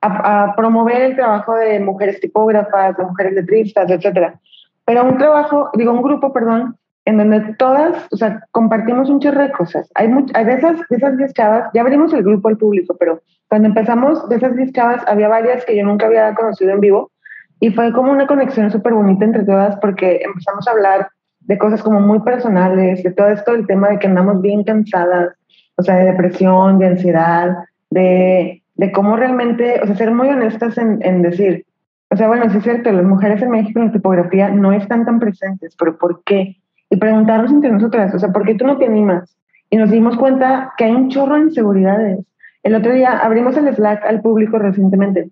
a, 0.04 0.54
promover 0.56 1.02
el 1.02 1.16
trabajo 1.16 1.56
de 1.56 1.80
mujeres 1.80 2.20
tipógrafas, 2.20 2.98
de 2.98 3.04
mujeres 3.04 3.34
letristas, 3.34 3.90
etcétera. 3.90 4.40
Pero 4.86 5.06
un 5.06 5.18
trabajo, 5.18 5.70
digo, 5.76 5.94
un 5.94 6.02
grupo, 6.02 6.34
perdón, 6.34 6.76
en 7.06 7.18
donde 7.18 7.56
todas, 7.58 8.08
o 8.12 8.18
sea, 8.18 8.44
compartimos 8.52 9.10
un 9.10 9.20
chorro 9.20 9.42
de 9.42 9.52
cosas. 9.52 9.90
Hay, 9.96 10.10
hay 10.34 10.46
de, 10.46 10.54
esas, 10.54 10.88
de 10.90 10.98
esas 10.98 11.18
10 11.18 11.34
chavas, 11.34 11.70
ya 11.74 11.82
abrimos 11.82 12.14
el 12.14 12.24
grupo 12.24 12.48
al 12.48 12.58
público, 12.58 12.96
pero 12.98 13.22
cuando 13.50 13.68
empezamos, 13.68 14.28
de 14.30 14.38
esas 14.38 14.56
10 14.56 14.74
chavas, 14.74 15.04
había 15.08 15.28
varias 15.28 15.66
que 15.66 15.76
yo 15.76 15.86
nunca 15.86 16.08
había 16.08 16.34
conocido 16.34 16.72
en 16.72 16.80
vivo 16.80 17.12
y 17.60 17.72
fue 17.72 17.94
como 17.94 18.12
una 18.12 18.28
conexión 18.28 18.72
súper 18.72 18.94
bonita 18.94 19.26
entre 19.26 19.44
todas 19.44 19.76
porque 19.78 20.22
empezamos 20.24 20.68
a 20.68 20.72
hablar 20.72 21.10
de 21.42 21.58
cosas 21.58 21.84
como 21.84 22.00
muy 22.00 22.20
personales, 22.22 23.04
de 23.04 23.12
todo 23.12 23.28
esto, 23.28 23.54
el 23.54 23.68
tema 23.68 23.90
de 23.90 24.00
que 24.00 24.08
andamos 24.08 24.42
bien 24.42 24.64
cansadas, 24.64 25.34
o 25.76 25.84
sea, 25.84 25.96
de 25.96 26.12
depresión, 26.12 26.80
de 26.80 26.88
ansiedad, 26.88 27.58
de, 27.90 28.63
de 28.76 28.92
cómo 28.92 29.16
realmente, 29.16 29.80
o 29.82 29.86
sea, 29.86 29.96
ser 29.96 30.12
muy 30.12 30.30
honestas 30.30 30.78
en, 30.78 31.00
en 31.02 31.22
decir, 31.22 31.66
o 32.10 32.16
sea, 32.16 32.28
bueno, 32.28 32.50
sí 32.50 32.58
es 32.58 32.64
cierto, 32.64 32.92
las 32.92 33.06
mujeres 33.06 33.42
en 33.42 33.52
México 33.52 33.80
en 33.80 33.88
la 33.88 33.92
tipografía 33.92 34.50
no 34.50 34.72
están 34.72 35.06
tan 35.06 35.20
presentes, 35.20 35.76
pero 35.78 35.98
¿por 35.98 36.24
qué? 36.24 36.58
y 36.94 36.98
preguntarnos 36.98 37.52
entre 37.52 37.72
nosotras, 37.72 38.14
o 38.14 38.20
sea, 38.20 38.30
¿por 38.30 38.46
qué 38.46 38.54
tú 38.54 38.68
no 38.68 38.78
te 38.78 38.86
animas? 38.86 39.36
Y 39.72 39.78
nos 39.78 39.90
dimos 39.90 40.16
cuenta 40.16 40.74
que 40.78 40.86
hay 40.86 40.92
un 40.92 41.10
chorro 41.10 41.36
de 41.36 41.42
inseguridades. 41.42 42.20
El 42.62 42.76
otro 42.76 42.94
día 42.94 43.18
abrimos 43.18 43.58
el 43.58 43.74
Slack 43.74 44.06
al 44.06 44.22
público 44.22 44.60
recientemente 44.60 45.30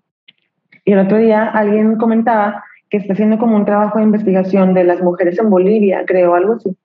y 0.84 0.92
el 0.92 0.98
otro 0.98 1.18
día 1.18 1.44
alguien 1.44 1.98
comentaba 1.98 2.64
que 2.90 2.96
está 2.96 3.12
haciendo 3.12 3.38
como 3.38 3.54
un 3.54 3.64
trabajo 3.64 3.98
de 3.98 4.04
investigación 4.04 4.74
de 4.74 4.82
las 4.82 5.00
mujeres 5.00 5.38
en 5.38 5.50
Bolivia, 5.50 6.02
creo, 6.04 6.34
algo 6.34 6.54
así. 6.54 6.76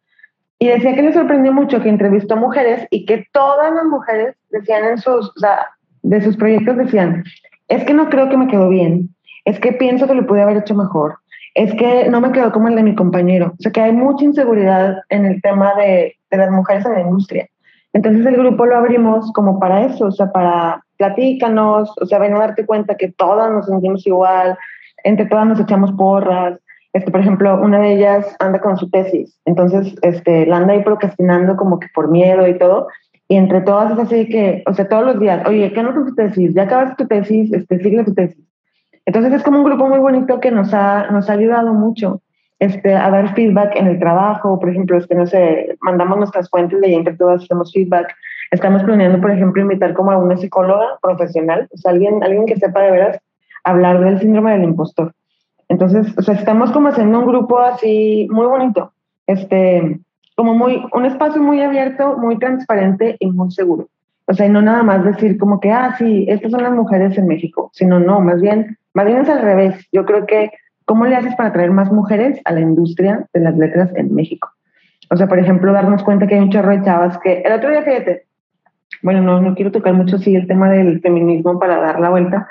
Y 0.59 0.67
decía 0.67 0.93
que 0.93 1.01
le 1.01 1.11
sorprendió 1.11 1.51
mucho 1.53 1.81
que 1.81 1.89
entrevistó 1.89 2.35
a 2.35 2.37
mujeres 2.37 2.85
y 2.91 3.07
que 3.07 3.25
todas 3.31 3.73
las 3.73 3.85
mujeres 3.85 4.35
decían 4.51 4.85
en 4.85 4.99
sus, 4.99 5.29
o 5.29 5.39
sea, 5.39 5.65
de 6.07 6.21
sus 6.21 6.37
proyectos 6.37 6.77
decían, 6.77 7.23
es 7.67 7.83
que 7.83 7.93
no 7.93 8.09
creo 8.09 8.29
que 8.29 8.37
me 8.37 8.47
quedó 8.47 8.69
bien, 8.69 9.09
es 9.45 9.59
que 9.59 9.73
pienso 9.73 10.07
que 10.07 10.15
lo 10.15 10.25
pude 10.25 10.41
haber 10.41 10.57
hecho 10.57 10.73
mejor, 10.73 11.17
es 11.53 11.73
que 11.75 12.09
no 12.09 12.21
me 12.21 12.31
quedó 12.31 12.51
como 12.51 12.67
el 12.69 12.75
de 12.75 12.83
mi 12.83 12.95
compañero. 12.95 13.53
O 13.57 13.61
sea, 13.61 13.71
que 13.71 13.81
hay 13.81 13.91
mucha 13.91 14.23
inseguridad 14.23 14.97
en 15.09 15.25
el 15.25 15.41
tema 15.41 15.73
de, 15.75 16.15
de, 16.29 16.37
las 16.37 16.51
mujeres 16.51 16.85
en 16.85 16.93
la 16.93 17.01
industria. 17.01 17.47
Entonces 17.93 18.25
el 18.25 18.37
grupo 18.37 18.65
lo 18.65 18.77
abrimos 18.77 19.31
como 19.33 19.59
para 19.59 19.85
eso, 19.85 20.05
o 20.05 20.11
sea, 20.11 20.31
para 20.31 20.83
platícanos, 20.97 21.91
o 21.99 22.05
sea, 22.05 22.19
ven 22.19 22.35
a 22.35 22.39
darte 22.39 22.65
cuenta 22.65 22.95
que 22.95 23.11
todas 23.11 23.51
nos 23.51 23.65
sentimos 23.65 24.05
igual, 24.05 24.57
entre 25.03 25.25
todas 25.25 25.47
nos 25.47 25.59
echamos 25.59 25.91
porras. 25.93 26.59
Este, 26.93 27.11
por 27.11 27.19
ejemplo, 27.19 27.59
una 27.61 27.79
de 27.79 27.93
ellas 27.93 28.35
anda 28.39 28.59
con 28.59 28.77
su 28.77 28.89
tesis, 28.89 29.39
entonces 29.45 29.95
este, 30.01 30.45
la 30.45 30.57
anda 30.57 30.73
ahí 30.73 30.83
procrastinando 30.83 31.55
como 31.55 31.79
que 31.79 31.87
por 31.93 32.09
miedo 32.09 32.47
y 32.47 32.57
todo, 32.57 32.87
y 33.27 33.35
entre 33.35 33.61
todas 33.61 33.91
es 33.91 33.99
así 33.99 34.29
que, 34.29 34.63
o 34.65 34.73
sea, 34.73 34.87
todos 34.87 35.05
los 35.05 35.19
días, 35.19 35.45
oye, 35.47 35.71
¿qué 35.73 35.83
no 35.83 35.93
tu 35.93 36.15
tesis? 36.15 36.53
¿Ya 36.53 36.63
acabaste 36.63 37.03
tu 37.03 37.07
tesis? 37.07 37.51
Este, 37.51 37.79
sigue 37.79 38.03
tu 38.03 38.13
tesis. 38.13 38.43
Entonces 39.05 39.33
es 39.33 39.43
como 39.43 39.59
un 39.59 39.65
grupo 39.65 39.87
muy 39.87 39.99
bonito 39.99 40.39
que 40.39 40.51
nos 40.51 40.73
ha, 40.73 41.07
nos 41.11 41.29
ha 41.29 41.33
ayudado 41.33 41.73
mucho 41.73 42.21
este, 42.59 42.95
a 42.95 43.09
dar 43.09 43.35
feedback 43.35 43.75
en 43.75 43.87
el 43.87 43.99
trabajo, 43.99 44.59
por 44.59 44.69
ejemplo, 44.69 44.97
este, 44.97 45.15
no 45.15 45.27
sé, 45.27 45.77
mandamos 45.81 46.17
nuestras 46.17 46.49
fuentes 46.49 46.79
de 46.81 46.93
entre 46.93 47.15
todas 47.15 47.43
hacemos 47.43 47.71
feedback. 47.73 48.15
Estamos 48.51 48.83
planeando, 48.83 49.19
por 49.19 49.31
ejemplo, 49.31 49.61
invitar 49.61 49.93
como 49.93 50.11
a 50.11 50.17
una 50.17 50.37
psicóloga 50.37 50.97
profesional, 51.01 51.67
o 51.71 51.77
sea, 51.77 51.91
alguien, 51.91 52.23
alguien 52.23 52.45
que 52.45 52.55
sepa 52.55 52.81
de 52.81 52.91
veras 52.91 53.19
hablar 53.63 53.99
del 53.99 54.19
síndrome 54.19 54.53
del 54.53 54.63
impostor. 54.63 55.13
Entonces, 55.67 56.17
o 56.17 56.21
sea, 56.21 56.35
estamos 56.35 56.71
como 56.71 56.87
haciendo 56.87 57.19
un 57.19 57.27
grupo 57.27 57.59
así 57.59 58.27
muy 58.31 58.45
bonito, 58.45 58.93
este, 59.27 59.99
como 60.37 60.53
muy, 60.53 60.85
un 60.93 61.05
espacio 61.05 61.41
muy 61.41 61.61
abierto, 61.61 62.15
muy 62.17 62.37
transparente 62.37 63.17
y 63.19 63.31
muy 63.31 63.51
seguro. 63.51 63.89
O 64.27 64.33
sea, 64.33 64.45
y 64.45 64.49
no 64.49 64.61
nada 64.61 64.83
más 64.83 65.03
decir 65.03 65.37
como 65.37 65.59
que, 65.59 65.71
ah, 65.71 65.95
sí, 65.97 66.25
estas 66.29 66.51
son 66.51 66.63
las 66.63 66.73
mujeres 66.73 67.17
en 67.17 67.27
México, 67.27 67.71
sino 67.73 67.99
no, 67.99 68.21
más 68.21 68.39
bien 68.39 68.77
más 68.97 69.05
bien 69.05 69.19
es 69.19 69.29
al 69.29 69.43
revés. 69.43 69.75
Yo 69.91 70.05
creo 70.05 70.25
que, 70.25 70.49
¿cómo 70.85 71.05
le 71.05 71.15
haces 71.15 71.35
para 71.35 71.53
traer 71.53 71.69
más 71.69 71.91
mujeres 71.91 72.41
a 72.45 72.51
la 72.51 72.61
industria 72.61 73.27
de 73.31 73.41
las 73.41 73.55
letras 73.55 73.91
en 73.95 74.15
México? 74.15 74.49
O 75.11 75.15
sea, 75.15 75.27
por 75.27 75.37
ejemplo, 75.37 75.71
darnos 75.71 76.03
cuenta 76.03 76.25
que 76.25 76.33
hay 76.33 76.41
un 76.41 76.49
chorro 76.49 76.71
de 76.71 76.81
chavas 76.81 77.19
que 77.19 77.41
el 77.41 77.53
otro 77.53 77.69
día, 77.69 77.83
fíjate, 77.83 78.23
bueno, 79.03 79.21
no, 79.21 79.39
no 79.39 79.53
quiero 79.53 79.71
tocar 79.71 79.93
mucho 79.93 80.17
sí 80.17 80.35
el 80.35 80.47
tema 80.47 80.71
del 80.71 80.99
feminismo 80.99 81.59
para 81.59 81.77
dar 81.77 81.99
la 81.99 82.09
vuelta, 82.09 82.49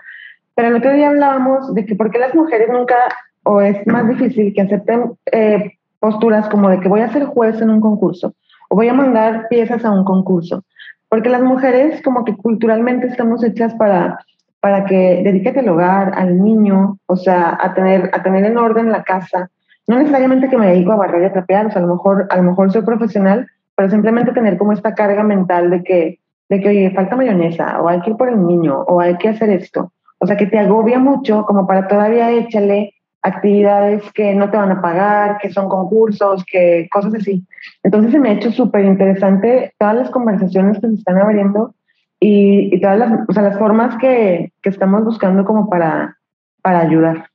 pero 0.55 0.69
el 0.69 0.77
otro 0.77 0.93
día 0.93 1.09
hablábamos 1.09 1.75
de 1.75 1.85
que 1.85 1.97
por 1.97 2.13
qué 2.13 2.21
las 2.21 2.33
mujeres 2.33 2.69
nunca, 2.71 2.95
o 3.43 3.61
es 3.61 3.85
más 3.89 4.09
difícil 4.09 4.55
que 4.55 4.61
acepten 4.61 5.15
eh, 5.33 5.73
posturas 6.07 6.49
como 6.49 6.69
de 6.69 6.81
que 6.81 6.89
voy 6.89 7.01
a 7.01 7.13
ser 7.13 7.25
juez 7.25 7.61
en 7.61 7.71
un 7.71 7.81
concurso, 7.81 8.33
o 8.69 8.77
voy 8.77 8.89
a 8.89 8.95
mandar 8.95 9.49
piezas 9.49 9.85
a 9.85 9.91
un 9.91 10.05
concurso, 10.05 10.63
porque 11.09 11.29
las 11.29 11.43
mujeres 11.43 12.01
como 12.03 12.25
que 12.25 12.37
culturalmente 12.37 13.07
estamos 13.09 13.43
hechas 13.43 13.75
para 13.75 14.19
para 14.67 14.85
que 14.85 15.23
dedíquete 15.23 15.61
al 15.61 15.69
hogar, 15.69 16.13
al 16.17 16.43
niño, 16.43 16.99
o 17.07 17.15
sea, 17.15 17.57
a 17.61 17.73
tener, 17.73 18.11
a 18.13 18.21
tener 18.25 18.45
en 18.45 18.59
orden 18.59 18.91
la 18.91 19.05
casa. 19.05 19.49
No 19.87 19.97
necesariamente 19.97 20.49
que 20.49 20.59
me 20.59 20.67
dedico 20.67 20.91
a 20.91 20.97
barrer 20.97 21.23
y 21.23 21.27
a 21.27 21.33
trapear, 21.33 21.67
o 21.67 21.71
sea, 21.71 21.81
a 21.81 21.87
lo 21.87 21.95
mejor, 21.95 22.27
a 22.31 22.37
lo 22.37 22.43
mejor 22.43 22.73
soy 22.73 22.83
profesional, 22.83 23.47
pero 23.77 23.89
simplemente 23.91 24.33
tener 24.33 24.59
como 24.59 24.73
esta 24.73 24.93
carga 24.93 25.23
mental 25.23 25.71
de 25.71 25.85
que, 25.85 26.19
de 26.49 26.61
que, 26.61 26.69
oye, 26.69 26.91
falta 26.91 27.15
mayonesa, 27.15 27.81
o 27.81 27.89
hay 27.89 28.01
que 28.01 28.11
ir 28.11 28.17
por 28.17 28.29
el 28.29 28.45
niño, 28.45 28.81
o 28.89 29.01
hay 29.01 29.17
que 29.19 29.29
hacer 29.29 29.51
esto. 29.51 29.93
O 30.19 30.27
sea, 30.27 30.37
que 30.37 30.47
te 30.47 30.59
agobia 30.59 30.99
mucho 30.99 31.45
como 31.47 31.65
para 31.65 31.87
todavía 31.87 32.33
échale 32.33 32.95
actividades 33.23 34.03
que 34.13 34.35
no 34.35 34.51
te 34.51 34.57
van 34.57 34.71
a 34.71 34.81
pagar, 34.81 35.39
que 35.39 35.51
son 35.53 35.69
concursos, 35.69 36.45
que 36.51 36.89
cosas 36.93 37.15
así. 37.15 37.45
Entonces 37.83 38.13
se 38.13 38.21
me 38.21 38.31
ha 38.31 38.33
hecho 38.35 38.53
súper 38.53 38.85
interesante 38.85 39.75
todas 39.79 39.97
las 39.97 40.11
conversaciones 40.11 40.79
que 40.81 40.89
se 40.89 40.95
están 40.95 41.19
abriendo 41.19 41.75
y, 42.21 42.81
todas 42.81 42.99
las, 42.99 43.13
o 43.29 43.33
sea, 43.33 43.43
las 43.43 43.59
formas 43.59 43.97
que, 43.99 44.53
que, 44.63 44.71
estamos 44.71 45.05
buscando 45.05 45.45
como 45.45 45.69
para, 45.69 46.19
para 46.63 46.81
ayudar. 46.81 47.31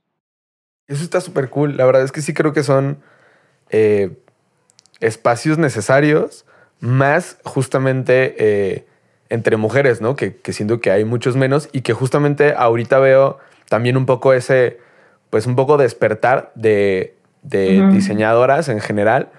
Eso 0.88 1.04
está 1.04 1.22
súper 1.22 1.50
cool. 1.50 1.78
La 1.78 1.86
verdad 1.86 2.04
es 2.04 2.12
que 2.12 2.22
sí 2.22 2.34
creo 2.34 2.54
que 2.54 2.64
son 2.64 2.98
eh, 3.70 4.18
espacios 5.00 5.58
necesarios, 5.58 6.46
más 6.80 7.38
justamente 7.44 8.36
eh, 8.40 8.86
entre 9.30 9.58
mujeres, 9.58 10.02
¿no? 10.02 10.16
Que, 10.16 10.36
que, 10.38 10.52
siento 10.52 10.82
que 10.82 10.92
hay 10.92 11.06
muchos 11.06 11.36
menos 11.36 11.70
y 11.72 11.82
que 11.82 11.94
justamente 11.94 12.54
ahorita 12.58 13.00
veo 13.00 13.38
también 13.70 13.98
un 13.98 14.06
poco 14.06 14.34
ese, 14.34 14.80
pues 15.32 15.48
un 15.48 15.56
poco 15.56 15.78
despertar 15.78 16.52
de, 16.54 17.16
de 17.42 17.88
diseñadoras 17.92 18.70
en 18.70 18.80
general, 18.80 19.30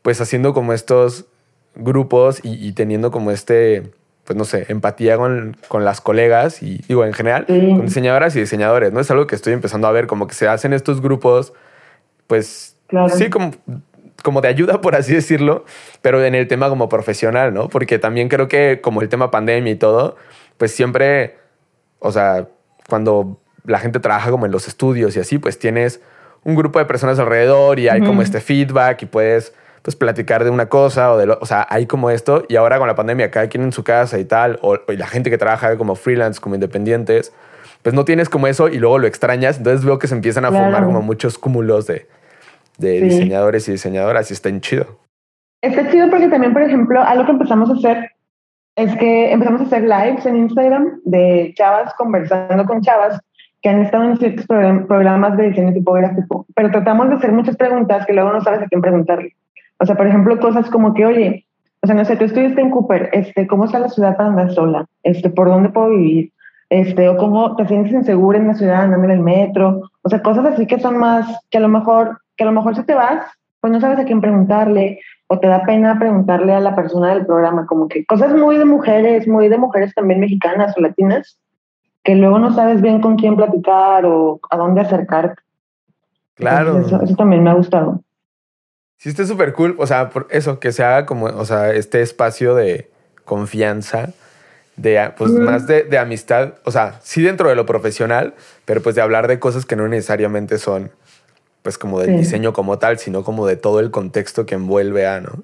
pues 0.00 0.18
haciendo 0.22 0.54
como 0.54 0.72
estos 0.72 1.26
grupos 1.74 2.40
y, 2.42 2.66
y 2.66 2.72
teniendo 2.72 3.10
como 3.10 3.30
este 3.30 3.92
pues 4.30 4.36
no 4.36 4.44
sé, 4.44 4.66
empatía 4.68 5.16
con, 5.16 5.56
con 5.66 5.84
las 5.84 6.00
colegas 6.00 6.62
y 6.62 6.78
digo, 6.86 7.04
en 7.04 7.12
general, 7.12 7.46
con 7.46 7.84
diseñadoras 7.84 8.36
y 8.36 8.38
diseñadores, 8.38 8.92
¿no? 8.92 9.00
Es 9.00 9.10
algo 9.10 9.26
que 9.26 9.34
estoy 9.34 9.52
empezando 9.54 9.88
a 9.88 9.90
ver, 9.90 10.06
como 10.06 10.28
que 10.28 10.34
se 10.34 10.46
hacen 10.46 10.72
estos 10.72 11.00
grupos, 11.00 11.52
pues 12.28 12.76
sí, 13.16 13.28
como, 13.28 13.50
como 14.22 14.40
de 14.40 14.46
ayuda, 14.46 14.80
por 14.80 14.94
así 14.94 15.12
decirlo, 15.12 15.64
pero 16.00 16.24
en 16.24 16.36
el 16.36 16.46
tema 16.46 16.68
como 16.68 16.88
profesional, 16.88 17.52
¿no? 17.52 17.68
Porque 17.68 17.98
también 17.98 18.28
creo 18.28 18.46
que 18.46 18.80
como 18.80 19.02
el 19.02 19.08
tema 19.08 19.32
pandemia 19.32 19.72
y 19.72 19.76
todo, 19.76 20.14
pues 20.58 20.70
siempre, 20.70 21.36
o 21.98 22.12
sea, 22.12 22.46
cuando 22.88 23.40
la 23.64 23.78
gente 23.78 24.00
trabaja 24.00 24.30
como 24.30 24.46
en 24.46 24.52
los 24.52 24.68
estudios 24.68 25.16
y 25.16 25.20
así, 25.20 25.38
pues 25.38 25.58
tienes 25.58 26.00
un 26.44 26.54
grupo 26.54 26.78
de 26.78 26.84
personas 26.84 27.18
alrededor 27.18 27.78
y 27.78 27.88
hay 27.88 28.00
como 28.00 28.22
este 28.22 28.40
feedback 28.40 29.02
y 29.02 29.06
puedes 29.06 29.52
pues 29.82 29.96
platicar 29.96 30.44
de 30.44 30.50
una 30.50 30.66
cosa 30.66 31.12
o 31.12 31.18
de 31.18 31.26
lo, 31.26 31.38
o 31.40 31.46
sea, 31.46 31.66
hay 31.70 31.86
como 31.86 32.10
esto 32.10 32.44
y 32.48 32.56
ahora 32.56 32.78
con 32.78 32.86
la 32.86 32.94
pandemia 32.94 33.30
cada 33.30 33.48
quien 33.48 33.64
en 33.64 33.72
su 33.72 33.82
casa 33.82 34.18
y 34.18 34.24
tal, 34.24 34.58
o, 34.62 34.78
la 34.88 35.06
gente 35.06 35.30
que 35.30 35.38
trabaja 35.38 35.76
como 35.76 35.94
freelance, 35.94 36.40
como 36.40 36.54
independientes, 36.54 37.32
pues 37.82 37.94
no 37.94 38.04
tienes 38.04 38.28
como 38.28 38.46
eso 38.46 38.68
y 38.68 38.78
luego 38.78 38.98
lo 38.98 39.06
extrañas, 39.06 39.58
entonces 39.58 39.84
veo 39.84 39.98
que 39.98 40.06
se 40.06 40.14
empiezan 40.14 40.44
a 40.44 40.52
formar 40.52 40.84
como 40.84 41.00
muchos 41.00 41.38
cúmulos 41.38 41.86
de, 41.86 42.06
de 42.76 43.00
diseñadores 43.00 43.68
y 43.68 43.72
diseñadoras 43.72 44.30
y 44.30 44.34
está 44.34 44.48
en 44.50 44.60
chido. 44.60 44.98
Está 45.62 45.90
chido 45.90 46.08
porque 46.10 46.28
también, 46.28 46.52
por 46.52 46.62
ejemplo, 46.62 47.02
algo 47.02 47.24
que 47.24 47.32
empezamos 47.32 47.70
a 47.70 47.74
hacer 47.74 48.10
es 48.76 48.96
que 48.96 49.32
empezamos 49.32 49.60
a 49.62 49.64
hacer 49.64 49.82
lives 49.82 50.24
en 50.26 50.36
Instagram 50.36 51.00
de 51.04 51.52
chavas 51.56 51.92
conversando 51.94 52.64
con 52.64 52.80
chavas 52.80 53.20
que 53.62 53.68
han 53.68 53.82
estado 53.82 54.04
en 54.04 54.16
ciertos 54.16 54.46
programas 54.46 55.36
de 55.36 55.50
diseño 55.50 55.72
tipográfico, 55.72 56.46
pero 56.54 56.70
tratamos 56.70 57.08
de 57.08 57.16
hacer 57.16 57.32
muchas 57.32 57.56
preguntas 57.56 58.06
que 58.06 58.12
luego 58.12 58.32
no 58.32 58.40
sabes 58.40 58.62
a 58.62 58.66
quién 58.66 58.80
preguntarle. 58.80 59.34
O 59.78 59.86
sea, 59.86 59.96
por 59.96 60.06
ejemplo, 60.06 60.38
cosas 60.40 60.70
como 60.70 60.94
que, 60.94 61.06
oye, 61.06 61.46
o 61.82 61.86
sea, 61.86 61.94
no 61.94 62.04
sé, 62.04 62.16
tú 62.16 62.24
estuviste 62.24 62.60
en 62.60 62.70
Cooper, 62.70 63.10
este, 63.12 63.46
¿cómo 63.46 63.64
está 63.64 63.78
la 63.78 63.88
ciudad 63.88 64.16
para 64.16 64.28
andar 64.28 64.52
sola? 64.52 64.86
Este, 65.02 65.30
¿por 65.30 65.48
dónde 65.48 65.70
puedo 65.70 65.90
vivir? 65.90 66.32
Este, 66.68 67.08
o 67.08 67.16
cómo 67.16 67.56
te 67.56 67.66
sientes 67.66 67.92
insegura 67.92 68.38
en 68.38 68.46
la 68.46 68.54
ciudad 68.54 68.82
andando 68.82 69.06
en 69.06 69.10
el 69.12 69.20
metro, 69.20 69.90
o 70.02 70.08
sea, 70.08 70.22
cosas 70.22 70.44
así 70.46 70.66
que 70.66 70.78
son 70.78 70.98
más, 70.98 71.26
que 71.50 71.58
a 71.58 71.60
lo 71.60 71.68
mejor, 71.68 72.18
que 72.36 72.44
a 72.44 72.46
lo 72.46 72.52
mejor 72.52 72.76
si 72.76 72.84
te 72.84 72.94
vas, 72.94 73.24
pues 73.60 73.72
no 73.72 73.80
sabes 73.80 73.98
a 73.98 74.04
quién 74.04 74.20
preguntarle, 74.20 75.00
o 75.26 75.38
te 75.38 75.48
da 75.48 75.64
pena 75.64 75.98
preguntarle 75.98 76.52
a 76.54 76.60
la 76.60 76.74
persona 76.74 77.14
del 77.14 77.26
programa, 77.26 77.66
como 77.66 77.88
que 77.88 78.04
cosas 78.04 78.34
muy 78.34 78.56
de 78.56 78.64
mujeres, 78.64 79.26
muy 79.28 79.48
de 79.48 79.58
mujeres 79.58 79.94
también 79.94 80.20
mexicanas 80.20 80.76
o 80.76 80.80
latinas, 80.80 81.38
que 82.02 82.14
luego 82.14 82.38
no 82.38 82.54
sabes 82.54 82.80
bien 82.80 83.00
con 83.00 83.16
quién 83.16 83.36
platicar 83.36 84.04
o 84.06 84.40
a 84.50 84.56
dónde 84.56 84.80
acercarte. 84.80 85.42
Claro. 86.34 86.78
eso, 86.78 87.02
eso 87.02 87.14
también 87.16 87.42
me 87.42 87.50
ha 87.50 87.54
gustado. 87.54 88.02
Sí, 88.96 89.08
está 89.08 89.24
súper 89.24 89.52
cool. 89.52 89.76
O 89.78 89.86
sea, 89.86 90.10
por 90.10 90.26
eso, 90.30 90.60
que 90.60 90.72
se 90.72 90.84
haga 90.84 91.06
como, 91.06 91.26
o 91.26 91.44
sea, 91.44 91.72
este 91.72 92.02
espacio 92.02 92.54
de 92.54 92.90
confianza, 93.24 94.10
de, 94.76 95.10
pues 95.16 95.30
más 95.32 95.66
de, 95.66 95.84
de, 95.84 95.98
amistad. 95.98 96.54
O 96.64 96.70
sea, 96.70 96.98
sí 97.02 97.22
dentro 97.22 97.48
de 97.48 97.54
lo 97.54 97.66
profesional, 97.66 98.34
pero 98.64 98.82
pues 98.82 98.94
de 98.94 99.02
hablar 99.02 99.28
de 99.28 99.38
cosas 99.38 99.66
que 99.66 99.76
no 99.76 99.88
necesariamente 99.88 100.58
son, 100.58 100.90
pues 101.62 101.78
como 101.78 102.00
del 102.00 102.16
diseño 102.16 102.52
como 102.52 102.78
tal, 102.78 102.98
sino 102.98 103.24
como 103.24 103.46
de 103.46 103.56
todo 103.56 103.80
el 103.80 103.90
contexto 103.90 104.46
que 104.46 104.54
envuelve 104.54 105.06
a, 105.06 105.20
¿no? 105.20 105.42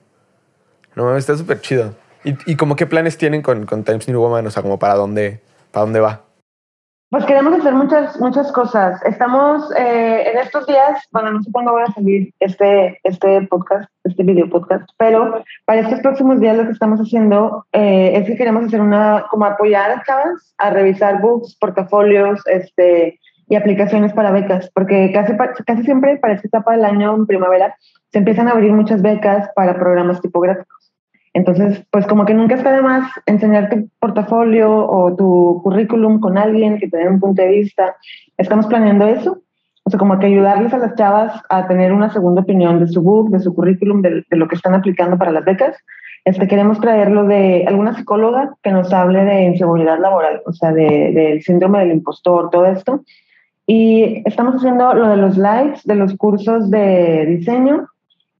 No, 0.95 1.17
está 1.17 1.37
súper 1.37 1.61
chido. 1.61 1.95
¿Y, 2.25 2.37
¿Y 2.51 2.57
como 2.57 2.77
qué 2.77 2.87
planes 2.87 3.19
tienen 3.19 3.41
con, 3.43 3.65
con 3.67 3.85
Times 3.85 4.09
New 4.09 4.21
Woman? 4.21 4.47
O 4.47 4.51
sea, 4.51 4.63
como 4.63 4.79
para 4.79 4.95
dónde, 4.95 5.41
para 5.71 5.85
dónde 5.85 6.01
va. 6.01 6.26
Pues 7.09 7.25
queremos 7.25 7.55
hacer 7.55 7.73
muchas, 7.73 8.21
muchas 8.21 8.51
cosas. 8.51 9.01
Estamos 9.05 9.71
eh, 9.77 10.29
en 10.29 10.39
estos 10.39 10.67
días, 10.67 11.01
bueno, 11.13 11.31
no 11.31 11.43
sé 11.43 11.53
cuándo 11.53 11.73
va 11.73 11.85
a 11.85 11.93
salir 11.93 12.35
este, 12.41 12.99
este 13.05 13.43
podcast, 13.43 13.89
este 14.03 14.25
video 14.25 14.51
podcast, 14.51 14.89
pero 14.97 15.45
para 15.67 15.83
estos 15.83 16.01
próximos 16.01 16.41
días 16.41 16.57
lo 16.57 16.65
que 16.65 16.73
estamos 16.73 16.99
haciendo 16.99 17.65
eh, 17.73 18.11
es 18.17 18.27
que 18.27 18.37
queremos 18.37 18.65
hacer 18.65 18.81
una, 18.81 19.25
como 19.31 19.45
apoyar 19.45 19.93
a 19.93 20.03
chavas 20.03 20.53
a 20.59 20.71
revisar 20.71 21.21
books, 21.21 21.57
portafolios, 21.61 22.45
este, 22.49 23.21
y 23.49 23.55
aplicaciones 23.55 24.13
para 24.13 24.33
becas, 24.33 24.69
porque 24.75 25.13
casi, 25.13 25.33
casi 25.65 25.85
siempre 25.85 26.17
para 26.17 26.35
esta 26.35 26.49
etapa 26.49 26.73
del 26.73 26.85
año, 26.85 27.15
en 27.15 27.27
primavera, 27.27 27.77
se 28.11 28.19
empiezan 28.19 28.49
a 28.49 28.53
abrir 28.53 28.73
muchas 28.73 29.01
becas 29.01 29.49
para 29.55 29.79
programas 29.79 30.21
tipográficos. 30.21 30.86
Entonces, 31.37 31.85
pues 31.91 32.07
como 32.07 32.25
que 32.25 32.33
nunca 32.33 32.55
está 32.55 32.73
de 32.73 32.81
más 32.81 33.11
enseñar 33.27 33.69
tu 33.69 33.91
portafolio 33.99 34.71
o 34.71 35.15
tu 35.15 35.61
currículum 35.63 36.19
con 36.19 36.39
alguien 36.39 36.79
que 36.79 36.89
te 36.89 36.97
dé 36.97 37.09
un 37.11 37.21
punto 37.21 37.43
de 37.43 37.49
vista. 37.49 37.95
Estamos 38.39 38.67
planeando 38.67 39.07
eso. 39.07 39.43
O 39.85 39.91
sea, 39.91 39.99
como 39.99 40.19
que 40.19 40.29
ayudarles 40.29 40.73
a 40.73 40.79
las 40.79 40.95
chavas 40.95 41.39
a 41.51 41.69
tener 41.69 41.93
una 41.93 42.11
segunda 42.11 42.41
opinión 42.41 42.81
de 42.81 42.89
su 42.89 43.03
book, 43.03 43.29
de 43.31 43.41
su 43.41 43.55
currículum, 43.55 44.01
de, 44.01 44.25
lo 44.31 44.49
que 44.49 44.55
están 44.55 44.75
aplicando 44.75 45.19
para 45.19 45.31
las 45.31 45.45
becas. 45.45 45.77
Este, 46.25 46.49
queremos 46.49 46.81
traerlo 46.81 47.25
de 47.25 47.67
alguna 47.69 47.95
psicóloga 47.95 48.55
que 48.63 48.73
nos 48.73 48.91
hable 48.95 49.27
de 49.27 49.43
inseguridad 49.43 49.99
laboral, 49.99 50.41
o 50.47 50.55
sea, 50.55 50.73
del 50.73 51.13
de, 51.13 51.43
síndrome 51.43 51.81
del 51.81 51.93
impostor, 51.93 52.49
todo 52.49 52.65
esto. 52.65 53.03
Y 53.67 54.23
estamos 54.25 54.55
haciendo 54.55 54.95
lo 54.95 55.09
de 55.11 55.19
los 55.19 55.37
lives, 55.37 55.85
de 55.85 55.97
los 55.97 56.17
cursos 56.17 56.71
de 56.71 57.27
diseño, 57.27 57.89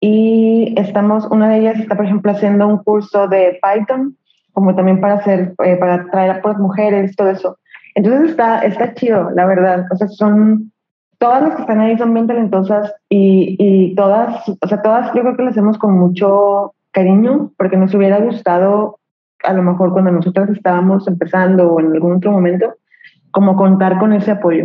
y 0.01 0.75
estamos, 0.79 1.27
una 1.27 1.49
de 1.49 1.59
ellas 1.59 1.79
está, 1.79 1.97
por 1.97 2.05
ejemplo, 2.05 2.33
haciendo 2.33 2.67
un 2.67 2.79
curso 2.79 3.29
de 3.29 3.59
Python, 3.63 4.17
como 4.53 4.75
también 4.75 5.01
para 5.01 5.15
hacer, 5.15 5.55
eh, 5.65 5.77
para 5.77 6.09
traer 6.11 6.31
a 6.31 6.41
las 6.43 6.59
mujeres, 6.59 7.17
todo 7.17 7.31
eso. 7.31 7.59
Entonces 7.95 8.31
está, 8.31 8.61
está 8.61 8.95
chido, 8.95 9.31
la 9.31 9.47
verdad. 9.47 9.87
O 9.91 9.97
sea, 9.97 10.09
son, 10.09 10.73
todas 11.19 11.43
las 11.43 11.55
que 11.57 11.63
están 11.63 11.81
ahí 11.81 11.97
son 11.97 12.13
bien 12.13 12.27
talentosas 12.27 12.95
y, 13.09 13.57
y 13.59 13.95
todas, 13.95 14.49
o 14.49 14.69
sea, 14.69 14.83
todas 14.83 15.15
yo 15.15 15.23
creo 15.23 15.37
que 15.37 15.43
las 15.43 15.53
hacemos 15.53 15.79
con 15.79 15.99
mucho 15.99 16.75
cariño, 16.91 17.53
porque 17.57 17.77
nos 17.77 17.95
hubiera 17.95 18.19
gustado, 18.21 18.99
a 19.45 19.53
lo 19.53 19.63
mejor 19.63 19.93
cuando 19.93 20.11
nosotras 20.11 20.49
estábamos 20.51 21.07
empezando 21.09 21.73
o 21.73 21.81
en 21.81 21.93
algún 21.93 22.17
otro 22.17 22.33
momento, 22.33 22.75
como 23.31 23.57
contar 23.57 23.99
con 23.99 24.13
ese 24.13 24.31
apoyo. 24.31 24.65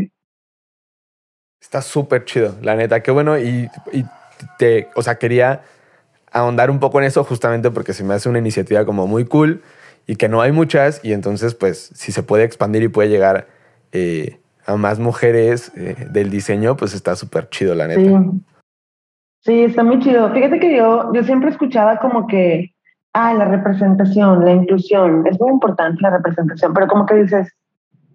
Está 1.59 1.81
súper 1.81 2.25
chido, 2.25 2.55
la 2.61 2.75
neta, 2.75 3.01
qué 3.01 3.11
bueno. 3.11 3.37
Y, 3.37 3.69
y 3.93 4.05
te, 4.57 4.89
o 4.95 5.01
sea, 5.01 5.15
quería 5.15 5.61
ahondar 6.31 6.71
un 6.71 6.79
poco 6.79 6.99
en 6.99 7.05
eso 7.05 7.23
justamente 7.23 7.71
porque 7.71 7.93
se 7.93 8.03
me 8.03 8.13
hace 8.13 8.29
una 8.29 8.39
iniciativa 8.39 8.85
como 8.85 9.07
muy 9.07 9.25
cool 9.25 9.61
y 10.07 10.15
que 10.15 10.29
no 10.29 10.41
hay 10.41 10.51
muchas 10.51 11.03
y 11.03 11.13
entonces 11.13 11.55
pues 11.55 11.91
si 11.93 12.11
se 12.11 12.23
puede 12.23 12.43
expandir 12.43 12.83
y 12.83 12.87
puede 12.87 13.09
llegar 13.09 13.47
eh, 13.91 14.39
a 14.65 14.75
más 14.75 14.99
mujeres 14.99 15.71
eh, 15.75 16.07
del 16.09 16.29
diseño 16.29 16.77
pues 16.77 16.93
está 16.93 17.15
súper 17.15 17.49
chido 17.49 17.75
la 17.75 17.87
neta. 17.87 18.01
Sí. 18.01 18.41
sí. 19.41 19.63
está 19.63 19.83
muy 19.83 19.99
chido. 19.99 20.31
Fíjate 20.31 20.59
que 20.59 20.75
yo, 20.75 21.11
yo 21.13 21.23
siempre 21.23 21.49
escuchaba 21.49 21.99
como 21.99 22.27
que, 22.27 22.73
ah, 23.13 23.33
la 23.33 23.45
representación, 23.45 24.45
la 24.45 24.53
inclusión, 24.53 25.27
es 25.27 25.39
muy 25.39 25.51
importante 25.51 26.01
la 26.01 26.11
representación, 26.11 26.73
pero 26.73 26.87
como 26.87 27.05
que 27.05 27.15
dices, 27.15 27.53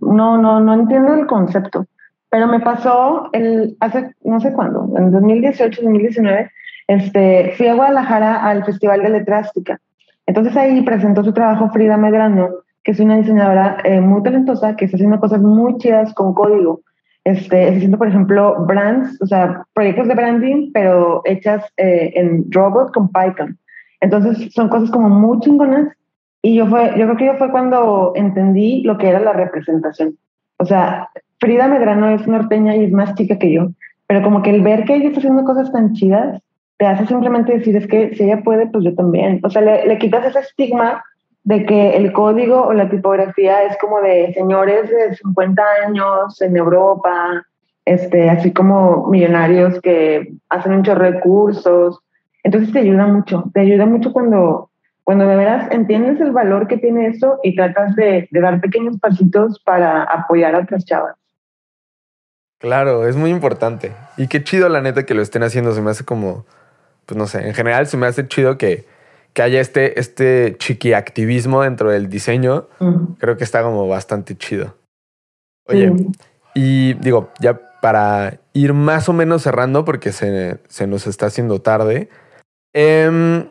no, 0.00 0.38
no, 0.38 0.60
no 0.60 0.74
entiendo 0.74 1.14
el 1.14 1.26
concepto. 1.26 1.86
Pero 2.30 2.46
me 2.48 2.60
pasó 2.60 3.28
el, 3.32 3.76
hace 3.80 4.12
no 4.24 4.40
sé 4.40 4.52
cuándo, 4.52 4.92
en 4.96 5.10
2018, 5.10 5.82
2019, 5.82 6.50
este, 6.88 7.52
fui 7.56 7.68
a 7.68 7.74
Guadalajara 7.74 8.44
al 8.44 8.64
Festival 8.64 9.02
de 9.02 9.10
Letrástica. 9.10 9.80
Entonces 10.26 10.56
ahí 10.56 10.82
presentó 10.82 11.22
su 11.24 11.32
trabajo 11.32 11.70
Frida 11.70 11.96
Medrano, 11.96 12.50
que 12.82 12.92
es 12.92 13.00
una 13.00 13.16
diseñadora 13.16 13.78
eh, 13.84 14.00
muy 14.00 14.22
talentosa, 14.22 14.76
que 14.76 14.84
está 14.84 14.96
haciendo 14.96 15.20
cosas 15.20 15.40
muy 15.40 15.76
chidas 15.78 16.12
con 16.14 16.34
código. 16.34 16.82
Este, 17.24 17.68
haciendo, 17.68 17.98
por 17.98 18.06
ejemplo, 18.06 18.64
brands, 18.66 19.20
o 19.20 19.26
sea, 19.26 19.64
proyectos 19.74 20.06
de 20.06 20.14
branding, 20.14 20.70
pero 20.72 21.22
hechas 21.24 21.64
eh, 21.76 22.12
en 22.14 22.44
robot 22.52 22.92
con 22.92 23.08
Python. 23.08 23.58
Entonces 24.00 24.52
son 24.54 24.68
cosas 24.68 24.92
como 24.92 25.08
muy 25.08 25.40
chingonas. 25.40 25.88
Y 26.42 26.54
yo, 26.54 26.66
fue, 26.66 26.90
yo 26.96 27.06
creo 27.06 27.16
que 27.16 27.26
yo 27.26 27.34
fue 27.34 27.50
cuando 27.50 28.12
entendí 28.14 28.82
lo 28.82 28.96
que 28.98 29.08
era 29.08 29.18
la 29.18 29.32
representación. 29.32 30.16
O 30.58 30.64
sea, 30.64 31.08
Frida 31.38 31.68
Medrano 31.68 32.10
es 32.10 32.26
norteña 32.26 32.76
y 32.76 32.84
es 32.84 32.92
más 32.92 33.14
chica 33.14 33.38
que 33.38 33.52
yo, 33.52 33.68
pero 34.06 34.22
como 34.22 34.42
que 34.42 34.50
el 34.50 34.62
ver 34.62 34.84
que 34.84 34.94
ella 34.94 35.08
está 35.08 35.18
haciendo 35.18 35.44
cosas 35.44 35.72
tan 35.72 35.92
chidas, 35.92 36.42
te 36.78 36.86
hace 36.86 37.06
simplemente 37.06 37.58
decir, 37.58 37.76
es 37.76 37.86
que 37.86 38.14
si 38.14 38.24
ella 38.24 38.42
puede, 38.42 38.66
pues 38.66 38.84
yo 38.84 38.94
también. 38.94 39.40
O 39.42 39.50
sea, 39.50 39.62
le, 39.62 39.98
quitas 39.98 40.26
ese 40.26 40.40
estigma 40.40 41.02
de 41.44 41.64
que 41.64 41.96
el 41.96 42.12
código 42.12 42.62
o 42.62 42.72
la 42.72 42.90
tipografía 42.90 43.64
es 43.64 43.76
como 43.78 44.00
de 44.00 44.32
señores 44.34 44.90
de 44.90 45.14
50 45.14 45.62
años 45.86 46.42
en 46.42 46.56
Europa, 46.56 47.44
este, 47.84 48.28
así 48.28 48.52
como 48.52 49.06
millonarios 49.06 49.80
que 49.80 50.32
hacen 50.48 50.76
muchos 50.76 50.98
recursos. 50.98 52.00
Entonces 52.42 52.72
te 52.72 52.80
ayuda 52.80 53.06
mucho, 53.06 53.44
te 53.54 53.60
ayuda 53.60 53.86
mucho 53.86 54.12
cuando 54.12 54.70
cuando 55.06 55.28
de 55.28 55.36
veras 55.36 55.70
entiendes 55.70 56.20
el 56.20 56.32
valor 56.32 56.66
que 56.66 56.78
tiene 56.78 57.06
eso 57.06 57.38
y 57.44 57.54
tratas 57.54 57.94
de, 57.94 58.28
dar 58.32 58.60
pequeños 58.60 58.98
pasitos 58.98 59.60
para 59.60 60.02
apoyar 60.02 60.56
a 60.56 60.58
otras 60.62 60.84
chavas. 60.84 61.14
Claro, 62.58 63.06
es 63.06 63.16
muy 63.16 63.30
importante. 63.30 63.92
Y 64.16 64.28
qué 64.28 64.42
chido 64.42 64.68
la 64.68 64.80
neta 64.80 65.04
que 65.04 65.14
lo 65.14 65.22
estén 65.22 65.42
haciendo. 65.42 65.74
Se 65.74 65.82
me 65.82 65.90
hace 65.90 66.04
como, 66.04 66.46
pues 67.04 67.16
no 67.16 67.26
sé, 67.26 67.46
en 67.46 67.54
general 67.54 67.86
se 67.86 67.96
me 67.96 68.06
hace 68.06 68.26
chido 68.26 68.56
que, 68.56 68.86
que 69.32 69.42
haya 69.42 69.60
este, 69.60 70.00
este 70.00 70.56
chiquiactivismo 70.58 71.62
dentro 71.62 71.90
del 71.90 72.08
diseño. 72.08 72.68
Creo 73.18 73.36
que 73.36 73.44
está 73.44 73.62
como 73.62 73.86
bastante 73.88 74.36
chido. 74.36 74.74
Oye, 75.68 75.92
y 76.54 76.94
digo, 76.94 77.30
ya 77.40 77.60
para 77.80 78.40
ir 78.52 78.72
más 78.72 79.08
o 79.08 79.12
menos 79.12 79.42
cerrando, 79.42 79.84
porque 79.84 80.12
se, 80.12 80.58
se 80.68 80.86
nos 80.86 81.06
está 81.06 81.26
haciendo 81.26 81.60
tarde. 81.60 82.08
Eh, 82.72 83.46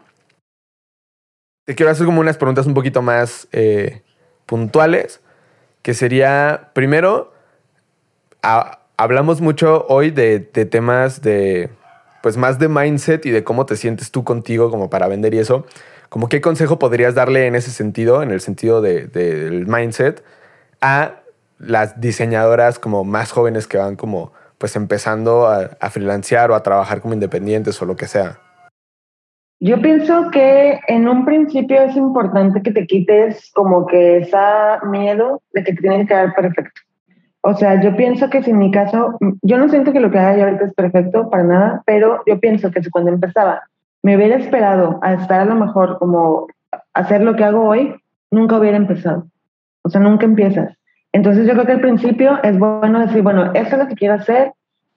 te 1.66 1.76
quiero 1.76 1.92
hacer 1.92 2.06
como 2.06 2.22
unas 2.22 2.38
preguntas 2.38 2.66
un 2.68 2.74
poquito 2.74 3.02
más 3.02 3.48
eh, 3.52 4.04
puntuales, 4.46 5.22
que 5.82 5.94
sería, 5.94 6.70
primero, 6.74 7.34
hablamos 8.98 9.42
mucho 9.42 9.86
hoy 9.88 10.12
de, 10.12 10.40
temas 10.40 11.22
de, 11.22 11.70
pues 12.22 12.38
más 12.38 12.60
de 12.60 12.68
mindset 12.68 13.26
y 13.26 13.32
de 13.32 13.44
cómo 13.44 13.66
te 13.66 13.76
sientes 13.76 14.12
tú 14.12 14.24
contigo 14.24 14.70
como 14.70 14.90
para 14.90 15.08
vender 15.08 15.34
y 15.34 15.40
eso. 15.40 15.66
Como 16.10 16.30
qué 16.30 16.42
consejo 16.42 16.80
podrías 16.80 17.16
darle 17.16 17.48
en 17.48 17.56
ese 17.56 17.72
sentido, 17.72 18.24
en 18.24 18.32
el 18.32 18.42
sentido 18.42 18.82
del 18.82 19.68
mindset, 19.68 20.24
a 20.82 21.22
las 21.58 22.00
diseñadoras 22.00 22.80
como 22.80 23.04
más 23.04 23.32
jóvenes 23.32 23.68
que 23.68 23.78
van 23.78 23.96
como 23.96 24.32
pues 24.58 24.76
empezando 24.76 25.48
a, 25.48 25.72
a 25.80 25.90
freelancear 25.90 26.52
o 26.52 26.56
a 26.56 26.64
trabajar 26.64 27.02
como 27.02 27.14
independientes 27.14 27.82
o 27.82 27.86
lo 27.86 27.96
que 27.96 28.08
sea? 28.08 28.40
Yo 29.60 29.82
pienso 29.82 30.30
que 30.32 30.80
en 30.88 31.08
un 31.08 31.26
principio 31.26 31.82
es 31.82 31.96
importante 31.96 32.62
que 32.62 32.72
te 32.72 32.86
quites 32.86 33.52
como 33.54 33.86
que 33.86 34.18
ese 34.18 34.38
miedo 34.84 35.42
de 35.54 35.64
que 35.64 35.74
tienes 35.74 36.02
que 36.02 36.08
quedar 36.08 36.36
perfecto. 36.36 36.82
O 37.48 37.54
sea, 37.54 37.82
yo 37.82 37.96
pienso 37.96 38.30
que 38.30 38.42
si 38.42 38.52
en 38.52 38.58
mi 38.58 38.72
caso, 38.72 39.18
yo 39.42 39.58
no 39.58 39.70
siento 39.70 39.94
que 39.94 40.00
lo 40.00 40.10
que 40.10 40.18
haga 40.18 40.38
yo 40.38 40.44
ahorita 40.46 40.66
es 40.66 40.74
perfecto 40.74 41.30
para 41.30 41.44
nada, 41.44 41.84
pero 41.86 42.24
yo 42.26 42.40
pienso 42.40 42.72
que 42.72 42.82
si 42.82 42.90
cuando 42.90 43.12
empezaba 43.12 43.62
me 44.02 44.16
hubiera 44.16 44.36
esperado 44.36 45.00
a 45.02 45.14
estar 45.14 45.42
a 45.42 45.46
lo 45.46 45.56
mejor 45.56 45.98
como 46.00 46.48
hacer 46.94 47.22
lo 47.22 47.36
que 47.36 47.44
hago 47.44 47.68
hoy, 47.68 47.96
nunca 48.32 48.58
hubiera 48.58 48.78
empezado. 48.78 49.26
O 49.84 49.90
sea, 49.90 50.02
nunca 50.02 50.26
empiezas. 50.26 50.76
Entonces 51.12 51.48
yo 51.48 51.54
creo 51.54 51.66
que 51.66 51.72
al 51.74 51.82
principio 51.82 52.40
es 52.44 52.58
bueno 52.58 53.00
decir, 53.00 53.22
bueno, 53.22 53.52
esto 53.54 53.76
es 53.76 53.82
lo 53.84 53.88
que 53.88 53.96
quiero 53.96 54.16
hacer, 54.16 54.54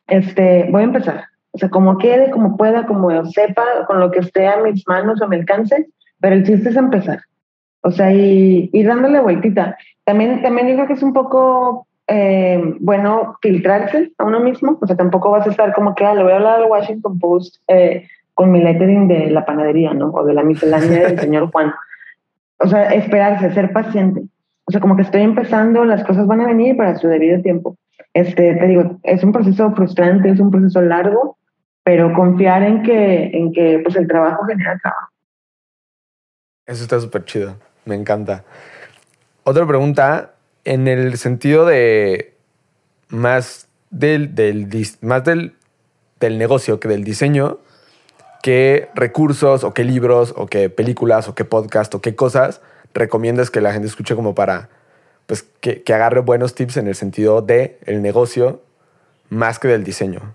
este, 0.07 0.69
voy 0.71 0.83
a 0.83 0.85
empezar 0.85 1.25
o 1.59 1.59
sea, 1.59 1.71
como 1.71 1.99
quede, 1.99 2.31
como 2.31 2.57
pueda, 2.57 2.87
como 2.87 3.25
sepa, 3.27 3.65
con 3.89 3.99
lo 3.99 4.13
que 4.13 4.21
esté 4.21 4.47
a 4.47 4.61
mis 4.61 4.87
manos 4.87 5.21
o 5.21 5.27
me 5.27 5.37
alcance, 5.37 5.89
pero 6.21 6.37
el 6.37 6.45
chiste 6.45 6.69
es 6.69 6.77
empezar. 6.77 7.19
O 7.81 7.91
sea, 7.91 8.13
y 8.13 8.71
ir 8.73 8.87
dándole 8.87 9.19
vueltita. 9.21 9.77
También, 10.05 10.41
también 10.41 10.69
digo 10.69 10.87
que 10.87 10.93
es 10.93 11.03
un 11.03 11.13
poco 11.13 11.88
eh, 12.09 12.75
bueno 12.81 13.37
filtrarse 13.41 14.13
a 14.19 14.25
uno 14.25 14.41
mismo. 14.41 14.79
O 14.81 14.87
sea, 14.87 14.97
tampoco 14.97 15.31
vas 15.31 15.47
a 15.47 15.51
estar 15.51 15.73
como 15.75 15.95
que, 15.95 16.05
ah, 16.05 16.15
le 16.15 16.23
voy 16.23 16.33
a 16.33 16.37
hablar 16.37 16.61
al 16.61 16.71
Washington 16.71 17.19
Post 17.19 17.57
eh, 17.69 18.09
con 18.35 18.51
mi 18.51 18.63
lettering 18.63 19.09
de 19.09 19.31
la 19.31 19.45
panadería, 19.45 19.93
¿no? 19.95 20.11
O 20.11 20.25
de 20.25 20.35
la 20.35 20.43
miscelánea 20.43 21.09
del 21.09 21.21
señor 21.21 21.51
Juan. 21.53 21.73
O 22.59 22.67
sea, 22.67 22.85
esperarse, 22.95 23.53
ser 23.53 23.73
paciente. 23.73 24.23
O 24.65 24.73
sea, 24.73 24.81
como 24.81 24.97
que 24.97 25.03
estoy 25.03 25.23
empezando, 25.23 25.85
las 25.85 26.05
cosas 26.05 26.27
van 26.27 26.41
a 26.41 26.47
venir 26.47 26.77
para 26.77 26.97
su 26.97 27.09
debido 27.09 27.41
tiempo. 27.41 27.77
Este, 28.15 28.55
te 28.55 28.67
digo, 28.67 28.99
es 29.03 29.23
un 29.23 29.33
proceso 29.33 29.73
frustrante, 29.73 30.31
es 30.31 30.41
un 30.41 30.51
proceso 30.51 30.81
largo, 30.83 31.39
pero 31.85 32.13
confiar 32.15 32.63
en 32.63 32.83
que, 32.83 33.31
en 33.33 33.53
que 33.53 33.81
pues, 33.83 33.97
el 33.97 34.07
trabajo 34.09 34.45
genera 34.45 34.79
trabajo. 34.83 35.09
Eso 36.67 36.83
está 36.83 37.01
súper 37.01 37.25
chido, 37.25 37.57
me 37.87 37.95
encanta. 37.95 38.45
Otra 39.45 39.67
pregunta, 39.67 40.35
en 40.65 40.89
el 40.89 41.17
sentido 41.19 41.67
de 41.67 42.35
más 43.09 43.69
del, 43.91 44.35
del, 44.35 44.69
más 45.01 45.25
del, 45.25 45.55
del 46.21 46.39
negocio 46.39 46.81
que 46.81 46.89
del 46.89 47.05
diseño, 47.05 47.59
¿qué 48.43 48.89
recursos 48.95 49.65
o 49.65 49.75
qué 49.75 49.85
libros 49.85 50.35
o 50.37 50.47
qué 50.47 50.71
películas 50.71 51.29
o 51.29 51.35
qué 51.35 51.45
podcast 51.45 51.95
o 51.95 52.01
qué 52.01 52.15
cosas 52.15 52.61
recomiendas 52.95 53.51
que 53.51 53.61
la 53.61 53.73
gente 53.73 53.89
escuche 53.89 54.15
como 54.15 54.35
para 54.35 54.69
pues, 55.27 55.43
que, 55.43 55.83
que 55.83 55.95
agarre 55.95 56.21
buenos 56.21 56.55
tips 56.55 56.77
en 56.77 56.89
el 56.89 56.95
sentido 56.95 57.43
de 57.43 57.79
negocio 57.87 58.61
más 59.31 59.59
que 59.59 59.69
del 59.69 59.85
diseño? 59.85 60.35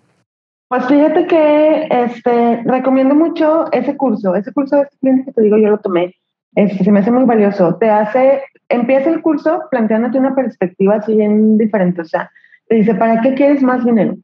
Pues 0.73 0.85
fíjate 0.87 1.27
que 1.27 1.87
este, 1.89 2.63
recomiendo 2.65 3.13
mucho 3.13 3.71
ese 3.71 3.95
curso. 3.95 4.35
Ese 4.35 4.51
curso 4.51 4.77
de 4.77 4.87
cliente 4.99 5.25
que 5.25 5.31
te 5.31 5.41
digo, 5.43 5.57
yo 5.57 5.69
lo 5.69 5.77
tomé. 5.77 6.15
Este, 6.55 6.83
se 6.83 6.91
me 6.91 6.99
hace 6.99 7.11
muy 7.11 7.25
valioso. 7.25 7.75
Te 7.75 7.89
hace, 7.89 8.41
empieza 8.73 9.09
el 9.09 9.21
curso 9.21 9.61
planteándote 9.71 10.19
una 10.19 10.35
perspectiva 10.35 10.95
así 10.95 11.15
bien 11.15 11.57
diferente. 11.57 12.01
O 12.01 12.05
sea, 12.05 12.31
te 12.67 12.75
dice, 12.75 12.95
¿para 12.95 13.21
qué 13.21 13.33
quieres 13.33 13.61
más 13.61 13.85
dinero? 13.85 14.17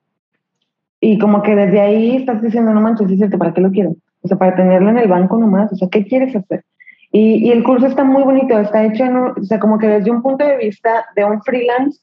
Y 1.00 1.18
como 1.18 1.42
que 1.42 1.56
desde 1.56 1.80
ahí 1.80 2.18
estás 2.18 2.42
diciendo, 2.42 2.74
no 2.74 2.82
manches, 2.82 3.10
es 3.10 3.18
cierto, 3.18 3.38
¿para 3.38 3.54
qué 3.54 3.62
lo 3.62 3.72
quiero? 3.72 3.96
O 4.22 4.28
sea, 4.28 4.38
para 4.38 4.56
tenerlo 4.56 4.90
en 4.90 4.98
el 4.98 5.08
banco 5.08 5.38
nomás, 5.38 5.72
o 5.72 5.76
sea, 5.76 5.88
¿qué 5.90 6.06
quieres 6.06 6.36
hacer? 6.36 6.64
Y, 7.12 7.48
y 7.48 7.52
el 7.52 7.64
curso 7.64 7.88
está 7.88 8.04
muy 8.04 8.24
bonito, 8.24 8.60
está 8.60 8.84
hecho 8.84 9.06
en, 9.06 9.16
o 9.16 9.44
sea, 9.44 9.60
como 9.60 9.80
que 9.80 9.88
desde 9.88 10.12
un 10.12 10.22
punto 10.22 10.46
de 10.46 10.58
vista 10.58 11.06
de 11.16 11.26
un 11.26 11.42
freelance 11.42 12.02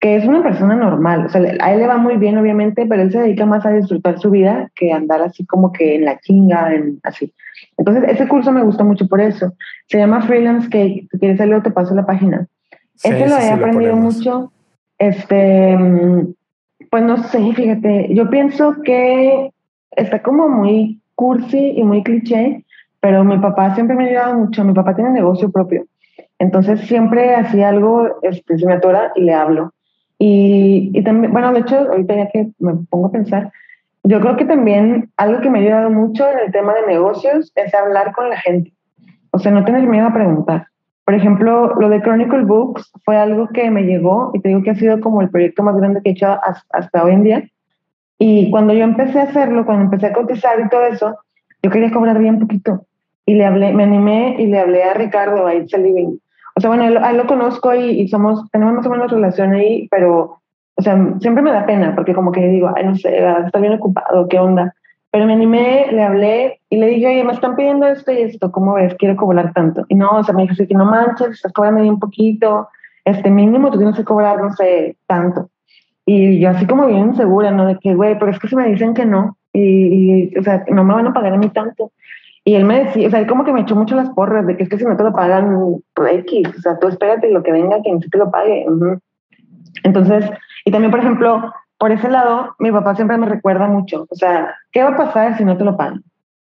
que 0.00 0.16
es 0.16 0.24
una 0.24 0.42
persona 0.42 0.74
normal, 0.74 1.26
o 1.26 1.28
sea, 1.28 1.42
a 1.60 1.72
él 1.74 1.80
le 1.80 1.86
va 1.86 1.98
muy 1.98 2.16
bien, 2.16 2.38
obviamente, 2.38 2.86
pero 2.86 3.02
él 3.02 3.12
se 3.12 3.20
dedica 3.20 3.44
más 3.44 3.66
a 3.66 3.70
disfrutar 3.70 4.18
su 4.18 4.30
vida 4.30 4.70
que 4.74 4.92
andar 4.92 5.20
así 5.20 5.44
como 5.44 5.72
que 5.72 5.96
en 5.96 6.06
la 6.06 6.18
chinga, 6.20 6.74
en, 6.74 6.98
así. 7.02 7.34
Entonces, 7.76 8.04
ese 8.08 8.26
curso 8.26 8.50
me 8.50 8.62
gustó 8.62 8.82
mucho 8.82 9.06
por 9.06 9.20
eso. 9.20 9.52
Se 9.88 9.98
llama 9.98 10.22
Freelance 10.22 10.70
Cake, 10.70 11.06
si 11.10 11.18
quieres 11.18 11.36
salir 11.36 11.62
te 11.62 11.70
paso 11.70 11.94
la 11.94 12.06
página. 12.06 12.46
Sí, 12.94 13.10
ese 13.10 13.28
lo 13.28 13.36
he 13.36 13.50
aprendido 13.50 13.94
mucho. 13.94 14.50
Este, 14.98 15.76
pues 16.90 17.02
no 17.02 17.18
sé, 17.24 17.52
fíjate, 17.52 18.14
yo 18.14 18.30
pienso 18.30 18.76
que 18.82 19.50
está 19.90 20.22
como 20.22 20.48
muy 20.48 20.98
cursi 21.14 21.72
y 21.76 21.84
muy 21.84 22.02
cliché, 22.02 22.64
pero 23.00 23.22
mi 23.22 23.38
papá 23.38 23.74
siempre 23.74 23.96
me 23.96 24.04
ha 24.04 24.08
ayudado 24.08 24.38
mucho. 24.38 24.64
Mi 24.64 24.72
papá 24.72 24.94
tiene 24.94 25.10
negocio 25.10 25.50
propio. 25.50 25.84
Entonces 26.38 26.80
siempre 26.82 27.34
hacía 27.34 27.68
algo, 27.68 28.18
este, 28.22 28.58
se 28.58 28.66
me 28.66 28.72
atora 28.72 29.12
y 29.14 29.24
le 29.24 29.34
hablo. 29.34 29.74
Y, 30.22 30.90
y 30.92 31.02
también, 31.02 31.32
bueno, 31.32 31.50
de 31.54 31.60
hecho, 31.60 31.78
ahorita 31.78 32.14
ya 32.14 32.28
que 32.28 32.50
me 32.58 32.74
pongo 32.90 33.06
a 33.06 33.12
pensar, 33.12 33.50
yo 34.04 34.20
creo 34.20 34.36
que 34.36 34.44
también 34.44 35.10
algo 35.16 35.40
que 35.40 35.48
me 35.48 35.58
ha 35.58 35.62
ayudado 35.62 35.90
mucho 35.90 36.28
en 36.28 36.38
el 36.40 36.52
tema 36.52 36.74
de 36.74 36.86
negocios 36.86 37.50
es 37.54 37.74
hablar 37.74 38.12
con 38.12 38.28
la 38.28 38.36
gente. 38.36 38.72
O 39.30 39.38
sea, 39.38 39.50
no 39.50 39.64
tener 39.64 39.86
miedo 39.86 40.06
a 40.06 40.12
preguntar. 40.12 40.66
Por 41.06 41.14
ejemplo, 41.14 41.74
lo 41.80 41.88
de 41.88 42.02
Chronicle 42.02 42.44
Books 42.44 42.92
fue 43.02 43.16
algo 43.16 43.48
que 43.48 43.70
me 43.70 43.82
llegó 43.82 44.30
y 44.34 44.40
te 44.40 44.50
digo 44.50 44.62
que 44.62 44.70
ha 44.70 44.74
sido 44.74 45.00
como 45.00 45.22
el 45.22 45.30
proyecto 45.30 45.62
más 45.62 45.74
grande 45.76 46.02
que 46.02 46.10
he 46.10 46.12
hecho 46.12 46.38
hasta, 46.70 47.02
hoy 47.02 47.12
en 47.12 47.24
día. 47.24 47.48
Y 48.18 48.50
cuando 48.50 48.74
yo 48.74 48.84
empecé 48.84 49.20
a 49.20 49.24
hacerlo, 49.24 49.64
cuando 49.64 49.84
empecé 49.84 50.06
a 50.06 50.12
cotizar 50.12 50.60
y 50.60 50.68
todo 50.68 50.84
eso, 50.84 51.16
yo 51.62 51.70
quería 51.70 51.90
cobrar 51.90 52.18
bien 52.18 52.38
poquito. 52.38 52.84
Y 53.26 53.34
le 53.34 53.46
hablé, 53.46 53.72
me 53.72 53.84
animé 53.84 54.36
y 54.38 54.46
le 54.46 54.58
hablé 54.58 54.82
a 54.82 54.94
Ricardo, 54.94 55.46
a 55.46 55.54
It's 55.54 55.72
a 55.74 55.78
Living. 55.78 56.18
O 56.54 56.60
sea, 56.60 56.68
bueno, 56.68 56.84
a 56.84 57.10
él, 57.10 57.16
lo 57.16 57.26
conozco 57.26 57.74
y, 57.74 58.08
somos, 58.08 58.50
tenemos 58.50 58.74
más 58.74 58.86
o 58.86 58.90
menos 58.90 59.10
relación 59.10 59.52
ahí, 59.52 59.88
pero, 59.90 60.40
o 60.74 60.82
sea, 60.82 60.98
siempre 61.20 61.42
me 61.42 61.52
da 61.52 61.66
pena 61.66 61.94
porque 61.94 62.14
como 62.14 62.32
que 62.32 62.46
digo, 62.48 62.70
ay, 62.74 62.84
no 62.84 62.96
sé, 62.96 63.18
está 63.44 63.58
bien 63.60 63.74
ocupado, 63.74 64.28
¿qué 64.28 64.38
onda? 64.38 64.74
Pero 65.12 65.26
me 65.26 65.32
animé, 65.32 65.88
le 65.90 66.02
hablé 66.02 66.60
y 66.68 66.76
le 66.76 66.86
dije, 66.86 67.08
oye, 67.08 67.24
me 67.24 67.32
están 67.32 67.56
pidiendo 67.56 67.86
esto 67.86 68.12
y 68.12 68.22
esto, 68.22 68.52
¿cómo 68.52 68.74
ves? 68.74 68.94
Quiero 68.94 69.16
cobrar 69.16 69.52
tanto. 69.52 69.84
Y 69.88 69.96
no, 69.96 70.10
o 70.10 70.24
sea, 70.24 70.34
me 70.34 70.42
dijo, 70.42 70.54
sí, 70.54 70.66
que 70.66 70.74
no 70.74 70.84
manches, 70.84 71.30
estás 71.30 71.52
cobrando 71.52 71.82
bien 71.82 71.98
poquito, 71.98 72.68
este 73.04 73.30
mínimo 73.30 73.70
tú 73.70 73.78
tienes 73.78 73.96
que 73.96 74.04
cobrar, 74.04 74.40
no 74.40 74.52
sé, 74.52 74.96
tanto. 75.06 75.48
Y 76.06 76.40
yo 76.40 76.50
así 76.50 76.66
como 76.66 76.86
bien 76.86 77.14
segura, 77.16 77.50
¿no? 77.50 77.66
De 77.66 77.78
que, 77.78 77.94
güey, 77.94 78.18
pero 78.18 78.30
es 78.30 78.38
que 78.38 78.48
si 78.48 78.56
me 78.56 78.68
dicen 78.68 78.94
que 78.94 79.04
no, 79.04 79.36
y, 79.52 80.30
y, 80.32 80.38
o 80.38 80.42
sea, 80.42 80.64
no 80.68 80.84
me 80.84 80.94
van 80.94 81.06
a 81.06 81.12
pagar 81.12 81.32
a 81.32 81.38
mí 81.38 81.48
tanto. 81.48 81.92
Y 82.44 82.54
él 82.54 82.64
me 82.64 82.84
decía, 82.84 83.06
o 83.06 83.10
sea, 83.10 83.20
él 83.20 83.26
como 83.26 83.44
que 83.44 83.52
me 83.52 83.60
echó 83.60 83.76
mucho 83.76 83.94
las 83.94 84.10
porras 84.10 84.46
de 84.46 84.56
que 84.56 84.62
es 84.62 84.68
que 84.68 84.78
si 84.78 84.84
no 84.84 84.96
te 84.96 85.04
lo 85.04 85.12
pagan, 85.12 85.76
pues 85.94 86.14
X, 86.20 86.48
o 86.58 86.60
sea, 86.60 86.78
tú 86.78 86.88
espérate 86.88 87.30
lo 87.30 87.42
que 87.42 87.52
venga, 87.52 87.82
quien 87.82 88.00
sí 88.00 88.08
te 88.08 88.18
lo 88.18 88.30
pague. 88.30 88.66
Entonces, 89.84 90.30
y 90.64 90.70
también, 90.70 90.90
por 90.90 91.00
ejemplo, 91.00 91.52
por 91.78 91.92
ese 91.92 92.08
lado, 92.08 92.54
mi 92.58 92.72
papá 92.72 92.94
siempre 92.94 93.18
me 93.18 93.26
recuerda 93.26 93.66
mucho, 93.66 94.06
o 94.08 94.14
sea, 94.14 94.54
¿qué 94.72 94.82
va 94.82 94.90
a 94.90 94.96
pasar 94.96 95.36
si 95.36 95.44
no 95.44 95.56
te 95.56 95.64
lo 95.64 95.76
pagan? 95.76 96.02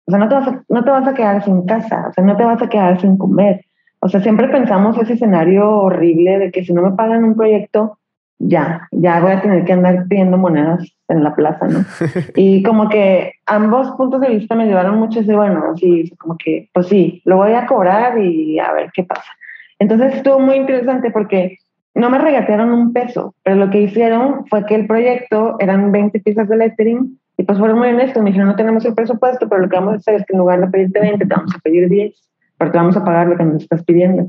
O 0.06 0.12
sea, 0.12 0.20
no 0.20 0.28
te 0.28 0.36
vas 0.36 0.48
a, 0.48 0.64
no 0.68 0.84
te 0.84 0.92
vas 0.92 1.08
a 1.08 1.14
quedar 1.14 1.44
sin 1.44 1.66
casa, 1.66 2.08
o 2.10 2.14
sea, 2.14 2.24
no 2.24 2.36
te 2.36 2.44
vas 2.44 2.62
a 2.62 2.68
quedar 2.68 3.00
sin 3.00 3.18
comer. 3.18 3.66
O 4.00 4.10
sea, 4.10 4.20
siempre 4.20 4.50
pensamos 4.50 4.98
ese 4.98 5.14
escenario 5.14 5.70
horrible 5.70 6.40
de 6.40 6.52
que 6.52 6.66
si 6.66 6.74
no 6.74 6.82
me 6.82 6.92
pagan 6.92 7.24
un 7.24 7.36
proyecto, 7.36 8.00
ya, 8.46 8.88
ya 8.92 9.22
voy 9.22 9.32
a 9.32 9.42
tener 9.42 9.66
que 9.66 9.74
andar 9.74 10.06
pidiendo 10.08 10.38
monedas 10.38 10.88
en 11.08 11.24
la 11.24 11.36
plaza, 11.36 11.68
¿no? 11.68 11.86
Y 12.36 12.64
como 12.64 12.90
que 12.90 13.34
ambos 13.46 13.92
puntos 13.92 14.22
de 14.22 14.30
vista 14.30 14.56
me 14.56 14.66
llevaron 14.66 15.00
mucho 15.00 15.22
ese, 15.22 15.36
bueno, 15.36 15.64
así, 15.74 16.10
como 16.18 16.38
que, 16.38 16.70
pues 16.74 16.88
sí, 16.88 17.22
lo 17.26 17.38
voy 17.38 17.54
a 17.54 17.66
cobrar 17.66 18.18
y 18.20 18.60
a 18.60 18.72
ver 18.74 18.92
qué 18.94 19.04
pasa. 19.04 19.32
Entonces 19.80 20.16
estuvo 20.16 20.40
muy 20.40 20.56
interesante 20.56 21.12
porque 21.12 21.58
no 21.96 22.10
me 22.10 22.18
regatearon 22.18 22.72
un 22.72 22.94
peso, 22.94 23.36
pero 23.44 23.56
lo 23.56 23.70
que 23.70 23.82
hicieron 23.82 24.46
fue 24.48 24.66
que 24.66 24.76
el 24.76 24.88
proyecto 24.88 25.56
eran 25.60 25.92
20 25.92 26.20
piezas 26.20 26.50
de 26.50 26.58
lettering 26.58 27.20
y 27.38 27.44
pues 27.44 27.58
fueron 27.58 27.80
muy 27.80 27.90
honestos, 27.90 28.22
me 28.22 28.30
dijeron, 28.30 28.50
no 28.50 28.56
tenemos 28.56 28.86
el 28.86 28.94
presupuesto, 28.94 29.48
pero 29.50 29.62
lo 29.62 29.70
que 29.70 29.76
vamos 29.76 29.94
a 29.94 29.98
hacer 29.98 30.16
es 30.16 30.26
que 30.26 30.34
en 30.34 30.40
lugar 30.40 30.60
de 30.60 30.68
pedirte 30.68 31.00
20, 31.00 31.26
te 31.26 31.34
vamos 31.34 31.54
a 31.56 31.60
pedir 31.60 31.90
10, 31.90 32.14
pero 32.58 32.72
te 32.72 32.78
vamos 32.78 32.98
a 32.98 33.04
pagar 33.04 33.28
lo 33.28 33.38
que 33.38 33.44
nos 33.44 33.64
estás 33.64 33.84
pidiendo. 33.84 34.28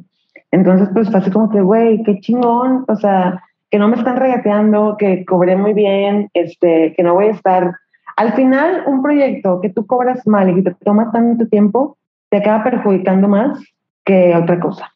Entonces, 0.50 0.88
pues 0.94 1.10
fue 1.10 1.20
así 1.20 1.30
como 1.30 1.50
que, 1.50 1.60
güey, 1.60 2.02
qué 2.04 2.18
chingón, 2.20 2.84
o 2.86 2.96
sea, 2.96 3.42
que 3.74 3.80
no 3.80 3.88
me 3.88 3.96
están 3.96 4.16
regateando, 4.18 4.94
que 4.96 5.24
cobré 5.24 5.56
muy 5.56 5.72
bien, 5.72 6.30
este, 6.32 6.94
que 6.96 7.02
no 7.02 7.14
voy 7.14 7.24
a 7.26 7.30
estar. 7.32 7.72
Al 8.14 8.32
final, 8.34 8.84
un 8.86 9.02
proyecto 9.02 9.60
que 9.60 9.68
tú 9.68 9.84
cobras 9.84 10.24
mal 10.28 10.48
y 10.48 10.54
que 10.54 10.70
te 10.70 10.76
toma 10.84 11.10
tanto 11.10 11.48
tiempo, 11.48 11.98
te 12.30 12.36
acaba 12.36 12.62
perjudicando 12.62 13.26
más 13.26 13.58
que 14.04 14.32
otra 14.36 14.60
cosa. 14.60 14.92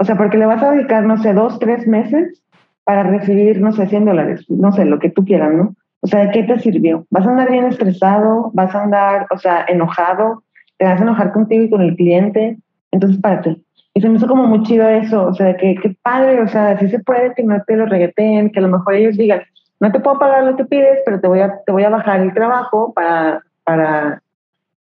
O 0.00 0.04
sea, 0.04 0.16
porque 0.16 0.36
le 0.36 0.46
vas 0.46 0.60
a 0.64 0.72
dedicar, 0.72 1.04
no 1.04 1.16
sé, 1.18 1.32
dos, 1.32 1.60
tres 1.60 1.86
meses 1.86 2.42
para 2.82 3.04
recibir, 3.04 3.60
no 3.60 3.70
sé, 3.70 3.86
100 3.86 4.06
dólares, 4.06 4.44
no 4.48 4.72
sé, 4.72 4.84
lo 4.84 4.98
que 4.98 5.10
tú 5.10 5.24
quieras, 5.24 5.54
¿no? 5.54 5.76
O 6.00 6.08
sea, 6.08 6.26
¿de 6.26 6.32
qué 6.32 6.42
te 6.42 6.58
sirvió? 6.58 7.06
Vas 7.10 7.24
a 7.24 7.30
andar 7.30 7.52
bien 7.52 7.66
estresado, 7.66 8.50
vas 8.52 8.74
a 8.74 8.82
andar, 8.82 9.28
o 9.30 9.38
sea, 9.38 9.64
enojado, 9.68 10.42
te 10.76 10.86
vas 10.86 10.98
a 10.98 11.04
enojar 11.04 11.30
contigo 11.30 11.62
y 11.62 11.70
con 11.70 11.82
el 11.82 11.94
cliente. 11.94 12.58
Entonces, 12.90 13.20
¿para 13.20 13.42
qué? 13.42 13.58
Y 13.98 14.00
se 14.00 14.08
me 14.08 14.16
hizo 14.16 14.28
como 14.28 14.44
muy 14.44 14.62
chido 14.62 14.88
eso, 14.88 15.26
o 15.26 15.34
sea, 15.34 15.56
que 15.56 15.74
padre, 16.04 16.40
o 16.40 16.46
sea, 16.46 16.78
si 16.78 16.88
se 16.88 17.00
puede 17.00 17.34
que 17.34 17.42
no 17.42 17.60
te 17.66 17.74
lo 17.74 17.84
regueten, 17.84 18.52
que 18.52 18.60
a 18.60 18.62
lo 18.62 18.68
mejor 18.68 18.94
ellos 18.94 19.16
digan, 19.16 19.42
no 19.80 19.90
te 19.90 19.98
puedo 19.98 20.20
pagar 20.20 20.44
lo 20.44 20.54
que 20.54 20.66
pides, 20.66 21.00
pero 21.04 21.20
te 21.20 21.26
voy 21.26 21.40
a, 21.40 21.58
te 21.66 21.72
voy 21.72 21.82
a 21.82 21.90
bajar 21.90 22.20
el 22.20 22.32
trabajo 22.32 22.92
para, 22.92 23.42
para, 23.64 24.22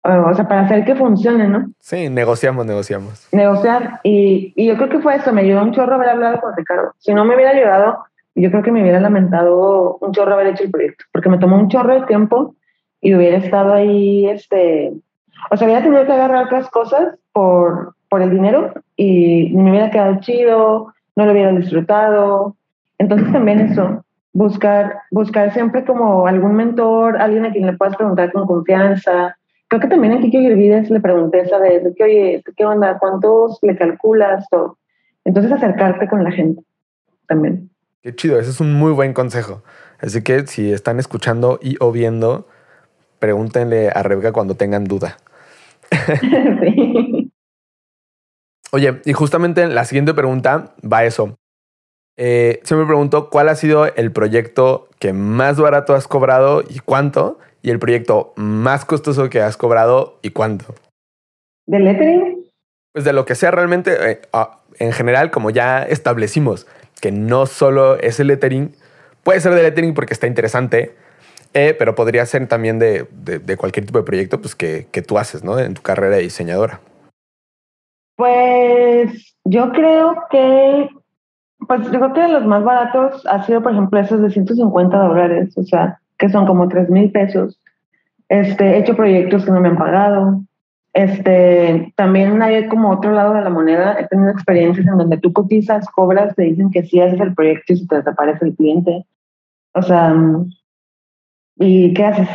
o 0.03 0.35
sea, 0.35 0.49
para 0.49 0.63
hacer 0.63 0.85
que 0.85 0.97
funcione, 0.97 1.47
¿no? 1.47 1.71
Sí, 1.79 2.09
negociamos, 2.09 2.67
negociamos. 2.67 3.29
Negociar. 3.31 4.01
Y, 4.03 4.53
y 4.57 4.67
yo 4.67 4.77
creo 4.77 4.89
que 4.89 4.99
fue 4.99 5.15
eso, 5.15 5.33
me 5.33 5.43
ayudó 5.43 5.63
un 5.63 5.71
chorro 5.71 5.95
haber 5.95 6.09
hablado 6.09 6.41
con 6.41 6.57
Ricardo. 6.57 6.93
Si 6.99 7.15
no 7.15 7.25
me 7.25 7.37
hubiera 7.37 7.53
ayudado, 7.53 7.99
yo 8.35 8.51
creo 8.51 8.65
que 8.65 8.73
me 8.73 8.83
hubiera 8.83 8.99
lamentado 8.99 9.97
un 10.01 10.11
chorro 10.11 10.35
haber 10.35 10.49
hecho 10.49 10.65
el 10.65 10.73
proyecto, 10.73 11.05
porque 11.13 11.29
me 11.29 11.39
tomó 11.39 11.55
un 11.55 11.69
chorro 11.69 12.01
de 12.01 12.07
tiempo 12.07 12.57
y 13.01 13.15
hubiera 13.15 13.37
estado 13.37 13.75
ahí, 13.75 14.27
este, 14.27 14.93
o 15.53 15.57
sea, 15.57 15.69
hubiera 15.69 15.85
tenido 15.85 16.05
que 16.05 16.13
agarrar 16.13 16.47
otras 16.47 16.69
cosas 16.69 17.15
por, 17.33 17.94
por 18.09 18.23
el 18.23 18.31
dinero 18.31 18.73
y 18.97 19.51
me 19.55 19.71
hubiera 19.71 19.91
quedado 19.91 20.21
chido, 20.21 20.95
no 21.17 21.27
lo 21.27 21.33
hubiera 21.33 21.53
disfrutado. 21.53 22.57
Entonces 22.99 23.33
también 23.33 23.61
eso, 23.61 24.05
buscar, 24.33 24.99
buscar 25.11 25.53
siempre 25.53 25.85
como 25.85 26.27
algún 26.27 26.55
mentor, 26.55 27.17
alguien 27.17 27.45
a 27.47 27.53
quien 27.53 27.67
le 27.67 27.73
puedas 27.75 27.97
preguntar 27.97 28.33
con 28.33 28.47
confianza. 28.47 29.37
Creo 29.69 29.81
que 29.81 29.89
también 29.89 30.13
a 30.13 30.21
Kiko 30.21 30.39
Girvides 30.39 30.91
le 30.91 31.01
pregunté 31.01 31.41
esa 31.41 31.59
vez, 31.59 31.83
que, 31.97 32.05
oye, 32.05 32.45
¿qué 32.57 32.65
onda? 32.65 32.99
¿Cuántos 32.99 33.59
le 33.63 33.77
calculas? 33.77 34.47
Todo. 34.51 34.79
Entonces 35.25 35.53
acercarte 35.53 36.07
con 36.09 36.23
la 36.23 36.31
gente 36.31 36.63
también. 37.27 37.71
Qué 38.03 38.15
chido, 38.15 38.39
ese 38.39 38.51
es 38.51 38.61
un 38.61 38.75
muy 38.75 38.93
buen 38.93 39.15
consejo. 39.15 39.63
Así 39.99 40.23
que 40.23 40.47
si 40.47 40.73
están 40.73 40.99
escuchando 40.99 41.59
y 41.63 41.77
o 41.81 41.91
viendo, 41.91 42.47
pregúntenle 43.19 43.89
a 43.89 44.03
Rebeca 44.03 44.33
cuando 44.33 44.55
tengan 44.55 44.85
duda. 44.85 45.17
sí. 46.21 47.24
Oye, 48.75 49.01
y 49.05 49.13
justamente 49.13 49.69
la 49.69 49.85
siguiente 49.85 50.15
pregunta 50.15 50.75
va 50.83 50.99
a 50.99 51.05
eso. 51.05 51.37
Eh, 52.19 52.59
siempre 52.65 52.89
pregunto 52.89 53.31
cuál 53.31 53.49
ha 53.49 53.55
sido 53.55 53.87
el 53.87 54.11
proyecto 54.11 54.89
que 54.99 55.13
más 55.13 55.61
barato 55.61 55.95
has 55.95 56.09
cobrado 56.09 56.65
y 56.69 56.81
cuánto, 56.81 57.39
y 57.63 57.71
el 57.71 57.79
proyecto 57.79 58.33
más 58.35 58.85
costoso 58.85 59.31
que 59.31 59.41
has 59.41 59.57
cobrado 59.57 60.19
y 60.23 60.31
cuánto. 60.31 60.75
¿De 61.69 61.79
lettering? 61.79 62.47
Pues 62.93 63.05
de 63.05 63.13
lo 63.13 63.25
que 63.25 63.37
sea 63.37 63.53
realmente, 63.53 64.11
eh, 64.11 64.23
ah, 64.33 64.63
en 64.81 64.91
general, 64.91 65.31
como 65.31 65.51
ya 65.51 65.85
establecimos, 65.85 66.67
que 67.01 67.13
no 67.13 67.47
solo 67.47 67.97
es 68.01 68.19
el 68.19 68.27
lettering, 68.27 68.75
puede 69.23 69.39
ser 69.39 69.55
de 69.55 69.63
lettering 69.63 69.95
porque 69.95 70.15
está 70.15 70.27
interesante, 70.27 70.97
Eh, 71.57 71.77
pero 71.79 71.95
podría 71.95 72.27
ser 72.27 72.49
también 72.49 72.81
de, 72.81 73.07
cualquier 73.57 73.87
tipo 73.87 74.01
de 74.01 74.05
proyecto 74.05 74.41
pues, 74.41 74.57
que, 74.57 74.89
que 74.91 75.03
tú 75.03 75.19
haces, 75.19 75.45
¿no? 75.45 75.61
En 75.61 75.75
tu 75.75 75.83
carrera 75.83 76.17
de 76.17 76.23
diseñadora. 76.23 76.81
Pues 78.17 79.37
yo 79.45 79.73
creo 79.73 80.17
que, 80.31 80.89
pues 81.67 81.91
yo 81.91 81.99
creo 81.99 82.13
que 82.13 82.29
los 82.29 82.47
más 82.47 82.63
baratos 82.63 83.27
ha 83.27 83.43
sido, 83.45 83.63
por 83.63 83.73
ejemplo, 83.73 83.99
esos 83.99 84.21
de 84.21 84.31
150 84.31 84.97
dólares, 84.97 85.57
o 85.57 85.63
sea, 85.63 86.01
que 86.19 86.29
son 86.29 86.47
como 86.47 86.69
3 86.69 86.91
mil 86.91 87.11
pesos. 87.11 87.61
Este, 88.29 88.65
he 88.65 88.79
hecho 88.79 88.97
proyectos 88.97 89.45
que 89.45 89.51
no 89.51 89.61
me 89.61 89.69
han 89.69 89.79
pagado. 89.79 90.43
Este, 90.93 91.93
también 91.97 92.41
hay 92.41 92.69
como 92.69 92.91
otro 92.91 93.11
lado 93.11 93.35
de 93.35 93.43
la 93.43 93.51
moneda. 93.51 93.99
He 93.99 94.07
tenido 94.07 94.31
experiencias 94.31 94.87
en 94.87 94.97
donde 94.97 95.19
tú 95.19 95.33
cotizas, 95.33 95.89
cobras, 95.91 96.37
te 96.37 96.45
dicen 96.45 96.71
que 96.71 96.85
sí 96.85 97.01
haces 97.01 97.21
el 97.21 97.35
proyecto 97.35 97.73
y 97.73 97.77
se 97.77 97.87
te 97.87 97.97
desaparece 97.97 98.45
el 98.47 98.55
cliente. 98.55 99.05
O 99.73 99.83
sea, 99.83 100.15
¿y 101.57 101.93
qué 101.95 102.05
haces? 102.05 102.29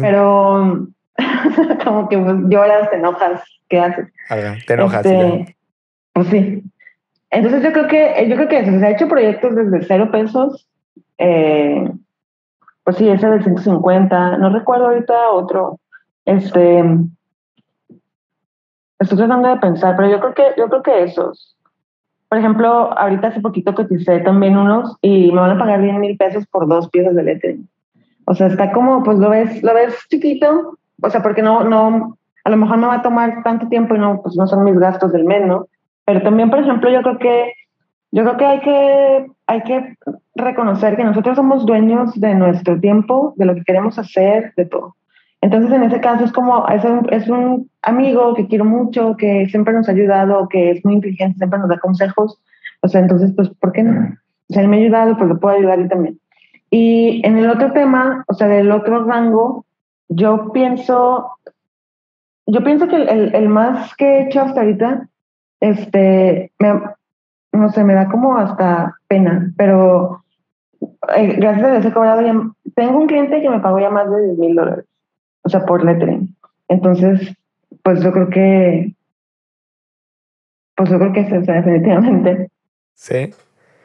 Pero 0.00 0.88
como 1.84 2.08
que 2.08 2.18
pues, 2.18 2.36
lloras, 2.48 2.90
te 2.90 2.96
enojas, 2.96 3.42
¿qué 3.68 3.80
haces? 3.80 4.08
te 4.66 4.74
enojas. 4.74 5.04
Este, 5.04 5.56
pues 6.12 6.28
sí. 6.28 6.62
Entonces 7.30 7.62
yo 7.62 7.72
creo 7.72 7.88
que, 7.88 8.26
yo 8.28 8.36
creo 8.36 8.48
que 8.48 8.64
se 8.64 8.86
ha 8.86 8.90
hecho 8.90 9.08
proyectos 9.08 9.54
desde 9.54 9.84
cero 9.84 10.10
pesos. 10.10 10.68
Eh, 11.18 11.90
pues 12.84 12.96
sí, 12.96 13.08
ese 13.08 13.28
de 13.28 13.42
150. 13.42 14.38
No 14.38 14.50
recuerdo 14.50 14.86
ahorita 14.86 15.30
otro. 15.30 15.78
Este, 16.24 16.82
Estoy 18.98 19.16
tratando 19.16 19.48
de 19.48 19.56
pensar, 19.58 19.96
pero 19.96 20.10
yo 20.10 20.18
creo 20.20 20.34
que, 20.34 20.60
yo 20.60 20.68
creo 20.68 20.82
que 20.82 21.02
esos. 21.04 21.56
Por 22.28 22.38
ejemplo, 22.38 22.92
ahorita 22.98 23.28
hace 23.28 23.40
poquito 23.40 23.74
coticé 23.74 24.18
también 24.20 24.56
unos 24.56 24.96
y 25.00 25.30
me 25.30 25.40
van 25.40 25.52
a 25.52 25.58
pagar 25.58 25.80
10 25.80 25.94
mil 25.98 26.16
pesos 26.16 26.44
por 26.48 26.66
dos 26.66 26.90
piezas 26.90 27.14
de 27.14 27.22
lettering. 27.22 27.68
O 28.24 28.34
sea, 28.34 28.48
está 28.48 28.72
como, 28.72 29.02
pues 29.04 29.18
lo 29.18 29.30
ves, 29.30 29.62
lo 29.62 29.72
ves 29.72 29.96
chiquito, 30.10 30.77
o 31.00 31.10
sea, 31.10 31.22
porque 31.22 31.42
no, 31.42 31.64
no, 31.64 32.18
a 32.44 32.50
lo 32.50 32.56
mejor 32.56 32.78
no 32.78 32.88
va 32.88 32.96
a 32.96 33.02
tomar 33.02 33.42
tanto 33.42 33.68
tiempo 33.68 33.94
y 33.94 33.98
no, 33.98 34.20
pues 34.22 34.36
no 34.36 34.46
son 34.46 34.64
mis 34.64 34.78
gastos 34.78 35.12
del 35.12 35.24
mes, 35.24 35.46
¿no? 35.46 35.66
Pero 36.04 36.22
también, 36.22 36.50
por 36.50 36.60
ejemplo, 36.60 36.90
yo 36.90 37.02
creo 37.02 37.18
que, 37.18 37.52
yo 38.10 38.22
creo 38.24 38.36
que 38.36 38.44
hay 38.46 38.60
que, 38.60 39.26
hay 39.46 39.62
que 39.62 39.96
reconocer 40.34 40.96
que 40.96 41.04
nosotros 41.04 41.36
somos 41.36 41.66
dueños 41.66 42.18
de 42.18 42.34
nuestro 42.34 42.80
tiempo, 42.80 43.34
de 43.36 43.44
lo 43.44 43.54
que 43.54 43.64
queremos 43.64 43.98
hacer, 43.98 44.52
de 44.56 44.64
todo. 44.64 44.94
Entonces, 45.40 45.70
en 45.70 45.84
ese 45.84 46.00
caso 46.00 46.24
es 46.24 46.32
como, 46.32 46.66
es 46.68 46.84
un, 46.84 47.06
es 47.12 47.28
un 47.28 47.70
amigo 47.82 48.34
que 48.34 48.48
quiero 48.48 48.64
mucho, 48.64 49.16
que 49.16 49.46
siempre 49.48 49.74
nos 49.74 49.88
ha 49.88 49.92
ayudado, 49.92 50.48
que 50.48 50.70
es 50.72 50.84
muy 50.84 50.94
inteligente, 50.94 51.38
siempre 51.38 51.58
nos 51.58 51.68
da 51.68 51.78
consejos. 51.78 52.40
O 52.80 52.88
sea, 52.88 53.00
entonces, 53.00 53.32
pues, 53.36 53.48
¿por 53.50 53.72
qué 53.72 53.82
no? 53.82 54.16
O 54.50 54.54
sea, 54.54 54.62
él 54.62 54.68
me 54.68 54.78
ha 54.78 54.80
ayudado, 54.80 55.16
pues 55.16 55.28
lo 55.28 55.38
puedo 55.38 55.56
ayudar 55.56 55.80
yo 55.80 55.88
también. 55.88 56.18
Y 56.70 57.20
en 57.24 57.38
el 57.38 57.48
otro 57.50 57.72
tema, 57.72 58.24
o 58.28 58.34
sea, 58.34 58.48
del 58.48 58.70
otro 58.72 59.04
rango, 59.04 59.64
yo 60.08 60.52
pienso, 60.52 61.38
yo 62.46 62.64
pienso 62.64 62.88
que 62.88 62.96
el, 62.96 63.34
el 63.34 63.48
más 63.48 63.94
que 63.96 64.04
he 64.04 64.22
hecho 64.24 64.40
hasta 64.40 64.60
ahorita, 64.60 65.08
este, 65.60 66.52
me, 66.58 66.80
no 67.52 67.70
sé, 67.70 67.84
me 67.84 67.94
da 67.94 68.08
como 68.08 68.36
hasta 68.36 68.96
pena, 69.08 69.52
pero 69.56 70.24
eh, 71.16 71.34
gracias 71.38 71.64
a 71.64 71.70
Dios 71.72 71.86
he 71.86 71.92
cobrado 71.92 72.22
ya, 72.22 72.34
tengo 72.74 72.98
un 72.98 73.06
cliente 73.06 73.40
que 73.40 73.50
me 73.50 73.60
pagó 73.60 73.80
ya 73.80 73.90
más 73.90 74.10
de 74.10 74.22
10 74.26 74.38
mil 74.38 74.54
dólares 74.54 74.84
o 75.48 75.50
sea, 75.50 75.64
por 75.64 75.84
lettering. 75.84 76.36
Entonces, 76.68 77.34
pues 77.82 78.02
yo 78.02 78.12
creo 78.12 78.28
que, 78.28 78.94
pues 80.76 80.90
yo 80.90 80.98
creo 80.98 81.12
que 81.12 81.20
es, 81.20 81.32
o 81.32 81.44
sea, 81.44 81.54
definitivamente. 81.56 82.50
Sí. 82.94 83.32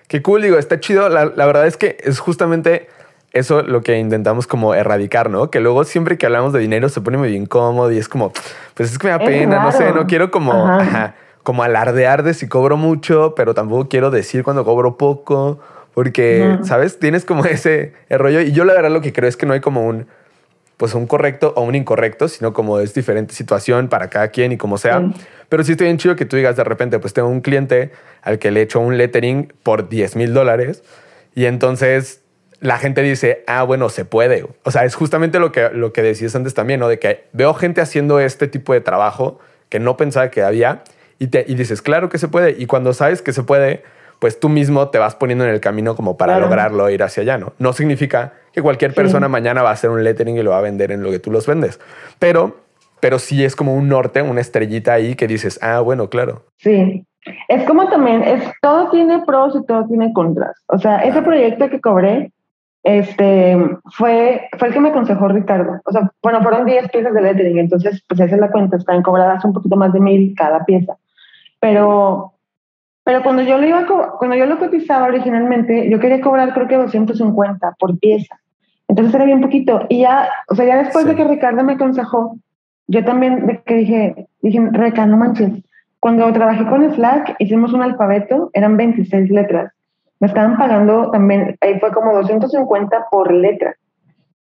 Qué 0.08 0.22
cool, 0.22 0.42
digo, 0.42 0.58
está 0.58 0.80
chido. 0.80 1.08
La, 1.10 1.26
la, 1.26 1.46
verdad 1.46 1.66
es 1.66 1.78
que 1.78 1.98
es 2.04 2.20
justamente 2.20 2.88
eso 3.34 3.64
lo 3.64 3.82
que 3.82 3.98
intentamos 3.98 4.46
como 4.46 4.76
erradicar, 4.76 5.30
¿no? 5.30 5.50
Que 5.50 5.60
luego 5.60 5.84
siempre 5.84 6.18
que 6.18 6.28
hablamos 6.28 6.54
de 6.54 6.60
dinero 6.60 6.88
se 6.88 7.02
pone 7.02 7.18
muy 7.18 7.36
incómodo 7.36 7.92
y 7.92 7.98
es 7.98 8.08
como, 8.08 8.32
pues 8.76 8.92
es 8.92 9.00
que 9.00 9.08
me 9.08 9.12
da 9.12 9.20
pena, 9.20 9.64
no 9.64 9.72
sé, 9.72 9.92
no 9.92 10.06
quiero 10.06 10.30
como, 10.30 10.78
como 11.42 11.64
alardear 11.64 12.22
de 12.22 12.36
si 12.36 12.48
cobro 12.48 12.78
mucho, 12.78 13.34
pero 13.36 13.56
tampoco 13.56 13.90
quiero 13.90 14.12
decir 14.12 14.44
cuando 14.44 14.64
cobro 14.64 14.98
poco, 14.98 15.60
porque, 15.96 16.60
¿sabes? 16.64 17.00
Tienes 17.00 17.26
como 17.26 17.44
ese 17.46 17.94
rollo 18.10 18.40
y 18.42 18.52
yo 18.52 18.66
la 18.66 18.74
verdad 18.74 18.92
lo 18.92 19.02
que 19.02 19.14
creo 19.14 19.28
es 19.28 19.36
que 19.36 19.48
no 19.48 19.54
hay 19.54 19.62
como 19.62 19.86
un 19.86 20.06
pues 20.78 20.96
un 20.96 21.08
correcto 21.08 21.54
o 21.56 21.62
un 21.62 21.76
incorrecto, 21.76 22.28
sino 22.28 22.52
como 22.52 22.80
es 22.80 22.94
diferente 22.94 23.34
situación 23.34 23.88
para 23.88 24.10
cada 24.10 24.30
quien 24.30 24.52
y 24.52 24.58
como 24.58 24.78
sea. 24.78 25.02
Pero 25.48 25.64
sí 25.64 25.74
estoy 25.74 25.86
bien 25.86 25.98
chido 25.98 26.16
que 26.16 26.26
tú 26.26 26.36
digas 26.36 26.56
de 26.56 26.64
repente, 26.64 27.00
pues 27.00 27.14
tengo 27.14 27.30
un 27.30 27.42
cliente 27.42 27.92
al 28.22 28.38
que 28.38 28.52
le 28.52 28.60
he 28.60 28.64
hecho 28.64 28.80
un 28.80 28.98
lettering 28.98 29.54
por 29.64 29.88
10 29.88 30.16
mil 30.16 30.34
dólares 30.34 30.84
y 31.36 31.46
entonces 31.46 32.23
la 32.64 32.78
gente 32.78 33.02
dice, 33.02 33.44
ah, 33.46 33.64
bueno, 33.64 33.90
se 33.90 34.06
puede. 34.06 34.46
O 34.64 34.72
sea, 34.72 34.86
es 34.86 34.96
justamente 34.96 35.38
lo 35.38 35.52
que, 35.52 35.70
lo 35.70 35.92
que 35.92 36.02
decías 36.02 36.34
antes 36.34 36.54
también, 36.54 36.80
¿no? 36.80 36.88
De 36.88 36.98
que 36.98 37.26
veo 37.34 37.54
gente 37.54 37.82
haciendo 37.82 38.22
este 38.22 38.48
tipo 38.48 38.72
de 38.72 38.80
trabajo 38.80 39.40
que 39.68 39.82
no 39.82 39.98
pensaba 39.98 40.32
que 40.32 40.44
había 40.44 40.84
y, 41.20 41.28
te, 41.28 41.44
y 41.46 41.56
dices, 41.56 41.82
claro 41.82 42.08
que 42.08 42.18
se 42.18 42.30
puede. 42.30 42.56
Y 42.58 42.66
cuando 42.66 42.94
sabes 42.94 43.22
que 43.22 43.34
se 43.34 43.44
puede, 43.44 43.84
pues 44.20 44.40
tú 44.40 44.48
mismo 44.48 44.88
te 44.88 44.98
vas 44.98 45.16
poniendo 45.16 45.44
en 45.44 45.50
el 45.50 45.60
camino 45.60 45.98
como 45.98 46.16
para 46.16 46.40
lograrlo, 46.40 46.90
ir 46.90 47.04
hacia 47.04 47.24
allá, 47.24 47.38
¿no? 47.38 47.52
No 47.60 47.74
significa 47.74 48.32
que 48.54 48.62
cualquier 48.62 48.94
persona 48.94 49.28
mañana 49.28 49.62
va 49.62 49.72
a 49.72 49.74
hacer 49.74 49.90
un 49.90 50.02
lettering 50.02 50.38
y 50.38 50.44
lo 50.44 50.52
va 50.52 50.60
a 50.60 50.62
vender 50.62 50.94
en 50.94 51.04
lo 51.04 51.12
que 51.12 51.20
tú 51.20 51.32
los 51.32 51.46
vendes, 51.46 51.82
pero, 52.20 52.62
pero 53.02 53.20
sí 53.20 53.44
es 53.44 53.58
como 53.58 53.76
un 53.76 53.90
norte, 53.90 54.22
una 54.22 54.40
estrellita 54.40 54.94
ahí 54.94 55.16
que 55.16 55.28
dices, 55.28 55.60
ah, 55.62 55.82
bueno, 55.82 56.10
claro. 56.10 56.46
Sí, 56.60 57.06
es 57.50 57.64
como 57.66 57.90
también, 57.90 58.24
es, 58.24 58.46
todo 58.62 58.90
tiene 58.90 59.24
pros 59.26 59.56
y 59.62 59.66
todo 59.66 59.86
tiene 59.88 60.14
contras. 60.14 60.56
O 60.68 60.78
sea, 60.78 61.00
ese 61.00 61.22
proyecto 61.22 61.70
que 61.70 61.82
cobré, 61.82 62.32
este, 62.84 63.58
fue, 63.92 64.50
fue 64.58 64.68
el 64.68 64.74
que 64.74 64.80
me 64.80 64.90
aconsejó 64.90 65.28
Ricardo. 65.30 65.82
O 65.86 65.92
sea, 65.92 66.12
bueno, 66.22 66.42
fueron 66.44 66.66
10 66.66 66.90
piezas 66.90 67.14
de 67.14 67.22
lettering, 67.22 67.58
entonces, 67.58 68.04
pues 68.08 68.20
esa 68.20 68.36
es 68.36 68.42
la 68.42 68.52
cuenta, 68.52 68.78
están 68.78 69.02
cobradas 69.02 69.44
un 69.46 69.54
poquito 69.54 69.76
más 69.76 69.94
de 69.94 70.00
mil 70.00 70.34
cada 70.36 70.66
pieza. 70.66 70.98
Pero 71.60 72.34
pero 73.04 73.22
cuando 73.22 73.42
yo 73.42 73.58
lo 73.58 73.68
iba 73.68 73.86
cuando 74.18 74.36
yo 74.36 74.46
lo 74.46 74.60
cotizaba 74.60 75.08
originalmente, 75.08 75.90
yo 75.90 76.00
quería 76.00 76.22
cobrar 76.22 76.54
creo 76.54 76.68
que 76.68 76.78
250 76.78 77.76
por 77.78 78.00
pieza. 78.00 78.40
Entonces 78.88 79.14
era 79.14 79.26
bien 79.26 79.42
poquito. 79.42 79.86
Y 79.90 80.02
ya, 80.02 80.30
o 80.48 80.56
sea, 80.56 80.66
ya 80.66 80.78
después 80.78 81.06
de 81.06 81.16
que 81.16 81.26
Ricardo 81.26 81.64
me 81.64 81.74
aconsejó, 81.74 82.38
yo 82.88 83.04
también 83.04 83.46
de 83.48 83.62
que 83.64 83.76
dije, 83.76 84.28
dije, 84.42 84.60
Reca, 84.72 85.06
no 85.06 85.18
manches. 85.18 85.52
Cuando 86.00 86.32
trabajé 86.32 86.66
con 86.66 86.90
Slack, 86.94 87.36
hicimos 87.40 87.74
un 87.74 87.82
alfabeto, 87.82 88.50
eran 88.54 88.78
26 88.78 89.30
letras. 89.32 89.74
Me 90.24 90.28
estaban 90.28 90.56
pagando 90.56 91.12
también, 91.12 91.58
ahí 91.60 91.78
fue 91.82 91.92
como 91.92 92.14
250 92.14 93.08
por 93.12 93.30
letra. 93.34 93.76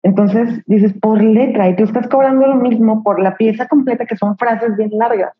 Entonces 0.04 0.62
dices, 0.66 0.92
por 0.92 1.20
letra, 1.20 1.68
y 1.68 1.74
tú 1.74 1.82
estás 1.82 2.06
cobrando 2.06 2.46
lo 2.46 2.54
mismo 2.54 3.02
por 3.02 3.20
la 3.20 3.36
pieza 3.36 3.66
completa, 3.66 4.06
que 4.06 4.16
son 4.16 4.38
frases 4.38 4.76
bien 4.76 4.90
largas. 4.92 5.32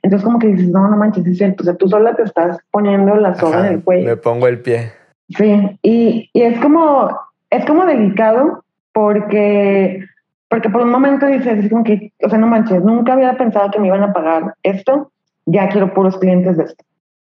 Entonces 0.00 0.24
como 0.24 0.38
que 0.38 0.46
dices, 0.46 0.68
no, 0.68 0.88
no 0.88 0.96
manches, 0.96 1.26
es 1.26 1.36
cierto, 1.36 1.62
o 1.62 1.66
sea, 1.66 1.74
tú 1.74 1.90
sola 1.90 2.16
te 2.16 2.22
estás 2.22 2.58
poniendo 2.70 3.16
la 3.16 3.34
soga 3.34 3.66
en 3.66 3.74
el 3.74 3.84
cuello. 3.84 4.06
Me 4.06 4.16
pongo 4.16 4.48
el 4.48 4.62
pie. 4.62 4.92
Sí, 5.28 5.78
y, 5.82 6.30
y, 6.32 6.40
es 6.40 6.58
como, 6.60 7.14
es 7.50 7.66
como 7.66 7.84
delicado 7.84 8.64
porque, 8.94 10.06
porque 10.48 10.70
por 10.70 10.80
un 10.80 10.90
momento 10.90 11.26
dices, 11.26 11.64
es 11.64 11.68
como 11.68 11.84
que, 11.84 12.14
o 12.24 12.30
sea, 12.30 12.38
no 12.38 12.46
manches, 12.46 12.82
nunca 12.82 13.12
había 13.12 13.36
pensado 13.36 13.70
que 13.70 13.78
me 13.78 13.88
iban 13.88 14.04
a 14.04 14.14
pagar 14.14 14.54
esto, 14.62 15.12
ya 15.44 15.68
quiero 15.68 15.92
puros 15.92 16.16
clientes 16.16 16.56
de 16.56 16.64
esto. 16.64 16.82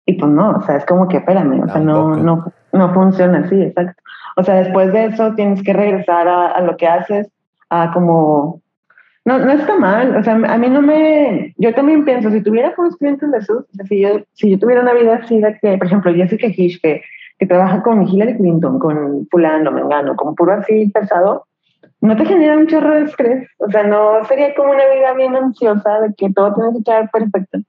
Y 0.10 0.14
pues 0.14 0.32
no, 0.32 0.56
o 0.58 0.62
sea, 0.62 0.78
es 0.78 0.86
como 0.88 1.08
que 1.08 1.18
espérame, 1.18 1.62
o 1.62 1.68
sea, 1.68 1.80
no, 1.80 2.16
no, 2.16 2.52
no 2.74 2.94
funciona 2.96 3.42
así, 3.46 3.62
exacto. 3.62 4.02
O 4.38 4.44
sea, 4.44 4.56
después 4.56 4.92
de 4.92 5.06
eso 5.06 5.36
tienes 5.36 5.62
que 5.62 5.72
regresar 5.72 6.28
a, 6.28 6.48
a 6.48 6.62
lo 6.62 6.78
que 6.78 6.88
haces, 6.88 7.30
a 7.70 7.92
como 7.94 8.60
no, 9.24 9.38
no 9.38 9.52
está 9.52 9.78
mal, 9.78 10.16
o 10.16 10.24
sea, 10.24 10.34
a 10.34 10.58
mí 10.58 10.68
no 10.68 10.82
me, 10.82 11.54
yo 11.58 11.76
también 11.76 12.06
pienso, 12.06 12.32
si 12.32 12.42
tuviera 12.42 12.74
unos 12.76 12.98
clientes 12.98 13.30
de 13.30 13.38
esos, 13.38 13.58
o 13.58 13.74
sea, 13.74 13.86
si 13.86 14.02
yo, 14.02 14.22
si 14.34 14.50
yo 14.50 14.58
tuviera 14.58 14.82
una 14.82 14.94
vida 14.94 15.20
así 15.22 15.40
de 15.40 15.60
que, 15.62 15.78
por 15.78 15.86
ejemplo, 15.86 16.12
Jessica 16.12 16.48
Hish, 16.48 16.82
que, 16.82 17.04
que 17.38 17.46
trabaja 17.46 17.84
con 17.84 18.08
Hillary 18.08 18.38
Clinton, 18.38 18.80
con 18.80 19.28
fulano, 19.30 19.72
mengano, 19.72 20.16
como 20.16 20.34
puro 20.34 20.54
así 20.54 20.90
pesado, 20.90 21.46
no 22.02 22.16
te 22.16 22.26
genera 22.26 22.58
un 22.58 22.68
chorro 22.68 22.96
de 22.96 23.04
estrés, 23.04 23.48
o 23.58 23.70
sea, 23.70 23.84
no 23.84 24.24
sería 24.26 24.56
como 24.56 24.72
una 24.72 24.86
vida 24.96 25.14
bien 25.14 25.36
ansiosa 25.36 26.00
de 26.00 26.14
que 26.16 26.32
todo 26.32 26.54
tiene 26.54 26.72
que 26.72 26.78
estar 26.80 27.12
perfecto. 27.12 27.60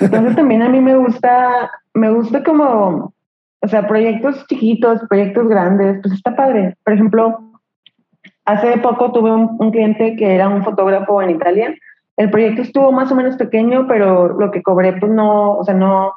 Entonces 0.00 0.34
también 0.34 0.62
a 0.62 0.68
mí 0.68 0.80
me 0.80 0.96
gusta, 0.96 1.70
me 1.96 2.10
gusta 2.10 2.44
como, 2.44 3.12
o 3.60 3.68
sea, 3.68 3.86
proyectos 3.88 4.46
chiquitos, 4.46 5.00
proyectos 5.08 5.48
grandes, 5.48 6.00
pues 6.02 6.14
está 6.14 6.36
padre. 6.36 6.76
Por 6.84 6.94
ejemplo, 6.94 7.46
Hace 8.46 8.78
poco 8.78 9.10
tuve 9.10 9.32
un, 9.32 9.70
cliente 9.72 10.14
que 10.14 10.36
era 10.36 10.48
un 10.48 10.62
fotógrafo 10.62 11.20
en 11.20 11.30
Italia. 11.30 11.74
El 12.16 12.30
proyecto 12.30 12.62
estuvo 12.62 12.92
más 12.92 13.10
o 13.10 13.16
menos 13.16 13.36
pequeño, 13.36 13.88
pero 13.88 14.28
lo 14.28 14.52
que 14.52 14.62
cobré, 14.62 14.92
pues 14.94 15.10
no, 15.10 15.56
o 15.56 15.64
sea, 15.64 15.74
no, 15.74 16.12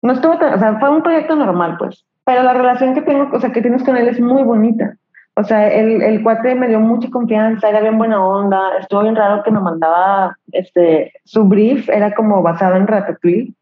no 0.00 0.12
estuvo 0.12 0.38
tan, 0.38 0.54
o 0.54 0.58
sea, 0.58 0.78
fue 0.78 0.90
un 0.90 1.02
proyecto 1.02 1.34
normal, 1.34 1.76
pues. 1.76 2.06
Pero 2.24 2.44
la 2.44 2.54
relación 2.54 2.94
que 2.94 3.02
tengo, 3.02 3.28
o 3.32 3.40
sea, 3.40 3.50
que 3.50 3.60
tienes 3.60 3.82
con 3.82 3.96
él 3.96 4.06
es 4.06 4.20
muy 4.20 4.44
bonita. 4.44 4.96
O 5.34 5.42
sea, 5.42 5.68
el, 5.74 6.00
el 6.02 6.22
cuate 6.22 6.54
me 6.54 6.68
dio 6.68 6.78
mucha 6.78 7.10
confianza, 7.10 7.68
era 7.68 7.80
bien 7.80 7.98
buena 7.98 8.24
onda, 8.24 8.60
estuvo 8.78 9.02
bien 9.02 9.16
raro 9.16 9.42
que 9.42 9.50
me 9.50 9.58
mandaba, 9.58 10.38
este, 10.52 11.12
su 11.24 11.44
brief 11.44 11.88
era 11.88 12.14
como 12.14 12.42
basado 12.42 12.76
en 12.76 12.86
Ratatouille, 12.86 13.52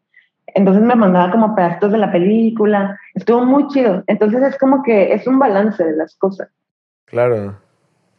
entonces 0.55 0.83
me 0.83 0.95
mandaba 0.95 1.31
como 1.31 1.55
pedazos 1.55 1.91
de 1.91 1.97
la 1.97 2.11
película, 2.11 2.99
estuvo 3.13 3.45
muy 3.45 3.67
chido. 3.67 4.03
Entonces 4.07 4.41
es 4.43 4.57
como 4.57 4.83
que 4.83 5.13
es 5.13 5.27
un 5.27 5.39
balance 5.39 5.83
de 5.83 5.95
las 5.95 6.15
cosas. 6.15 6.49
Claro. 7.05 7.55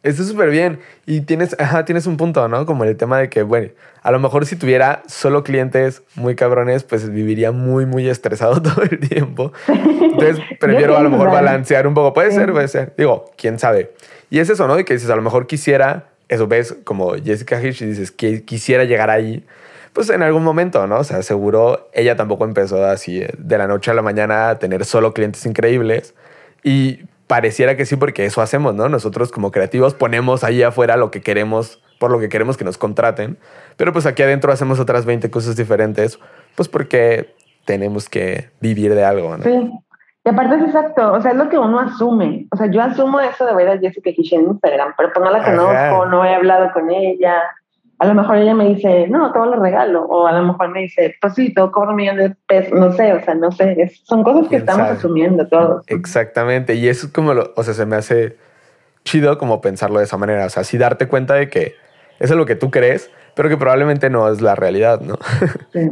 Está 0.05 0.23
súper 0.23 0.51
bien. 0.51 0.79
Y 1.07 1.21
tienes, 1.21 1.55
ajá, 1.59 1.83
tienes 1.83 2.05
un 2.05 2.15
punto, 2.15 2.47
¿no? 2.47 2.67
Como 2.67 2.83
el 2.83 2.95
tema 2.95 3.17
de 3.17 3.27
que, 3.27 3.41
bueno, 3.41 3.69
a 4.03 4.11
lo 4.11 4.19
mejor 4.19 4.45
si 4.45 4.55
tuviera 4.55 5.01
solo 5.07 5.43
clientes 5.43 6.03
muy 6.13 6.35
cabrones, 6.35 6.83
pues 6.83 7.09
viviría 7.09 7.51
muy, 7.51 7.87
muy 7.87 8.07
estresado 8.07 8.61
todo 8.61 8.83
el 8.83 8.99
tiempo. 8.99 9.51
Entonces 9.67 10.39
prefiero 10.59 10.95
a 10.95 11.01
lo 11.01 11.09
mejor 11.09 11.31
balancear 11.31 11.87
un 11.87 11.95
poco. 11.95 12.13
Puede 12.13 12.31
ser, 12.31 12.51
puede 12.51 12.67
ser. 12.67 12.93
Digo, 12.95 13.31
quién 13.35 13.57
sabe. 13.57 13.93
Y 14.29 14.37
es 14.37 14.49
eso, 14.51 14.67
¿no? 14.67 14.75
De 14.75 14.85
que 14.85 14.93
dices, 14.93 15.09
a 15.09 15.15
lo 15.15 15.23
mejor 15.23 15.47
quisiera, 15.47 16.09
eso 16.29 16.47
ves 16.47 16.77
como 16.83 17.15
Jessica 17.15 17.59
Hirsch 17.59 17.81
y 17.81 17.85
dices 17.87 18.11
que 18.11 18.45
quisiera 18.45 18.83
llegar 18.83 19.09
ahí. 19.09 19.43
Pues 19.95 20.09
en 20.09 20.21
algún 20.23 20.43
momento, 20.43 20.85
¿no? 20.87 20.97
O 20.97 21.03
sea, 21.05 21.21
seguro 21.21 21.87
ella 21.93 22.17
tampoco 22.17 22.43
empezó 22.43 22.85
así 22.85 23.23
de 23.37 23.57
la 23.57 23.65
noche 23.65 23.91
a 23.91 23.93
la 23.93 24.01
mañana 24.01 24.49
a 24.49 24.59
tener 24.59 24.83
solo 24.83 25.13
clientes 25.13 25.45
increíbles. 25.45 26.13
Y 26.63 27.05
pareciera 27.27 27.77
que 27.77 27.85
sí, 27.85 27.95
porque 27.95 28.25
eso 28.25 28.41
hacemos, 28.41 28.75
¿no? 28.75 28.89
Nosotros 28.89 29.31
como 29.31 29.51
creativos 29.51 29.93
ponemos 29.93 30.43
ahí 30.43 30.63
afuera 30.63 30.97
lo 30.97 31.11
que 31.11 31.21
queremos, 31.21 31.81
por 31.97 32.11
lo 32.11 32.19
que 32.19 32.27
queremos 32.27 32.57
que 32.57 32.65
nos 32.65 32.77
contraten, 32.77 33.37
pero 33.77 33.93
pues 33.93 34.05
aquí 34.05 34.21
adentro 34.21 34.51
hacemos 34.51 34.81
otras 34.81 35.05
20 35.05 35.31
cosas 35.31 35.55
diferentes, 35.55 36.19
pues 36.55 36.67
porque 36.67 37.33
tenemos 37.63 38.09
que 38.09 38.49
vivir 38.59 38.93
de 38.95 39.05
algo, 39.05 39.37
¿no? 39.37 39.45
Sí. 39.45 39.71
Y 40.25 40.29
aparte 40.29 40.55
es 40.55 40.63
exacto, 40.63 41.13
o 41.13 41.21
sea, 41.21 41.31
es 41.31 41.37
lo 41.37 41.47
que 41.47 41.57
uno 41.57 41.79
asume. 41.79 42.47
O 42.51 42.57
sea, 42.57 42.69
yo 42.69 42.81
asumo 42.81 43.21
eso 43.21 43.45
de 43.45 43.55
ver 43.55 43.69
a 43.69 43.77
Jessica 43.77 44.11
Kish 44.11 44.33
en 44.33 44.41
Instagram, 44.41 44.93
pero 44.97 45.13
pues 45.13 45.23
no 45.23 45.31
la 45.31 45.41
conozco, 45.41 46.05
no 46.07 46.25
he 46.25 46.35
hablado 46.35 46.73
con 46.73 46.91
ella, 46.91 47.43
a 47.97 48.07
lo 48.07 48.13
mejor 48.13 48.37
ella 48.37 48.53
me 48.53 48.67
dice, 48.67 49.07
no, 49.07 49.31
todo 49.31 49.45
lo 49.45 49.61
regalo. 49.61 50.03
O 50.05 50.27
a 50.27 50.33
lo 50.33 50.43
mejor 50.43 50.69
me 50.69 50.81
dice, 50.81 51.15
pues 51.21 51.33
sí, 51.33 51.53
todo 51.53 51.71
cobro 51.71 51.91
un 51.91 51.95
millón 51.95 52.17
de 52.17 52.35
pesos. 52.47 52.77
No 52.77 52.91
sé, 52.91 53.13
o 53.13 53.23
sea, 53.23 53.35
no 53.35 53.51
sé. 53.51 53.91
son 54.03 54.23
cosas 54.23 54.47
que 54.49 54.57
estamos 54.57 54.89
asumiendo 54.89 55.47
todos. 55.47 55.83
Exactamente. 55.87 56.75
Y 56.75 56.89
eso 56.89 57.07
es 57.07 57.13
como, 57.13 57.33
lo, 57.33 57.53
o 57.55 57.63
sea, 57.63 57.73
se 57.73 57.85
me 57.85 57.95
hace 57.95 58.37
chido 59.05 59.37
como 59.37 59.61
pensarlo 59.61 59.99
de 59.99 60.05
esa 60.05 60.17
manera. 60.17 60.45
O 60.45 60.49
sea, 60.49 60.63
sí 60.63 60.77
darte 60.77 61.07
cuenta 61.07 61.35
de 61.35 61.49
que 61.49 61.75
eso 62.19 62.33
es 62.33 62.37
lo 62.37 62.45
que 62.45 62.55
tú 62.55 62.69
crees, 62.69 63.11
pero 63.33 63.47
que 63.47 63.57
probablemente 63.57 64.09
no 64.09 64.29
es 64.29 64.41
la 64.41 64.55
realidad, 64.55 64.99
¿no? 64.99 65.17
sí. 65.71 65.89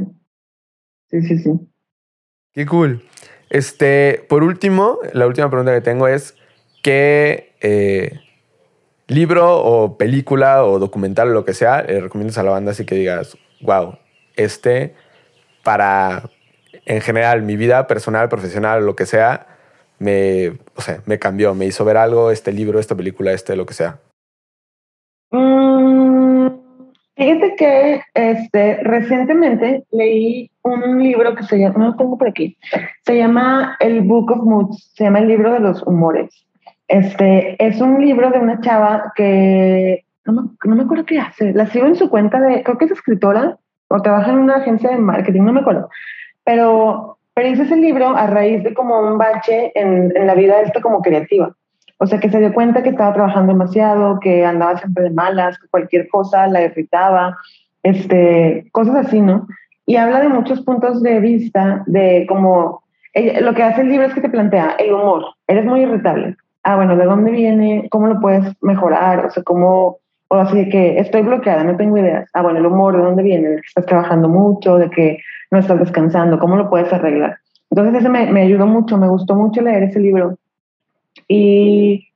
Sí, 1.09 1.21
sí, 1.21 1.37
sí. 1.37 1.51
Qué 2.53 2.65
cool. 2.65 3.03
Este, 3.49 4.25
por 4.27 4.43
último, 4.43 4.99
la 5.13 5.27
última 5.27 5.49
pregunta 5.49 5.73
que 5.73 5.81
tengo 5.81 6.07
es, 6.07 6.35
¿qué... 6.81 7.55
Eh, 7.61 8.19
libro 9.13 9.57
o 9.63 9.97
película 9.97 10.63
o 10.63 10.79
documental 10.79 11.29
o 11.29 11.33
lo 11.33 11.45
que 11.45 11.53
sea, 11.53 11.83
le 11.83 12.01
recomiendas 12.01 12.37
a 12.37 12.43
la 12.43 12.51
banda 12.51 12.71
así 12.71 12.85
que 12.85 12.95
digas, 12.95 13.37
wow, 13.61 13.97
este 14.35 14.95
para, 15.63 16.29
en 16.85 17.01
general, 17.01 17.41
mi 17.41 17.55
vida 17.55 17.87
personal, 17.87 18.29
profesional, 18.29 18.85
lo 18.85 18.95
que 18.95 19.05
sea, 19.05 19.47
me, 19.99 20.49
o 20.75 20.81
sea, 20.81 21.01
me 21.05 21.17
cambió, 21.17 21.55
me 21.55 21.65
hizo 21.65 21.85
ver 21.85 21.97
algo, 21.97 22.29
este 22.29 22.51
libro, 22.51 22.79
esta 22.79 22.95
película, 22.95 23.31
este, 23.31 23.55
lo 23.55 23.65
que 23.65 23.73
sea. 23.73 23.99
Mm, 25.31 26.47
fíjate 27.15 27.55
que 27.55 28.01
este, 28.13 28.83
recientemente 28.83 29.85
leí 29.91 30.51
un 30.63 31.01
libro 31.01 31.33
que 31.35 31.43
se 31.43 31.57
llama, 31.57 31.79
no 31.79 31.87
lo 31.91 31.95
tengo 31.95 32.17
por 32.17 32.27
aquí, 32.27 32.57
se 33.05 33.17
llama 33.17 33.77
El 33.79 34.01
Book 34.01 34.31
of 34.31 34.43
Moods, 34.43 34.91
se 34.93 35.05
llama 35.05 35.19
el 35.19 35.29
libro 35.29 35.53
de 35.53 35.59
los 35.59 35.81
humores. 35.83 36.45
Este, 36.87 37.55
es 37.65 37.79
un 37.81 38.03
libro 38.03 38.29
de 38.29 38.39
una 38.39 38.59
chava 38.61 39.13
que 39.15 40.05
no 40.25 40.33
me, 40.33 40.49
no 40.65 40.75
me 40.75 40.83
acuerdo 40.83 41.05
qué 41.05 41.19
hace. 41.19 41.53
La 41.53 41.67
sigo 41.67 41.85
en 41.85 41.95
su 41.95 42.09
cuenta 42.09 42.39
de, 42.39 42.63
creo 42.63 42.77
que 42.77 42.85
es 42.85 42.91
escritora 42.91 43.57
o 43.87 44.01
trabaja 44.01 44.31
en 44.31 44.39
una 44.39 44.57
agencia 44.57 44.89
de 44.89 44.97
marketing, 44.97 45.41
no 45.43 45.53
me 45.53 45.61
acuerdo. 45.61 45.89
Pero, 46.43 47.17
pero 47.33 47.49
hizo 47.49 47.63
ese 47.63 47.75
libro 47.75 48.15
a 48.15 48.27
raíz 48.27 48.63
de 48.63 48.73
como 48.73 48.99
un 48.99 49.17
bache 49.17 49.71
en, 49.75 50.15
en 50.15 50.27
la 50.27 50.35
vida 50.35 50.61
esta 50.61 50.81
como 50.81 51.01
creativa. 51.01 51.55
O 51.99 52.07
sea, 52.07 52.19
que 52.19 52.29
se 52.29 52.39
dio 52.39 52.53
cuenta 52.53 52.83
que 52.83 52.89
estaba 52.89 53.13
trabajando 53.13 53.53
demasiado, 53.53 54.19
que 54.19 54.45
andaba 54.45 54.77
siempre 54.77 55.05
de 55.05 55.11
malas, 55.11 55.57
que 55.57 55.67
cualquier 55.69 56.07
cosa 56.09 56.47
la 56.47 56.63
irritaba, 56.63 57.37
este, 57.81 58.67
cosas 58.71 59.07
así, 59.07 59.21
¿no? 59.21 59.47
Y 59.85 59.95
habla 59.95 60.19
de 60.19 60.29
muchos 60.29 60.61
puntos 60.61 61.01
de 61.01 61.19
vista 61.19 61.83
de 61.85 62.25
cómo 62.27 62.83
lo 63.41 63.53
que 63.53 63.63
hace 63.63 63.81
el 63.81 63.89
libro 63.89 64.07
es 64.07 64.13
que 64.13 64.21
te 64.21 64.29
plantea 64.29 64.75
el 64.79 64.93
humor. 64.93 65.23
Eres 65.47 65.65
muy 65.65 65.81
irritable 65.81 66.35
ah, 66.63 66.75
bueno, 66.75 66.95
¿de 66.95 67.05
dónde 67.05 67.31
viene? 67.31 67.87
¿Cómo 67.89 68.07
lo 68.07 68.19
puedes 68.19 68.55
mejorar? 68.61 69.25
O 69.25 69.29
sea, 69.29 69.43
¿cómo, 69.43 69.99
o 70.29 70.35
así 70.35 70.57
de 70.57 70.69
que 70.69 70.99
estoy 70.99 71.21
bloqueada, 71.21 71.63
no 71.63 71.77
tengo 71.77 71.97
ideas. 71.97 72.29
Ah, 72.33 72.41
bueno, 72.41 72.59
el 72.59 72.65
humor, 72.65 72.95
¿de 72.95 73.03
dónde 73.03 73.23
viene? 73.23 73.49
De 73.49 73.55
que 73.57 73.67
estás 73.67 73.85
trabajando 73.85 74.29
mucho, 74.29 74.77
de 74.77 74.89
que 74.89 75.19
no 75.51 75.59
estás 75.59 75.79
descansando, 75.79 76.39
¿cómo 76.39 76.55
lo 76.55 76.69
puedes 76.69 76.91
arreglar? 76.91 77.37
Entonces, 77.69 78.01
ese 78.01 78.09
me, 78.09 78.31
me 78.31 78.41
ayudó 78.41 78.65
mucho, 78.65 78.97
me 78.97 79.07
gustó 79.07 79.35
mucho 79.35 79.61
leer 79.61 79.83
ese 79.83 79.99
libro. 79.99 80.37
Y 81.27 82.07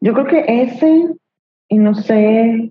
yo 0.00 0.14
creo 0.14 0.26
que 0.26 0.44
ese, 0.62 1.08
y 1.68 1.78
no 1.78 1.94
sé, 1.94 2.70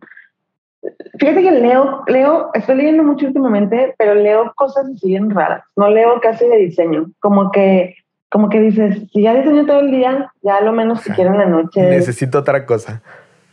fíjate 1.19 1.43
que 1.43 1.51
leo, 1.51 2.03
leo, 2.07 2.49
estoy 2.53 2.77
leyendo 2.77 3.03
mucho 3.03 3.27
últimamente, 3.27 3.95
pero 3.97 4.15
leo 4.15 4.53
cosas 4.55 4.85
así 4.87 5.09
bien 5.09 5.29
raras. 5.29 5.63
No 5.75 5.89
leo 5.89 6.19
casi 6.21 6.47
de 6.47 6.57
diseño, 6.57 7.11
como 7.19 7.51
que 7.51 7.95
como 8.29 8.49
que 8.49 8.59
dices, 8.59 9.03
si 9.11 9.21
ya 9.21 9.33
diseño 9.33 9.65
todo 9.65 9.79
el 9.79 9.91
día, 9.91 10.31
ya 10.41 10.61
lo 10.61 10.73
menos 10.73 11.03
que 11.03 11.13
quiero 11.13 11.31
en 11.31 11.39
la 11.39 11.45
noche. 11.45 11.81
Necesito 11.81 12.39
otra 12.39 12.65
cosa. 12.65 13.01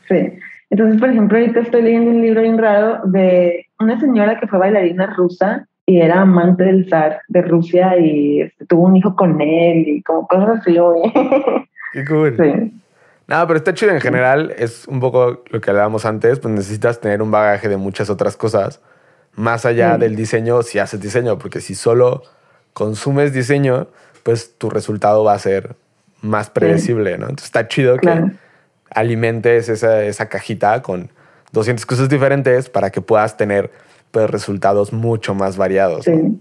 Sí. 0.09 0.39
Entonces, 0.71 1.01
por 1.01 1.11
ejemplo, 1.11 1.39
ahorita 1.39 1.61
estoy 1.61 1.83
leyendo 1.83 2.11
un 2.11 2.23
libro 2.23 2.43
bien 2.43 2.59
raro 2.59 3.01
de 3.05 3.67
una 3.79 4.01
señora 4.01 4.41
que 4.41 4.49
fue 4.49 4.59
bailarina 4.59 5.15
rusa 5.15 5.67
y 5.87 6.01
era 6.01 6.23
amante 6.23 6.65
del 6.65 6.89
zar 6.89 7.21
de 7.29 7.43
Rusia 7.43 7.99
y 7.99 8.41
este, 8.41 8.67
tuvo 8.67 8.85
un 8.85 8.97
hijo 8.97 9.15
con 9.15 9.41
él 9.41 9.87
y 9.87 10.03
como 10.03 10.27
cosas 10.27 10.61
así, 10.61 10.77
Qué 11.93 12.05
cool. 12.07 12.37
Sí. 12.37 12.73
No, 13.27 13.47
pero 13.47 13.57
está 13.57 13.73
chido 13.73 13.93
en 13.93 14.01
general, 14.01 14.55
es 14.59 14.87
un 14.87 15.01
poco 15.01 15.45
lo 15.49 15.61
que 15.61 15.71
hablábamos 15.71 16.05
antes, 16.05 16.41
pues 16.41 16.53
necesitas 16.53 17.01
tener 17.01 17.23
un 17.23 17.31
bagaje 17.31 17.69
de 17.69 17.77
muchas 17.77 18.11
otras 18.11 18.37
cosas, 18.37 18.83
más 19.35 19.65
allá 19.65 19.97
del 19.97 20.15
diseño, 20.15 20.63
si 20.63 20.79
haces 20.79 21.01
diseño, 21.01 21.39
porque 21.39 21.61
si 21.61 21.75
solo 21.75 22.23
consumes 22.75 23.33
diseño, 23.33 23.89
pues 24.25 24.59
tu 24.59 24.71
resultado 24.71 25.23
va 25.23 25.35
a 25.35 25.39
ser 25.39 25.77
más 26.23 26.51
predecible, 26.51 27.17
¿no? 27.19 27.25
Entonces 27.27 27.47
está 27.47 27.69
chido 27.69 27.99
que 27.99 28.33
alimentes 28.91 29.69
esa, 29.69 30.03
esa, 30.03 30.29
cajita 30.29 30.83
con 30.83 31.11
200 31.53 31.85
cosas 31.87 32.09
diferentes 32.09 32.69
para 32.69 32.91
que 32.91 33.01
puedas 33.01 33.37
tener 33.37 33.71
pues, 34.11 34.29
resultados 34.31 34.93
mucho 34.93 35.35
más 35.35 35.57
variados. 35.57 36.07
Sí. 36.07 36.39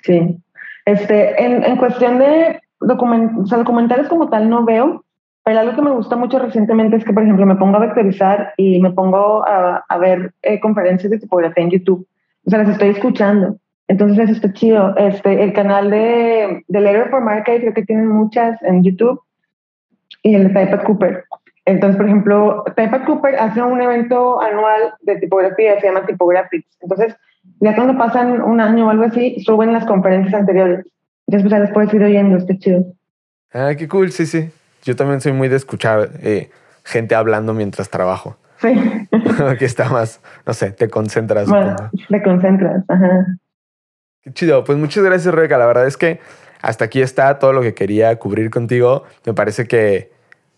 Sí. 0.00 0.38
Este, 0.84 1.42
en, 1.42 1.64
en 1.64 1.76
cuestión 1.76 2.18
de 2.18 2.60
documentales 2.80 4.08
como 4.08 4.28
tal 4.28 4.50
no 4.50 4.64
veo, 4.64 5.04
pero 5.44 5.60
algo 5.60 5.74
que 5.74 5.82
me 5.82 5.90
gusta 5.90 6.16
mucho 6.16 6.38
recientemente 6.38 6.96
es 6.96 7.04
que, 7.04 7.12
por 7.12 7.22
ejemplo, 7.22 7.46
me 7.46 7.56
pongo 7.56 7.76
a 7.76 7.80
vectorizar 7.80 8.52
y 8.56 8.80
me 8.80 8.90
pongo 8.90 9.44
a, 9.46 9.84
a 9.88 9.98
ver 9.98 10.34
eh, 10.42 10.60
conferencias 10.60 11.10
de 11.10 11.18
tipografía 11.18 11.64
en 11.64 11.70
YouTube. 11.70 12.06
O 12.44 12.50
sea, 12.50 12.58
las 12.58 12.68
estoy 12.68 12.90
escuchando. 12.90 13.56
Entonces 13.88 14.18
eso 14.18 14.32
está 14.32 14.52
chido. 14.52 14.96
Este, 14.96 15.42
el 15.42 15.52
canal 15.52 15.90
de, 15.90 16.64
de 16.66 16.80
Letter 16.80 17.10
for 17.10 17.20
Market 17.20 17.60
creo 17.60 17.74
que 17.74 17.84
tienen 17.84 18.08
muchas 18.08 18.62
en 18.62 18.82
YouTube 18.82 19.20
y 20.22 20.34
el 20.34 20.48
de 20.48 20.54
Typepad 20.54 20.84
Cooper. 20.84 21.24
Entonces, 21.64 21.96
por 21.96 22.06
ejemplo, 22.06 22.64
Typepad 22.76 23.04
Cooper 23.04 23.36
hace 23.36 23.62
un 23.62 23.80
evento 23.80 24.40
anual 24.40 24.94
de 25.02 25.16
tipografía, 25.16 25.80
se 25.80 25.86
llama 25.86 26.06
Typographics. 26.06 26.66
Entonces, 26.80 27.14
ya 27.60 27.74
cuando 27.74 27.96
pasan 27.96 28.42
un 28.42 28.60
año 28.60 28.86
o 28.86 28.90
algo 28.90 29.04
así, 29.04 29.40
suben 29.44 29.72
las 29.72 29.84
conferencias 29.86 30.34
anteriores. 30.34 30.86
Entonces, 31.26 31.50
ya 31.50 31.58
les 31.60 31.70
puedes 31.70 31.92
ir 31.94 32.02
oyendo, 32.02 32.36
está 32.36 32.56
chido. 32.58 32.84
Ah, 33.52 33.72
qué 33.76 33.86
cool, 33.86 34.10
sí, 34.10 34.26
sí. 34.26 34.50
Yo 34.82 34.96
también 34.96 35.20
soy 35.20 35.32
muy 35.32 35.48
de 35.48 35.56
escuchar 35.56 36.10
eh, 36.20 36.50
gente 36.84 37.14
hablando 37.14 37.54
mientras 37.54 37.90
trabajo. 37.90 38.36
Sí. 38.58 38.72
que 39.58 39.64
está 39.64 39.88
más, 39.88 40.20
no 40.46 40.54
sé, 40.54 40.72
te 40.72 40.88
concentras. 40.88 41.48
Bueno, 41.48 41.76
te 42.08 42.22
concentras, 42.22 42.84
ajá. 42.88 43.26
Qué 44.22 44.32
chido. 44.32 44.64
Pues 44.64 44.78
muchas 44.78 45.02
gracias, 45.04 45.34
Rebeca. 45.34 45.58
La 45.58 45.66
verdad 45.66 45.86
es 45.86 45.96
que 45.96 46.20
hasta 46.60 46.84
aquí 46.84 47.02
está 47.02 47.38
todo 47.38 47.52
lo 47.52 47.60
que 47.60 47.74
quería 47.74 48.16
cubrir 48.16 48.50
contigo. 48.50 49.04
Me 49.26 49.34
parece 49.34 49.66
que 49.66 50.10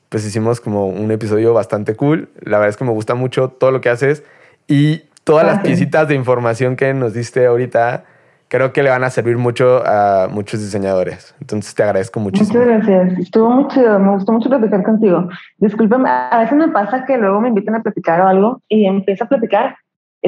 pues 0.08 0.24
hicimos 0.24 0.60
como 0.60 0.86
un 0.86 1.10
episodio 1.10 1.54
bastante 1.54 1.96
cool. 1.96 2.28
La 2.40 2.58
verdad 2.58 2.70
es 2.70 2.76
que 2.76 2.84
me 2.84 2.92
gusta 2.92 3.14
mucho 3.14 3.48
todo 3.48 3.70
lo 3.70 3.80
que 3.80 3.88
haces 3.88 4.22
y 4.68 5.04
todas 5.24 5.46
las 5.46 5.60
piecitas 5.60 6.06
de 6.06 6.14
información 6.14 6.76
que 6.76 6.92
nos 6.94 7.14
diste 7.14 7.46
ahorita 7.46 8.04
creo 8.48 8.72
que 8.72 8.82
le 8.84 8.90
van 8.90 9.02
a 9.02 9.10
servir 9.10 9.36
mucho 9.36 9.82
a 9.84 10.28
muchos 10.30 10.60
diseñadores. 10.60 11.34
Entonces 11.40 11.74
te 11.74 11.82
agradezco 11.82 12.20
muchísimo. 12.20 12.60
Muchas 12.60 12.86
gracias. 12.86 13.18
Estuvo 13.18 13.50
muy 13.50 13.66
chido. 13.68 13.98
Me 13.98 14.12
gustó 14.12 14.30
mucho 14.30 14.48
platicar 14.48 14.84
contigo. 14.84 15.28
Discúlpame, 15.58 16.08
a 16.08 16.38
veces 16.38 16.56
me 16.56 16.68
pasa 16.68 17.04
que 17.04 17.18
luego 17.18 17.40
me 17.40 17.48
invitan 17.48 17.74
a 17.74 17.82
platicar 17.82 18.20
o 18.20 18.28
algo 18.28 18.62
y 18.68 18.86
empiezo 18.86 19.24
a 19.24 19.28
platicar 19.28 19.76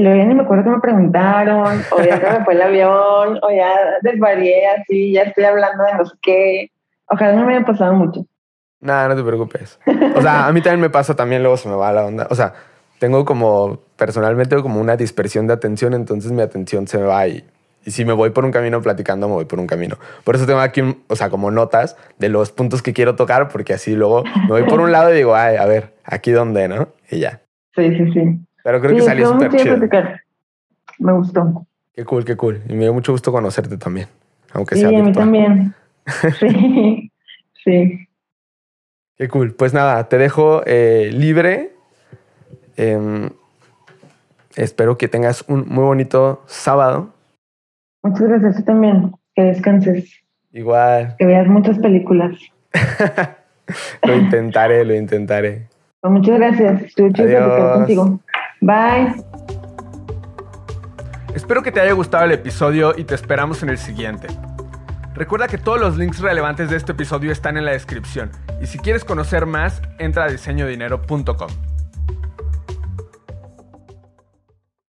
luego 0.01 0.18
ya 0.18 0.24
ni 0.27 0.35
me 0.35 0.43
acuerdo 0.43 0.64
que 0.64 0.70
me 0.70 0.81
preguntaron, 0.81 1.81
o 1.90 2.02
ya 2.02 2.20
se 2.20 2.39
me 2.39 2.44
fue 2.44 2.55
el 2.55 2.62
avión, 2.62 3.39
o 3.43 3.51
ya 3.51 3.74
desvarié 4.02 4.66
así, 4.68 5.12
ya 5.12 5.23
estoy 5.23 5.44
hablando 5.44 5.85
de 5.85 5.94
no 5.94 6.05
sé 6.05 6.14
qué. 6.23 6.70
Ojalá 7.09 7.32
no 7.32 7.47
me 7.47 7.56
haya 7.56 7.64
pasado 7.64 7.94
mucho. 7.94 8.27
Nada, 8.81 9.09
no 9.09 9.16
te 9.16 9.23
preocupes. 9.23 9.78
O 10.14 10.20
sea, 10.20 10.47
a 10.47 10.52
mí 10.52 10.60
también 10.60 10.81
me 10.81 10.90
pasa, 10.90 11.16
también 11.16 11.43
luego 11.43 11.56
se 11.56 11.68
me 11.68 11.77
va 11.77 11.93
la 11.93 12.05
onda. 12.05 12.27
O 12.31 12.35
sea, 12.35 12.52
tengo 12.98 13.24
como, 13.24 13.81
personalmente, 13.97 14.56
como 14.62 14.81
una 14.81 14.97
dispersión 14.97 15.47
de 15.47 15.55
atención, 15.55 15.94
entonces 15.94 16.32
mi 16.32 16.43
atención 16.43 16.86
se 16.86 16.98
me 16.98 17.05
va 17.05 17.27
y, 17.27 17.44
Y 17.85 17.93
si 17.93 18.05
me 18.05 18.12
voy 18.12 18.31
por 18.31 18.44
un 18.44 18.52
camino 18.52 18.82
platicando, 18.82 19.28
me 19.28 19.35
voy 19.35 19.44
por 19.47 19.59
un 19.60 19.66
camino. 19.66 19.97
Por 20.24 20.36
eso 20.36 20.47
tengo 20.47 20.60
aquí, 20.60 20.82
o 21.09 21.16
sea, 21.16 21.31
como 21.31 21.51
notas 21.51 21.97
de 22.18 22.28
los 22.28 22.52
puntos 22.52 22.82
que 22.82 22.93
quiero 22.93 23.16
tocar, 23.16 23.48
porque 23.48 23.73
así 23.73 23.94
luego 23.94 24.24
me 24.24 24.48
voy 24.48 24.64
por 24.64 24.81
un 24.81 24.93
lado 24.93 25.12
y 25.12 25.16
digo, 25.16 25.35
ay, 25.35 25.56
a 25.56 25.64
ver, 25.64 25.94
aquí 26.05 26.32
dónde, 26.32 26.68
¿no? 26.68 26.89
Y 27.10 27.20
ya. 27.20 27.43
Sí, 27.74 27.97
sí, 27.97 28.12
sí. 28.12 28.45
Pero 28.66 28.80
creo 28.80 28.97
que 28.97 29.02
salió 29.02 29.28
súper 29.28 29.52
chido. 29.52 29.76
Me 30.98 31.12
gustó. 31.12 31.64
Qué 31.94 32.05
cool, 32.05 32.24
qué 32.24 32.36
cool. 32.36 32.62
Y 32.68 32.72
me 32.72 32.80
dio 32.80 32.93
mucho 32.93 33.12
gusto 33.12 33.30
conocerte 33.30 33.78
también, 33.78 34.09
aunque 34.52 34.74
sí, 34.74 34.80
sea 34.80 34.90
Sí, 34.90 34.97
a 34.97 35.02
mí 35.05 35.12
también. 35.12 35.74
Sí, 36.40 37.12
sí. 37.64 38.09
Qué 39.16 39.28
cool. 39.28 39.55
Pues 39.55 39.72
nada, 39.72 40.09
te 40.09 40.18
dejo 40.18 40.62
eh, 40.66 41.10
libre. 41.12 41.76
Em, 42.76 43.30
espero 44.56 44.98
que 44.98 45.06
tengas 45.06 45.44
un 45.47 45.68
muy 45.68 45.84
bonito 45.84 46.43
sábado. 46.47 47.14
Muchas 48.02 48.26
gracias, 48.26 48.56
tú 48.56 48.64
también. 48.64 49.12
Que 49.36 49.43
descanses. 49.43 50.10
Igual. 50.51 51.14
Que 51.18 51.26
veas 51.26 51.47
muchas 51.47 51.78
películas. 51.78 52.36
lo 54.02 54.16
intentaré, 54.16 54.84
lo 54.84 54.94
intentaré. 54.97 55.68
Pues 56.01 56.12
muchas 56.12 56.38
gracias. 56.38 56.82
Estuve 56.82 57.12
chido 57.12 57.72
contigo. 57.74 58.20
Bye. 58.61 59.15
Espero 61.35 61.62
que 61.62 61.70
te 61.70 61.81
haya 61.81 61.93
gustado 61.93 62.24
el 62.24 62.33
episodio 62.33 62.95
y 62.97 63.05
te 63.05 63.15
esperamos 63.15 63.62
en 63.62 63.69
el 63.69 63.78
siguiente. 63.78 64.28
Recuerda 65.15 65.49
que 65.49 65.59
todos 65.59 65.81
los 65.81 65.97
links 65.97 66.20
relevantes 66.20 66.70
de 66.70 66.77
este 66.77 66.93
episodio 66.93 67.33
están 67.33 67.57
en 67.57 67.65
la 67.65 67.73
descripción 67.73 68.31
y 68.61 68.66
si 68.66 68.78
quieres 68.78 69.05
conocer 69.05 69.47
más, 69.47 69.83
entra 69.99 70.24
a 70.24 70.28
diseñodinero.com. 70.28 71.65